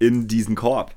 in 0.00 0.26
diesen 0.26 0.56
Korb 0.56 0.95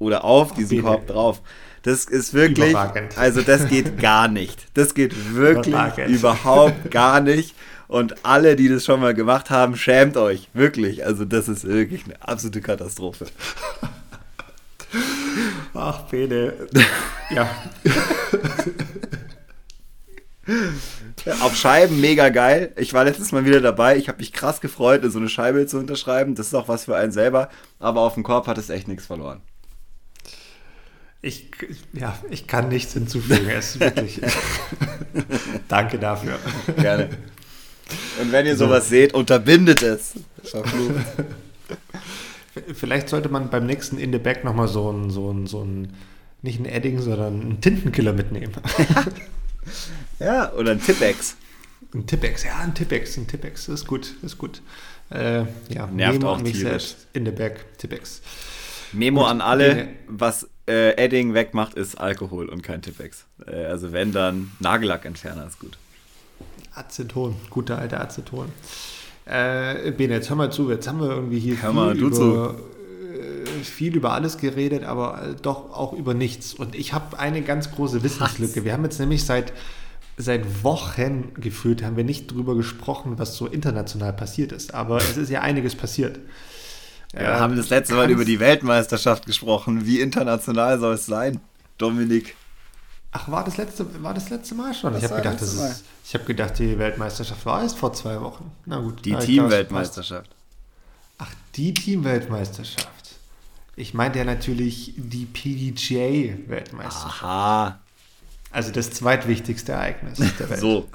oder 0.00 0.24
auf 0.24 0.54
diesen. 0.54 0.82
Korb 0.82 1.06
drauf. 1.06 1.40
Das 1.82 2.04
ist 2.04 2.34
wirklich, 2.34 2.76
also 3.16 3.40
das 3.40 3.68
geht 3.68 3.98
gar 4.00 4.28
nicht. 4.28 4.66
Das 4.74 4.92
geht 4.94 5.34
wirklich 5.34 5.76
überhaupt 6.08 6.90
gar 6.90 7.20
nicht. 7.20 7.54
Und 7.88 8.24
alle, 8.24 8.54
die 8.54 8.68
das 8.68 8.84
schon 8.84 9.00
mal 9.00 9.14
gemacht 9.14 9.50
haben, 9.50 9.76
schämt 9.76 10.16
euch. 10.16 10.48
Wirklich. 10.52 11.06
Also 11.06 11.24
das 11.24 11.48
ist 11.48 11.64
wirklich 11.66 12.04
eine 12.04 12.16
absolute 12.20 12.60
Katastrophe. 12.60 13.26
Ach, 15.74 16.00
Bene. 16.02 16.52
Ja. 17.30 17.48
Auf 21.40 21.56
Scheiben 21.56 22.00
mega 22.00 22.28
geil. 22.28 22.72
Ich 22.76 22.92
war 22.92 23.04
letztes 23.04 23.32
Mal 23.32 23.44
wieder 23.44 23.60
dabei. 23.60 23.96
Ich 23.96 24.08
habe 24.08 24.18
mich 24.18 24.32
krass 24.32 24.60
gefreut, 24.60 25.02
so 25.04 25.18
eine 25.18 25.28
Scheibe 25.28 25.66
zu 25.66 25.78
unterschreiben. 25.78 26.34
Das 26.34 26.48
ist 26.48 26.54
auch 26.54 26.68
was 26.68 26.84
für 26.84 26.96
einen 26.96 27.12
selber. 27.12 27.48
Aber 27.78 28.02
auf 28.02 28.14
dem 28.14 28.22
Korb 28.22 28.46
hat 28.46 28.58
es 28.58 28.70
echt 28.70 28.86
nichts 28.86 29.06
verloren. 29.06 29.40
Ich, 31.22 31.50
ja, 31.92 32.18
ich 32.30 32.46
kann 32.46 32.68
nichts 32.68 32.94
hinzufügen. 32.94 33.48
Es 33.48 33.74
ist 33.74 33.80
wirklich. 33.80 34.20
Danke 35.68 35.98
dafür. 35.98 36.38
Gerne. 36.76 37.10
Und 38.20 38.32
wenn 38.32 38.46
ihr 38.46 38.56
sowas 38.56 38.84
so. 38.84 38.90
seht, 38.90 39.14
unterbindet 39.14 39.82
es. 39.82 40.14
Vielleicht 42.74 43.08
sollte 43.08 43.28
man 43.28 43.50
beim 43.50 43.66
nächsten 43.66 43.98
In 43.98 44.12
the 44.12 44.18
Back 44.18 44.44
nochmal 44.44 44.68
so 44.68 44.90
ein, 44.90 45.10
so 45.10 45.30
ein, 45.30 45.46
so 45.46 45.62
ein, 45.62 45.92
nicht 46.42 46.58
ein 46.58 46.64
Edding, 46.64 47.00
sondern 47.00 47.40
einen 47.40 47.60
Tintenkiller 47.60 48.12
mitnehmen. 48.12 48.52
Ja, 50.20 50.52
oder 50.52 50.72
ein 50.72 50.82
Tippex. 50.82 51.36
Ein 51.94 52.06
Tippex, 52.06 52.44
ja, 52.44 52.58
ein 52.58 52.74
Tippex, 52.74 53.16
ein 53.16 53.26
Tippex, 53.26 53.68
ist 53.68 53.86
gut, 53.86 54.14
ist 54.22 54.38
gut. 54.38 54.62
Äh, 55.10 55.44
ja, 55.68 55.86
Nervt 55.86 56.18
Memo 56.18 56.30
auch 56.32 56.36
an 56.36 56.42
mich 56.42 56.52
tierisch. 56.52 56.88
selbst 56.88 57.06
in 57.14 57.24
the 57.24 57.32
back, 57.32 57.78
Tippex. 57.78 58.20
Memo 58.92 59.22
Gut, 59.22 59.30
an 59.30 59.40
alle, 59.40 59.88
was 60.06 60.48
äh, 60.70 60.96
Edding 60.96 61.34
wegmacht, 61.34 61.74
ist 61.74 61.96
Alkohol 61.96 62.48
und 62.48 62.62
kein 62.62 62.80
Tippex. 62.80 63.26
Äh, 63.46 63.64
also 63.64 63.92
wenn, 63.92 64.12
dann 64.12 64.52
Nagellackentferner 64.60 65.46
ist 65.46 65.58
gut. 65.58 65.76
Aceton, 66.74 67.34
guter 67.50 67.78
alter 67.78 68.00
Aceton. 68.00 68.48
Äh, 69.26 69.90
Bene, 69.92 70.14
jetzt 70.14 70.30
hör 70.30 70.36
mal 70.36 70.52
zu, 70.52 70.70
jetzt 70.70 70.88
haben 70.88 71.00
wir 71.00 71.10
irgendwie 71.10 71.38
hier 71.38 71.60
Hör 71.60 71.72
mal, 71.72 71.96
du 71.96 72.06
über, 72.06 72.54
äh, 73.12 73.64
viel 73.64 73.94
über 73.96 74.12
alles 74.12 74.38
geredet, 74.38 74.84
aber 74.84 75.22
äh, 75.22 75.34
doch 75.40 75.72
auch 75.72 75.92
über 75.92 76.14
nichts. 76.14 76.54
Und 76.54 76.74
ich 76.74 76.92
habe 76.92 77.18
eine 77.18 77.42
ganz 77.42 77.72
große 77.72 78.02
Wissenslücke. 78.02 78.64
Wir 78.64 78.72
haben 78.72 78.84
jetzt 78.84 79.00
nämlich 79.00 79.24
seit, 79.24 79.52
seit 80.16 80.62
Wochen 80.64 81.32
gefühlt, 81.34 81.82
haben 81.82 81.96
wir 81.96 82.04
nicht 82.04 82.32
drüber 82.32 82.54
gesprochen, 82.54 83.18
was 83.18 83.36
so 83.36 83.46
international 83.46 84.12
passiert 84.12 84.52
ist. 84.52 84.74
Aber 84.74 84.98
es 84.98 85.16
ist 85.16 85.30
ja 85.30 85.40
einiges 85.40 85.74
passiert. 85.74 86.20
Ja, 87.14 87.20
wir 87.20 87.40
haben 87.40 87.56
das 87.56 87.68
letzte 87.70 87.94
Mal 87.94 88.08
über 88.10 88.24
die 88.24 88.38
Weltmeisterschaft 88.38 89.26
gesprochen. 89.26 89.84
Wie 89.86 90.00
international 90.00 90.78
soll 90.78 90.94
es 90.94 91.06
sein, 91.06 91.40
Dominik? 91.78 92.36
Ach, 93.12 93.28
war 93.28 93.42
das 93.44 93.56
letzte, 93.56 93.84
war 94.02 94.14
das 94.14 94.30
letzte 94.30 94.54
Mal 94.54 94.72
schon? 94.72 94.92
Das 94.92 95.02
ich 95.02 95.10
habe 95.10 95.20
gedacht, 95.20 95.34
das 95.40 95.42
letzte 95.42 95.58
Mal. 95.62 95.70
ist, 95.70 95.84
ich 96.06 96.14
habe 96.14 96.24
gedacht, 96.24 96.58
die 96.60 96.78
Weltmeisterschaft 96.78 97.44
war 97.44 97.62
erst 97.62 97.76
vor 97.78 97.92
zwei 97.92 98.20
Wochen. 98.20 98.52
Na 98.66 98.78
gut. 98.78 99.04
Die 99.04 99.16
Teamweltmeisterschaft. 99.16 100.30
Ach, 101.18 101.32
die 101.56 101.74
Teamweltmeisterschaft. 101.74 102.86
Ich 103.74 103.94
meinte 103.94 104.18
ja 104.20 104.24
natürlich 104.24 104.94
die 104.96 105.26
PDGA-Weltmeisterschaft. 105.26 107.22
Aha, 107.24 107.80
Also 108.52 108.70
das 108.70 108.90
zweitwichtigste 108.92 109.72
Ereignis 109.72 110.18
der 110.38 110.50
Welt. 110.50 110.60
so. 110.60 110.88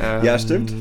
Ähm, 0.00 0.24
Ja, 0.24 0.38
stimmt. 0.38 0.72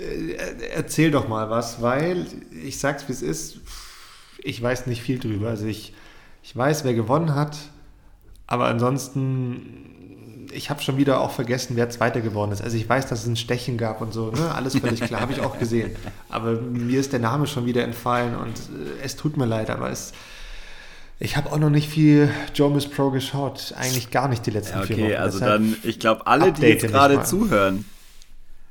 Äh, 0.00 0.34
Erzähl 0.74 1.10
doch 1.10 1.28
mal 1.28 1.50
was, 1.50 1.82
weil 1.82 2.26
ich 2.64 2.78
sag's 2.78 3.08
wie 3.08 3.12
es 3.12 3.22
ist, 3.22 3.60
ich 4.42 4.60
weiß 4.62 4.86
nicht 4.86 5.02
viel 5.02 5.18
drüber. 5.18 5.48
Also 5.50 5.66
ich, 5.66 5.92
ich 6.42 6.56
weiß, 6.56 6.84
wer 6.84 6.94
gewonnen 6.94 7.34
hat, 7.34 7.56
aber 8.46 8.66
ansonsten, 8.66 10.48
ich 10.52 10.68
habe 10.68 10.82
schon 10.82 10.96
wieder 10.96 11.20
auch 11.20 11.30
vergessen, 11.30 11.76
wer 11.76 11.88
Zweiter 11.90 12.20
geworden 12.20 12.52
ist. 12.52 12.60
Also 12.62 12.76
ich 12.76 12.88
weiß, 12.88 13.06
dass 13.06 13.20
es 13.22 13.26
ein 13.26 13.36
Stechen 13.36 13.78
gab 13.78 14.00
und 14.00 14.12
so, 14.12 14.30
ne? 14.30 14.54
alles 14.54 14.76
völlig 14.78 15.00
klar, 15.00 15.20
habe 15.20 15.32
ich 15.32 15.40
auch 15.40 15.58
gesehen. 15.58 15.92
Aber 16.28 16.52
mir 16.52 17.00
ist 17.00 17.12
der 17.12 17.20
Name 17.20 17.46
schon 17.46 17.66
wieder 17.66 17.84
entfallen 17.84 18.34
und 18.36 18.56
äh, 18.58 19.04
es 19.04 19.16
tut 19.16 19.36
mir 19.36 19.46
leid, 19.46 19.70
aber 19.70 19.90
es, 19.90 20.12
ich 21.20 21.36
habe 21.36 21.52
auch 21.52 21.58
noch 21.58 21.70
nicht 21.70 21.88
viel 21.88 22.28
Joe 22.54 22.70
Miss 22.70 22.86
Pro 22.88 23.10
geschaut, 23.10 23.72
eigentlich 23.78 24.10
gar 24.10 24.28
nicht 24.28 24.44
die 24.44 24.50
letzten 24.50 24.78
Ja, 24.80 24.84
vier 24.84 24.96
okay, 24.96 25.12
Wochen. 25.14 25.22
also 25.22 25.38
Deshalb- 25.38 25.62
dann, 25.62 25.76
ich 25.84 25.98
glaube, 26.00 26.26
alle, 26.26 26.52
die 26.52 26.62
jetzt 26.62 26.86
gerade 26.88 27.22
zuhören, 27.22 27.84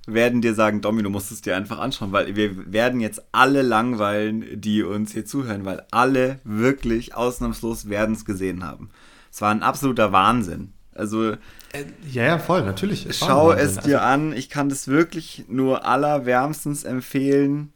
werden 0.08 0.42
dir 0.42 0.54
sagen, 0.56 0.82
Domi, 0.82 1.04
du 1.04 1.10
musst 1.10 1.32
es 1.32 1.42
dir 1.42 1.56
einfach 1.56 1.80
anschauen, 1.80 2.12
weil 2.12 2.36
wir 2.36 2.72
werden 2.72 3.00
jetzt 3.02 3.22
alle 3.32 3.62
langweilen, 3.62 4.60
die 4.60 4.84
uns 4.84 5.14
hier 5.14 5.26
zuhören, 5.26 5.66
weil 5.66 5.86
alle 5.92 6.40
wirklich 6.44 7.16
ausnahmslos 7.16 7.88
werden 7.90 8.16
es 8.16 8.26
gesehen 8.26 8.64
haben. 8.64 8.90
Es 9.32 9.42
war 9.42 9.52
ein 9.52 9.64
absoluter 9.64 10.12
Wahnsinn. 10.12 10.74
Also 10.94 11.32
Äh, 11.32 11.86
Ja, 12.12 12.26
ja, 12.26 12.40
voll, 12.40 12.64
natürlich. 12.64 13.06
Es 13.06 13.20
schau 13.20 13.52
es 13.54 13.78
dir 13.80 14.02
an. 14.02 14.34
Ich 14.34 14.50
kann 14.50 14.70
das 14.70 14.88
wirklich 14.88 15.46
nur 15.48 15.86
allerwärmstens 15.86 16.84
empfehlen. 16.84 17.72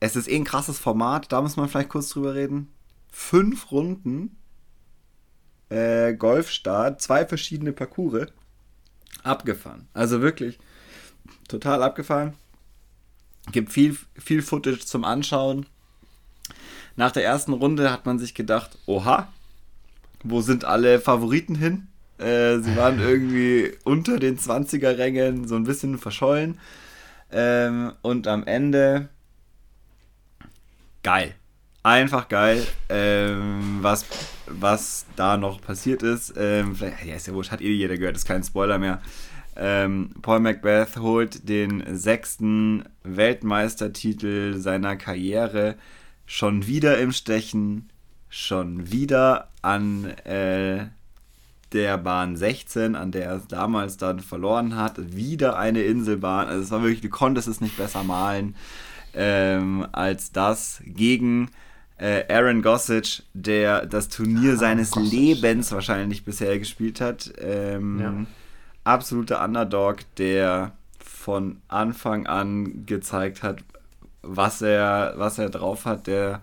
Es 0.00 0.16
ist 0.16 0.28
eh 0.28 0.36
ein 0.36 0.44
krasses 0.44 0.78
Format, 0.78 1.30
da 1.30 1.40
muss 1.40 1.56
man 1.56 1.68
vielleicht 1.68 1.90
kurz 1.90 2.08
drüber 2.08 2.34
reden. 2.34 2.68
Fünf 3.10 3.70
Runden 3.70 4.36
äh, 5.68 6.14
Golfstart, 6.14 7.00
zwei 7.00 7.24
verschiedene 7.26 7.72
Parcours. 7.72 8.28
Abgefahren. 9.22 9.88
Also 9.94 10.20
wirklich 10.22 10.58
total 11.48 11.82
abgefahren. 11.82 12.34
Gibt 13.52 13.72
viel, 13.72 13.96
viel 14.18 14.42
Footage 14.42 14.80
zum 14.80 15.04
Anschauen. 15.04 15.66
Nach 16.96 17.12
der 17.12 17.24
ersten 17.24 17.52
Runde 17.52 17.92
hat 17.92 18.06
man 18.06 18.18
sich 18.18 18.34
gedacht, 18.34 18.78
oha, 18.86 19.28
wo 20.24 20.40
sind 20.40 20.64
alle 20.64 20.98
Favoriten 20.98 21.54
hin? 21.54 21.88
Äh, 22.18 22.58
sie 22.58 22.74
waren 22.76 22.98
irgendwie 23.06 23.72
unter 23.84 24.18
den 24.18 24.38
20er-Rängen, 24.38 25.46
so 25.46 25.54
ein 25.56 25.64
bisschen 25.64 25.98
verschollen. 25.98 26.58
Ähm, 27.30 27.92
und 28.02 28.26
am 28.26 28.44
Ende 28.44 29.08
geil. 31.02 31.34
Einfach 31.82 32.28
geil, 32.28 32.66
ähm, 32.88 33.78
was, 33.80 34.04
was 34.46 35.06
da 35.14 35.36
noch 35.36 35.60
passiert 35.60 36.02
ist. 36.02 36.34
Ähm, 36.36 36.74
vielleicht, 36.74 37.04
ja, 37.04 37.14
ist 37.14 37.28
ja 37.28 37.32
wurscht, 37.32 37.52
hat 37.52 37.60
eh 37.60 37.72
jeder 37.72 37.96
gehört, 37.96 38.16
ist 38.16 38.26
kein 38.26 38.42
Spoiler 38.42 38.78
mehr. 38.78 39.00
Ähm, 39.58 40.10
Paul 40.22 40.40
Macbeth 40.40 40.96
holt 40.98 41.48
den 41.48 41.82
sechsten 41.96 42.84
Weltmeistertitel 43.02 44.58
seiner 44.58 44.96
Karriere 44.96 45.76
schon 46.26 46.66
wieder 46.66 46.98
im 46.98 47.12
Stechen, 47.12 47.88
schon 48.28 48.90
wieder 48.90 49.48
an 49.62 50.04
äh, 50.24 50.86
der 51.72 51.98
Bahn 51.98 52.36
16, 52.36 52.94
an 52.94 53.12
der 53.12 53.26
er 53.26 53.36
es 53.36 53.48
damals 53.48 53.96
dann 53.96 54.20
verloren 54.20 54.76
hat. 54.76 55.14
Wieder 55.14 55.58
eine 55.58 55.82
Inselbahn. 55.82 56.48
Also 56.48 56.62
es 56.62 56.70
war 56.70 56.82
wirklich, 56.82 57.00
du 57.00 57.08
konntest 57.08 57.48
es 57.48 57.60
nicht 57.60 57.76
besser 57.76 58.02
malen 58.02 58.54
ähm, 59.14 59.86
als 59.92 60.32
das 60.32 60.82
gegen 60.84 61.50
äh, 61.98 62.24
Aaron 62.32 62.62
Gossage, 62.62 63.22
der 63.32 63.86
das 63.86 64.08
Turnier 64.08 64.56
seines 64.56 64.90
Gossage. 64.90 65.16
Lebens 65.16 65.72
wahrscheinlich 65.72 66.24
bisher 66.24 66.58
gespielt 66.58 67.00
hat. 67.00 67.32
Ähm, 67.38 68.00
Ja. 68.00 68.26
Absoluter 68.86 69.42
Underdog, 69.42 69.98
der 70.16 70.76
von 71.00 71.60
Anfang 71.66 72.28
an 72.28 72.86
gezeigt 72.86 73.42
hat, 73.42 73.64
was 74.22 74.62
er, 74.62 75.14
was 75.16 75.38
er 75.38 75.50
drauf 75.50 75.86
hat. 75.86 76.06
Der, 76.06 76.40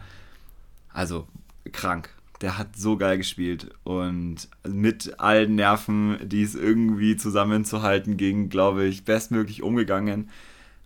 also 0.92 1.26
krank. 1.72 2.10
Der 2.42 2.58
hat 2.58 2.76
so 2.76 2.98
geil 2.98 3.18
gespielt 3.18 3.74
und 3.86 4.50
mit 4.68 5.22
allen 5.22 5.56
Nerven, 5.56 6.18
die 6.28 6.44
es 6.44 6.54
irgendwie 6.56 7.16
zusammenzuhalten 7.16 8.18
ging, 8.18 8.50
glaube 8.50 8.84
ich, 8.84 9.06
bestmöglich 9.06 9.64
umgegangen. 9.64 10.30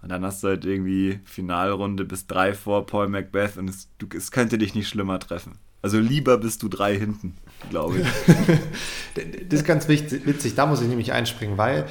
Und 0.03 0.09
dann 0.09 0.23
hast 0.23 0.43
du 0.43 0.49
halt 0.49 0.63
irgendwie 0.63 1.21
Finalrunde 1.25 2.05
bis 2.05 2.27
drei 2.27 2.53
vor 2.53 2.85
Paul 2.85 3.07
Macbeth 3.07 3.57
und 3.57 3.67
es, 3.67 3.89
du, 3.97 4.05
es 4.15 4.29
könnte 4.29 4.59
dich 4.59 4.75
nicht 4.75 4.89
schlimmer 4.89 5.17
treffen. 5.17 5.53
Also 5.81 5.99
lieber 5.99 6.37
bist 6.37 6.61
du 6.61 6.67
drei 6.67 6.95
hinten, 6.95 7.35
glaube 7.69 7.99
ich. 7.99 8.07
Das 9.49 9.61
ist 9.61 9.65
ganz 9.65 9.87
witzig, 9.87 10.53
da 10.53 10.67
muss 10.67 10.79
ich 10.81 10.87
nämlich 10.87 11.11
einspringen, 11.11 11.57
weil 11.57 11.85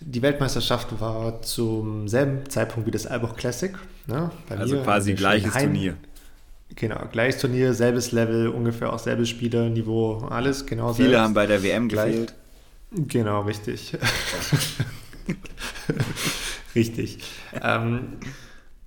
die 0.00 0.22
Weltmeisterschaft 0.22 0.98
war 0.98 1.42
zum 1.42 2.08
selben 2.08 2.48
Zeitpunkt 2.48 2.86
wie 2.86 2.90
das 2.90 3.06
Albach 3.06 3.36
Classic. 3.36 3.72
Ne? 4.06 4.30
Also 4.48 4.80
quasi 4.82 5.12
gleiches 5.12 5.54
Heim- 5.54 5.64
Turnier. 5.74 5.96
Genau, 6.76 7.00
gleiches 7.12 7.40
Turnier, 7.40 7.74
selbes 7.74 8.12
Level, 8.12 8.48
ungefähr 8.48 8.92
auch 8.92 8.98
selbes 8.98 9.28
Spielerniveau, 9.28 10.18
alles 10.30 10.64
genau 10.64 10.94
Viele 10.94 11.10
selbst. 11.10 11.22
haben 11.24 11.34
bei 11.34 11.46
der 11.46 11.62
WM 11.62 11.88
Gleich. 11.88 12.12
gefehlt. 12.12 12.34
Genau, 12.92 13.42
richtig. 13.42 13.98
richtig. 16.74 17.18
Ähm, 17.60 18.14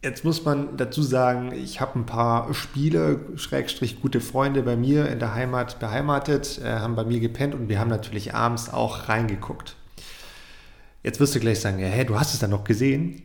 jetzt 0.04 0.26
muss 0.26 0.44
man 0.44 0.76
dazu 0.78 1.02
sagen, 1.02 1.54
ich 1.54 1.80
habe 1.80 1.98
ein 1.98 2.06
paar 2.06 2.54
Spieler, 2.54 3.18
Schrägstrich 3.36 4.02
gute 4.02 4.20
Freunde 4.20 4.62
bei 4.62 4.76
mir 4.76 5.10
in 5.10 5.20
der 5.20 5.34
Heimat 5.34 5.80
beheimatet, 5.80 6.60
äh, 6.64 6.74
haben 6.74 6.96
bei 6.96 7.06
mir 7.06 7.20
gepennt 7.20 7.56
und 7.56 7.70
wir 7.70 7.80
haben 7.80 7.90
natürlich 7.90 8.36
abends 8.36 8.70
auch 8.70 9.08
reingeguckt. 9.10 9.76
Jetzt 11.04 11.20
wirst 11.20 11.36
du 11.36 11.40
gleich 11.40 11.60
sagen, 11.60 11.80
ja, 11.80 11.88
hä, 11.88 12.04
du 12.04 12.20
hast 12.20 12.34
es 12.34 12.40
dann 12.40 12.52
noch 12.52 12.64
gesehen. 12.64 13.22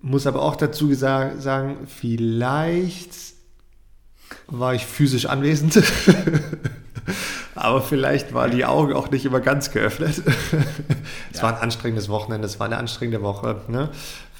Muss 0.00 0.26
aber 0.26 0.42
auch 0.42 0.56
dazu 0.56 0.92
sagen, 0.94 1.86
vielleicht 1.86 3.10
war 4.48 4.74
ich 4.74 4.84
physisch 4.84 5.26
anwesend. 5.26 5.82
Aber 7.54 7.82
vielleicht 7.82 8.32
waren 8.32 8.50
die 8.50 8.64
Augen 8.64 8.92
auch 8.94 9.10
nicht 9.10 9.24
immer 9.24 9.40
ganz 9.40 9.70
geöffnet. 9.70 10.22
es 11.32 11.38
Ja. 11.38 11.42
war 11.42 11.56
ein 11.56 11.62
anstrengendes 11.62 12.08
Wochenende, 12.08 12.46
es 12.46 12.58
war 12.58 12.66
eine 12.66 12.78
anstrengende 12.78 13.22
Woche, 13.22 13.60
ne? 13.68 13.90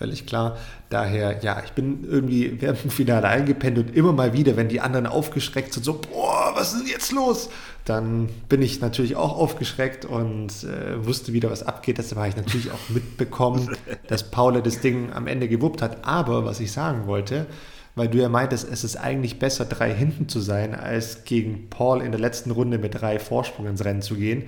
völlig 0.02 0.26
klar. 0.26 0.56
Daher, 0.90 1.38
ja, 1.42 1.62
ich 1.64 1.72
bin 1.72 2.04
irgendwie 2.04 2.60
während 2.60 2.82
dem 2.82 2.90
Finale 2.90 3.28
eingepennt 3.28 3.78
und 3.78 3.94
immer 3.94 4.12
mal 4.12 4.32
wieder, 4.32 4.56
wenn 4.56 4.68
die 4.68 4.80
anderen 4.80 5.06
aufgeschreckt 5.06 5.72
sind, 5.72 5.84
so, 5.84 5.94
boah, 5.94 6.52
was 6.54 6.72
ist 6.72 6.82
denn 6.82 6.90
jetzt 6.90 7.12
los? 7.12 7.50
Dann 7.84 8.28
bin 8.48 8.62
ich 8.62 8.80
natürlich 8.80 9.14
auch 9.14 9.36
aufgeschreckt 9.36 10.04
und 10.04 10.48
äh, 10.64 11.04
wusste 11.06 11.32
wieder, 11.32 11.50
was 11.50 11.62
abgeht. 11.62 11.98
Deshalb 11.98 12.18
habe 12.18 12.28
ich 12.28 12.36
natürlich 12.36 12.72
auch 12.72 12.88
mitbekommen, 12.88 13.76
dass 14.08 14.30
Paula 14.30 14.60
das 14.60 14.80
Ding 14.80 15.12
am 15.12 15.26
Ende 15.28 15.48
gewuppt 15.48 15.82
hat. 15.82 15.98
Aber 16.04 16.44
was 16.44 16.58
ich 16.60 16.72
sagen 16.72 17.06
wollte, 17.06 17.46
weil 17.94 18.08
du 18.08 18.18
ja 18.18 18.28
meintest, 18.28 18.68
es 18.70 18.84
ist 18.84 18.96
eigentlich 18.96 19.38
besser, 19.38 19.64
drei 19.64 19.92
hinten 19.92 20.28
zu 20.28 20.40
sein, 20.40 20.74
als 20.74 21.24
gegen 21.24 21.68
Paul 21.68 22.00
in 22.00 22.12
der 22.12 22.20
letzten 22.20 22.50
Runde 22.50 22.78
mit 22.78 23.00
drei 23.00 23.18
Vorsprung 23.18 23.66
ins 23.66 23.84
Rennen 23.84 24.02
zu 24.02 24.14
gehen. 24.16 24.44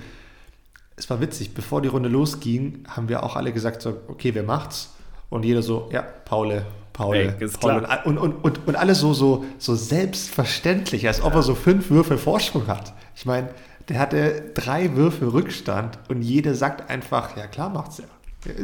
Es 0.96 1.10
war 1.10 1.20
witzig, 1.20 1.54
bevor 1.54 1.82
die 1.82 1.88
Runde 1.88 2.08
losging, 2.08 2.84
haben 2.88 3.08
wir 3.08 3.22
auch 3.22 3.36
alle 3.36 3.52
gesagt, 3.52 3.82
so, 3.82 3.96
okay, 4.08 4.34
wer 4.34 4.44
macht's? 4.44 4.90
Und 5.28 5.44
jeder 5.44 5.62
so, 5.62 5.88
ja, 5.92 6.02
Paule, 6.02 6.64
Paule, 6.92 7.36
Ey, 7.38 7.48
klar. 7.48 8.06
Und, 8.06 8.18
und, 8.18 8.32
und, 8.44 8.68
und 8.68 8.76
alles 8.76 9.00
so, 9.00 9.12
so, 9.12 9.44
so 9.58 9.74
selbstverständlich, 9.74 11.06
als 11.08 11.20
ob 11.22 11.34
er 11.34 11.42
so 11.42 11.54
fünf 11.54 11.90
Würfel 11.90 12.18
Vorsprung 12.18 12.68
hat. 12.68 12.92
Ich 13.16 13.26
meine, 13.26 13.48
Der 13.88 13.98
hatte 13.98 14.50
drei 14.54 14.96
Würfe 14.96 15.32
Rückstand 15.32 15.98
und 16.08 16.22
jede 16.22 16.54
sagt 16.54 16.88
einfach, 16.88 17.36
ja 17.36 17.46
klar 17.46 17.68
macht's 17.68 17.98
ja. 17.98 18.04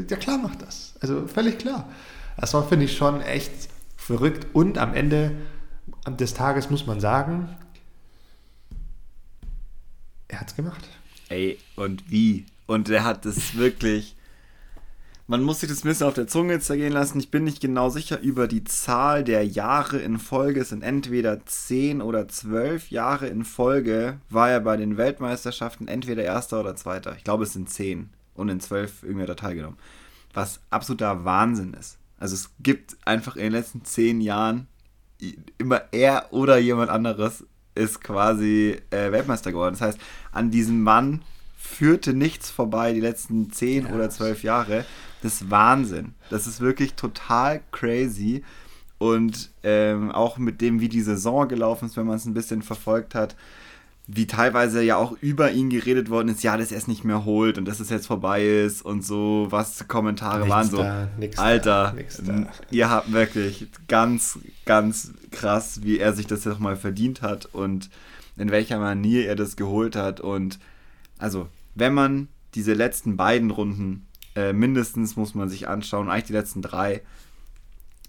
Ja 0.09 0.17
klar 0.17 0.39
macht 0.39 0.63
das. 0.63 0.95
Also 1.01 1.27
völlig 1.27 1.59
klar. 1.59 1.89
Das 2.39 2.55
war, 2.55 2.67
finde 2.67 2.85
ich, 2.87 2.97
schon 2.97 3.21
echt 3.23 3.53
verrückt. 4.11 4.47
Und 4.53 4.79
am 4.79 4.95
Ende 4.95 5.33
des 6.07 6.35
Tages 6.35 6.71
muss 6.71 6.87
man 6.87 7.01
sagen, 7.01 7.49
er 10.29 10.41
hat's 10.41 10.57
gemacht. 10.57 10.89
Ey, 11.29 11.59
und 11.77 12.11
wie? 12.11 12.47
Und 12.67 12.89
er 12.89 13.05
hat 13.05 13.27
es 13.27 13.57
wirklich 13.57 14.17
man 15.31 15.45
muss 15.45 15.61
sich 15.61 15.69
das 15.69 15.85
ein 15.85 15.89
bisschen 15.89 16.09
auf 16.09 16.15
der 16.15 16.27
Zunge 16.27 16.59
zergehen 16.59 16.93
lassen. 16.93 17.21
Ich 17.21 17.31
bin 17.31 17.45
nicht 17.45 17.61
genau 17.61 17.89
sicher 17.89 18.19
über 18.19 18.49
die 18.49 18.65
Zahl 18.65 19.23
der 19.23 19.47
Jahre 19.47 19.99
in 19.99 20.19
Folge. 20.19 20.59
Es 20.59 20.71
sind 20.71 20.83
entweder 20.83 21.47
10 21.47 22.03
oder 22.03 22.27
12 22.27 22.91
Jahre 22.91 23.29
in 23.29 23.45
Folge, 23.45 24.19
war 24.29 24.51
er 24.51 24.59
bei 24.59 24.77
den 24.77 24.97
Weltmeisterschaften 24.97 25.87
entweder 25.87 26.25
Erster 26.25 26.59
oder 26.59 26.75
Zweiter. 26.75 27.15
Ich 27.17 27.23
glaube, 27.23 27.45
es 27.45 27.53
sind 27.53 27.71
10 27.71 28.11
und 28.35 28.49
in 28.49 28.59
12 28.59 29.05
irgendwie 29.05 29.23
hat 29.23 29.29
er 29.29 29.37
teilgenommen. 29.37 29.79
Was 30.35 30.59
absoluter 30.69 31.25
Wahnsinn 31.25 31.75
ist. 31.75 32.00
Also 32.21 32.35
es 32.35 32.51
gibt 32.61 32.97
einfach 33.05 33.35
in 33.35 33.43
den 33.43 33.53
letzten 33.53 33.85
10 33.85 34.21
Jahren 34.21 34.69
immer 35.59 35.83
er 35.91 36.33
oder 36.33 36.59
jemand 36.59 36.91
anderes 36.91 37.45
ist 37.75 38.03
quasi 38.03 38.79
äh, 38.91 39.11
Weltmeister 39.11 39.51
geworden. 39.51 39.75
Das 39.75 39.81
heißt, 39.81 39.99
an 40.33 40.51
diesem 40.51 40.83
Mann 40.83 41.23
führte 41.57 42.15
nichts 42.15 42.51
vorbei 42.51 42.93
die 42.93 43.01
letzten 43.01 43.51
10 43.51 43.87
ja. 43.87 43.93
oder 43.93 44.11
12 44.11 44.43
Jahre. 44.43 44.85
Das 45.23 45.35
ist 45.35 45.51
Wahnsinn. 45.51 46.15
Das 46.31 46.47
ist 46.47 46.61
wirklich 46.61 46.95
total 46.95 47.63
crazy. 47.73 48.45
Und 48.99 49.51
ähm, 49.63 50.11
auch 50.13 50.37
mit 50.37 50.61
dem, 50.61 50.81
wie 50.81 50.89
die 50.89 51.01
Saison 51.01 51.49
gelaufen 51.49 51.87
ist, 51.87 51.97
wenn 51.97 52.07
man 52.07 52.17
es 52.17 52.27
ein 52.27 52.35
bisschen 52.35 52.61
verfolgt 52.61 53.15
hat, 53.15 53.35
wie 54.13 54.27
teilweise 54.27 54.83
ja 54.83 54.97
auch 54.97 55.13
über 55.21 55.53
ihn 55.53 55.71
geredet 55.71 56.11
worden 56.11 56.29
ist, 56.29 56.43
ja, 56.43 56.57
dass 56.57 56.73
er 56.73 56.79
es 56.79 56.89
nicht 56.89 57.05
mehr 57.05 57.25
holt 57.25 57.59
und 57.59 57.65
dass 57.65 57.79
es 57.79 57.91
jetzt 57.91 58.07
vorbei 58.07 58.45
ist 58.45 58.83
und 58.83 59.05
so, 59.05 59.47
was 59.51 59.87
Kommentare 59.87 60.41
nichts 60.41 60.51
waren 60.51 60.71
so, 60.71 60.77
da, 60.79 61.09
Alter, 61.37 61.95
da, 62.25 62.47
ihr 62.71 62.91
habt 62.91 63.13
wirklich 63.13 63.69
ganz, 63.87 64.41
ganz 64.65 65.13
krass, 65.31 65.81
wie 65.85 65.99
er 65.99 66.13
sich 66.13 66.27
das 66.27 66.45
jetzt 66.45 66.59
mal 66.59 66.77
verdient 66.77 67.23
hat 67.23 67.47
und 67.47 67.89
in 68.37 68.51
welcher 68.51 68.79
Manier 68.81 69.27
er 69.27 69.37
das 69.37 69.55
geholt 69.55 69.95
hat 69.95 70.21
und 70.21 70.59
also, 71.19 71.49
wenn 71.75 71.95
man 71.95 72.29
diese 72.55 72.73
letzten 72.73 73.17
beiden 73.17 73.51
Runden 73.51 74.07
äh, 74.35 74.53
mindestens 74.53 75.15
muss 75.17 75.35
man 75.35 75.49
sich 75.49 75.69
anschauen, 75.69 76.11
eigentlich 76.11 76.25
die 76.25 76.33
letzten 76.33 76.63
drei, 76.63 77.03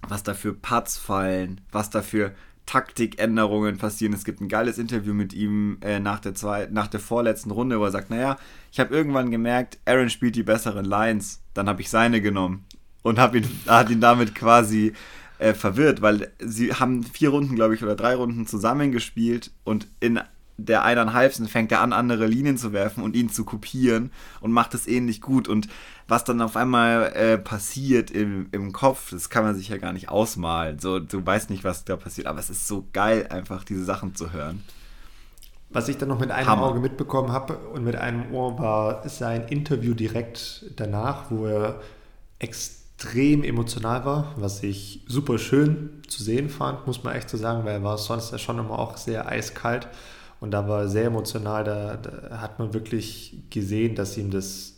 was 0.07 0.23
da 0.23 0.33
für 0.33 0.53
Putts 0.53 0.97
fallen, 0.97 1.61
was 1.71 1.89
da 1.89 2.01
für 2.01 2.33
Taktikänderungen 2.65 3.77
passieren. 3.77 4.13
Es 4.13 4.23
gibt 4.23 4.41
ein 4.41 4.47
geiles 4.47 4.77
Interview 4.77 5.13
mit 5.13 5.33
ihm 5.33 5.77
äh, 5.81 5.99
nach, 5.99 6.19
der 6.19 6.35
zwei, 6.35 6.67
nach 6.71 6.87
der 6.87 6.99
vorletzten 6.99 7.51
Runde, 7.51 7.79
wo 7.79 7.85
er 7.85 7.91
sagt, 7.91 8.09
naja, 8.09 8.37
ich 8.71 8.79
habe 8.79 8.95
irgendwann 8.95 9.31
gemerkt, 9.31 9.79
Aaron 9.85 10.09
spielt 10.09 10.35
die 10.35 10.43
besseren 10.43 10.85
Lines. 10.85 11.41
Dann 11.53 11.67
habe 11.67 11.81
ich 11.81 11.89
seine 11.89 12.21
genommen 12.21 12.65
und 13.01 13.19
hab 13.19 13.35
ihn, 13.35 13.47
hat 13.67 13.89
ihn 13.89 14.01
damit 14.01 14.35
quasi 14.35 14.93
äh, 15.39 15.53
verwirrt, 15.53 16.01
weil 16.01 16.31
sie 16.39 16.73
haben 16.73 17.03
vier 17.03 17.29
Runden, 17.29 17.55
glaube 17.55 17.75
ich, 17.75 17.83
oder 17.83 17.95
drei 17.95 18.15
Runden 18.15 18.45
zusammengespielt 18.45 19.51
und 19.63 19.87
in 19.99 20.19
der 20.57 20.83
eineinhalbsten 20.83 21.47
fängt 21.47 21.71
er 21.71 21.81
an, 21.81 21.93
andere 21.93 22.27
Linien 22.27 22.57
zu 22.57 22.73
werfen 22.73 23.03
und 23.03 23.15
ihn 23.15 23.29
zu 23.29 23.43
kopieren 23.43 24.11
und 24.39 24.51
macht 24.51 24.73
es 24.73 24.87
ähnlich 24.87 25.21
gut. 25.21 25.47
Und 25.47 25.67
was 26.11 26.25
dann 26.25 26.41
auf 26.41 26.57
einmal 26.57 27.13
äh, 27.15 27.37
passiert 27.37 28.11
im, 28.11 28.49
im 28.51 28.73
Kopf, 28.73 29.11
das 29.11 29.29
kann 29.29 29.45
man 29.45 29.55
sich 29.55 29.69
ja 29.69 29.77
gar 29.77 29.93
nicht 29.93 30.09
ausmalen. 30.09 30.77
So, 30.77 30.99
du 30.99 31.25
weißt 31.25 31.49
nicht, 31.49 31.63
was 31.63 31.85
da 31.85 31.95
passiert, 31.95 32.27
aber 32.27 32.37
es 32.39 32.49
ist 32.49 32.67
so 32.67 32.85
geil, 32.91 33.27
einfach 33.29 33.63
diese 33.63 33.85
Sachen 33.85 34.13
zu 34.13 34.33
hören. 34.33 34.61
Was 35.69 35.87
ich 35.87 35.97
dann 35.97 36.09
noch 36.09 36.19
mit 36.19 36.29
einem 36.29 36.47
Hammer. 36.49 36.63
Auge 36.63 36.81
mitbekommen 36.81 37.31
habe 37.31 37.57
und 37.57 37.85
mit 37.85 37.95
einem 37.95 38.33
Ohr 38.33 38.59
war 38.59 39.07
sein 39.07 39.47
Interview 39.47 39.93
direkt 39.93 40.65
danach, 40.75 41.31
wo 41.31 41.45
er 41.45 41.79
extrem 42.39 43.45
emotional 43.45 44.03
war, 44.03 44.33
was 44.35 44.63
ich 44.63 45.05
super 45.07 45.37
schön 45.37 46.01
zu 46.09 46.21
sehen 46.23 46.49
fand, 46.49 46.87
muss 46.87 47.05
man 47.05 47.15
echt 47.15 47.29
so 47.29 47.37
sagen, 47.37 47.63
weil 47.63 47.75
er 47.75 47.83
war 47.83 47.97
sonst 47.97 48.33
ja 48.33 48.37
schon 48.37 48.59
immer 48.59 48.77
auch 48.77 48.97
sehr 48.97 49.29
eiskalt. 49.29 49.87
Und 50.41 50.51
da 50.51 50.67
war 50.67 50.81
er 50.81 50.87
sehr 50.89 51.05
emotional, 51.05 51.63
da, 51.63 51.95
da, 51.97 52.41
hat 52.41 52.57
man 52.57 52.73
wirklich 52.73 53.37
gesehen, 53.51 53.95
dass 53.95 54.17
ihm 54.17 54.31
das, 54.31 54.70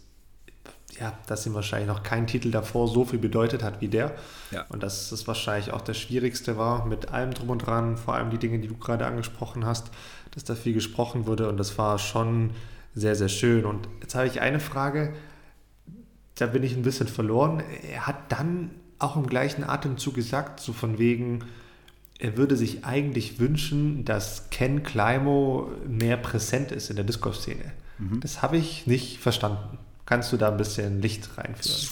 ja, 1.00 1.14
dass 1.28 1.46
ihm 1.46 1.54
wahrscheinlich 1.54 1.88
noch 1.88 2.04
kein 2.04 2.28
Titel 2.28 2.52
davor 2.52 2.88
so 2.88 3.06
viel 3.06 3.20
bedeutet 3.20 3.64
hat 3.64 3.82
wie 3.82 3.88
der. 3.88 4.14
Ja. 4.52 4.66
Und 4.70 4.84
dass 4.84 5.10
das 5.10 5.28
wahrscheinlich 5.28 5.74
auch 5.74 5.82
das 5.82 5.98
Schwierigste 5.98 6.58
war 6.58 6.86
mit 6.86 7.10
allem 7.12 7.34
drum 7.34 7.50
und 7.50 7.60
dran, 7.60 7.98
vor 7.98 8.16
allem 8.16 8.30
die 8.30 8.38
Dinge, 8.38 8.60
die 8.60 8.68
du 8.68 8.78
gerade 8.78 9.06
angesprochen 9.06 9.66
hast, 9.66 9.92
dass 10.32 10.44
da 10.44 10.56
viel 10.56 10.74
gesprochen 10.74 11.26
wurde 11.26 11.50
und 11.50 11.58
das 11.58 11.78
war 11.78 12.00
schon 12.00 12.52
sehr, 12.96 13.16
sehr 13.16 13.30
schön. 13.30 13.66
Und 13.66 13.88
jetzt 14.02 14.16
habe 14.16 14.28
ich 14.28 14.42
eine 14.42 14.60
Frage, 14.60 15.14
da 16.36 16.48
bin 16.48 16.64
ich 16.64 16.76
ein 16.76 16.84
bisschen 16.84 17.08
verloren. 17.08 17.64
Er 17.92 18.08
hat 18.08 18.32
dann 18.32 18.72
auch 19.00 19.16
im 19.16 19.28
gleichen 19.28 19.64
Atemzug 19.64 20.16
gesagt, 20.16 20.60
so 20.60 20.74
von 20.74 20.98
wegen, 20.98 21.44
er 22.20 22.38
würde 22.38 22.56
sich 22.56 22.86
eigentlich 22.86 23.40
wünschen, 23.40 24.06
dass 24.06 24.50
Ken 24.50 24.84
Climo 24.84 25.72
mehr 25.88 26.18
präsent 26.18 26.72
ist 26.72 26.90
in 26.90 26.96
der 26.96 27.06
Disco-Szene. 27.06 27.74
Mhm. 27.98 28.20
Das 28.22 28.42
habe 28.42 28.58
ich 28.58 28.88
nicht 28.88 29.20
verstanden. 29.20 29.78
Kannst 30.06 30.32
du 30.32 30.38
da 30.38 30.50
ein 30.50 30.58
bisschen 30.58 31.02
Licht 31.02 31.38
reinführen? 31.38 31.90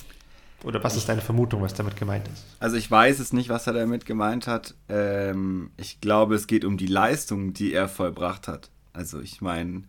Oder 0.63 0.83
was 0.83 0.95
ist 0.95 1.09
deine 1.09 1.21
Vermutung, 1.21 1.61
was 1.61 1.73
damit 1.73 1.95
gemeint 1.95 2.27
ist? 2.27 2.45
Also 2.59 2.75
ich 2.75 2.89
weiß 2.89 3.19
es 3.19 3.33
nicht, 3.33 3.49
was 3.49 3.65
er 3.65 3.73
damit 3.73 4.05
gemeint 4.05 4.45
hat. 4.45 4.75
Ähm, 4.89 5.71
ich 5.77 6.01
glaube, 6.01 6.35
es 6.35 6.45
geht 6.45 6.65
um 6.65 6.77
die 6.77 6.87
Leistung, 6.87 7.53
die 7.53 7.73
er 7.73 7.87
vollbracht 7.87 8.47
hat. 8.47 8.69
Also 8.93 9.21
ich 9.21 9.41
meine, 9.41 9.83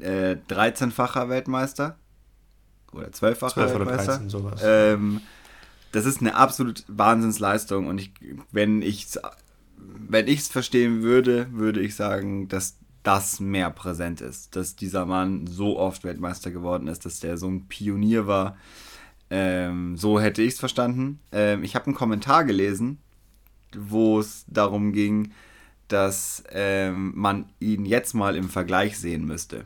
äh, 0.00 0.36
13-facher 0.48 1.28
Weltmeister 1.28 1.96
oder 2.92 3.08
12-facher 3.08 3.54
12 3.54 3.78
Weltmeister. 3.78 4.12
13, 4.12 4.28
sowas. 4.30 4.60
Ähm, 4.64 5.20
das 5.92 6.04
ist 6.04 6.20
eine 6.20 6.34
absolut 6.34 6.84
Wahnsinnsleistung 6.88 7.86
und 7.86 8.00
ich, 8.00 8.12
wenn 8.50 8.82
ich 8.82 9.06
wenn 10.08 10.28
ich 10.28 10.40
es 10.40 10.48
verstehen 10.48 11.02
würde, 11.02 11.46
würde 11.52 11.80
ich 11.80 11.94
sagen, 11.94 12.48
dass 12.48 12.76
das 13.02 13.40
mehr 13.40 13.70
präsent 13.70 14.20
ist, 14.20 14.56
dass 14.56 14.76
dieser 14.76 15.06
Mann 15.06 15.46
so 15.46 15.78
oft 15.78 16.04
Weltmeister 16.04 16.50
geworden 16.50 16.88
ist, 16.88 17.04
dass 17.04 17.20
der 17.20 17.36
so 17.36 17.48
ein 17.48 17.66
Pionier 17.66 18.26
war. 18.26 18.56
Ähm, 19.30 19.96
so 19.96 20.20
hätte 20.20 20.42
ich 20.42 20.54
es 20.54 20.60
verstanden. 20.60 21.20
Ähm, 21.32 21.62
ich 21.62 21.74
habe 21.74 21.86
einen 21.86 21.94
Kommentar 21.94 22.44
gelesen, 22.44 22.98
wo 23.76 24.18
es 24.18 24.44
darum 24.48 24.92
ging, 24.92 25.32
dass 25.88 26.44
ähm, 26.52 27.12
man 27.14 27.46
ihn 27.58 27.84
jetzt 27.84 28.14
mal 28.14 28.36
im 28.36 28.48
Vergleich 28.48 28.98
sehen 28.98 29.24
müsste 29.24 29.64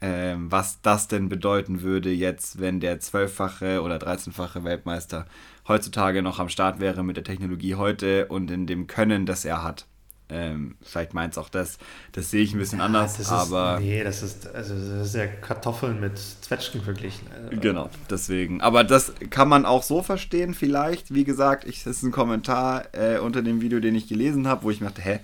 ähm, 0.00 0.50
was 0.52 0.82
das 0.82 1.08
denn 1.08 1.28
bedeuten 1.28 1.82
würde 1.82 2.10
jetzt, 2.10 2.60
wenn 2.60 2.80
der 2.80 3.00
zwölffache 3.00 3.82
oder 3.82 3.98
dreizehnfache 3.98 4.64
Weltmeister 4.64 5.26
heutzutage 5.66 6.22
noch 6.22 6.38
am 6.38 6.48
Start 6.48 6.80
wäre 6.80 7.02
mit 7.02 7.16
der 7.16 7.24
Technologie 7.24 7.76
heute 7.76 8.26
und 8.26 8.50
in 8.50 8.66
dem 8.66 8.86
Können, 8.86 9.26
das 9.26 9.44
er 9.44 9.62
hat. 9.62 9.86
Ähm, 10.28 10.74
vielleicht 10.82 11.14
meint 11.14 11.34
es 11.34 11.38
auch 11.38 11.48
das. 11.48 11.78
Das 12.12 12.30
sehe 12.30 12.42
ich 12.42 12.52
ein 12.52 12.58
bisschen 12.58 12.80
ja, 12.80 12.86
anders, 12.86 13.20
ist, 13.20 13.30
aber. 13.30 13.78
Nee, 13.78 14.02
das 14.02 14.22
ist, 14.22 14.48
also 14.48 14.74
das 14.74 15.08
ist 15.08 15.14
ja 15.14 15.26
Kartoffeln 15.26 16.00
mit 16.00 16.18
Zwetschgen 16.18 16.82
verglichen. 16.82 17.28
Also, 17.32 17.60
genau, 17.60 17.90
deswegen. 18.10 18.60
Aber 18.60 18.82
das 18.82 19.12
kann 19.30 19.48
man 19.48 19.64
auch 19.64 19.84
so 19.84 20.02
verstehen, 20.02 20.54
vielleicht. 20.54 21.14
Wie 21.14 21.24
gesagt, 21.24 21.64
ich, 21.64 21.84
das 21.84 21.98
ist 21.98 22.02
ein 22.02 22.10
Kommentar 22.10 22.86
äh, 22.92 23.18
unter 23.18 23.42
dem 23.42 23.60
Video, 23.60 23.78
den 23.78 23.94
ich 23.94 24.08
gelesen 24.08 24.48
habe, 24.48 24.64
wo 24.64 24.70
ich 24.70 24.80
mir 24.80 24.88
dachte, 24.88 25.02
hä? 25.02 25.20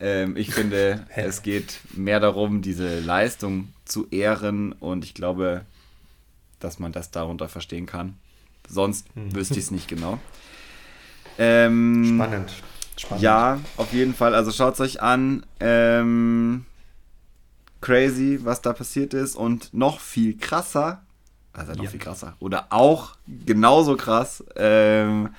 Ähm, 0.00 0.36
ich 0.36 0.52
finde, 0.52 1.06
es 1.16 1.42
geht 1.42 1.80
mehr 1.94 2.20
darum, 2.20 2.60
diese 2.60 3.00
Leistung 3.00 3.68
zu 3.86 4.06
ehren 4.10 4.72
und 4.72 5.04
ich 5.04 5.14
glaube, 5.14 5.62
dass 6.60 6.78
man 6.78 6.92
das 6.92 7.10
darunter 7.10 7.48
verstehen 7.48 7.86
kann. 7.86 8.14
Sonst 8.68 9.06
hm. 9.14 9.34
wüsste 9.34 9.54
ich 9.54 9.64
es 9.64 9.70
nicht 9.70 9.88
genau. 9.88 10.18
Ähm, 11.38 12.16
Spannend. 12.16 12.52
Spannend. 12.96 13.22
Ja, 13.22 13.60
auf 13.76 13.92
jeden 13.92 14.14
Fall. 14.14 14.34
Also 14.34 14.50
schaut 14.52 14.74
es 14.74 14.80
euch 14.80 15.02
an. 15.02 15.44
Ähm, 15.60 16.64
crazy, 17.80 18.40
was 18.42 18.62
da 18.62 18.72
passiert 18.72 19.14
ist. 19.14 19.36
Und 19.36 19.72
noch 19.72 20.00
viel 20.00 20.36
krasser, 20.36 21.02
also 21.52 21.72
noch 21.72 21.84
ja. 21.84 21.90
viel 21.90 22.00
krasser, 22.00 22.36
oder 22.40 22.66
auch 22.70 23.16
genauso 23.44 23.96
krass, 23.96 24.44
ähm, 24.56 25.30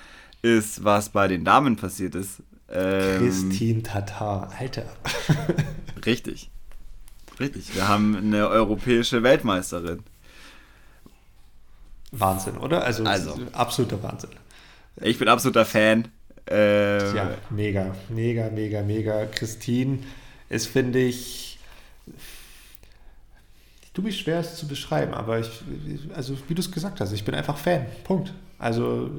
ist, 0.42 0.84
was 0.84 1.10
bei 1.10 1.28
den 1.28 1.44
Damen 1.44 1.76
passiert 1.76 2.16
ist. 2.16 2.42
Ähm, 2.70 3.20
Christine 3.20 3.84
Tatar, 3.84 4.52
Alter. 4.58 4.86
richtig. 6.06 6.50
Richtig. 7.40 7.76
Wir 7.76 7.88
haben 7.88 8.16
eine 8.16 8.48
europäische 8.50 9.24
Weltmeisterin. 9.24 10.04
Wahnsinn, 12.12 12.58
oder? 12.58 12.84
Also, 12.84 13.04
also 13.04 13.38
absoluter 13.54 14.02
Wahnsinn. 14.02 14.32
Ich 15.02 15.20
bin 15.20 15.28
absoluter 15.28 15.66
Fan. 15.66 16.08
Äh, 16.50 17.16
ja, 17.16 17.38
mega, 17.50 17.96
mega, 18.10 18.50
mega, 18.50 18.82
mega. 18.82 19.26
Christine 19.26 20.00
ist, 20.50 20.68
finde 20.68 21.00
ich, 21.00 21.60
du 23.94 24.02
bist 24.02 24.20
schwer 24.20 24.40
es 24.40 24.56
zu 24.56 24.68
beschreiben, 24.68 25.14
aber 25.14 25.40
ich, 25.40 25.50
also 26.14 26.38
wie 26.48 26.54
du 26.54 26.62
es 26.62 26.72
gesagt 26.72 27.02
hast, 27.02 27.12
ich 27.12 27.26
bin 27.26 27.36
einfach 27.36 27.58
Fan. 27.58 27.86
Punkt. 28.04 28.34
Also 28.60 29.10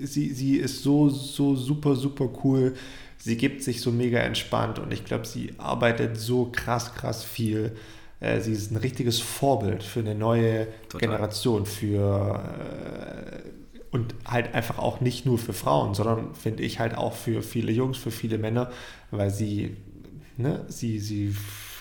sie, 0.00 0.32
sie 0.32 0.56
ist 0.56 0.82
so, 0.82 1.08
so 1.08 1.54
super, 1.54 1.96
super 1.96 2.28
cool. 2.44 2.74
Sie 3.18 3.36
gibt 3.36 3.62
sich 3.62 3.80
so 3.80 3.90
mega 3.90 4.20
entspannt 4.20 4.78
und 4.78 4.92
ich 4.92 5.04
glaube, 5.04 5.26
sie 5.26 5.52
arbeitet 5.58 6.18
so 6.18 6.50
krass, 6.52 6.94
krass 6.94 7.24
viel. 7.24 7.76
Äh, 8.20 8.40
sie 8.40 8.52
ist 8.52 8.70
ein 8.70 8.76
richtiges 8.76 9.20
Vorbild 9.20 9.82
für 9.82 10.00
eine 10.00 10.14
neue 10.14 10.68
Total. 10.88 11.08
Generation, 11.08 11.66
für 11.66 12.42
äh, 13.34 13.65
und 13.90 14.14
halt 14.26 14.54
einfach 14.54 14.78
auch 14.78 15.00
nicht 15.00 15.26
nur 15.26 15.38
für 15.38 15.52
Frauen, 15.52 15.94
sondern 15.94 16.34
finde 16.34 16.62
ich 16.62 16.80
halt 16.80 16.96
auch 16.96 17.14
für 17.14 17.42
viele 17.42 17.72
Jungs, 17.72 17.96
für 17.96 18.10
viele 18.10 18.38
Männer, 18.38 18.70
weil 19.10 19.30
sie, 19.30 19.76
ne, 20.36 20.64
sie, 20.68 20.98
sie 20.98 21.34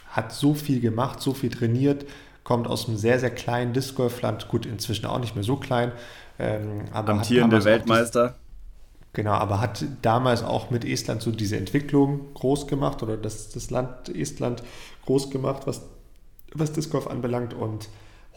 hat 0.10 0.32
so 0.32 0.54
viel 0.54 0.80
gemacht, 0.80 1.22
so 1.22 1.34
viel 1.34 1.50
trainiert, 1.50 2.06
kommt 2.44 2.68
aus 2.68 2.88
einem 2.88 2.98
sehr, 2.98 3.20
sehr 3.20 3.32
kleinen 3.32 3.74
Disc 3.74 3.96
Golf 3.96 4.22
Land, 4.22 4.48
gut, 4.48 4.66
inzwischen 4.66 5.06
auch 5.06 5.20
nicht 5.20 5.36
mehr 5.36 5.44
so 5.44 5.56
klein. 5.58 5.92
Ähm, 6.38 6.86
aber 6.92 7.14
Amtierende 7.14 7.64
Weltmeister. 7.64 8.36
Genau, 9.14 9.32
aber 9.32 9.62
hat 9.62 9.86
damals 10.02 10.44
auch 10.44 10.70
mit 10.70 10.84
Estland 10.84 11.22
so 11.22 11.32
diese 11.32 11.56
Entwicklung 11.56 12.34
groß 12.34 12.68
gemacht 12.68 13.02
oder 13.02 13.16
das, 13.16 13.50
das 13.50 13.72
Land 13.72 14.10
Estland 14.10 14.62
groß 15.06 15.30
gemacht, 15.30 15.64
was, 15.66 15.84
was 16.54 16.74
Disc 16.74 16.92
Golf 16.92 17.08
anbelangt 17.08 17.54
und 17.54 17.88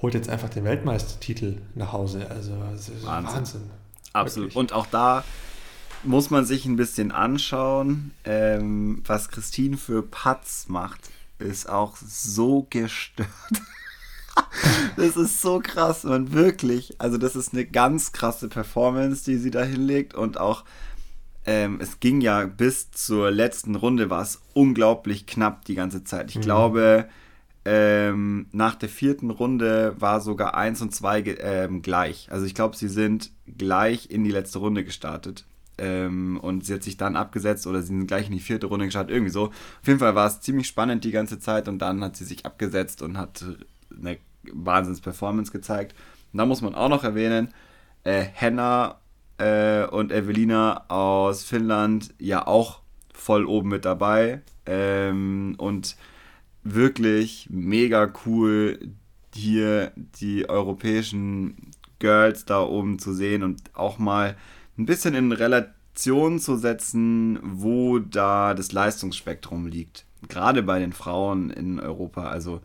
holt 0.03 0.15
jetzt 0.15 0.29
einfach 0.29 0.49
den 0.49 0.65
Weltmeistertitel 0.65 1.59
nach 1.75 1.93
Hause. 1.93 2.31
Also 2.31 2.53
Wahnsinn. 2.61 2.95
Wahnsinn. 3.03 3.63
Absolut. 4.13 4.49
Wirklich. 4.49 4.57
Und 4.57 4.73
auch 4.73 4.87
da 4.87 5.25
muss 6.05 6.31
man 6.31 6.45
sich 6.45 6.65
ein 6.65 6.77
bisschen 6.77 7.13
anschauen, 7.13 8.13
ähm, 8.25 9.03
was 9.05 9.29
Christine 9.29 9.77
für 9.77 10.03
Putts 10.03 10.69
macht, 10.69 11.11
ist 11.39 11.69
auch 11.69 11.97
so 11.97 12.67
gestört. 12.71 13.29
das 14.97 15.17
ist 15.17 15.41
so 15.41 15.61
krass, 15.61 16.05
man 16.05 16.33
wirklich. 16.33 17.01
Also 17.01 17.19
das 17.19 17.37
ist 17.37 17.53
eine 17.53 17.65
ganz 17.65 18.13
krasse 18.13 18.49
Performance, 18.49 19.25
die 19.25 19.39
sie 19.39 19.51
da 19.51 19.63
hinlegt 19.63 20.15
und 20.15 20.39
auch 20.39 20.65
ähm, 21.47 21.79
es 21.81 21.99
ging 21.99 22.21
ja 22.21 22.45
bis 22.45 22.91
zur 22.91 23.31
letzten 23.31 23.75
Runde 23.75 24.11
war 24.11 24.23
es 24.23 24.41
unglaublich 24.53 25.27
knapp 25.27 25.65
die 25.65 25.75
ganze 25.75 26.05
Zeit. 26.05 26.31
Ich 26.31 26.37
mhm. 26.37 26.43
glaube, 26.43 27.09
ähm, 27.71 28.47
nach 28.51 28.77
der 28.77 28.89
vierten 28.89 29.29
Runde 29.29 29.95
war 29.99 30.23
sogar 30.23 30.55
1 30.55 30.81
und 30.81 30.95
2 30.95 31.37
ähm, 31.39 31.83
gleich. 31.83 32.27
Also 32.31 32.47
ich 32.47 32.55
glaube, 32.55 32.75
sie 32.75 32.89
sind 32.89 33.31
gleich 33.59 34.11
in 34.11 34.25
die 34.25 34.31
letzte 34.31 34.61
Runde 34.61 34.85
gestartet. 34.85 35.45
Ähm, 35.77 36.41
und 36.41 36.65
sie 36.65 36.73
hat 36.73 36.83
sich 36.83 36.97
dann 36.97 37.15
abgesetzt 37.15 37.67
oder 37.67 37.83
sie 37.83 37.89
sind 37.89 38.07
gleich 38.07 38.29
in 38.29 38.33
die 38.33 38.41
vierte 38.41 38.69
Runde 38.69 38.87
gestartet, 38.87 39.13
irgendwie 39.13 39.33
so. 39.33 39.49
Auf 39.49 39.87
jeden 39.87 39.99
Fall 39.99 40.15
war 40.15 40.27
es 40.27 40.41
ziemlich 40.41 40.67
spannend 40.67 41.05
die 41.05 41.11
ganze 41.11 41.41
Zeit 41.41 41.69
und 41.69 41.81
dann 41.81 42.03
hat 42.03 42.17
sie 42.17 42.25
sich 42.25 42.47
abgesetzt 42.47 43.03
und 43.03 43.19
hat 43.19 43.45
eine 43.95 44.17
Wahnsinns-Performance 44.51 45.53
gezeigt. 45.53 45.95
Und 46.33 46.39
da 46.39 46.47
muss 46.47 46.63
man 46.63 46.75
auch 46.75 46.89
noch 46.89 47.05
erwähnen, 47.05 47.53
äh, 48.03 48.25
Henna 48.33 48.99
äh, 49.37 49.85
und 49.85 50.11
Evelina 50.11 50.87
aus 50.89 51.45
Finnland 51.45 52.15
ja 52.19 52.47
auch 52.47 52.81
voll 53.13 53.45
oben 53.45 53.69
mit 53.69 53.85
dabei. 53.85 54.41
Ähm, 54.65 55.55
und 55.59 55.97
wirklich 56.75 57.49
mega 57.51 58.13
cool, 58.27 58.93
hier 59.35 59.93
die 59.97 60.49
europäischen 60.49 61.73
Girls 61.99 62.45
da 62.45 62.63
oben 62.63 62.99
zu 62.99 63.13
sehen 63.13 63.43
und 63.43 63.63
auch 63.75 63.99
mal 63.99 64.37
ein 64.77 64.87
bisschen 64.87 65.15
in 65.15 65.33
Relation 65.33 66.39
zu 66.39 66.57
setzen, 66.57 67.39
wo 67.43 67.99
da 67.99 68.55
das 68.55 68.73
Leistungsspektrum 68.73 69.67
liegt. 69.67 70.05
Gerade 70.29 70.63
bei 70.63 70.79
den 70.79 70.93
Frauen 70.93 71.51
in 71.51 71.81
Europa. 71.81 72.29
Also 72.29 72.61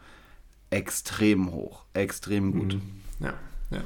extrem 0.70 1.51
hoch, 1.51 1.86
extrem 1.93 2.51
gut. 2.51 2.76
Mhm. 2.76 2.82
Ja, 3.20 3.34
ja. 3.72 3.82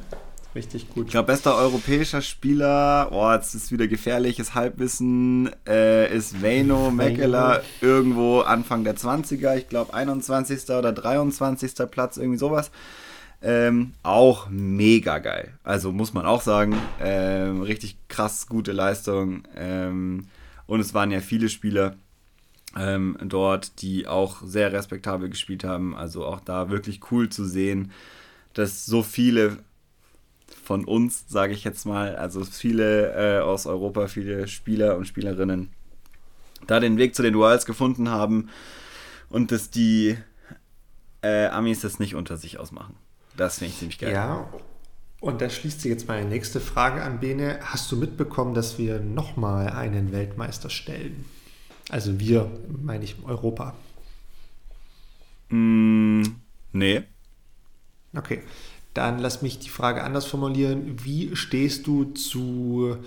Richtig 0.58 0.90
gut. 0.90 1.06
Ich 1.06 1.12
glaube, 1.12 1.28
bester 1.28 1.56
europäischer 1.56 2.24
Spieler, 2.24 3.10
oh, 3.12 3.32
jetzt 3.32 3.54
ist 3.54 3.72
wieder 3.72 3.88
gefährliches 3.88 4.56
Halbwissen, 4.56 5.52
äh, 5.68 6.12
ist 6.12 6.42
Veino 6.42 6.90
Mekela 6.90 7.62
irgendwo 7.80 8.40
Anfang 8.40 8.84
der 8.84 8.98
20er, 8.98 9.56
ich 9.56 9.70
glaube 9.70 9.94
21. 9.94 10.64
oder 10.72 10.92
23. 10.92 11.74
Platz, 11.92 12.18
irgendwie 12.18 12.40
sowas. 12.40 12.72
Ähm, 13.40 13.94
auch 14.02 14.50
mega 14.50 15.20
geil. 15.20 15.54
Also 15.64 15.92
muss 15.92 16.16
man 16.16 16.26
auch 16.26 16.42
sagen, 16.42 16.76
ähm, 17.00 17.62
richtig 17.62 17.96
krass 18.08 18.48
gute 18.48 18.72
Leistung. 18.72 19.44
Ähm, 19.56 20.26
und 20.66 20.80
es 20.80 20.96
waren 20.96 21.12
ja 21.12 21.20
viele 21.20 21.50
Spieler, 21.50 21.94
ähm, 22.76 23.16
dort, 23.24 23.84
die 23.84 24.08
auch 24.08 24.42
sehr 24.44 24.74
respektabel 24.74 25.30
gespielt 25.30 25.64
haben. 25.64 25.96
Also 25.96 26.26
auch 26.26 26.40
da 26.40 26.72
wirklich 26.72 27.12
cool 27.12 27.30
zu 27.30 27.46
sehen, 27.46 27.92
dass 28.56 28.88
so 28.88 29.04
viele 29.04 29.60
von 30.68 30.84
uns, 30.84 31.24
sage 31.30 31.54
ich 31.54 31.64
jetzt 31.64 31.86
mal, 31.86 32.18
also 32.18 32.44
viele 32.44 33.38
äh, 33.38 33.40
aus 33.40 33.66
Europa, 33.66 34.08
viele 34.08 34.50
Spieler 34.50 34.98
und 34.98 35.06
Spielerinnen 35.06 35.70
da 36.68 36.82
den 36.82 36.98
Weg 36.98 37.16
zu 37.16 37.24
den 37.24 37.36
Worlds 37.36 37.66
gefunden 37.66 38.10
haben 38.10 38.50
und 39.30 39.54
dass 39.54 39.70
die 39.70 40.18
äh, 41.22 41.46
Amis 41.46 41.80
das 41.80 42.00
nicht 42.00 42.16
unter 42.16 42.36
sich 42.36 42.60
ausmachen. 42.60 42.96
Das 43.38 43.60
finde 43.60 43.72
ich 43.72 43.80
ziemlich 43.80 43.98
geil. 43.98 44.12
Ja, 44.12 44.50
und 45.22 45.42
da 45.42 45.50
schließt 45.50 45.80
sich 45.80 45.90
jetzt 45.90 46.10
meine 46.10 46.28
nächste 46.28 46.60
Frage 46.60 47.02
an 47.02 47.22
Bene. 47.22 47.60
Hast 47.62 47.90
du 47.90 47.96
mitbekommen, 47.96 48.54
dass 48.54 48.78
wir 48.78 49.00
nochmal 49.00 49.70
einen 49.70 50.12
Weltmeister 50.12 50.70
stellen? 50.70 51.24
Also 51.90 52.20
wir, 52.20 52.52
meine 52.84 53.06
ich, 53.06 53.16
Europa. 53.24 53.74
Mm, 55.48 56.24
nee. 56.74 57.04
Okay. 58.14 58.42
Dann 58.98 59.20
lass 59.20 59.44
mich 59.44 59.60
die 59.60 59.70
Frage 59.70 60.04
anders 60.04 60.26
formulieren. 60.26 60.98
Wie 61.04 61.36
stehst 61.36 61.86
du 61.86 62.06
zu, 62.06 62.98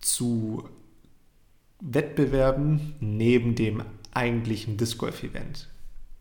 zu 0.00 0.68
Wettbewerben 1.80 2.96
neben 2.98 3.54
dem 3.54 3.84
eigentlichen 4.12 4.76
Disc 4.76 4.98
Golf 4.98 5.22
Event? 5.22 5.68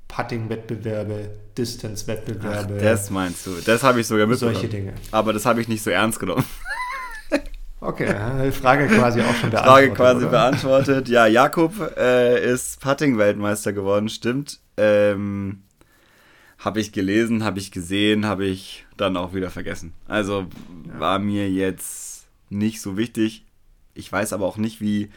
Putting-Wettbewerbe, 0.08 1.32
Distance-Wettbewerbe. 1.58 2.78
Das 2.78 3.10
meinst 3.10 3.48
du? 3.48 3.56
Das 3.66 3.82
habe 3.82 4.02
ich 4.02 4.08
sogar 4.08 4.28
mitbekommen. 4.28 4.54
Solche 4.54 4.70
Dinge. 4.70 4.94
Aber 5.10 5.34
das 5.34 5.48
habe 5.48 5.62
ich 5.62 5.68
nicht 5.68 5.82
so 5.82 5.90
ernst 5.90 6.20
genommen. 6.20 6.46
Okay, 7.84 8.52
Frage 8.52 8.86
quasi 8.86 9.22
auch 9.22 9.34
schon 9.34 9.50
beantwortet. 9.50 9.66
Frage 9.66 9.92
quasi 9.94 10.18
oder? 10.20 10.30
beantwortet. 10.30 11.10
Ja, 11.10 11.26
Jakob 11.26 11.74
äh, 11.98 12.54
ist 12.54 12.80
Putting-Weltmeister 12.80 13.74
geworden, 13.74 14.08
stimmt. 14.08 14.60
Ähm, 14.78 15.64
habe 16.62 16.80
ich 16.80 16.92
gelesen, 16.92 17.44
habe 17.44 17.60
ich 17.60 17.72
gesehen, 17.72 18.26
habe 18.26 18.46
ich 18.46 18.86
dann 18.96 19.18
auch 19.18 19.34
wieder 19.34 19.50
vergessen. 19.50 19.94
Also 20.08 20.48
ja. 20.88 21.00
war 21.00 21.20
mir 21.20 21.50
jetzt 21.50 22.28
nicht 22.50 22.82
so 22.82 22.98
wichtig. 22.98 23.46
Ich 23.96 24.12
weiß 24.12 24.32
aber 24.32 24.46
auch 24.46 24.58
nicht, 24.58 24.80
wie. 24.80 25.10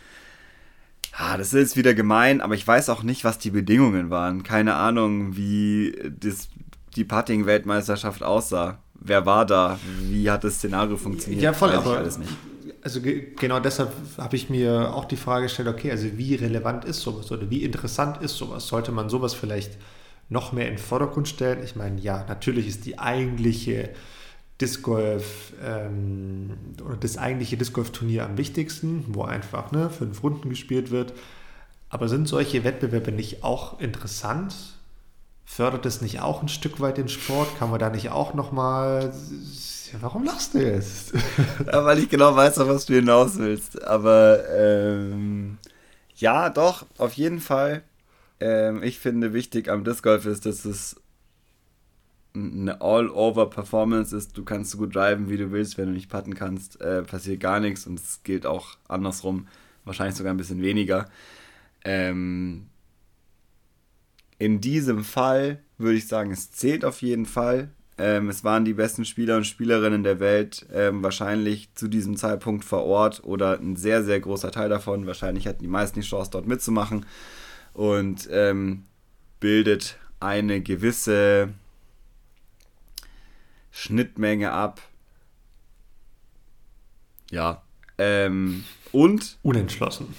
Ah, 1.16 1.36
das 1.36 1.48
ist 1.48 1.60
jetzt 1.60 1.76
wieder 1.76 1.94
gemein, 1.94 2.40
aber 2.40 2.54
ich 2.54 2.66
weiß 2.66 2.88
auch 2.88 3.04
nicht, 3.04 3.22
was 3.22 3.38
die 3.38 3.50
Bedingungen 3.50 4.10
waren. 4.10 4.42
Keine 4.42 4.74
Ahnung, 4.74 5.36
wie 5.36 5.96
das, 6.18 6.48
die 6.96 7.04
Putting-Weltmeisterschaft 7.04 8.24
aussah. 8.24 8.78
Wer 8.94 9.24
war 9.24 9.46
da? 9.46 9.78
Wie 10.00 10.28
hat 10.28 10.42
das 10.42 10.56
Szenario 10.56 10.96
funktioniert? 10.96 11.42
Ja, 11.42 11.52
voll, 11.52 11.70
aber 11.70 11.98
alles 11.98 12.18
nicht 12.18 12.32
also 12.84 13.00
genau 13.00 13.60
deshalb 13.60 13.92
habe 14.18 14.36
ich 14.36 14.50
mir 14.50 14.94
auch 14.94 15.06
die 15.06 15.16
Frage 15.16 15.44
gestellt, 15.44 15.68
okay, 15.68 15.90
also 15.90 16.06
wie 16.16 16.34
relevant 16.34 16.84
ist 16.84 17.00
sowas 17.00 17.32
oder 17.32 17.48
wie 17.48 17.62
interessant 17.64 18.20
ist 18.20 18.36
sowas? 18.36 18.66
Sollte 18.66 18.92
man 18.92 19.08
sowas 19.08 19.32
vielleicht 19.32 19.78
noch 20.28 20.52
mehr 20.52 20.66
in 20.68 20.74
den 20.74 20.78
Vordergrund 20.78 21.28
stellen? 21.28 21.62
Ich 21.62 21.76
meine, 21.76 22.00
ja, 22.00 22.24
natürlich 22.28 22.66
ist 22.66 22.86
die 22.86 22.98
eigentliche 22.98 23.90
Disc 24.60 24.82
Golf 24.82 25.52
ähm, 25.62 26.50
oder 26.84 26.96
das 26.96 27.18
eigentliche 27.18 27.56
Disc 27.56 27.72
Golf 27.72 27.90
Turnier 27.90 28.24
am 28.24 28.36
wichtigsten, 28.38 29.04
wo 29.08 29.22
einfach 29.22 29.72
ne, 29.72 29.90
fünf 29.90 30.22
Runden 30.22 30.48
gespielt 30.48 30.90
wird. 30.90 31.12
Aber 31.88 32.08
sind 32.08 32.28
solche 32.28 32.64
Wettbewerbe 32.64 33.12
nicht 33.12 33.44
auch 33.44 33.80
interessant? 33.80 34.54
Fördert 35.44 35.86
es 35.86 36.00
nicht 36.00 36.20
auch 36.20 36.42
ein 36.42 36.48
Stück 36.48 36.80
weit 36.80 36.96
den 36.96 37.08
Sport? 37.08 37.58
Kann 37.58 37.70
man 37.70 37.78
da 37.78 37.90
nicht 37.90 38.10
auch 38.10 38.34
nochmal 38.34 39.12
warum 40.00 40.24
lachst 40.24 40.54
du 40.54 40.58
jetzt? 40.58 41.12
ja, 41.66 41.84
weil 41.84 41.98
ich 41.98 42.08
genau 42.08 42.34
weiß, 42.34 42.58
auf 42.58 42.68
was 42.68 42.86
du 42.86 42.94
hinaus 42.94 43.38
willst. 43.38 43.82
Aber 43.84 44.42
ähm, 44.50 45.58
ja, 46.16 46.50
doch, 46.50 46.86
auf 46.98 47.14
jeden 47.14 47.40
Fall. 47.40 47.82
Ähm, 48.40 48.82
ich 48.82 48.98
finde 48.98 49.32
wichtig 49.32 49.68
am 49.68 49.84
Disc 49.84 50.02
Golf 50.02 50.26
ist, 50.26 50.46
dass 50.46 50.64
es 50.64 51.00
eine 52.34 52.80
All-Over-Performance 52.80 54.16
ist. 54.16 54.36
Du 54.36 54.44
kannst 54.44 54.72
so 54.72 54.78
gut 54.78 54.94
driven, 54.94 55.28
wie 55.30 55.36
du 55.36 55.52
willst. 55.52 55.78
Wenn 55.78 55.86
du 55.86 55.92
nicht 55.92 56.10
putten 56.10 56.34
kannst, 56.34 56.80
äh, 56.80 57.02
passiert 57.02 57.40
gar 57.40 57.60
nichts. 57.60 57.86
Und 57.86 58.00
es 58.00 58.22
gilt 58.24 58.44
auch 58.44 58.76
andersrum. 58.88 59.46
Wahrscheinlich 59.84 60.16
sogar 60.16 60.34
ein 60.34 60.36
bisschen 60.36 60.62
weniger. 60.62 61.08
Ähm, 61.84 62.66
in 64.38 64.60
diesem 64.60 65.04
Fall 65.04 65.60
würde 65.78 65.96
ich 65.96 66.08
sagen, 66.08 66.32
es 66.32 66.50
zählt 66.50 66.84
auf 66.84 67.02
jeden 67.02 67.26
Fall. 67.26 67.70
Ähm, 67.98 68.28
es 68.28 68.42
waren 68.42 68.64
die 68.64 68.74
besten 68.74 69.04
Spieler 69.04 69.36
und 69.36 69.46
Spielerinnen 69.46 70.02
der 70.02 70.18
Welt 70.18 70.66
ähm, 70.72 71.04
wahrscheinlich 71.04 71.72
zu 71.74 71.86
diesem 71.86 72.16
Zeitpunkt 72.16 72.64
vor 72.64 72.84
Ort 72.84 73.22
oder 73.22 73.60
ein 73.60 73.76
sehr, 73.76 74.02
sehr 74.02 74.18
großer 74.18 74.50
Teil 74.50 74.68
davon. 74.68 75.06
Wahrscheinlich 75.06 75.46
hatten 75.46 75.62
die 75.62 75.68
meisten 75.68 76.00
die 76.00 76.06
Chance, 76.06 76.32
dort 76.32 76.48
mitzumachen 76.48 77.06
und 77.74 78.28
ähm, 78.32 78.84
bildet 79.40 79.98
eine 80.20 80.62
gewisse 80.62 81.50
Schnittmenge 83.70 84.52
ab. 84.52 84.80
Ja. 87.30 87.62
Ähm, 87.98 88.64
und. 88.92 89.38
Unentschlossen. 89.42 90.14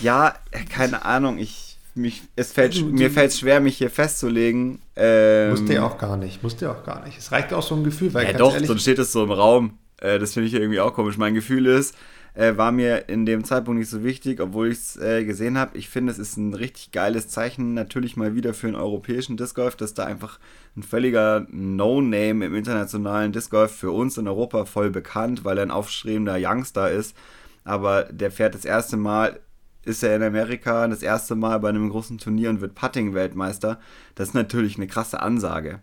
Ja, 0.00 0.34
keine 0.68 1.04
Ahnung. 1.04 1.38
Ich 1.38 1.68
mich, 1.98 2.22
es 2.36 2.52
fällt, 2.52 2.76
du, 2.76 2.86
mir 2.86 3.10
fällt 3.10 3.32
es 3.32 3.40
schwer, 3.40 3.60
mich 3.60 3.76
hier 3.76 3.90
festzulegen. 3.90 4.80
Ähm, 4.96 5.50
musst 5.50 5.68
du 5.68 5.82
auch 5.82 5.98
gar 5.98 6.16
nicht, 6.16 6.42
musst 6.42 6.62
du 6.62 6.70
auch 6.70 6.84
gar 6.84 7.04
nicht. 7.04 7.18
Es 7.18 7.32
reicht 7.32 7.52
auch 7.52 7.62
so 7.62 7.74
ein 7.74 7.84
Gefühl, 7.84 8.14
weil 8.14 8.26
ja, 8.26 8.32
doch, 8.32 8.54
ehrlich, 8.54 8.68
sonst 8.68 8.82
steht 8.82 8.98
es 8.98 9.12
so 9.12 9.24
im 9.24 9.32
Raum. 9.32 9.78
Äh, 10.00 10.18
das 10.18 10.34
finde 10.34 10.48
ich 10.48 10.54
irgendwie 10.54 10.80
auch 10.80 10.94
komisch. 10.94 11.18
Mein 11.18 11.34
Gefühl 11.34 11.66
ist, 11.66 11.96
äh, 12.38 12.56
war 12.56 12.70
mir 12.70 13.08
in 13.08 13.26
dem 13.26 13.42
Zeitpunkt 13.42 13.80
nicht 13.80 13.90
so 13.90 14.04
wichtig, 14.04 14.40
obwohl 14.40 14.68
ich 14.68 14.78
es 14.78 14.96
äh, 14.96 15.24
gesehen 15.24 15.58
habe. 15.58 15.76
Ich 15.76 15.88
finde, 15.88 16.12
es 16.12 16.20
ist 16.20 16.36
ein 16.36 16.54
richtig 16.54 16.92
geiles 16.92 17.26
Zeichen, 17.26 17.74
natürlich 17.74 18.16
mal 18.16 18.36
wieder 18.36 18.54
für 18.54 18.68
einen 18.68 18.76
europäischen 18.76 19.36
Disc 19.36 19.56
Golf, 19.56 19.74
dass 19.74 19.92
da 19.92 20.04
einfach 20.04 20.38
ein 20.76 20.84
völliger 20.84 21.48
No-Name 21.50 22.46
im 22.46 22.54
internationalen 22.54 23.32
Disc 23.32 23.50
Golf 23.50 23.72
für 23.72 23.90
uns 23.90 24.18
in 24.18 24.28
Europa 24.28 24.66
voll 24.66 24.90
bekannt, 24.90 25.44
weil 25.44 25.58
er 25.58 25.64
ein 25.64 25.72
aufstrebender 25.72 26.36
Youngster 26.38 26.88
ist. 26.92 27.16
Aber 27.64 28.04
der 28.04 28.30
fährt 28.30 28.54
das 28.54 28.64
erste 28.64 28.96
Mal 28.96 29.40
ist 29.84 30.02
er 30.02 30.14
in 30.14 30.22
Amerika 30.22 30.86
das 30.86 31.02
erste 31.02 31.34
Mal 31.34 31.58
bei 31.58 31.70
einem 31.70 31.88
großen 31.88 32.18
Turnier 32.18 32.50
und 32.50 32.60
wird 32.60 32.74
Putting-Weltmeister. 32.74 33.80
Das 34.14 34.28
ist 34.28 34.34
natürlich 34.34 34.76
eine 34.76 34.86
krasse 34.86 35.22
Ansage. 35.22 35.80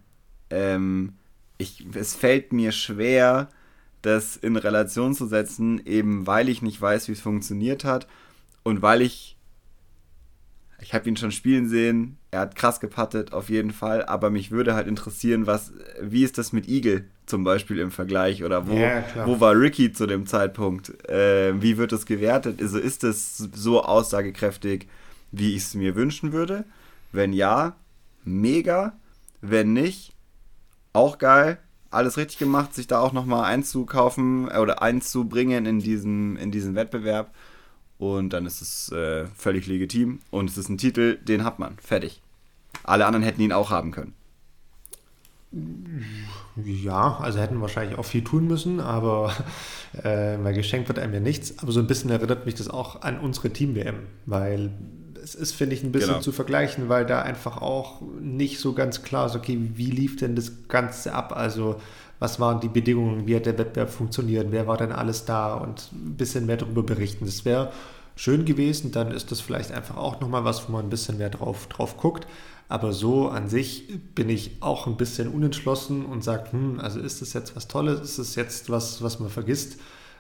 Ähm, 0.52 1.14
ich, 1.58 1.86
es 1.96 2.14
fällt 2.16 2.54
mir 2.54 2.72
schwer, 2.72 3.50
das 4.06 4.38
in 4.38 4.56
Relation 4.56 5.14
zu 5.14 5.28
setzen, 5.28 5.82
eben 5.86 6.28
weil 6.28 6.50
ich 6.50 6.62
nicht 6.62 6.80
weiß, 6.82 7.08
wie 7.08 7.14
es 7.14 7.22
funktioniert 7.22 7.84
hat 7.84 8.08
und 8.64 8.82
weil 8.82 9.02
ich 9.02 9.36
ich 10.82 10.94
habe 10.94 11.08
ihn 11.10 11.16
schon 11.16 11.32
spielen 11.32 11.68
sehen, 11.68 12.18
er 12.32 12.42
hat 12.42 12.56
krass 12.56 12.80
gepattet, 12.80 13.34
auf 13.34 13.50
jeden 13.50 13.72
Fall, 13.72 14.06
aber 14.06 14.30
mich 14.30 14.52
würde 14.52 14.76
halt 14.76 14.88
interessieren, 14.88 15.48
was, 15.48 15.72
wie 16.02 16.24
ist 16.24 16.38
das 16.38 16.54
mit 16.54 16.68
Eagle 16.68 17.06
zum 17.26 17.44
Beispiel 17.44 17.80
im 17.80 17.92
Vergleich 17.92 18.44
oder 18.44 18.68
wo, 18.68 18.76
ja, 18.76 19.04
wo 19.26 19.40
war 19.40 19.58
Ricky 19.58 19.94
zu 19.94 20.06
dem 20.06 20.28
Zeitpunkt? 20.28 21.10
Äh, 21.10 21.60
wie 21.62 21.78
wird 21.78 21.92
das 21.92 22.06
gewertet? 22.06 22.62
Also 22.62 22.78
ist 22.78 23.04
es 23.04 23.38
so 23.38 23.84
aussagekräftig, 23.84 24.88
wie 25.32 25.56
ich 25.56 25.64
es 25.64 25.74
mir 25.74 25.96
wünschen 25.96 26.34
würde? 26.34 26.66
Wenn 27.12 27.34
ja, 27.34 27.76
mega. 28.24 28.94
Wenn 29.42 29.74
nicht, 29.74 30.14
auch 30.94 31.18
geil. 31.18 31.58
Alles 31.96 32.18
richtig 32.18 32.38
gemacht, 32.38 32.74
sich 32.74 32.88
da 32.88 33.00
auch 33.00 33.14
nochmal 33.14 33.46
einzukaufen 33.46 34.50
äh, 34.52 34.58
oder 34.58 34.82
einzubringen 34.82 35.66
in 35.66 35.80
diesen, 35.80 36.38
in 36.38 36.52
diesen 36.52 36.76
Wettbewerb. 36.76 37.34
Und 37.98 38.34
dann 38.34 38.46
ist 38.46 38.62
es 38.62 38.92
äh, 38.92 39.26
völlig 39.36 39.68
legitim. 39.68 40.20
Und 40.30 40.50
es 40.50 40.58
ist 40.58 40.70
ein 40.70 40.78
Titel, 40.78 41.18
den 41.18 41.44
hat 41.44 41.60
man. 41.60 41.78
Fertig. 41.78 42.22
Alle 42.84 43.06
anderen 43.06 43.24
hätten 43.24 43.42
ihn 43.42 43.54
auch 43.54 43.72
haben 43.72 43.92
können. 43.92 44.14
Ja, 46.58 47.18
also 47.22 47.40
hätten 47.40 47.62
wahrscheinlich 47.62 47.98
auch 47.98 48.04
viel 48.04 48.24
tun 48.24 48.48
müssen, 48.48 48.82
aber 48.82 49.32
äh, 50.04 50.38
weil 50.42 50.54
geschenkt 50.54 50.90
wird 50.90 51.00
einem 51.00 51.14
ja 51.14 51.20
nichts. 51.22 51.60
Aber 51.60 51.72
so 51.72 51.80
ein 51.80 51.88
bisschen 51.88 52.10
erinnert 52.10 52.46
mich 52.46 52.56
das 52.56 52.70
auch 52.70 53.02
an 53.04 53.20
unsere 53.20 53.52
Team-WM, 53.52 53.96
weil 54.26 54.72
es 55.26 55.34
ist, 55.34 55.54
finde 55.54 55.76
ich, 55.76 55.84
ein 55.84 55.92
bisschen 55.92 56.12
genau. 56.12 56.22
zu 56.22 56.32
vergleichen, 56.32 56.88
weil 56.88 57.04
da 57.04 57.24
einfach 57.24 57.60
auch 57.60 58.02
nicht 58.22 58.60
so 58.60 58.74
ganz 58.74 59.02
klar 59.02 59.26
ist, 59.26 59.36
okay, 59.36 59.60
wie 59.74 59.90
lief 59.90 60.18
denn 60.18 60.36
das 60.36 60.68
Ganze 60.68 61.14
ab? 61.14 61.34
Also 61.36 61.78
was 62.20 62.40
waren 62.40 62.60
die 62.60 62.70
Bedingungen, 62.70 63.26
wie 63.26 63.36
hat 63.36 63.48
der 63.48 63.58
Wettbewerb 63.58 63.90
funktioniert, 63.90 64.52
wer 64.52 64.68
war 64.68 64.78
denn 64.78 64.92
alles 64.92 65.26
da 65.26 65.56
und 65.56 65.90
ein 65.94 66.16
bisschen 66.16 66.46
mehr 66.46 66.58
darüber 66.58 66.84
berichten. 66.84 67.26
Das 67.26 67.44
wäre 67.44 67.72
schön 68.16 68.46
gewesen, 68.46 68.92
dann 68.92 69.10
ist 69.10 69.32
das 69.32 69.42
vielleicht 69.42 69.72
einfach 69.72 69.98
auch 69.98 70.22
nochmal 70.22 70.46
was, 70.46 70.68
wo 70.68 70.72
man 70.72 70.86
ein 70.86 70.90
bisschen 70.92 71.18
mehr 71.18 71.32
drauf, 71.32 71.68
drauf 71.68 71.98
guckt. 71.98 72.28
Aber 72.68 72.94
so 72.94 73.28
an 73.28 73.50
sich 73.50 73.88
bin 74.14 74.30
ich 74.30 74.58
auch 74.60 74.86
ein 74.86 74.96
bisschen 74.96 75.28
unentschlossen 75.28 76.06
und 76.06 76.24
sage, 76.24 76.52
hm, 76.52 76.80
also 76.80 77.00
ist 77.00 77.22
das 77.24 77.34
jetzt 77.34 77.56
was 77.56 77.68
Tolles, 77.68 78.00
ist 78.00 78.20
es 78.20 78.36
jetzt 78.36 78.70
was, 78.70 79.02
was 79.02 79.20
man 79.20 79.30
vergisst? 79.30 79.80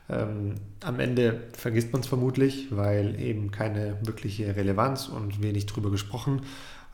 Ähm, 0.10 0.56
am 0.84 1.00
Ende 1.00 1.42
vergisst 1.54 1.92
man 1.92 2.02
es 2.02 2.08
vermutlich, 2.08 2.68
weil 2.72 3.20
eben 3.20 3.52
keine 3.52 3.98
wirkliche 4.04 4.56
Relevanz 4.56 5.08
und 5.08 5.42
wenig 5.42 5.66
drüber 5.66 5.90
gesprochen. 5.90 6.42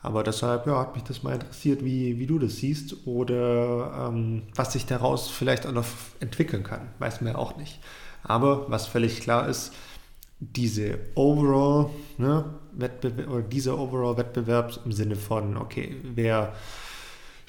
Aber 0.02 0.24
deshalb 0.24 0.66
ja, 0.66 0.80
hat 0.80 0.94
mich 0.94 1.04
das 1.04 1.22
mal 1.22 1.34
interessiert, 1.34 1.84
wie, 1.84 2.18
wie 2.18 2.26
du 2.26 2.38
das 2.38 2.56
siehst 2.56 3.06
oder 3.06 4.08
ähm, 4.08 4.42
was 4.54 4.72
sich 4.72 4.84
daraus 4.86 5.30
vielleicht 5.30 5.66
auch 5.66 5.72
noch 5.72 5.86
entwickeln 6.20 6.64
kann. 6.64 6.88
Weiß 6.98 7.20
man 7.20 7.34
ja 7.34 7.38
auch 7.38 7.56
nicht. 7.56 7.78
Aber 8.24 8.70
was 8.70 8.86
völlig 8.86 9.20
klar 9.20 9.48
ist, 9.48 9.72
diese 10.40 10.98
Overall, 11.14 11.90
ne, 12.18 12.44
Wettbewerb, 12.72 13.30
oder 13.30 13.42
dieser 13.42 13.78
Overall-Wettbewerb 13.78 14.80
im 14.84 14.92
Sinne 14.92 15.14
von, 15.14 15.56
okay, 15.56 15.96
wer 16.02 16.52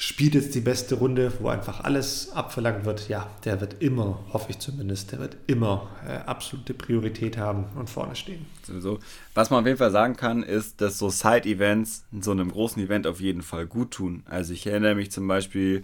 spielt 0.04 0.36
jetzt 0.36 0.54
die 0.54 0.60
beste 0.60 0.96
Runde, 0.96 1.32
wo 1.40 1.48
einfach 1.48 1.82
alles 1.86 2.34
abverlangt 2.34 2.84
wird, 2.84 3.08
ja, 3.08 3.30
der 3.46 3.62
wird 3.62 3.82
immer, 3.82 4.20
hoffe 4.34 4.48
ich 4.50 4.60
zumindest, 4.60 5.14
der 5.14 5.20
wird 5.20 5.38
immer 5.48 5.90
äh, 6.06 6.18
absolute 6.26 6.74
Priorität 6.74 7.38
haben 7.38 7.66
und 7.76 7.90
vorne 7.90 8.16
stehen. 8.16 8.46
Sowieso. 8.64 9.00
Was 9.34 9.50
man 9.50 9.62
auf 9.62 9.66
jeden 9.66 9.78
Fall 9.78 9.92
sagen 9.92 10.18
kann, 10.18 10.44
ist, 10.44 10.82
dass 10.82 11.00
so 11.00 11.10
Side-Events 11.10 12.04
so 12.20 12.32
einem 12.32 12.52
großen 12.52 12.84
Event 12.84 13.08
auf 13.08 13.22
jeden 13.22 13.42
Fall 13.42 13.66
gut 13.66 13.92
tun. 13.92 14.24
Also 14.26 14.52
ich 14.52 14.68
erinnere 14.68 14.96
mich 14.96 15.10
zum 15.10 15.26
Beispiel 15.26 15.84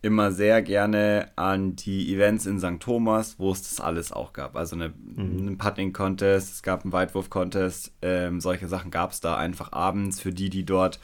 immer 0.00 0.32
sehr 0.32 0.62
gerne 0.62 1.28
an 1.36 1.76
die 1.76 2.14
Events 2.14 2.46
in 2.46 2.60
St. 2.60 2.80
Thomas, 2.80 3.34
wo 3.38 3.52
es 3.52 3.62
das 3.62 3.80
alles 3.80 4.12
auch 4.12 4.32
gab. 4.32 4.56
Also 4.56 4.76
eine, 4.76 4.90
mhm. 4.90 5.38
einen 5.40 5.58
Putting-Contest, 5.58 6.54
es 6.54 6.62
gab 6.62 6.84
einen 6.84 6.92
Weitwurf-Contest, 6.92 7.92
ähm, 8.00 8.40
solche 8.40 8.66
Sachen 8.66 8.90
gab 8.90 9.10
es 9.10 9.20
da 9.20 9.36
einfach 9.36 9.72
abends 9.72 10.20
für 10.20 10.32
die, 10.32 10.48
die 10.48 10.64
dort 10.64 11.00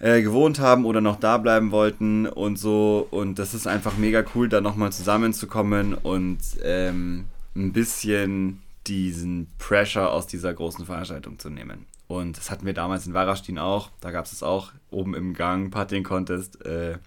äh, 0.00 0.22
gewohnt 0.22 0.58
haben 0.58 0.84
oder 0.86 1.00
noch 1.00 1.16
da 1.20 1.38
bleiben 1.38 1.70
wollten 1.70 2.26
und 2.26 2.58
so. 2.58 3.06
Und 3.10 3.38
das 3.38 3.54
ist 3.54 3.66
einfach 3.66 3.96
mega 3.96 4.24
cool, 4.34 4.48
da 4.48 4.60
nochmal 4.60 4.92
zusammenzukommen 4.92 5.94
und 5.94 6.38
ähm, 6.62 7.26
ein 7.54 7.72
bisschen 7.72 8.62
diesen 8.86 9.48
Pressure 9.58 10.10
aus 10.10 10.26
dieser 10.26 10.52
großen 10.52 10.86
Veranstaltung 10.86 11.38
zu 11.38 11.50
nehmen. 11.50 11.86
Und 12.08 12.38
das 12.38 12.50
hatten 12.50 12.66
wir 12.66 12.74
damals 12.74 13.06
in 13.06 13.14
Warastin 13.14 13.58
auch. 13.58 13.90
Da 14.00 14.10
gab 14.10 14.24
es 14.24 14.32
es 14.32 14.42
auch 14.42 14.72
oben 14.90 15.14
im 15.14 15.34
Gang, 15.34 15.70
Putting 15.70 16.02
Contest 16.02 16.64
äh, 16.66 16.98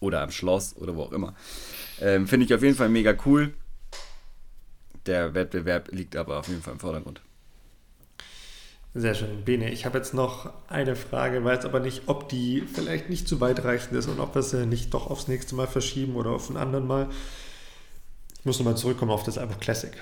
oder 0.00 0.22
am 0.22 0.30
Schloss 0.30 0.74
oder 0.76 0.96
wo 0.96 1.02
auch 1.02 1.12
immer. 1.12 1.34
Ähm, 2.00 2.26
Finde 2.26 2.46
ich 2.46 2.54
auf 2.54 2.62
jeden 2.62 2.74
Fall 2.74 2.88
mega 2.88 3.14
cool. 3.26 3.54
Der 5.06 5.34
Wettbewerb 5.34 5.92
liegt 5.92 6.16
aber 6.16 6.38
auf 6.38 6.48
jeden 6.48 6.62
Fall 6.62 6.72
im 6.72 6.80
Vordergrund. 6.80 7.20
Sehr 8.98 9.14
schön. 9.14 9.44
Bene, 9.44 9.70
ich 9.70 9.84
habe 9.84 9.98
jetzt 9.98 10.14
noch 10.14 10.50
eine 10.68 10.96
Frage, 10.96 11.44
weiß 11.44 11.66
aber 11.66 11.80
nicht, 11.80 12.04
ob 12.06 12.30
die 12.30 12.62
vielleicht 12.62 13.10
nicht 13.10 13.28
zu 13.28 13.42
weitreichend 13.42 13.92
ist 13.92 14.08
und 14.08 14.20
ob 14.20 14.34
wir 14.34 14.42
sie 14.42 14.64
nicht 14.64 14.94
doch 14.94 15.10
aufs 15.10 15.28
nächste 15.28 15.54
Mal 15.54 15.66
verschieben 15.66 16.16
oder 16.16 16.30
auf 16.30 16.48
ein 16.48 16.56
anderen 16.56 16.86
Mal. 16.86 17.08
Ich 18.38 18.46
muss 18.46 18.58
nochmal 18.58 18.78
zurückkommen 18.78 19.10
auf 19.10 19.22
das 19.22 19.36
Album 19.36 19.60
Classic. 19.60 19.92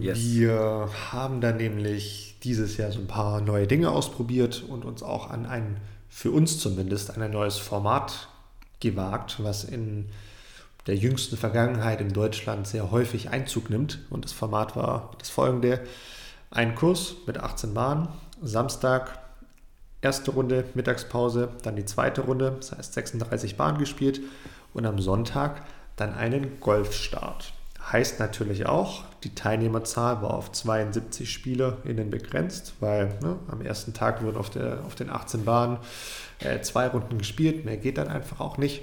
Yes. 0.00 0.18
Wir 0.18 0.88
haben 1.12 1.40
da 1.40 1.52
nämlich 1.52 2.34
dieses 2.42 2.76
Jahr 2.76 2.90
so 2.90 2.98
ein 2.98 3.06
paar 3.06 3.40
neue 3.40 3.68
Dinge 3.68 3.92
ausprobiert 3.92 4.64
und 4.68 4.84
uns 4.84 5.04
auch 5.04 5.30
an 5.30 5.46
ein, 5.46 5.76
für 6.08 6.32
uns 6.32 6.58
zumindest, 6.58 7.16
ein 7.16 7.30
neues 7.30 7.58
Format 7.58 8.28
gewagt, 8.80 9.36
was 9.44 9.62
in 9.62 10.06
der 10.88 10.96
jüngsten 10.96 11.36
Vergangenheit 11.36 12.00
in 12.00 12.12
Deutschland 12.12 12.66
sehr 12.66 12.90
häufig 12.90 13.30
Einzug 13.30 13.70
nimmt. 13.70 14.00
Und 14.10 14.24
das 14.24 14.32
Format 14.32 14.74
war 14.74 15.12
das 15.20 15.30
folgende. 15.30 15.86
Ein 16.50 16.74
Kurs 16.74 17.16
mit 17.26 17.38
18 17.38 17.74
Bahnen, 17.74 18.08
Samstag 18.46 19.18
erste 20.04 20.30
Runde, 20.32 20.64
Mittagspause, 20.74 21.48
dann 21.62 21.76
die 21.76 21.84
zweite 21.84 22.20
Runde, 22.20 22.54
das 22.58 22.72
heißt 22.72 22.92
36 22.92 23.56
Bahnen 23.56 23.78
gespielt 23.78 24.20
und 24.74 24.86
am 24.86 24.98
Sonntag 24.98 25.62
dann 25.96 26.14
einen 26.14 26.60
Golfstart. 26.60 27.52
Heißt 27.92 28.18
natürlich 28.20 28.66
auch, 28.66 29.04
die 29.24 29.34
Teilnehmerzahl 29.34 30.22
war 30.22 30.34
auf 30.34 30.52
72 30.52 31.30
SpielerInnen 31.30 32.10
begrenzt, 32.10 32.74
weil 32.80 33.18
ne, 33.22 33.36
am 33.48 33.60
ersten 33.60 33.92
Tag 33.92 34.22
wurden 34.22 34.36
auf, 34.36 34.50
der, 34.50 34.84
auf 34.86 34.94
den 34.94 35.10
18 35.10 35.44
Bahnen 35.44 35.78
äh, 36.40 36.60
zwei 36.60 36.88
Runden 36.88 37.18
gespielt, 37.18 37.64
mehr 37.64 37.76
geht 37.76 37.98
dann 37.98 38.08
einfach 38.08 38.40
auch 38.40 38.58
nicht. 38.58 38.82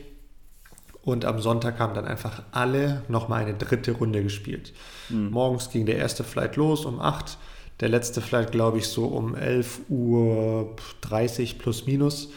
Und 1.04 1.26
am 1.26 1.42
Sonntag 1.42 1.80
haben 1.80 1.96
dann 1.96 2.06
einfach 2.06 2.44
alle 2.52 3.02
nochmal 3.08 3.42
eine 3.42 3.56
dritte 3.56 3.94
Runde 3.94 4.22
gespielt. 4.22 4.72
Mhm. 5.10 5.32
Morgens 5.32 5.72
ging 5.72 5.88
der 5.88 5.98
erste 5.98 6.24
Flight 6.24 6.56
los 6.56 6.86
um 6.86 7.00
8 7.00 7.38
der 7.82 7.90
letzte 7.90 8.22
vielleicht, 8.22 8.52
glaube 8.52 8.78
ich, 8.78 8.88
so 8.88 9.06
um 9.06 9.36
11.30 9.36 9.90
Uhr 9.90 10.78
plus 11.58 11.88
minus, 11.88 12.30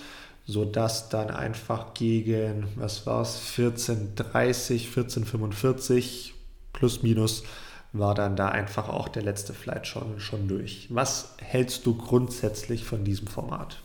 sodass 0.46 1.10
dann 1.10 1.30
einfach 1.30 1.94
gegen, 1.94 2.66
was 2.76 3.06
war 3.06 3.22
es, 3.22 3.40
14.30, 3.56 4.88
14.45 4.90 6.32
plus 6.72 7.02
minus 7.02 7.44
war 7.92 8.14
dann 8.14 8.34
da 8.34 8.48
einfach 8.48 8.88
auch 8.88 9.08
der 9.08 9.22
letzte 9.22 9.54
Flight 9.54 9.86
schon, 9.86 10.18
schon 10.18 10.48
durch. 10.48 10.88
Was 10.90 11.36
hältst 11.40 11.86
du 11.86 11.96
grundsätzlich 11.96 12.84
von 12.84 13.04
diesem 13.04 13.28
Format? 13.28 13.80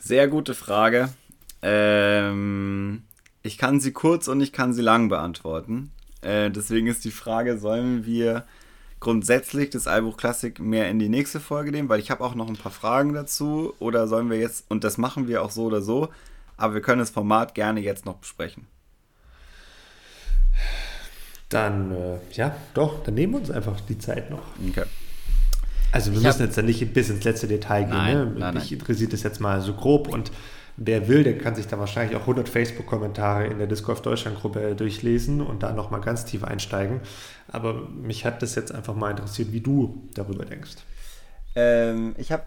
Sehr 0.00 0.26
gute 0.26 0.54
Frage. 0.54 1.10
Ähm, 1.62 3.04
ich 3.42 3.56
kann 3.56 3.78
sie 3.78 3.92
kurz 3.92 4.26
und 4.26 4.40
ich 4.40 4.52
kann 4.52 4.72
sie 4.72 4.82
lang 4.82 5.08
beantworten. 5.08 5.92
Äh, 6.20 6.50
deswegen 6.50 6.88
ist 6.88 7.04
die 7.04 7.12
Frage, 7.12 7.58
sollen 7.58 8.04
wir 8.04 8.44
grundsätzlich 9.00 9.70
das 9.70 9.86
Allbuch 9.86 10.16
Klassik 10.16 10.60
mehr 10.60 10.88
in 10.90 10.98
die 10.98 11.08
nächste 11.08 11.40
Folge 11.40 11.70
nehmen, 11.70 11.88
weil 11.88 12.00
ich 12.00 12.10
habe 12.10 12.24
auch 12.24 12.34
noch 12.34 12.48
ein 12.48 12.56
paar 12.56 12.72
Fragen 12.72 13.14
dazu. 13.14 13.74
Oder 13.78 14.08
sollen 14.08 14.30
wir 14.30 14.38
jetzt, 14.38 14.64
und 14.68 14.84
das 14.84 14.98
machen 14.98 15.28
wir 15.28 15.42
auch 15.42 15.50
so 15.50 15.64
oder 15.64 15.82
so, 15.82 16.08
aber 16.56 16.74
wir 16.74 16.80
können 16.80 17.00
das 17.00 17.10
Format 17.10 17.54
gerne 17.54 17.80
jetzt 17.80 18.04
noch 18.04 18.16
besprechen. 18.16 18.66
Dann, 21.48 21.92
äh, 21.92 22.18
ja, 22.32 22.54
doch, 22.74 23.02
dann 23.04 23.14
nehmen 23.14 23.34
wir 23.34 23.40
uns 23.40 23.50
einfach 23.50 23.80
die 23.80 23.98
Zeit 23.98 24.30
noch. 24.30 24.42
Okay. 24.68 24.84
Also 25.92 26.12
wir 26.12 26.20
müssen 26.20 26.40
hab, 26.40 26.46
jetzt 26.46 26.56
ja 26.56 26.62
nicht 26.62 26.92
bis 26.92 27.08
ins 27.08 27.24
letzte 27.24 27.48
Detail 27.48 27.84
gehen. 27.84 27.90
Nein, 27.90 28.16
ne? 28.16 28.34
nein, 28.38 28.54
Mich 28.54 28.70
nein. 28.70 28.80
interessiert 28.80 29.12
das 29.12 29.22
jetzt 29.22 29.40
mal 29.40 29.62
so 29.62 29.72
grob 29.72 30.08
und 30.08 30.30
wer 30.78 31.08
will, 31.08 31.24
der 31.24 31.36
kann 31.36 31.54
sich 31.54 31.66
da 31.66 31.78
wahrscheinlich 31.78 32.16
auch 32.16 32.22
100 32.22 32.48
Facebook-Kommentare 32.48 33.46
in 33.46 33.58
der 33.58 33.66
Disc 33.66 33.84
Golf 33.84 34.00
Deutschland-Gruppe 34.00 34.74
durchlesen 34.76 35.40
und 35.40 35.62
da 35.62 35.72
nochmal 35.72 36.00
ganz 36.00 36.24
tief 36.24 36.44
einsteigen. 36.44 37.00
Aber 37.48 37.88
mich 37.88 38.24
hat 38.24 38.42
das 38.42 38.54
jetzt 38.54 38.72
einfach 38.72 38.94
mal 38.94 39.10
interessiert, 39.10 39.52
wie 39.52 39.60
du 39.60 40.08
darüber 40.14 40.44
denkst. 40.44 40.76
Ähm, 41.56 42.14
ich 42.16 42.30
habe, 42.30 42.44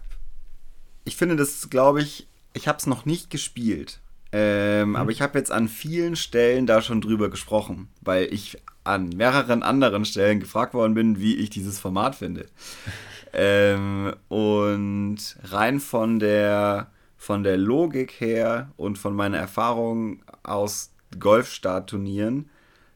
ich 1.03 1.17
finde 1.17 1.35
das, 1.35 1.69
glaube 1.69 2.01
ich, 2.01 2.27
ich 2.53 2.67
habe 2.67 2.77
es 2.77 2.87
noch 2.87 3.05
nicht 3.05 3.29
gespielt. 3.29 3.99
Ähm, 4.31 4.89
mhm. 4.89 4.95
Aber 4.95 5.11
ich 5.11 5.21
habe 5.21 5.37
jetzt 5.37 5.51
an 5.51 5.67
vielen 5.67 6.15
Stellen 6.15 6.65
da 6.65 6.81
schon 6.81 7.01
drüber 7.01 7.29
gesprochen, 7.29 7.89
weil 7.99 8.33
ich 8.33 8.57
an 8.83 9.09
mehreren 9.09 9.61
anderen 9.61 10.05
Stellen 10.05 10.39
gefragt 10.39 10.73
worden 10.73 10.93
bin, 10.93 11.19
wie 11.19 11.35
ich 11.35 11.49
dieses 11.49 11.79
Format 11.79 12.15
finde. 12.15 12.45
ähm, 13.33 14.13
und 14.29 15.17
rein 15.43 15.79
von 15.79 16.19
der, 16.19 16.91
von 17.21 17.43
der 17.43 17.55
Logik 17.55 18.19
her 18.19 18.71
und 18.77 18.97
von 18.97 19.15
meiner 19.15 19.37
Erfahrung 19.37 20.23
aus 20.41 20.91
Golfstartturnieren 21.19 22.49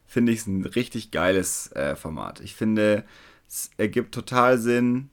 finde 0.07 0.31
ich 0.31 0.39
es 0.39 0.47
ein 0.47 0.65
richtig 0.65 1.11
geiles 1.11 1.71
äh, 1.73 1.95
Format. 1.95 2.39
Ich 2.39 2.55
finde, 2.55 3.03
es 3.47 3.69
ergibt 3.77 4.15
total 4.15 4.57
Sinn, 4.57 5.11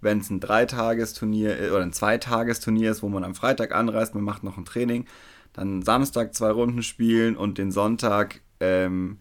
wenn 0.00 0.20
es 0.20 0.30
ein 0.30 0.40
Dreitagesturnier 0.40 1.72
oder 1.72 1.82
ein 1.82 1.92
Zweitagesturnier 1.92 2.90
ist, 2.90 3.02
wo 3.02 3.10
man 3.10 3.22
am 3.22 3.34
Freitag 3.34 3.74
anreist, 3.74 4.14
man 4.14 4.24
macht 4.24 4.44
noch 4.44 4.56
ein 4.56 4.64
Training, 4.64 5.04
dann 5.52 5.82
Samstag 5.82 6.34
zwei 6.34 6.50
Runden 6.50 6.82
spielen 6.82 7.36
und 7.36 7.58
den 7.58 7.70
Sonntag 7.70 8.40
ähm, 8.60 9.18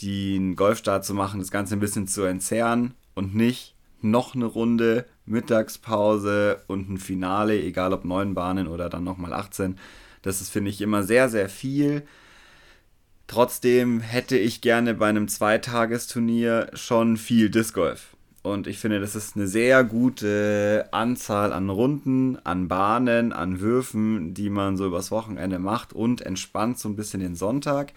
den 0.00 0.56
Golfstart 0.56 1.04
zu 1.04 1.12
machen, 1.12 1.40
das 1.40 1.50
Ganze 1.50 1.76
ein 1.76 1.80
bisschen 1.80 2.06
zu 2.06 2.22
entzerren 2.22 2.94
und 3.14 3.34
nicht 3.34 3.74
noch 4.04 4.34
eine 4.34 4.46
Runde, 4.46 5.06
Mittagspause 5.26 6.62
und 6.66 6.90
ein 6.90 6.98
Finale, 6.98 7.60
egal 7.60 7.92
ob 7.92 8.04
neun 8.04 8.34
Bahnen 8.34 8.66
oder 8.66 8.88
dann 8.88 9.04
nochmal 9.04 9.32
18. 9.32 9.78
Das 10.22 10.40
ist, 10.40 10.50
finde 10.50 10.70
ich, 10.70 10.80
immer 10.80 11.02
sehr, 11.02 11.28
sehr 11.28 11.48
viel. 11.48 12.02
Trotzdem 13.26 14.00
hätte 14.00 14.36
ich 14.36 14.60
gerne 14.60 14.94
bei 14.94 15.08
einem 15.08 15.28
Zweitagesturnier 15.28 16.70
schon 16.74 17.16
viel 17.16 17.48
Disc 17.48 17.74
Golf. 17.74 18.16
Und 18.42 18.66
ich 18.66 18.78
finde, 18.78 19.00
das 19.00 19.14
ist 19.14 19.36
eine 19.36 19.46
sehr 19.46 19.84
gute 19.84 20.88
Anzahl 20.92 21.52
an 21.52 21.68
Runden, 21.68 22.38
an 22.44 22.68
Bahnen, 22.68 23.32
an 23.32 23.60
Würfen, 23.60 24.32
die 24.32 24.48
man 24.48 24.76
so 24.76 24.86
übers 24.86 25.10
Wochenende 25.10 25.58
macht 25.58 25.92
und 25.92 26.22
entspannt 26.22 26.78
so 26.78 26.88
ein 26.88 26.96
bisschen 26.96 27.20
den 27.20 27.34
Sonntag. 27.34 27.92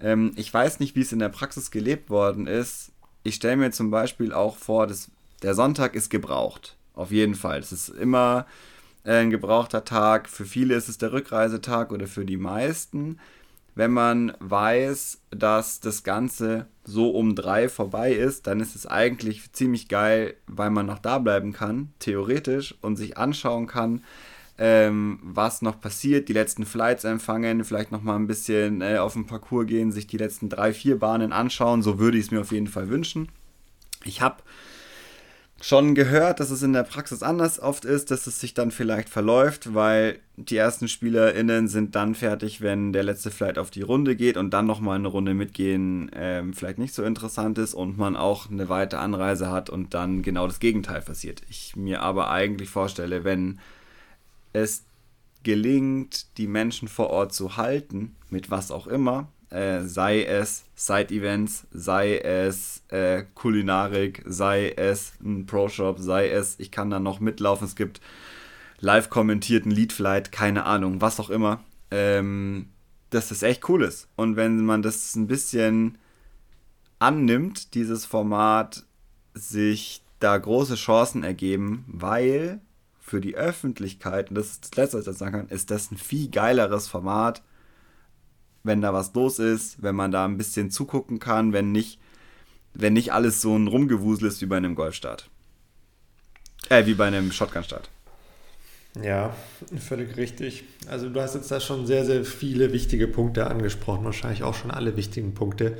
Ähm, 0.00 0.32
ich 0.36 0.52
weiß 0.52 0.80
nicht, 0.80 0.96
wie 0.96 1.02
es 1.02 1.12
in 1.12 1.20
der 1.20 1.28
Praxis 1.28 1.70
gelebt 1.70 2.10
worden 2.10 2.46
ist. 2.48 2.90
Ich 3.22 3.36
stelle 3.36 3.56
mir 3.56 3.70
zum 3.70 3.90
Beispiel 3.90 4.32
auch 4.32 4.56
vor, 4.56 4.86
dass 4.88 5.10
der 5.46 5.54
Sonntag 5.54 5.94
ist 5.94 6.10
gebraucht. 6.10 6.76
Auf 6.92 7.10
jeden 7.10 7.34
Fall. 7.34 7.60
Es 7.60 7.72
ist 7.72 7.88
immer 7.88 8.46
ein 9.04 9.30
gebrauchter 9.30 9.84
Tag. 9.84 10.28
Für 10.28 10.44
viele 10.44 10.74
ist 10.74 10.88
es 10.88 10.98
der 10.98 11.12
Rückreisetag 11.12 11.92
oder 11.92 12.06
für 12.06 12.24
die 12.24 12.36
meisten 12.36 13.18
wenn 13.76 13.90
man 13.92 14.32
weiß, 14.40 15.20
dass 15.30 15.80
das 15.80 16.02
Ganze 16.02 16.66
so 16.84 17.10
um 17.10 17.34
drei 17.34 17.68
vorbei 17.68 18.12
ist, 18.12 18.46
dann 18.46 18.58
ist 18.58 18.74
es 18.74 18.86
eigentlich 18.86 19.52
ziemlich 19.52 19.88
geil, 19.88 20.34
weil 20.46 20.70
man 20.70 20.86
noch 20.86 20.98
da 20.98 21.18
bleiben 21.18 21.52
kann, 21.52 21.92
theoretisch, 21.98 22.74
und 22.80 22.96
sich 22.96 23.18
anschauen 23.18 23.66
kann, 23.66 24.02
ähm, 24.56 25.18
was 25.22 25.60
noch 25.60 25.78
passiert, 25.78 26.30
die 26.30 26.32
letzten 26.32 26.64
Flights 26.64 27.04
empfangen, 27.04 27.64
vielleicht 27.64 27.92
noch 27.92 28.02
mal 28.02 28.16
ein 28.16 28.26
bisschen 28.26 28.80
äh, 28.80 28.96
auf 28.96 29.12
den 29.12 29.26
Parcours 29.26 29.66
gehen, 29.66 29.92
sich 29.92 30.06
die 30.06 30.16
letzten 30.16 30.48
drei, 30.48 30.72
vier 30.72 30.98
Bahnen 30.98 31.32
anschauen. 31.32 31.82
So 31.82 31.98
würde 31.98 32.16
ich 32.16 32.24
es 32.24 32.30
mir 32.30 32.40
auf 32.40 32.52
jeden 32.52 32.68
Fall 32.68 32.88
wünschen. 32.88 33.28
Ich 34.04 34.22
habe 34.22 34.42
schon 35.60 35.94
gehört, 35.94 36.38
dass 36.40 36.50
es 36.50 36.62
in 36.62 36.74
der 36.74 36.82
Praxis 36.82 37.22
anders 37.22 37.58
oft 37.58 37.84
ist, 37.84 38.10
dass 38.10 38.26
es 38.26 38.40
sich 38.40 38.52
dann 38.52 38.70
vielleicht 38.70 39.08
verläuft, 39.08 39.74
weil 39.74 40.18
die 40.36 40.56
ersten 40.56 40.86
SpielerInnen 40.86 41.66
sind 41.68 41.94
dann 41.94 42.14
fertig, 42.14 42.60
wenn 42.60 42.92
der 42.92 43.02
letzte 43.02 43.30
Flight 43.30 43.58
auf 43.58 43.70
die 43.70 43.82
Runde 43.82 44.16
geht 44.16 44.36
und 44.36 44.50
dann 44.50 44.66
nochmal 44.66 44.96
eine 44.96 45.08
Runde 45.08 45.32
mitgehen 45.32 46.10
ähm, 46.14 46.52
vielleicht 46.52 46.78
nicht 46.78 46.94
so 46.94 47.02
interessant 47.04 47.56
ist 47.56 47.72
und 47.72 47.96
man 47.96 48.16
auch 48.16 48.50
eine 48.50 48.68
weite 48.68 48.98
Anreise 48.98 49.50
hat 49.50 49.70
und 49.70 49.94
dann 49.94 50.22
genau 50.22 50.46
das 50.46 50.60
Gegenteil 50.60 51.00
passiert. 51.00 51.42
Ich 51.48 51.74
mir 51.74 52.02
aber 52.02 52.30
eigentlich 52.30 52.68
vorstelle, 52.68 53.24
wenn 53.24 53.58
es 54.52 54.84
gelingt, 55.42 56.36
die 56.38 56.48
Menschen 56.48 56.86
vor 56.88 57.08
Ort 57.08 57.32
zu 57.32 57.56
halten, 57.56 58.14
mit 58.28 58.50
was 58.50 58.70
auch 58.70 58.86
immer, 58.86 59.28
äh, 59.50 59.82
sei 59.82 60.24
es 60.24 60.64
Side-Events, 60.74 61.66
sei 61.72 62.18
es 62.18 62.82
äh, 62.88 63.24
Kulinarik, 63.34 64.22
sei 64.26 64.70
es 64.70 65.12
ein 65.22 65.46
Pro-Shop, 65.46 65.98
sei 65.98 66.28
es, 66.28 66.58
ich 66.58 66.70
kann 66.70 66.90
da 66.90 66.98
noch 66.98 67.20
mitlaufen, 67.20 67.66
es 67.66 67.76
gibt 67.76 68.00
live 68.80 69.08
kommentierten 69.08 69.70
Leadflight, 69.70 70.32
keine 70.32 70.64
Ahnung, 70.64 71.00
was 71.00 71.20
auch 71.20 71.30
immer, 71.30 71.60
ähm, 71.90 72.70
dass 73.10 73.28
das 73.28 73.42
echt 73.42 73.68
cool 73.68 73.82
ist. 73.82 74.08
Und 74.16 74.36
wenn 74.36 74.64
man 74.64 74.82
das 74.82 75.14
ein 75.14 75.26
bisschen 75.26 75.98
annimmt, 76.98 77.74
dieses 77.74 78.04
Format, 78.04 78.84
sich 79.34 80.02
da 80.18 80.36
große 80.36 80.76
Chancen 80.76 81.22
ergeben, 81.22 81.84
weil 81.88 82.60
für 83.00 83.20
die 83.20 83.36
Öffentlichkeit, 83.36 84.30
und 84.30 84.36
das 84.36 84.50
ist 84.50 84.64
das 84.64 84.76
Letzte, 84.76 84.98
was 84.98 85.06
ich 85.06 85.18
sagen 85.18 85.32
kann, 85.32 85.48
ist 85.48 85.70
das 85.70 85.90
ein 85.90 85.98
viel 85.98 86.30
geileres 86.30 86.88
Format 86.88 87.42
wenn 88.66 88.80
da 88.80 88.92
was 88.92 89.14
los 89.14 89.38
ist, 89.38 89.82
wenn 89.82 89.94
man 89.94 90.10
da 90.10 90.24
ein 90.24 90.36
bisschen 90.36 90.70
zugucken 90.70 91.18
kann, 91.18 91.52
wenn 91.52 91.72
nicht, 91.72 91.98
wenn 92.74 92.92
nicht 92.92 93.12
alles 93.12 93.40
so 93.40 93.56
ein 93.56 93.68
Rumgewusel 93.68 94.28
ist 94.28 94.42
wie 94.42 94.46
bei 94.46 94.56
einem 94.56 94.74
Golfstart. 94.74 95.30
Äh, 96.68 96.86
wie 96.86 96.94
bei 96.94 97.06
einem 97.06 97.32
Shotgun-Start. 97.32 97.88
Ja, 99.02 99.34
völlig 99.78 100.16
richtig. 100.16 100.64
Also 100.88 101.08
du 101.08 101.20
hast 101.20 101.34
jetzt 101.34 101.50
da 101.50 101.60
schon 101.60 101.86
sehr, 101.86 102.04
sehr 102.04 102.24
viele 102.24 102.72
wichtige 102.72 103.06
Punkte 103.06 103.46
angesprochen, 103.46 104.04
wahrscheinlich 104.04 104.42
auch 104.42 104.54
schon 104.54 104.70
alle 104.70 104.96
wichtigen 104.96 105.34
Punkte. 105.34 105.78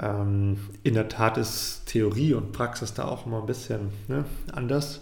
Ähm, 0.00 0.58
in 0.84 0.94
der 0.94 1.08
Tat 1.08 1.36
ist 1.36 1.82
Theorie 1.86 2.34
und 2.34 2.52
Praxis 2.52 2.94
da 2.94 3.06
auch 3.06 3.26
immer 3.26 3.40
ein 3.40 3.46
bisschen 3.46 3.90
ne, 4.06 4.24
anders. 4.52 5.00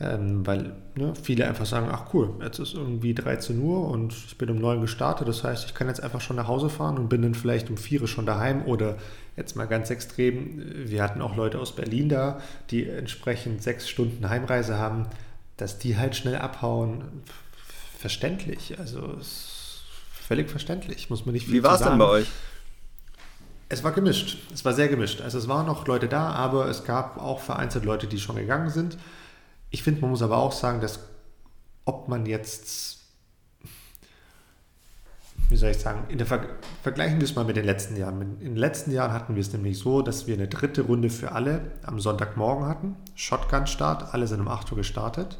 Ähm, 0.00 0.44
weil 0.44 0.72
ne, 0.96 1.12
viele 1.20 1.46
einfach 1.46 1.66
sagen, 1.66 1.88
ach 1.88 2.12
cool, 2.12 2.34
jetzt 2.42 2.58
ist 2.58 2.74
irgendwie 2.74 3.14
13 3.14 3.60
Uhr 3.60 3.88
und 3.88 4.12
ich 4.12 4.36
bin 4.36 4.50
um 4.50 4.58
9 4.58 4.80
gestartet, 4.80 5.28
das 5.28 5.44
heißt, 5.44 5.66
ich 5.66 5.74
kann 5.74 5.86
jetzt 5.86 6.02
einfach 6.02 6.20
schon 6.20 6.34
nach 6.34 6.48
Hause 6.48 6.68
fahren 6.68 6.98
und 6.98 7.08
bin 7.08 7.22
dann 7.22 7.34
vielleicht 7.34 7.70
um 7.70 7.76
4 7.76 8.02
Uhr 8.02 8.08
schon 8.08 8.26
daheim 8.26 8.64
oder 8.64 8.96
jetzt 9.36 9.54
mal 9.54 9.66
ganz 9.66 9.90
extrem, 9.90 10.88
wir 10.88 11.00
hatten 11.00 11.22
auch 11.22 11.36
Leute 11.36 11.60
aus 11.60 11.76
Berlin 11.76 12.08
da, 12.08 12.40
die 12.70 12.88
entsprechend 12.88 13.62
sechs 13.62 13.88
Stunden 13.88 14.28
Heimreise 14.28 14.78
haben, 14.78 15.06
dass 15.56 15.78
die 15.78 15.96
halt 15.96 16.16
schnell 16.16 16.36
abhauen, 16.36 17.04
verständlich, 17.96 18.76
also 18.80 19.12
ist 19.20 19.84
völlig 20.10 20.50
verständlich, 20.50 21.08
muss 21.08 21.24
man 21.24 21.34
nicht 21.34 21.46
viel 21.46 21.54
Wie 21.54 21.62
war 21.62 21.76
es 21.76 21.82
denn 21.82 21.98
bei 21.98 22.08
euch? 22.08 22.26
Es 23.68 23.84
war 23.84 23.92
gemischt, 23.92 24.38
es 24.52 24.64
war 24.64 24.72
sehr 24.72 24.88
gemischt, 24.88 25.20
also 25.20 25.38
es 25.38 25.46
waren 25.46 25.66
noch 25.66 25.86
Leute 25.86 26.08
da, 26.08 26.30
aber 26.30 26.68
es 26.68 26.84
gab 26.84 27.16
auch 27.16 27.38
vereinzelt 27.38 27.84
Leute, 27.84 28.08
die 28.08 28.18
schon 28.18 28.34
gegangen 28.34 28.70
sind, 28.70 28.98
ich 29.74 29.82
finde, 29.82 30.02
man 30.02 30.10
muss 30.10 30.22
aber 30.22 30.38
auch 30.38 30.52
sagen, 30.52 30.80
dass 30.80 31.00
ob 31.84 32.06
man 32.06 32.26
jetzt, 32.26 32.98
wie 35.48 35.56
soll 35.56 35.70
ich 35.70 35.78
sagen, 35.78 36.04
in 36.08 36.18
der 36.18 36.28
Ver 36.28 36.46
vergleichen 36.84 37.18
wir 37.18 37.24
es 37.24 37.34
mal 37.34 37.44
mit 37.44 37.56
den 37.56 37.64
letzten 37.64 37.96
Jahren. 37.96 38.20
In 38.20 38.38
den 38.38 38.56
letzten 38.56 38.92
Jahren 38.92 39.12
hatten 39.12 39.34
wir 39.34 39.40
es 39.40 39.52
nämlich 39.52 39.76
so, 39.76 40.00
dass 40.00 40.28
wir 40.28 40.34
eine 40.34 40.46
dritte 40.46 40.82
Runde 40.82 41.10
für 41.10 41.32
alle 41.32 41.72
am 41.82 41.98
Sonntagmorgen 41.98 42.66
hatten. 42.66 42.94
Shotgun-Start, 43.16 44.14
alle 44.14 44.28
sind 44.28 44.40
um 44.40 44.46
8 44.46 44.70
Uhr 44.70 44.76
gestartet. 44.76 45.38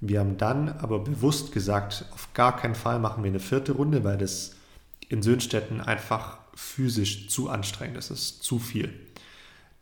Wir 0.00 0.20
haben 0.20 0.38
dann 0.38 0.70
aber 0.70 1.00
bewusst 1.00 1.52
gesagt, 1.52 2.06
auf 2.14 2.32
gar 2.32 2.56
keinen 2.56 2.74
Fall 2.74 3.00
machen 3.00 3.22
wir 3.22 3.30
eine 3.30 3.38
vierte 3.38 3.72
Runde, 3.72 4.02
weil 4.02 4.16
das 4.16 4.56
in 5.10 5.20
Söhnstetten 5.22 5.82
einfach 5.82 6.38
physisch 6.54 7.28
zu 7.28 7.50
anstrengend 7.50 7.98
ist. 7.98 8.10
Es 8.10 8.22
ist 8.22 8.42
zu 8.44 8.58
viel. 8.58 8.94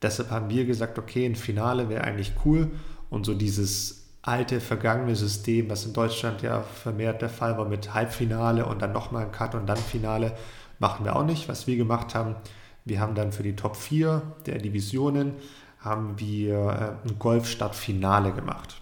Deshalb 0.02 0.30
haben 0.30 0.50
wir 0.50 0.64
gesagt, 0.64 0.98
okay, 0.98 1.24
ein 1.24 1.36
Finale 1.36 1.88
wäre 1.88 2.02
eigentlich 2.02 2.32
cool 2.44 2.72
und 3.11 3.26
so 3.26 3.34
dieses 3.34 4.00
alte, 4.22 4.61
vergangene 4.61 5.16
System, 5.16 5.68
was 5.70 5.84
in 5.84 5.92
Deutschland 5.92 6.42
ja 6.42 6.62
vermehrt 6.62 7.22
der 7.22 7.28
Fall 7.28 7.58
war 7.58 7.66
mit 7.66 7.94
Halbfinale 7.94 8.66
und 8.66 8.80
dann 8.80 8.92
nochmal 8.92 9.26
ein 9.26 9.32
Cut 9.32 9.54
und 9.54 9.66
dann 9.66 9.76
Finale, 9.76 10.36
machen 10.78 11.04
wir 11.04 11.16
auch 11.16 11.24
nicht. 11.24 11.48
Was 11.48 11.66
wir 11.66 11.76
gemacht 11.76 12.14
haben, 12.14 12.36
wir 12.84 13.00
haben 13.00 13.14
dann 13.14 13.32
für 13.32 13.42
die 13.42 13.56
Top 13.56 13.76
4 13.76 14.22
der 14.46 14.58
Divisionen 14.58 15.34
haben 15.80 16.18
wir 16.18 16.98
äh, 17.04 17.08
ein 17.08 17.18
Golfstadtfinale 17.18 18.32
gemacht. 18.32 18.80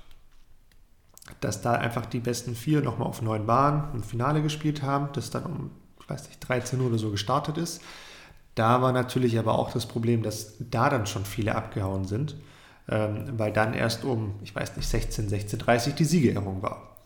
Dass 1.41 1.63
da 1.63 1.73
einfach 1.73 2.07
die 2.07 2.19
besten 2.19 2.57
vier 2.57 2.81
nochmal 2.81 3.07
auf 3.07 3.23
neun 3.23 3.47
Bahnen 3.47 3.85
ein 3.95 4.03
Finale 4.03 4.43
gespielt 4.43 4.83
haben, 4.83 5.11
das 5.13 5.31
dann 5.31 5.45
um, 5.45 5.71
ich 6.01 6.11
weiß 6.11 6.29
nicht, 6.29 6.41
13 6.49 6.81
Uhr 6.81 6.89
oder 6.89 6.99
so 6.99 7.11
gestartet 7.11 7.59
ist. 7.59 7.81
Da 8.57 8.83
war 8.83 8.93
natürlich 8.93 9.39
aber 9.39 9.57
auch 9.57 9.71
das 9.73 9.87
Problem, 9.87 10.25
dass 10.25 10.55
da 10.59 10.91
dann 10.91 11.07
schon 11.07 11.25
viele 11.25 11.55
abgehauen 11.55 12.07
sind 12.07 12.35
ähm, 12.89 13.25
weil 13.37 13.53
dann 13.53 13.75
erst 13.75 14.05
um, 14.05 14.35
ich 14.43 14.55
weiß 14.55 14.77
nicht, 14.77 14.89
16, 14.89 15.29
16.30 15.29 15.93
die 15.93 16.05
Siegerehrung 16.05 16.63
war. 16.63 16.97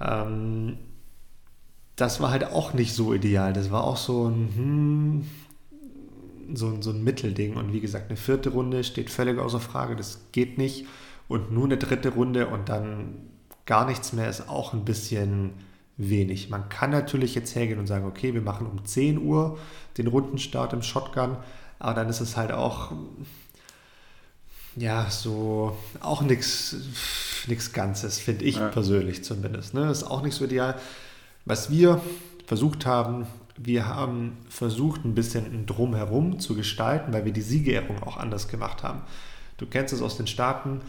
Ähm, 0.00 0.78
das 1.96 2.20
war 2.20 2.30
halt 2.30 2.44
auch 2.44 2.74
nicht 2.74 2.94
so 2.94 3.12
ideal. 3.12 3.52
Das 3.52 3.70
war 3.70 3.84
auch 3.84 3.96
so 3.96 4.28
ein, 4.28 4.48
hm, 4.54 6.56
so, 6.56 6.80
so 6.80 6.90
ein 6.90 7.04
Mittelding. 7.04 7.56
Und 7.56 7.72
wie 7.72 7.80
gesagt, 7.80 8.08
eine 8.08 8.16
vierte 8.16 8.50
Runde 8.50 8.84
steht 8.84 9.10
völlig 9.10 9.38
außer 9.38 9.60
Frage. 9.60 9.96
Das 9.96 10.26
geht 10.32 10.58
nicht. 10.58 10.86
und 11.28 11.52
nur 11.52 11.64
eine 11.64 11.78
dritte 11.78 12.10
Runde 12.10 12.48
und 12.48 12.68
dann 12.68 13.14
gar 13.64 13.86
nichts 13.86 14.12
mehr 14.12 14.28
ist 14.28 14.48
auch 14.48 14.74
ein 14.74 14.84
bisschen 14.84 15.52
wenig. 15.96 16.50
Man 16.50 16.68
kann 16.68 16.90
natürlich 16.90 17.34
jetzt 17.34 17.54
hergehen 17.54 17.78
und 17.78 17.86
sagen, 17.86 18.06
okay, 18.06 18.34
wir 18.34 18.42
machen 18.42 18.66
um 18.66 18.84
10 18.84 19.18
Uhr 19.18 19.58
den 19.98 20.08
Rundenstart 20.08 20.72
im 20.72 20.82
Shotgun, 20.82 21.36
aber 21.78 21.94
dann 21.94 22.08
ist 22.08 22.20
es 22.20 22.36
halt 22.36 22.52
auch, 22.52 22.92
ja, 24.76 25.10
so 25.10 25.76
auch 26.00 26.22
nichts 26.22 26.76
Ganzes, 27.72 28.18
finde 28.18 28.44
ich 28.44 28.56
ja. 28.56 28.68
persönlich 28.68 29.24
zumindest. 29.24 29.74
Ne? 29.74 29.90
Ist 29.90 30.04
auch 30.04 30.22
nicht 30.22 30.34
so 30.34 30.44
ideal. 30.44 30.76
Was 31.44 31.70
wir 31.70 32.00
versucht 32.46 32.86
haben, 32.86 33.26
wir 33.56 33.86
haben 33.86 34.38
versucht, 34.48 35.04
ein 35.04 35.14
bisschen 35.14 35.66
Drumherum 35.66 36.38
zu 36.38 36.54
gestalten, 36.54 37.12
weil 37.12 37.24
wir 37.24 37.32
die 37.32 37.42
Siegerehrung 37.42 38.02
auch 38.02 38.16
anders 38.16 38.48
gemacht 38.48 38.82
haben. 38.82 39.02
Du 39.58 39.66
kennst 39.66 39.92
es 39.92 40.02
aus 40.02 40.16
den 40.16 40.26
Staaten, 40.26 40.80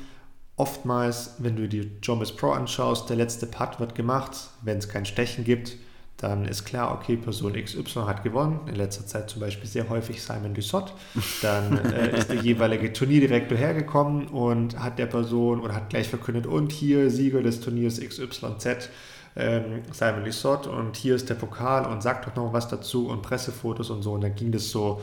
oftmals, 0.56 1.36
wenn 1.40 1.56
du 1.56 1.68
die 1.68 1.92
Jomis 2.02 2.32
Pro 2.32 2.52
anschaust, 2.52 3.10
der 3.10 3.18
letzte 3.18 3.48
Putt 3.48 3.80
wird 3.80 3.96
gemacht. 3.96 4.32
Wenn 4.62 4.78
es 4.78 4.88
kein 4.88 5.06
Stechen 5.06 5.44
gibt, 5.44 5.78
dann 6.24 6.46
ist 6.46 6.64
klar, 6.64 6.94
okay, 6.94 7.18
Person 7.18 7.54
XY 7.54 7.84
hat 8.06 8.24
gewonnen. 8.24 8.62
In 8.68 8.76
letzter 8.76 9.06
Zeit 9.06 9.30
zum 9.30 9.42
Beispiel 9.42 9.68
sehr 9.68 9.90
häufig 9.90 10.24
Simon 10.24 10.54
Dussot. 10.54 10.94
Dann 11.42 11.78
äh, 11.86 12.18
ist 12.18 12.30
der 12.30 12.38
jeweilige 12.38 12.94
Turnierdirektor 12.94 13.58
hergekommen 13.58 14.28
und 14.30 14.80
hat 14.80 15.00
der 15.00 15.08
Person 15.08 15.60
oder 15.60 15.76
hat 15.76 15.90
gleich 15.90 16.08
verkündet, 16.08 16.48
und 16.48 16.72
hier 16.72 17.10
Sieger 17.10 17.42
des 17.44 17.60
Turniers 17.60 18.00
XYZ. 18.00 18.90
Ähm, 19.36 19.82
Simon 19.92 20.24
Lissot 20.24 20.68
und 20.68 20.96
hier 20.96 21.16
ist 21.16 21.30
der 21.30 21.36
Pokal 21.36 21.92
und 21.92 22.02
sagt 22.02 22.28
doch 22.28 22.36
noch 22.36 22.54
was 22.54 22.70
dazu 22.70 23.10
und 23.10 23.22
Pressefotos 23.22 23.90
und 23.90 24.02
so. 24.02 24.14
Und 24.14 24.22
dann 24.22 24.36
ging 24.36 24.52
das 24.52 24.70
so 24.70 25.02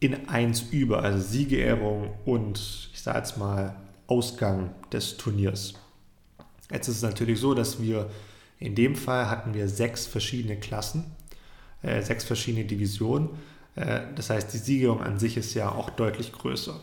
in 0.00 0.28
eins 0.30 0.62
über, 0.70 1.02
also 1.02 1.18
Siegerehrung 1.18 2.14
und 2.24 2.58
ich 2.94 3.02
sage 3.02 3.18
jetzt 3.18 3.36
mal 3.36 3.76
Ausgang 4.06 4.70
des 4.92 5.18
Turniers. 5.18 5.74
Jetzt 6.72 6.88
ist 6.88 6.96
es 6.96 7.02
natürlich 7.02 7.38
so, 7.40 7.52
dass 7.52 7.82
wir 7.82 8.08
in 8.58 8.74
dem 8.74 8.96
Fall 8.96 9.28
hatten 9.28 9.54
wir 9.54 9.68
sechs 9.68 10.06
verschiedene 10.06 10.56
Klassen, 10.56 11.04
äh, 11.82 12.02
sechs 12.02 12.24
verschiedene 12.24 12.64
Divisionen. 12.64 13.30
Äh, 13.74 14.00
das 14.14 14.30
heißt, 14.30 14.52
die 14.52 14.58
Siegerung 14.58 15.02
an 15.02 15.18
sich 15.18 15.36
ist 15.36 15.54
ja 15.54 15.70
auch 15.70 15.90
deutlich 15.90 16.32
größer. 16.32 16.80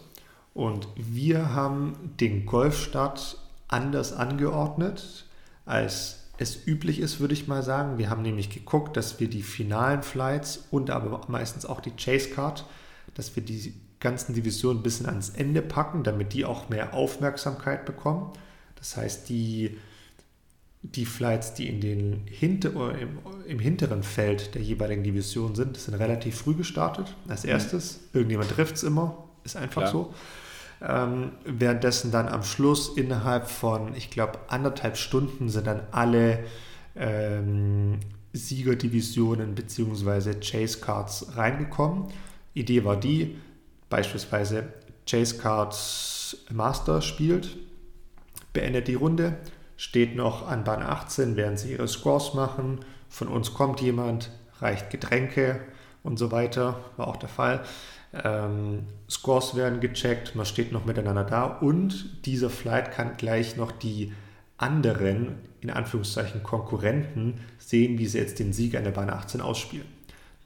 Und 0.54 0.88
wir 0.96 1.54
haben 1.54 2.14
den 2.20 2.46
Golfstart 2.46 3.38
anders 3.68 4.14
angeordnet, 4.14 5.26
als 5.66 6.26
es 6.38 6.66
üblich 6.66 7.00
ist, 7.00 7.20
würde 7.20 7.34
ich 7.34 7.48
mal 7.48 7.64
sagen. 7.64 7.98
Wir 7.98 8.10
haben 8.10 8.22
nämlich 8.22 8.50
geguckt, 8.50 8.96
dass 8.98 9.20
wir 9.20 9.30
die 9.30 9.42
finalen 9.42 10.04
Flights 10.04 10.66
und 10.72 10.90
aber 10.90 11.22
meistens 11.28 11.66
auch 11.66 11.82
die 11.82 11.92
Chase 11.92 12.30
Card, 12.30 12.66
dass 13.14 13.36
wir 13.36 13.44
die 13.44 13.74
ganzen 14.00 14.34
Divisionen 14.34 14.80
ein 14.80 14.84
bisschen 14.84 15.08
ans 15.08 15.30
Ende 15.30 15.62
packen, 15.62 16.04
damit 16.04 16.34
die 16.34 16.46
auch 16.46 16.70
mehr 16.70 16.94
Aufmerksamkeit 16.94 17.86
bekommen. 17.86 18.32
Das 18.76 18.98
heißt, 18.98 19.30
die, 19.30 19.78
die 20.94 21.06
Flights, 21.06 21.54
die 21.54 21.68
in 21.68 21.82
den 21.82 22.22
hinter, 22.28 22.70
im, 23.00 23.20
im 23.48 23.60
hinteren 23.60 24.04
Feld 24.04 24.56
der 24.56 24.62
jeweiligen 24.62 25.04
Division 25.04 25.56
sind, 25.56 25.78
sind 25.78 25.96
relativ 25.96 26.38
früh 26.38 26.54
gestartet. 26.54 27.16
Als 27.28 27.44
mhm. 27.44 27.50
erstes, 27.50 28.02
irgendjemand 28.14 28.52
trifft 28.52 28.76
es 28.76 28.84
immer, 28.84 29.26
ist 29.44 29.56
einfach 29.56 29.84
Klar. 29.84 29.92
so. 29.92 30.14
Ähm, 30.82 31.32
währenddessen 31.46 32.12
dann 32.12 32.28
am 32.28 32.44
Schluss 32.44 32.98
innerhalb 32.98 33.50
von, 33.50 33.96
ich 33.96 34.10
glaube, 34.10 34.40
anderthalb 34.48 34.98
Stunden 34.98 35.50
sind 35.50 35.68
dann 35.68 35.82
alle 35.92 36.44
ähm, 36.96 38.00
Siegerdivisionen 38.34 39.56
bzw. 39.56 40.36
Chase 40.42 40.80
Cards 40.80 41.38
reingekommen. 41.38 42.10
Idee 42.54 42.84
war 42.84 42.98
die, 42.98 43.38
beispielsweise 43.90 44.66
Chase 45.10 45.38
Cards 45.38 46.38
Master 46.52 47.02
spielt, 47.02 47.58
beendet 48.54 48.88
die 48.88 48.96
Runde, 48.96 49.38
steht 49.78 50.16
noch 50.16 50.48
an 50.48 50.64
Bahn 50.64 50.82
18, 50.82 51.36
während 51.36 51.60
sie 51.60 51.72
ihre 51.72 51.88
Scores 51.88 52.34
machen. 52.34 52.80
Von 53.10 53.28
uns 53.28 53.54
kommt 53.54 53.82
jemand, 53.82 54.32
reicht 54.60 54.90
Getränke 54.90 55.62
und 56.04 56.18
so 56.18 56.32
weiter, 56.32 56.80
war 56.98 57.08
auch 57.08 57.18
der 57.18 57.30
Fall. 57.30 57.64
Ähm, 58.14 58.88
Scores 59.10 59.56
werden 59.56 59.80
gecheckt, 59.80 60.36
man 60.36 60.46
steht 60.46 60.72
noch 60.72 60.86
miteinander 60.86 61.24
da 61.24 61.46
und 61.46 62.26
dieser 62.26 62.50
Flight 62.50 62.92
kann 62.92 63.18
gleich 63.18 63.58
noch 63.58 63.72
die 63.72 64.14
anderen, 64.58 65.36
in 65.60 65.70
Anführungszeichen 65.70 66.42
Konkurrenten, 66.42 67.42
sehen, 67.58 67.98
wie 67.98 68.06
sie 68.06 68.20
jetzt 68.20 68.40
den 68.40 68.54
Sieg 68.54 68.76
an 68.76 68.86
der 68.86 68.92
Bahn 68.92 69.10
18 69.10 69.42
ausspielen. 69.42 69.88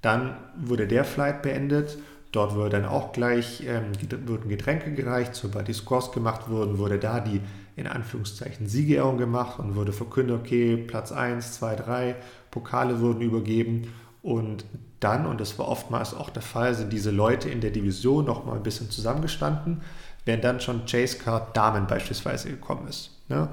Dann 0.01 0.37
wurde 0.57 0.87
der 0.87 1.03
Flight 1.03 1.43
beendet 1.43 1.97
Dort 2.31 2.53
wurde 2.53 2.69
dann 2.69 2.85
auch 2.85 3.11
gleich 3.11 3.63
ähm, 3.65 3.91
wurden 4.27 4.49
Getränke 4.49 4.93
gereicht, 4.93 5.33
sobald 5.33 5.67
die 5.67 5.73
Scores 5.73 6.11
gemacht 6.11 6.47
wurden, 6.47 6.77
wurde 6.77 6.99
da 6.99 7.19
die 7.19 7.41
in 7.79 7.87
Anführungszeichen 7.87 8.67
Siegerehrung 8.67 9.17
gemacht 9.17 9.59
und 9.59 9.75
wurde 9.75 9.93
verkündet, 9.93 10.39
okay, 10.39 10.77
Platz 10.77 11.11
1, 11.11 11.53
2, 11.53 11.75
3, 11.75 12.15
Pokale 12.51 12.99
wurden 12.99 13.21
übergeben 13.21 13.93
und 14.21 14.65
dann, 14.99 15.25
und 15.25 15.39
das 15.39 15.57
war 15.57 15.67
oftmals 15.67 16.13
auch 16.13 16.29
der 16.29 16.41
Fall, 16.41 16.75
sind 16.75 16.91
diese 16.91 17.11
Leute 17.11 17.49
in 17.49 17.61
der 17.61 17.71
Division 17.71 18.25
noch 18.25 18.45
mal 18.45 18.55
ein 18.55 18.63
bisschen 18.63 18.89
zusammengestanden, 18.89 19.81
wenn 20.25 20.41
dann 20.41 20.59
schon 20.59 20.85
Chase 20.85 21.17
Card 21.17 21.55
Damen 21.55 21.87
beispielsweise 21.87 22.49
gekommen 22.49 22.87
ist. 22.87 23.11
Ne? 23.29 23.47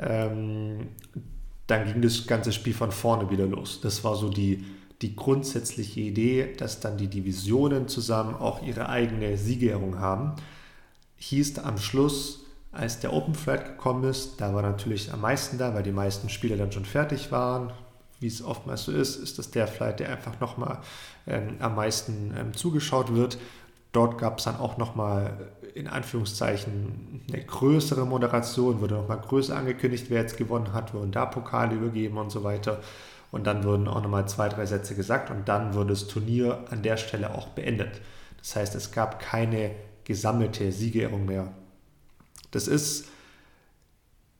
Ähm, 0.00 0.88
dann 1.68 1.84
ging 1.84 2.02
das 2.02 2.26
ganze 2.26 2.52
Spiel 2.52 2.74
von 2.74 2.90
vorne 2.90 3.30
wieder 3.30 3.46
los. 3.46 3.80
Das 3.80 4.02
war 4.02 4.16
so 4.16 4.28
die, 4.28 4.64
die 5.02 5.14
grundsätzliche 5.14 6.00
Idee, 6.00 6.54
dass 6.56 6.80
dann 6.80 6.96
die 6.96 7.06
Divisionen 7.06 7.86
zusammen 7.86 8.34
auch 8.34 8.62
ihre 8.62 8.88
eigene 8.88 9.36
Siegerehrung 9.36 10.00
haben, 10.00 10.32
hieß 11.16 11.58
am 11.60 11.78
Schluss, 11.78 12.44
als 12.78 13.00
der 13.00 13.12
Open 13.12 13.34
Flight 13.34 13.64
gekommen 13.66 14.04
ist, 14.04 14.40
da 14.40 14.54
war 14.54 14.62
natürlich 14.62 15.12
am 15.12 15.20
meisten 15.20 15.58
da, 15.58 15.74
weil 15.74 15.82
die 15.82 15.92
meisten 15.92 16.28
Spieler 16.28 16.56
dann 16.56 16.72
schon 16.72 16.84
fertig 16.84 17.32
waren. 17.32 17.72
Wie 18.20 18.26
es 18.26 18.42
oftmals 18.42 18.84
so 18.84 18.92
ist, 18.92 19.16
ist 19.16 19.38
das 19.38 19.50
der 19.50 19.66
Flight, 19.66 20.00
der 20.00 20.10
einfach 20.10 20.40
nochmal 20.40 20.78
ähm, 21.26 21.56
am 21.60 21.74
meisten 21.74 22.34
ähm, 22.36 22.54
zugeschaut 22.54 23.14
wird. 23.14 23.38
Dort 23.92 24.18
gab 24.18 24.38
es 24.38 24.44
dann 24.44 24.56
auch 24.56 24.76
nochmal 24.76 25.48
in 25.74 25.88
Anführungszeichen 25.88 27.22
eine 27.32 27.44
größere 27.44 28.06
Moderation, 28.06 28.80
wurde 28.80 28.96
nochmal 28.96 29.20
größer 29.20 29.56
angekündigt, 29.56 30.06
wer 30.08 30.22
jetzt 30.22 30.36
gewonnen 30.36 30.72
hat, 30.72 30.94
wurden 30.94 31.12
da 31.12 31.26
Pokale 31.26 31.74
übergeben 31.74 32.18
und 32.18 32.30
so 32.30 32.44
weiter. 32.44 32.80
Und 33.30 33.46
dann 33.46 33.64
wurden 33.64 33.88
auch 33.88 34.02
nochmal 34.02 34.28
zwei, 34.28 34.48
drei 34.48 34.66
Sätze 34.66 34.94
gesagt 34.94 35.30
und 35.30 35.48
dann 35.48 35.74
wurde 35.74 35.90
das 35.90 36.06
Turnier 36.06 36.64
an 36.70 36.82
der 36.82 36.96
Stelle 36.96 37.34
auch 37.34 37.48
beendet. 37.48 38.00
Das 38.38 38.56
heißt, 38.56 38.74
es 38.74 38.92
gab 38.92 39.20
keine 39.20 39.72
gesammelte 40.04 40.72
Siegerehrung 40.72 41.26
mehr. 41.26 41.52
Das 42.50 42.68
ist 42.68 43.06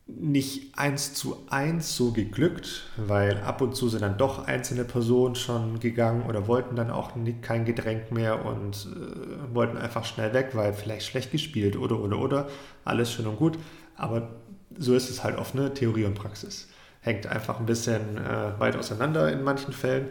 nicht 0.07 0.79
eins 0.79 1.13
zu 1.13 1.37
eins 1.51 1.95
so 1.95 2.13
geglückt, 2.13 2.85
weil 2.97 3.39
ab 3.43 3.61
und 3.61 3.77
zu 3.77 3.91
sind 3.91 4.01
dann 4.01 4.17
doch 4.17 4.47
einzelne 4.47 4.85
Personen 4.85 5.35
schon 5.35 5.81
gegangen 5.81 6.23
oder 6.23 6.47
wollten 6.49 6.77
dann 6.77 6.91
auch 6.91 7.15
nicht, 7.15 7.43
kein 7.43 7.67
Getränk 7.67 8.11
mehr 8.11 8.47
und 8.47 8.87
äh, 8.87 9.55
wollten 9.55 9.77
einfach 9.77 10.07
schnell 10.07 10.33
weg, 10.33 10.51
weil 10.55 10.73
vielleicht 10.73 11.07
schlecht 11.07 11.31
gespielt 11.31 11.77
oder 11.77 12.01
oder 12.01 12.19
oder. 12.19 12.49
Alles 12.85 13.13
schön 13.13 13.27
und 13.27 13.37
gut. 13.37 13.59
Aber 13.97 14.31
so 14.79 14.95
ist 14.95 15.11
es 15.11 15.23
halt 15.25 15.37
oft, 15.37 15.55
ne? 15.55 15.75
Theorie 15.75 16.05
und 16.05 16.15
Praxis 16.15 16.69
hängt 17.01 17.27
einfach 17.27 17.61
ein 17.61 17.67
bisschen 17.67 18.19
äh, 18.19 18.59
weit 18.59 18.77
auseinander 18.77 19.31
in 19.31 19.43
manchen 19.43 19.73
Fällen. 19.73 20.09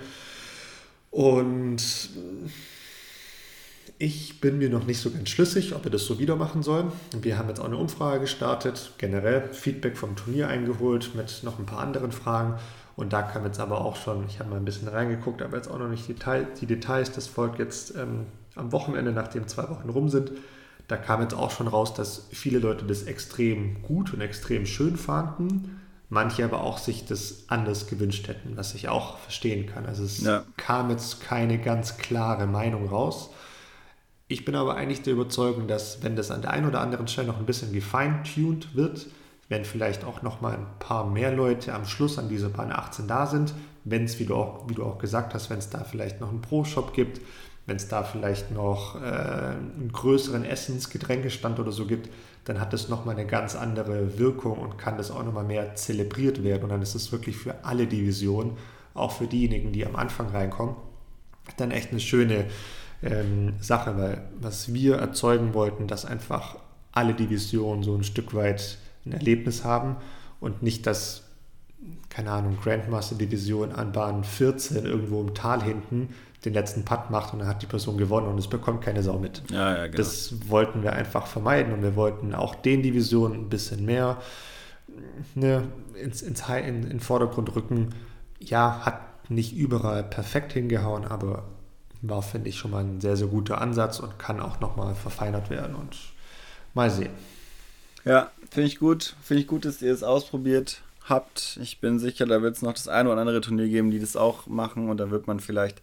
Und 1.11 2.09
ich 3.99 4.41
bin 4.41 4.59
mir 4.59 4.69
noch 4.69 4.85
nicht 4.85 4.99
so 4.99 5.09
ganz 5.09 5.29
schlüssig, 5.29 5.73
ob 5.73 5.83
wir 5.83 5.91
das 5.91 6.05
so 6.05 6.19
wieder 6.19 6.35
machen 6.35 6.61
sollen. 6.61 6.91
Wir 7.19 7.37
haben 7.37 7.49
jetzt 7.49 7.59
auch 7.59 7.65
eine 7.65 7.77
Umfrage 7.77 8.21
gestartet, 8.21 8.91
generell 8.97 9.49
Feedback 9.53 9.97
vom 9.97 10.15
Turnier 10.15 10.47
eingeholt 10.49 11.15
mit 11.15 11.41
noch 11.43 11.57
ein 11.57 11.65
paar 11.65 11.79
anderen 11.79 12.11
Fragen. 12.11 12.55
Und 12.95 13.13
da 13.13 13.21
kam 13.21 13.45
jetzt 13.45 13.59
aber 13.59 13.81
auch 13.81 13.95
schon, 13.95 14.25
ich 14.27 14.39
habe 14.39 14.49
mal 14.49 14.57
ein 14.57 14.65
bisschen 14.65 14.87
reingeguckt, 14.87 15.41
aber 15.41 15.57
jetzt 15.57 15.69
auch 15.69 15.79
noch 15.79 15.89
nicht 15.89 16.07
Detail, 16.07 16.47
die 16.59 16.65
Details. 16.65 17.11
Das 17.11 17.27
folgt 17.27 17.59
jetzt 17.59 17.95
ähm, 17.95 18.25
am 18.55 18.71
Wochenende, 18.71 19.11
nachdem 19.11 19.47
zwei 19.47 19.69
Wochen 19.69 19.89
rum 19.89 20.09
sind. 20.09 20.31
Da 20.87 20.95
kam 20.95 21.21
jetzt 21.21 21.33
auch 21.33 21.51
schon 21.51 21.67
raus, 21.67 21.93
dass 21.93 22.27
viele 22.31 22.59
Leute 22.59 22.85
das 22.85 23.03
extrem 23.03 23.81
gut 23.81 24.13
und 24.13 24.21
extrem 24.21 24.65
schön 24.65 24.95
fanden 24.95 25.81
manche 26.09 26.45
aber 26.45 26.61
auch 26.61 26.77
sich 26.77 27.05
das 27.05 27.43
anders 27.47 27.87
gewünscht 27.87 28.27
hätten, 28.27 28.55
was 28.55 28.73
ich 28.75 28.87
auch 28.89 29.17
verstehen 29.17 29.67
kann. 29.67 29.85
Also 29.85 30.03
es 30.03 30.21
ja. 30.21 30.43
kam 30.55 30.89
jetzt 30.89 31.21
keine 31.21 31.57
ganz 31.57 31.97
klare 31.97 32.47
Meinung 32.47 32.87
raus. 32.87 33.29
Ich 34.29 34.43
bin 34.43 34.55
aber 34.55 34.75
eigentlich 34.75 35.03
der 35.03 35.13
Überzeugung, 35.13 35.67
dass 35.67 36.03
wenn 36.03 36.15
das 36.15 36.31
an 36.31 36.41
der 36.41 36.51
einen 36.51 36.67
oder 36.67 36.81
anderen 36.81 37.07
Stelle 37.07 37.27
noch 37.27 37.39
ein 37.39 37.45
bisschen 37.45 37.71
gefeintuned 37.71 38.75
wird, 38.75 39.07
wenn 39.47 39.63
vielleicht 39.63 40.03
auch 40.03 40.21
noch 40.21 40.41
mal 40.41 40.53
ein 40.53 40.65
paar 40.79 41.09
mehr 41.09 41.31
Leute 41.31 41.73
am 41.73 41.85
Schluss 41.85 42.19
an 42.19 42.27
dieser 42.27 42.49
Bahn 42.49 42.71
18 42.71 43.07
da 43.07 43.25
sind, 43.25 43.53
wenn 43.85 44.03
es, 44.03 44.19
wie 44.19 44.25
du 44.25 44.35
auch, 44.35 44.67
wie 44.67 44.73
du 44.73 44.83
auch 44.83 44.97
gesagt 44.97 45.33
hast, 45.33 45.49
wenn 45.49 45.59
es 45.59 45.69
da 45.69 45.85
vielleicht 45.85 46.19
noch 46.19 46.29
einen 46.29 46.41
Pro-Shop 46.41 46.93
gibt, 46.93 47.21
wenn 47.65 47.77
es 47.77 47.87
da 47.87 48.03
vielleicht 48.03 48.51
noch 48.51 48.95
äh, 48.95 48.99
einen 48.99 49.91
größeren 49.93 50.43
Essens-Getränkestand 50.43 51.59
oder 51.59 51.71
so 51.71 51.85
gibt, 51.85 52.09
dann 52.43 52.59
hat 52.59 52.73
das 52.73 52.89
nochmal 52.89 53.15
eine 53.15 53.27
ganz 53.27 53.55
andere 53.55 54.17
Wirkung 54.17 54.57
und 54.57 54.77
kann 54.77 54.97
das 54.97 55.11
auch 55.11 55.23
nochmal 55.23 55.43
mehr 55.45 55.75
zelebriert 55.75 56.43
werden. 56.43 56.63
Und 56.63 56.69
dann 56.69 56.81
ist 56.81 56.95
es 56.95 57.11
wirklich 57.11 57.37
für 57.37 57.63
alle 57.63 57.87
Divisionen, 57.87 58.53
auch 58.93 59.11
für 59.11 59.27
diejenigen, 59.27 59.71
die 59.71 59.85
am 59.85 59.95
Anfang 59.95 60.29
reinkommen, 60.29 60.75
dann 61.57 61.71
echt 61.71 61.91
eine 61.91 61.99
schöne 61.99 62.45
ähm, 63.03 63.53
Sache, 63.59 63.97
weil 63.97 64.21
was 64.39 64.73
wir 64.73 64.95
erzeugen 64.95 65.53
wollten, 65.53 65.87
dass 65.87 66.05
einfach 66.05 66.57
alle 66.91 67.13
Divisionen 67.13 67.83
so 67.83 67.95
ein 67.95 68.03
Stück 68.03 68.33
weit 68.33 68.77
ein 69.05 69.13
Erlebnis 69.13 69.63
haben 69.63 69.97
und 70.39 70.63
nicht 70.63 70.87
das, 70.87 71.23
keine 72.09 72.31
Ahnung, 72.31 72.57
Grandmaster-Division 72.63 73.71
an 73.71 73.91
Bahn 73.91 74.23
14 74.23 74.85
irgendwo 74.85 75.21
im 75.21 75.33
Tal 75.33 75.63
hinten 75.63 76.09
den 76.45 76.53
letzten 76.53 76.85
Putt 76.85 77.09
macht 77.09 77.33
und 77.33 77.39
dann 77.39 77.47
hat 77.47 77.61
die 77.61 77.65
Person 77.65 77.97
gewonnen 77.97 78.27
und 78.27 78.37
es 78.37 78.47
bekommt 78.47 78.81
keine 78.81 79.03
Sau 79.03 79.17
mit. 79.19 79.43
Ja, 79.51 79.75
ja, 79.75 79.85
genau. 79.85 79.97
Das 79.97 80.49
wollten 80.49 80.83
wir 80.83 80.93
einfach 80.93 81.27
vermeiden 81.27 81.73
und 81.73 81.81
wir 81.83 81.95
wollten 81.95 82.33
auch 82.33 82.55
den 82.55 82.83
Divisionen 82.83 83.41
ein 83.41 83.49
bisschen 83.49 83.85
mehr 83.85 84.17
ne, 85.35 85.63
ins, 86.01 86.21
ins 86.21 86.47
High, 86.47 86.67
in, 86.67 86.83
in 86.83 86.89
den 86.89 86.99
Vordergrund 86.99 87.55
rücken. 87.55 87.89
Ja, 88.39 88.81
hat 88.83 89.29
nicht 89.29 89.55
überall 89.55 90.03
perfekt 90.03 90.53
hingehauen, 90.53 91.05
aber 91.05 91.43
war, 92.01 92.21
finde 92.21 92.49
ich, 92.49 92.57
schon 92.57 92.71
mal 92.71 92.83
ein 92.83 93.01
sehr, 93.01 93.17
sehr 93.17 93.27
guter 93.27 93.61
Ansatz 93.61 93.99
und 93.99 94.17
kann 94.19 94.39
auch 94.39 94.59
nochmal 94.59 94.95
verfeinert 94.95 95.49
werden 95.49 95.75
und 95.75 95.97
mal 96.73 96.89
sehen. 96.89 97.11
Ja, 98.05 98.31
finde 98.49 98.67
ich 98.67 98.79
gut. 98.79 99.15
Finde 99.21 99.41
ich 99.41 99.47
gut, 99.47 99.65
dass 99.65 99.81
ihr 99.81 99.93
es 99.93 100.03
ausprobiert 100.03 100.81
habt. 101.09 101.59
Ich 101.61 101.79
bin 101.79 101.99
sicher, 101.99 102.25
da 102.25 102.41
wird 102.41 102.55
es 102.55 102.61
noch 102.61 102.73
das 102.73 102.87
eine 102.87 103.09
oder 103.09 103.21
andere 103.21 103.41
Turnier 103.41 103.67
geben, 103.67 103.91
die 103.91 103.99
das 103.99 104.15
auch 104.15 104.47
machen 104.47 104.89
und 104.89 104.97
da 104.97 105.09
wird 105.09 105.27
man 105.27 105.39
vielleicht 105.39 105.81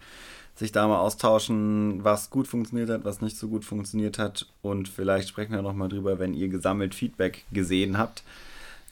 sich 0.57 0.71
da 0.71 0.87
mal 0.87 1.01
austauschen, 1.01 2.05
was 2.05 2.31
gut 2.31 2.47
funktioniert 2.47 2.89
hat, 2.89 3.05
was 3.05 3.21
nicht 3.21 3.37
so 3.37 3.49
gut 3.49 3.65
funktioniert 3.65 4.19
hat 4.19 4.47
und 4.63 4.89
vielleicht 4.89 5.29
sprechen 5.29 5.53
wir 5.53 5.63
nochmal 5.63 5.89
drüber, 5.89 6.19
wenn 6.19 6.33
ihr 6.33 6.49
gesammelt 6.49 6.95
Feedback 6.95 7.45
gesehen 7.53 7.99
habt. 7.99 8.23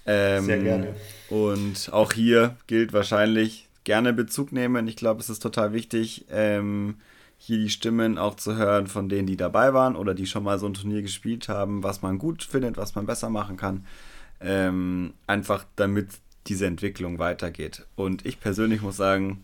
Ähm, 0.04 0.44
Sehr 0.46 0.58
gerne. 0.58 0.94
Und 1.30 1.90
auch 1.92 2.12
hier 2.12 2.56
gilt 2.66 2.92
wahrscheinlich 2.92 3.68
gerne 3.84 4.12
Bezug 4.12 4.50
nehmen. 4.52 4.88
Ich 4.88 4.96
glaube, 4.96 5.20
es 5.20 5.30
ist 5.30 5.40
total 5.40 5.72
wichtig, 5.72 6.24
ähm, 6.30 6.96
hier 7.44 7.58
die 7.58 7.70
Stimmen 7.70 8.18
auch 8.18 8.36
zu 8.36 8.56
hören 8.56 8.86
von 8.86 9.08
denen, 9.08 9.26
die 9.26 9.36
dabei 9.36 9.74
waren 9.74 9.96
oder 9.96 10.14
die 10.14 10.26
schon 10.26 10.44
mal 10.44 10.60
so 10.60 10.66
ein 10.66 10.74
Turnier 10.74 11.02
gespielt 11.02 11.48
haben, 11.48 11.82
was 11.82 12.00
man 12.00 12.18
gut 12.18 12.44
findet, 12.44 12.76
was 12.76 12.94
man 12.94 13.04
besser 13.04 13.30
machen 13.30 13.56
kann. 13.56 13.84
Ähm, 14.40 15.14
einfach 15.26 15.64
damit 15.74 16.10
diese 16.46 16.66
Entwicklung 16.66 17.18
weitergeht. 17.18 17.84
Und 17.96 18.24
ich 18.24 18.38
persönlich 18.38 18.80
muss 18.80 18.96
sagen, 18.96 19.42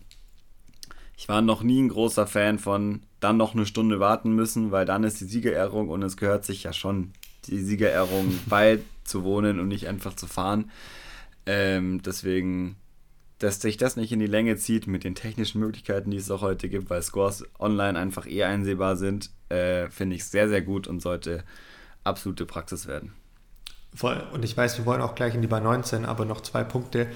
ich 1.17 1.27
war 1.27 1.41
noch 1.41 1.61
nie 1.61 1.81
ein 1.81 1.89
großer 1.89 2.25
Fan 2.25 2.57
von 2.57 3.01
dann 3.19 3.35
noch 3.35 3.53
eine 3.53 3.65
Stunde 3.65 3.99
warten 3.99 4.31
müssen, 4.31 4.71
weil 4.71 4.85
dann 4.85 5.03
ist 5.03 5.19
die 5.19 5.25
Siegerehrung 5.25 5.89
und 5.89 6.01
es 6.01 6.15
gehört 6.15 6.45
sich 6.45 6.63
ja 6.63 6.71
schon, 6.71 7.11
die 7.47 7.59
Siegerehrung 7.59 8.39
beizuwohnen 8.45 9.59
und 9.59 9.67
nicht 9.67 9.89
einfach 9.89 10.15
zu 10.15 10.25
fahren. 10.25 10.71
Ähm, 11.45 12.01
deswegen 12.01 12.77
dass 13.39 13.61
sich 13.61 13.77
das 13.77 13.95
nicht 13.95 14.11
in 14.11 14.19
die 14.19 14.27
Länge 14.27 14.57
zieht 14.57 14.85
mit 14.85 15.03
den 15.03 15.15
technischen 15.15 15.59
Möglichkeiten, 15.59 16.11
die 16.11 16.17
es 16.17 16.29
auch 16.29 16.41
heute 16.41 16.69
gibt, 16.69 16.89
weil 16.89 17.01
Scores 17.01 17.45
online 17.57 17.97
einfach 17.97 18.27
eher 18.27 18.49
einsehbar 18.49 18.97
sind, 18.97 19.31
äh, 19.47 19.89
finde 19.89 20.17
ich 20.17 20.25
sehr, 20.25 20.49
sehr 20.49 20.61
gut 20.61 20.87
und 20.87 21.01
sollte 21.01 21.43
absolute 22.03 22.45
Praxis 22.45 22.85
werden. 22.85 23.13
Voll. 23.95 24.21
Und 24.33 24.45
ich 24.45 24.55
weiß, 24.55 24.77
wir 24.77 24.85
wollen 24.85 25.01
auch 25.01 25.15
gleich 25.15 25.33
in 25.33 25.41
die 25.41 25.47
Bar 25.47 25.61
19, 25.61 26.05
aber 26.05 26.25
noch 26.25 26.41
zwei 26.41 26.63
Punkte. 26.63 27.07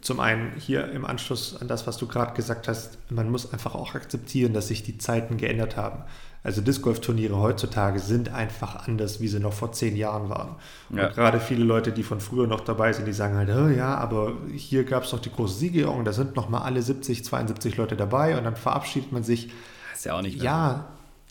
Zum 0.00 0.18
einen 0.18 0.52
hier 0.56 0.90
im 0.90 1.04
Anschluss 1.04 1.56
an 1.60 1.68
das, 1.68 1.86
was 1.86 1.98
du 1.98 2.08
gerade 2.08 2.34
gesagt 2.34 2.68
hast, 2.68 2.98
man 3.10 3.30
muss 3.30 3.52
einfach 3.52 3.74
auch 3.74 3.94
akzeptieren, 3.94 4.52
dass 4.52 4.68
sich 4.68 4.82
die 4.82 4.98
Zeiten 4.98 5.36
geändert 5.36 5.76
haben. 5.76 6.02
Also 6.46 6.60
Disc 6.60 6.80
Golf 6.80 7.00
Turniere 7.00 7.40
heutzutage 7.40 7.98
sind 7.98 8.28
einfach 8.28 8.86
anders, 8.86 9.20
wie 9.20 9.26
sie 9.26 9.40
noch 9.40 9.52
vor 9.52 9.72
zehn 9.72 9.96
Jahren 9.96 10.28
waren. 10.28 10.54
Ja. 10.90 11.08
Und 11.08 11.14
gerade 11.16 11.40
viele 11.40 11.64
Leute, 11.64 11.90
die 11.90 12.04
von 12.04 12.20
früher 12.20 12.46
noch 12.46 12.60
dabei 12.60 12.92
sind, 12.92 13.08
die 13.08 13.12
sagen 13.12 13.34
halt, 13.36 13.50
oh, 13.50 13.66
ja, 13.66 13.96
aber 13.96 14.34
hier 14.54 14.84
gab 14.84 15.02
es 15.02 15.10
doch 15.10 15.18
die 15.18 15.32
große 15.32 15.56
Siegerehrung, 15.56 16.04
da 16.04 16.12
sind 16.12 16.36
noch 16.36 16.48
mal 16.48 16.60
alle 16.60 16.82
70, 16.82 17.24
72 17.24 17.76
Leute 17.76 17.96
dabei 17.96 18.38
und 18.38 18.44
dann 18.44 18.54
verabschiedet 18.54 19.10
man 19.10 19.24
sich. 19.24 19.48
Das 19.90 19.98
ist 19.98 20.04
ja 20.04 20.16
auch 20.16 20.22
nicht 20.22 20.36
mehr. 20.36 20.44
Ja, 20.44 20.84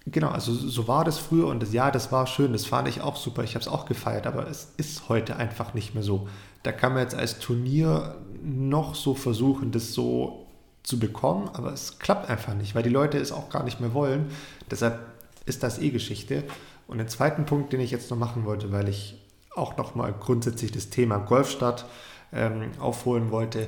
genau, 0.06 0.32
also 0.32 0.54
so 0.54 0.86
war 0.90 1.06
das 1.06 1.18
früher 1.18 1.48
und 1.48 1.64
das, 1.64 1.72
ja, 1.72 1.92
das 1.92 2.12
war 2.12 2.28
schön, 2.28 2.52
das 2.52 2.66
fand 2.66 2.90
ich 2.90 3.00
auch 3.00 3.16
super, 3.16 3.46
ich 3.46 3.56
habe 3.56 3.62
es 3.62 3.70
auch 3.70 3.86
gefeiert, 3.86 4.28
aber 4.28 4.50
es 4.50 4.74
ist 4.76 5.08
heute 5.08 5.38
einfach 5.38 5.74
nicht 5.74 5.94
mehr 5.94 6.04
so. 6.04 6.28
Da 6.64 6.74
kann 6.74 6.92
man 6.92 7.04
jetzt 7.04 7.16
als 7.16 7.40
Turnier 7.40 8.18
noch 8.44 8.96
so 8.96 9.16
versuchen, 9.16 9.72
das 9.72 9.94
so 9.94 10.45
zu 10.86 11.00
bekommen, 11.00 11.50
aber 11.54 11.74
es 11.74 12.00
klappt 12.00 12.30
einfach 12.30 12.54
nicht, 12.54 12.76
weil 12.76 12.84
die 12.84 12.90
Leute 12.90 13.18
es 13.18 13.32
auch 13.32 13.50
gar 13.50 13.64
nicht 13.64 13.82
mehr 13.82 13.94
wollen. 13.94 14.28
Deshalb 14.70 15.00
ist 15.46 15.64
das 15.64 15.80
eh 15.80 15.90
Geschichte. 15.90 16.44
Und 16.88 17.00
den 17.00 17.08
zweiten 17.08 17.46
Punkt, 17.46 17.74
den 17.74 17.80
ich 17.80 17.92
jetzt 17.92 18.12
noch 18.12 18.18
machen 18.18 18.46
wollte, 18.46 18.72
weil 18.72 18.88
ich 18.88 19.20
auch 19.56 19.78
noch 19.78 19.96
mal 19.96 20.14
grundsätzlich 20.14 20.72
das 20.72 20.90
Thema 20.90 21.18
Golfstadt 21.18 21.86
ähm, 22.32 22.72
aufholen 22.80 23.32
wollte. 23.32 23.68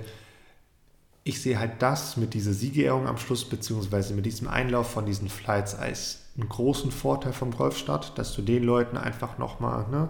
Ich 1.23 1.41
sehe 1.41 1.59
halt 1.59 1.81
das 1.81 2.17
mit 2.17 2.33
dieser 2.33 2.53
Siegerehrung 2.53 3.07
am 3.07 3.17
Schluss, 3.17 3.45
beziehungsweise 3.45 4.13
mit 4.13 4.25
diesem 4.25 4.47
Einlauf 4.47 4.91
von 4.91 5.05
diesen 5.05 5.29
Flights 5.29 5.75
als 5.75 6.19
einen 6.37 6.49
großen 6.49 6.91
Vorteil 6.91 7.33
vom 7.33 7.51
Golfstadt, 7.51 8.17
dass 8.17 8.33
du 8.35 8.41
den 8.41 8.63
Leuten 8.63 8.97
einfach 8.97 9.37
nochmal 9.37 9.87
ne, 9.89 10.09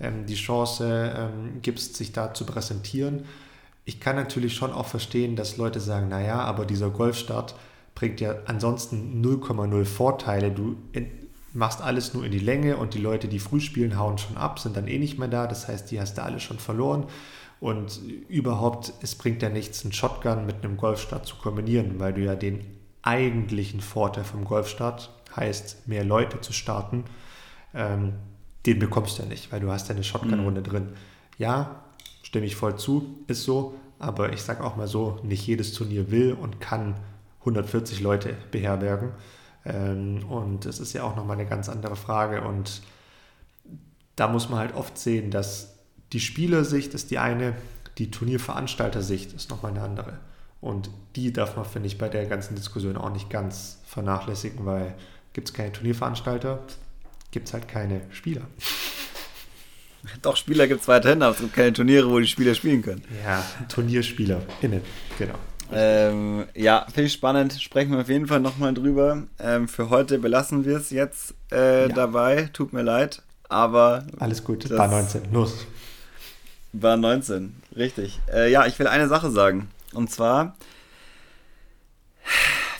ähm, 0.00 0.26
die 0.26 0.34
Chance 0.34 1.14
ähm, 1.16 1.62
gibst, 1.62 1.96
sich 1.96 2.12
da 2.12 2.34
zu 2.34 2.44
präsentieren. 2.44 3.24
Ich 3.88 4.00
kann 4.00 4.16
natürlich 4.16 4.54
schon 4.54 4.70
auch 4.70 4.84
verstehen, 4.84 5.34
dass 5.34 5.56
Leute 5.56 5.80
sagen, 5.80 6.10
naja, 6.10 6.40
aber 6.40 6.66
dieser 6.66 6.90
Golfstart 6.90 7.54
bringt 7.94 8.20
ja 8.20 8.34
ansonsten 8.44 9.24
0,0 9.24 9.86
Vorteile. 9.86 10.50
Du 10.50 10.76
machst 11.54 11.80
alles 11.80 12.12
nur 12.12 12.22
in 12.22 12.30
die 12.30 12.38
Länge 12.38 12.76
und 12.76 12.92
die 12.92 12.98
Leute, 12.98 13.28
die 13.28 13.38
früh 13.38 13.60
spielen, 13.60 13.98
hauen 13.98 14.18
schon 14.18 14.36
ab, 14.36 14.58
sind 14.58 14.76
dann 14.76 14.88
eh 14.88 14.98
nicht 14.98 15.18
mehr 15.18 15.28
da. 15.28 15.46
Das 15.46 15.68
heißt, 15.68 15.90
die 15.90 15.98
hast 15.98 16.18
du 16.18 16.22
alle 16.22 16.38
schon 16.38 16.58
verloren. 16.58 17.06
Und 17.60 17.98
überhaupt, 18.28 18.92
es 19.00 19.14
bringt 19.14 19.40
ja 19.40 19.48
nichts, 19.48 19.82
einen 19.84 19.94
Shotgun 19.94 20.44
mit 20.44 20.56
einem 20.62 20.76
Golfstart 20.76 21.24
zu 21.24 21.36
kombinieren, 21.36 21.98
weil 21.98 22.12
du 22.12 22.20
ja 22.20 22.34
den 22.34 22.60
eigentlichen 23.00 23.80
Vorteil 23.80 24.24
vom 24.24 24.44
Golfstart, 24.44 25.10
heißt 25.34 25.88
mehr 25.88 26.04
Leute 26.04 26.42
zu 26.42 26.52
starten, 26.52 27.04
ähm, 27.72 28.12
den 28.66 28.80
bekommst 28.80 29.16
du 29.16 29.22
ja 29.22 29.28
nicht, 29.30 29.50
weil 29.50 29.60
du 29.60 29.70
hast 29.70 29.88
ja 29.88 29.94
eine 29.94 30.04
Shotgun-Runde 30.04 30.60
mhm. 30.60 30.64
drin. 30.64 30.88
Ja, 31.38 31.84
Stimme 32.28 32.44
ich 32.44 32.56
voll 32.56 32.76
zu, 32.76 33.24
ist 33.26 33.44
so. 33.44 33.74
Aber 33.98 34.34
ich 34.34 34.42
sage 34.42 34.62
auch 34.62 34.76
mal 34.76 34.86
so, 34.86 35.18
nicht 35.22 35.46
jedes 35.46 35.72
Turnier 35.72 36.10
will 36.10 36.34
und 36.34 36.60
kann 36.60 36.94
140 37.40 38.00
Leute 38.00 38.36
beherbergen. 38.50 39.12
Ähm, 39.64 40.28
und 40.28 40.66
es 40.66 40.78
ist 40.78 40.92
ja 40.92 41.04
auch 41.04 41.16
nochmal 41.16 41.38
eine 41.38 41.48
ganz 41.48 41.70
andere 41.70 41.96
Frage. 41.96 42.42
Und 42.42 42.82
da 44.14 44.28
muss 44.28 44.50
man 44.50 44.58
halt 44.58 44.74
oft 44.74 44.98
sehen, 44.98 45.30
dass 45.30 45.78
die 46.12 46.20
Spielersicht 46.20 46.92
ist 46.92 47.10
die 47.10 47.16
eine, 47.16 47.54
die 47.96 48.10
Turnierveranstalter-Sicht 48.10 49.32
ist 49.32 49.48
nochmal 49.48 49.72
eine 49.72 49.80
andere. 49.80 50.18
Und 50.60 50.90
die 51.16 51.32
darf 51.32 51.56
man, 51.56 51.64
finde 51.64 51.86
ich, 51.86 51.96
bei 51.96 52.10
der 52.10 52.26
ganzen 52.26 52.56
Diskussion 52.56 52.98
auch 52.98 53.10
nicht 53.10 53.30
ganz 53.30 53.78
vernachlässigen, 53.86 54.66
weil 54.66 54.94
gibt 55.32 55.48
es 55.48 55.54
keine 55.54 55.72
Turnierveranstalter, 55.72 56.58
gibt 57.30 57.48
es 57.48 57.54
halt 57.54 57.68
keine 57.68 58.02
Spieler. 58.10 58.42
Doch, 60.22 60.36
Spieler 60.36 60.66
gibt 60.66 60.82
es 60.82 60.88
weiterhin, 60.88 61.22
aber 61.22 61.34
es 61.34 61.40
gibt 61.40 61.54
keine 61.54 61.72
Turniere, 61.72 62.10
wo 62.10 62.18
die 62.18 62.26
Spieler 62.26 62.54
spielen 62.54 62.82
können. 62.82 63.02
Ja, 63.24 63.44
Turnierspieler 63.68 64.42
innen, 64.60 64.82
genau. 65.18 65.34
Ähm, 65.70 66.46
ja, 66.54 66.86
finde 66.86 67.04
ich 67.04 67.12
spannend. 67.12 67.60
Sprechen 67.60 67.92
wir 67.92 68.00
auf 68.00 68.08
jeden 68.08 68.26
Fall 68.26 68.40
nochmal 68.40 68.72
drüber. 68.72 69.24
Ähm, 69.38 69.68
für 69.68 69.90
heute 69.90 70.18
belassen 70.18 70.64
wir 70.64 70.78
es 70.78 70.90
jetzt 70.90 71.34
äh, 71.52 71.82
ja. 71.82 71.88
dabei. 71.88 72.48
Tut 72.52 72.72
mir 72.72 72.82
leid, 72.82 73.22
aber. 73.48 74.06
Alles 74.18 74.42
gut, 74.44 74.68
Bar 74.74 74.88
19, 74.88 75.32
los. 75.32 75.66
Bar 76.72 76.96
19, 76.96 77.54
richtig. 77.76 78.20
Äh, 78.32 78.50
ja, 78.50 78.66
ich 78.66 78.78
will 78.78 78.86
eine 78.86 79.08
Sache 79.08 79.30
sagen. 79.30 79.68
Und 79.92 80.10
zwar. 80.10 80.56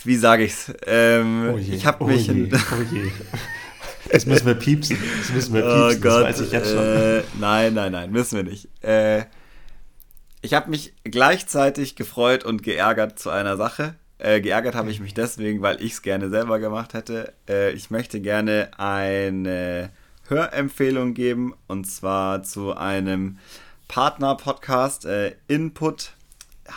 Wie 0.03 0.15
sage 0.15 0.45
ich's? 0.45 0.71
Ähm, 0.87 1.51
oh 1.53 1.57
je, 1.57 1.75
ich 1.75 1.85
habe 1.85 2.03
oh 2.03 2.07
mich. 2.07 2.27
Je, 2.27 2.49
oh 2.53 2.93
je. 2.93 3.11
Das 4.11 4.25
müssen 4.25 4.45
wir 4.45 4.55
piepsen. 4.55 4.97
Das 5.19 5.31
müssen 5.31 5.53
wir 5.53 5.65
oh 5.65 5.87
piepsen. 5.89 5.99
Oh 5.99 6.01
Gott. 6.01 6.23
Das 6.23 6.39
weiß 6.39 6.41
ich 6.41 6.51
jetzt 6.51 6.71
schon. 6.71 6.83
Äh, 6.83 7.23
nein, 7.39 7.73
nein, 7.73 7.91
nein, 7.91 8.11
müssen 8.11 8.37
wir 8.37 8.43
nicht. 8.43 8.69
Äh, 8.83 9.25
ich 10.41 10.53
habe 10.53 10.69
mich 10.69 10.93
gleichzeitig 11.03 11.95
gefreut 11.95 12.45
und 12.45 12.63
geärgert 12.63 13.19
zu 13.19 13.29
einer 13.29 13.57
Sache. 13.57 13.95
Äh, 14.17 14.41
geärgert 14.41 14.75
habe 14.75 14.91
ich 14.91 14.99
mich 14.99 15.13
deswegen, 15.13 15.61
weil 15.61 15.81
ich 15.81 15.93
es 15.93 16.01
gerne 16.01 16.29
selber 16.29 16.59
gemacht 16.59 16.93
hätte. 16.93 17.33
Äh, 17.47 17.71
ich 17.71 17.89
möchte 17.89 18.19
gerne 18.21 18.71
eine 18.77 19.91
Hörempfehlung 20.27 21.13
geben 21.13 21.53
und 21.67 21.85
zwar 21.85 22.43
zu 22.43 22.75
einem 22.75 23.37
Partner-Podcast, 23.87 25.05
äh, 25.05 25.35
Input 25.47 26.13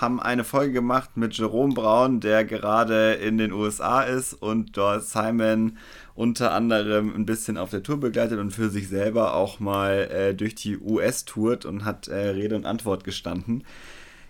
haben 0.00 0.20
eine 0.20 0.44
Folge 0.44 0.72
gemacht 0.72 1.16
mit 1.16 1.34
Jerome 1.36 1.74
Braun, 1.74 2.20
der 2.20 2.44
gerade 2.44 3.14
in 3.14 3.38
den 3.38 3.52
USA 3.52 4.02
ist 4.02 4.34
und 4.34 4.76
dort 4.76 5.04
Simon 5.04 5.78
unter 6.14 6.52
anderem 6.52 7.14
ein 7.14 7.26
bisschen 7.26 7.56
auf 7.56 7.70
der 7.70 7.82
Tour 7.82 8.00
begleitet 8.00 8.38
und 8.38 8.50
für 8.50 8.68
sich 8.68 8.88
selber 8.88 9.34
auch 9.34 9.60
mal 9.60 10.08
äh, 10.10 10.34
durch 10.34 10.54
die 10.54 10.78
US 10.78 11.24
tourt 11.24 11.64
und 11.64 11.84
hat 11.84 12.08
äh, 12.08 12.28
Rede 12.30 12.56
und 12.56 12.66
Antwort 12.66 13.04
gestanden. 13.04 13.64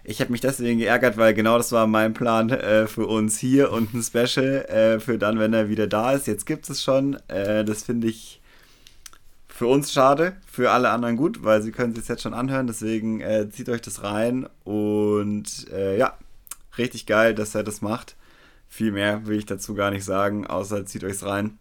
Ich 0.05 0.21
habe 0.21 0.33
mich 0.33 0.41
deswegen 0.41 0.81
geärgert, 0.81 1.17
weil 1.17 1.33
genau 1.33 1.57
das 1.57 1.71
war 1.71 1.87
mein 1.87 2.13
Plan 2.13 2.51
äh, 2.51 2.87
für 2.89 3.07
uns 3.07 3.39
hier 3.39 3.71
und 3.71 3.95
ein 3.95 4.03
Special 4.03 4.65
äh, 4.67 5.01
für 5.01 5.17
dann, 5.17 5.39
wenn 5.39 5.55
er 5.55 5.69
wieder 5.69 5.87
da 5.87 6.13
ist. 6.13 6.27
Jetzt 6.27 6.45
gibt 6.45 6.69
es 6.69 6.83
schon. 6.83 7.17
Äh, 7.29 7.65
das 7.65 7.85
finde 7.85 8.09
ich 8.09 8.42
für 9.55 9.67
uns 9.67 9.93
schade, 9.93 10.37
für 10.47 10.71
alle 10.71 10.91
anderen 10.91 11.17
gut, 11.17 11.45
weil 11.45 11.63
sie 11.63 11.73
können 11.73 11.95
es 11.97 12.09
jetzt 12.09 12.23
schon 12.23 12.35
anhören. 12.35 12.67
Deswegen 12.67 13.21
äh, 13.21 13.49
zieht 13.51 13.69
euch 13.69 13.83
das 13.83 14.03
rein 14.03 14.49
und 14.65 15.67
ja, 15.71 16.17
richtig 16.79 17.07
geil, 17.07 17.35
dass 17.35 17.55
er 17.55 17.63
das 17.63 17.83
macht. 17.83 18.17
Viel 18.69 18.93
mehr 18.93 19.27
will 19.27 19.39
ich 19.39 19.47
dazu 19.47 19.75
gar 19.75 19.91
nicht 19.91 20.05
sagen, 20.05 20.47
außer 20.47 20.87
zieht 20.87 21.05
euch 21.05 21.13
es 21.13 21.27
rein 21.27 21.59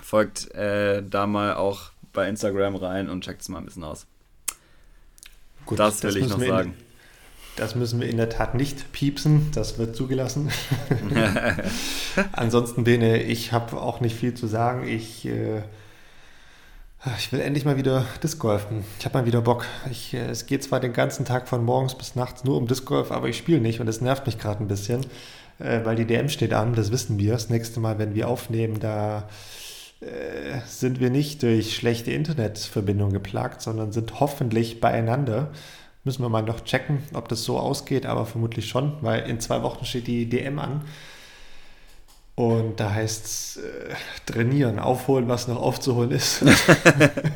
folgt 0.00 0.54
äh, 0.54 1.02
da 1.02 1.26
mal 1.26 1.54
auch 1.54 1.90
bei 2.12 2.28
Instagram 2.28 2.76
rein 2.76 3.08
und 3.08 3.24
checkt 3.24 3.42
es 3.42 3.48
mal 3.48 3.58
ein 3.58 3.64
bisschen 3.64 3.84
aus. 3.84 4.06
Gut, 5.64 5.78
das 5.78 6.02
will 6.02 6.12
das 6.12 6.22
ich 6.22 6.28
noch 6.28 6.40
sagen. 6.40 6.70
In, 6.70 6.74
das 7.56 7.74
müssen 7.74 8.00
wir 8.00 8.08
in 8.08 8.16
der 8.16 8.28
Tat 8.28 8.54
nicht 8.54 8.92
piepsen, 8.92 9.50
das 9.52 9.78
wird 9.78 9.96
zugelassen. 9.96 10.50
Ansonsten, 12.32 12.84
Bene, 12.84 13.22
ich 13.22 13.52
habe 13.52 13.80
auch 13.80 14.00
nicht 14.00 14.16
viel 14.16 14.34
zu 14.34 14.46
sagen. 14.46 14.86
Ich, 14.86 15.26
äh, 15.26 15.62
ich 17.18 17.32
will 17.32 17.40
endlich 17.40 17.64
mal 17.64 17.76
wieder 17.76 18.04
Disc 18.22 18.38
golfen. 18.38 18.84
Ich 18.98 19.04
habe 19.04 19.18
mal 19.18 19.26
wieder 19.26 19.40
Bock. 19.40 19.66
Ich, 19.90 20.14
äh, 20.14 20.26
es 20.26 20.46
geht 20.46 20.64
zwar 20.64 20.80
den 20.80 20.92
ganzen 20.92 21.24
Tag 21.24 21.48
von 21.48 21.64
morgens 21.64 21.94
bis 21.94 22.16
nachts 22.16 22.44
nur 22.44 22.56
um 22.56 22.66
Disc 22.66 22.84
Golf, 22.84 23.12
aber 23.12 23.28
ich 23.28 23.36
spiele 23.36 23.60
nicht 23.60 23.80
und 23.80 23.88
es 23.88 24.00
nervt 24.00 24.26
mich 24.26 24.38
gerade 24.38 24.62
ein 24.62 24.68
bisschen, 24.68 25.06
äh, 25.58 25.84
weil 25.84 25.96
die 25.96 26.06
DM 26.06 26.28
steht 26.28 26.52
an, 26.52 26.74
das 26.74 26.90
wissen 26.90 27.18
wir. 27.18 27.32
Das 27.32 27.48
nächste 27.48 27.80
Mal, 27.80 27.98
wenn 27.98 28.14
wir 28.14 28.28
aufnehmen, 28.28 28.80
da 28.80 29.28
äh, 30.00 30.58
sind 30.66 31.00
wir 31.00 31.10
nicht 31.10 31.42
durch 31.42 31.76
schlechte 31.76 32.10
Internetverbindung 32.10 33.12
geplagt, 33.12 33.62
sondern 33.62 33.92
sind 33.92 34.18
hoffentlich 34.18 34.80
beieinander. 34.80 35.52
Müssen 36.02 36.22
wir 36.22 36.28
mal 36.28 36.42
noch 36.42 36.64
checken, 36.64 36.98
ob 37.14 37.28
das 37.28 37.44
so 37.44 37.58
ausgeht, 37.58 38.06
aber 38.06 38.26
vermutlich 38.26 38.68
schon, 38.68 38.94
weil 39.00 39.28
in 39.28 39.40
zwei 39.40 39.62
Wochen 39.62 39.84
steht 39.84 40.06
die 40.06 40.28
DM 40.28 40.58
an. 40.58 40.82
Und 42.36 42.80
da 42.80 42.92
heißt 42.92 43.24
es 43.24 43.56
äh, 43.56 43.94
trainieren, 44.26 44.78
aufholen, 44.78 45.26
was 45.26 45.48
noch 45.48 45.56
aufzuholen 45.56 46.10
ist. 46.10 46.44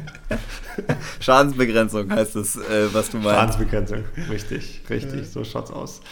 Schadensbegrenzung 1.20 2.10
heißt 2.12 2.36
es, 2.36 2.56
äh, 2.56 2.92
was 2.92 3.08
du 3.08 3.16
meinst. 3.16 3.30
Schadensbegrenzung, 3.30 4.04
richtig, 4.28 4.82
richtig, 4.90 5.26
so 5.28 5.42
schaut's 5.42 5.70
aus. 5.70 6.02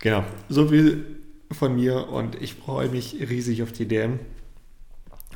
Genau, 0.00 0.24
so 0.48 0.68
viel 0.68 1.04
von 1.52 1.74
mir 1.74 2.08
und 2.08 2.40
ich 2.40 2.54
freue 2.54 2.88
mich 2.88 3.16
riesig 3.20 3.62
auf 3.62 3.72
die 3.72 3.86
DM 3.86 4.18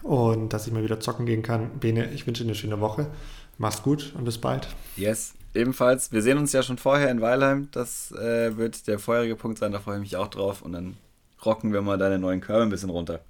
und 0.03 0.55
dass 0.55 0.67
ich 0.67 0.73
mal 0.73 0.83
wieder 0.83 0.99
zocken 0.99 1.27
gehen 1.27 1.43
kann. 1.43 1.79
Bene, 1.81 2.11
ich 2.13 2.27
wünsche 2.27 2.45
dir 2.45 2.49
eine 2.49 2.55
schöne 2.55 2.81
Woche. 2.81 3.11
Mach's 3.59 3.83
gut 3.83 4.15
und 4.17 4.25
bis 4.25 4.39
bald. 4.39 4.69
Yes, 4.97 5.35
ebenfalls. 5.55 6.13
Wir 6.13 6.23
sehen 6.23 6.39
uns 6.39 6.53
ja 6.53 6.63
schon 6.63 6.79
vorher 6.79 7.11
in 7.11 7.21
Weilheim. 7.21 7.69
Das 7.73 8.11
äh, 8.13 8.57
wird 8.57 8.87
der 8.87 8.99
vorherige 8.99 9.37
Punkt 9.37 9.59
sein, 9.59 9.73
da 9.73 9.81
freue 9.81 9.97
ich 9.97 10.03
mich 10.03 10.17
auch 10.17 10.29
drauf. 10.29 10.63
Und 10.63 10.73
dann 10.73 10.97
rocken 11.45 11.73
wir 11.73 11.83
mal 11.83 11.99
deine 11.99 12.19
neuen 12.19 12.41
Körbe 12.41 12.63
ein 12.63 12.71
bisschen 12.71 12.91
runter. 12.91 13.21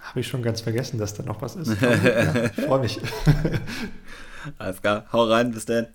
Habe 0.00 0.20
ich 0.20 0.28
schon 0.28 0.42
ganz 0.42 0.60
vergessen, 0.60 0.98
dass 0.98 1.14
da 1.14 1.22
noch 1.22 1.40
was 1.40 1.56
ist. 1.56 1.72
ja, 1.80 2.44
ich 2.44 2.52
freue 2.52 2.80
mich. 2.80 3.00
Alles 4.58 4.82
klar, 4.82 5.06
hau 5.12 5.24
rein, 5.24 5.52
bis 5.52 5.64
dann. 5.64 5.88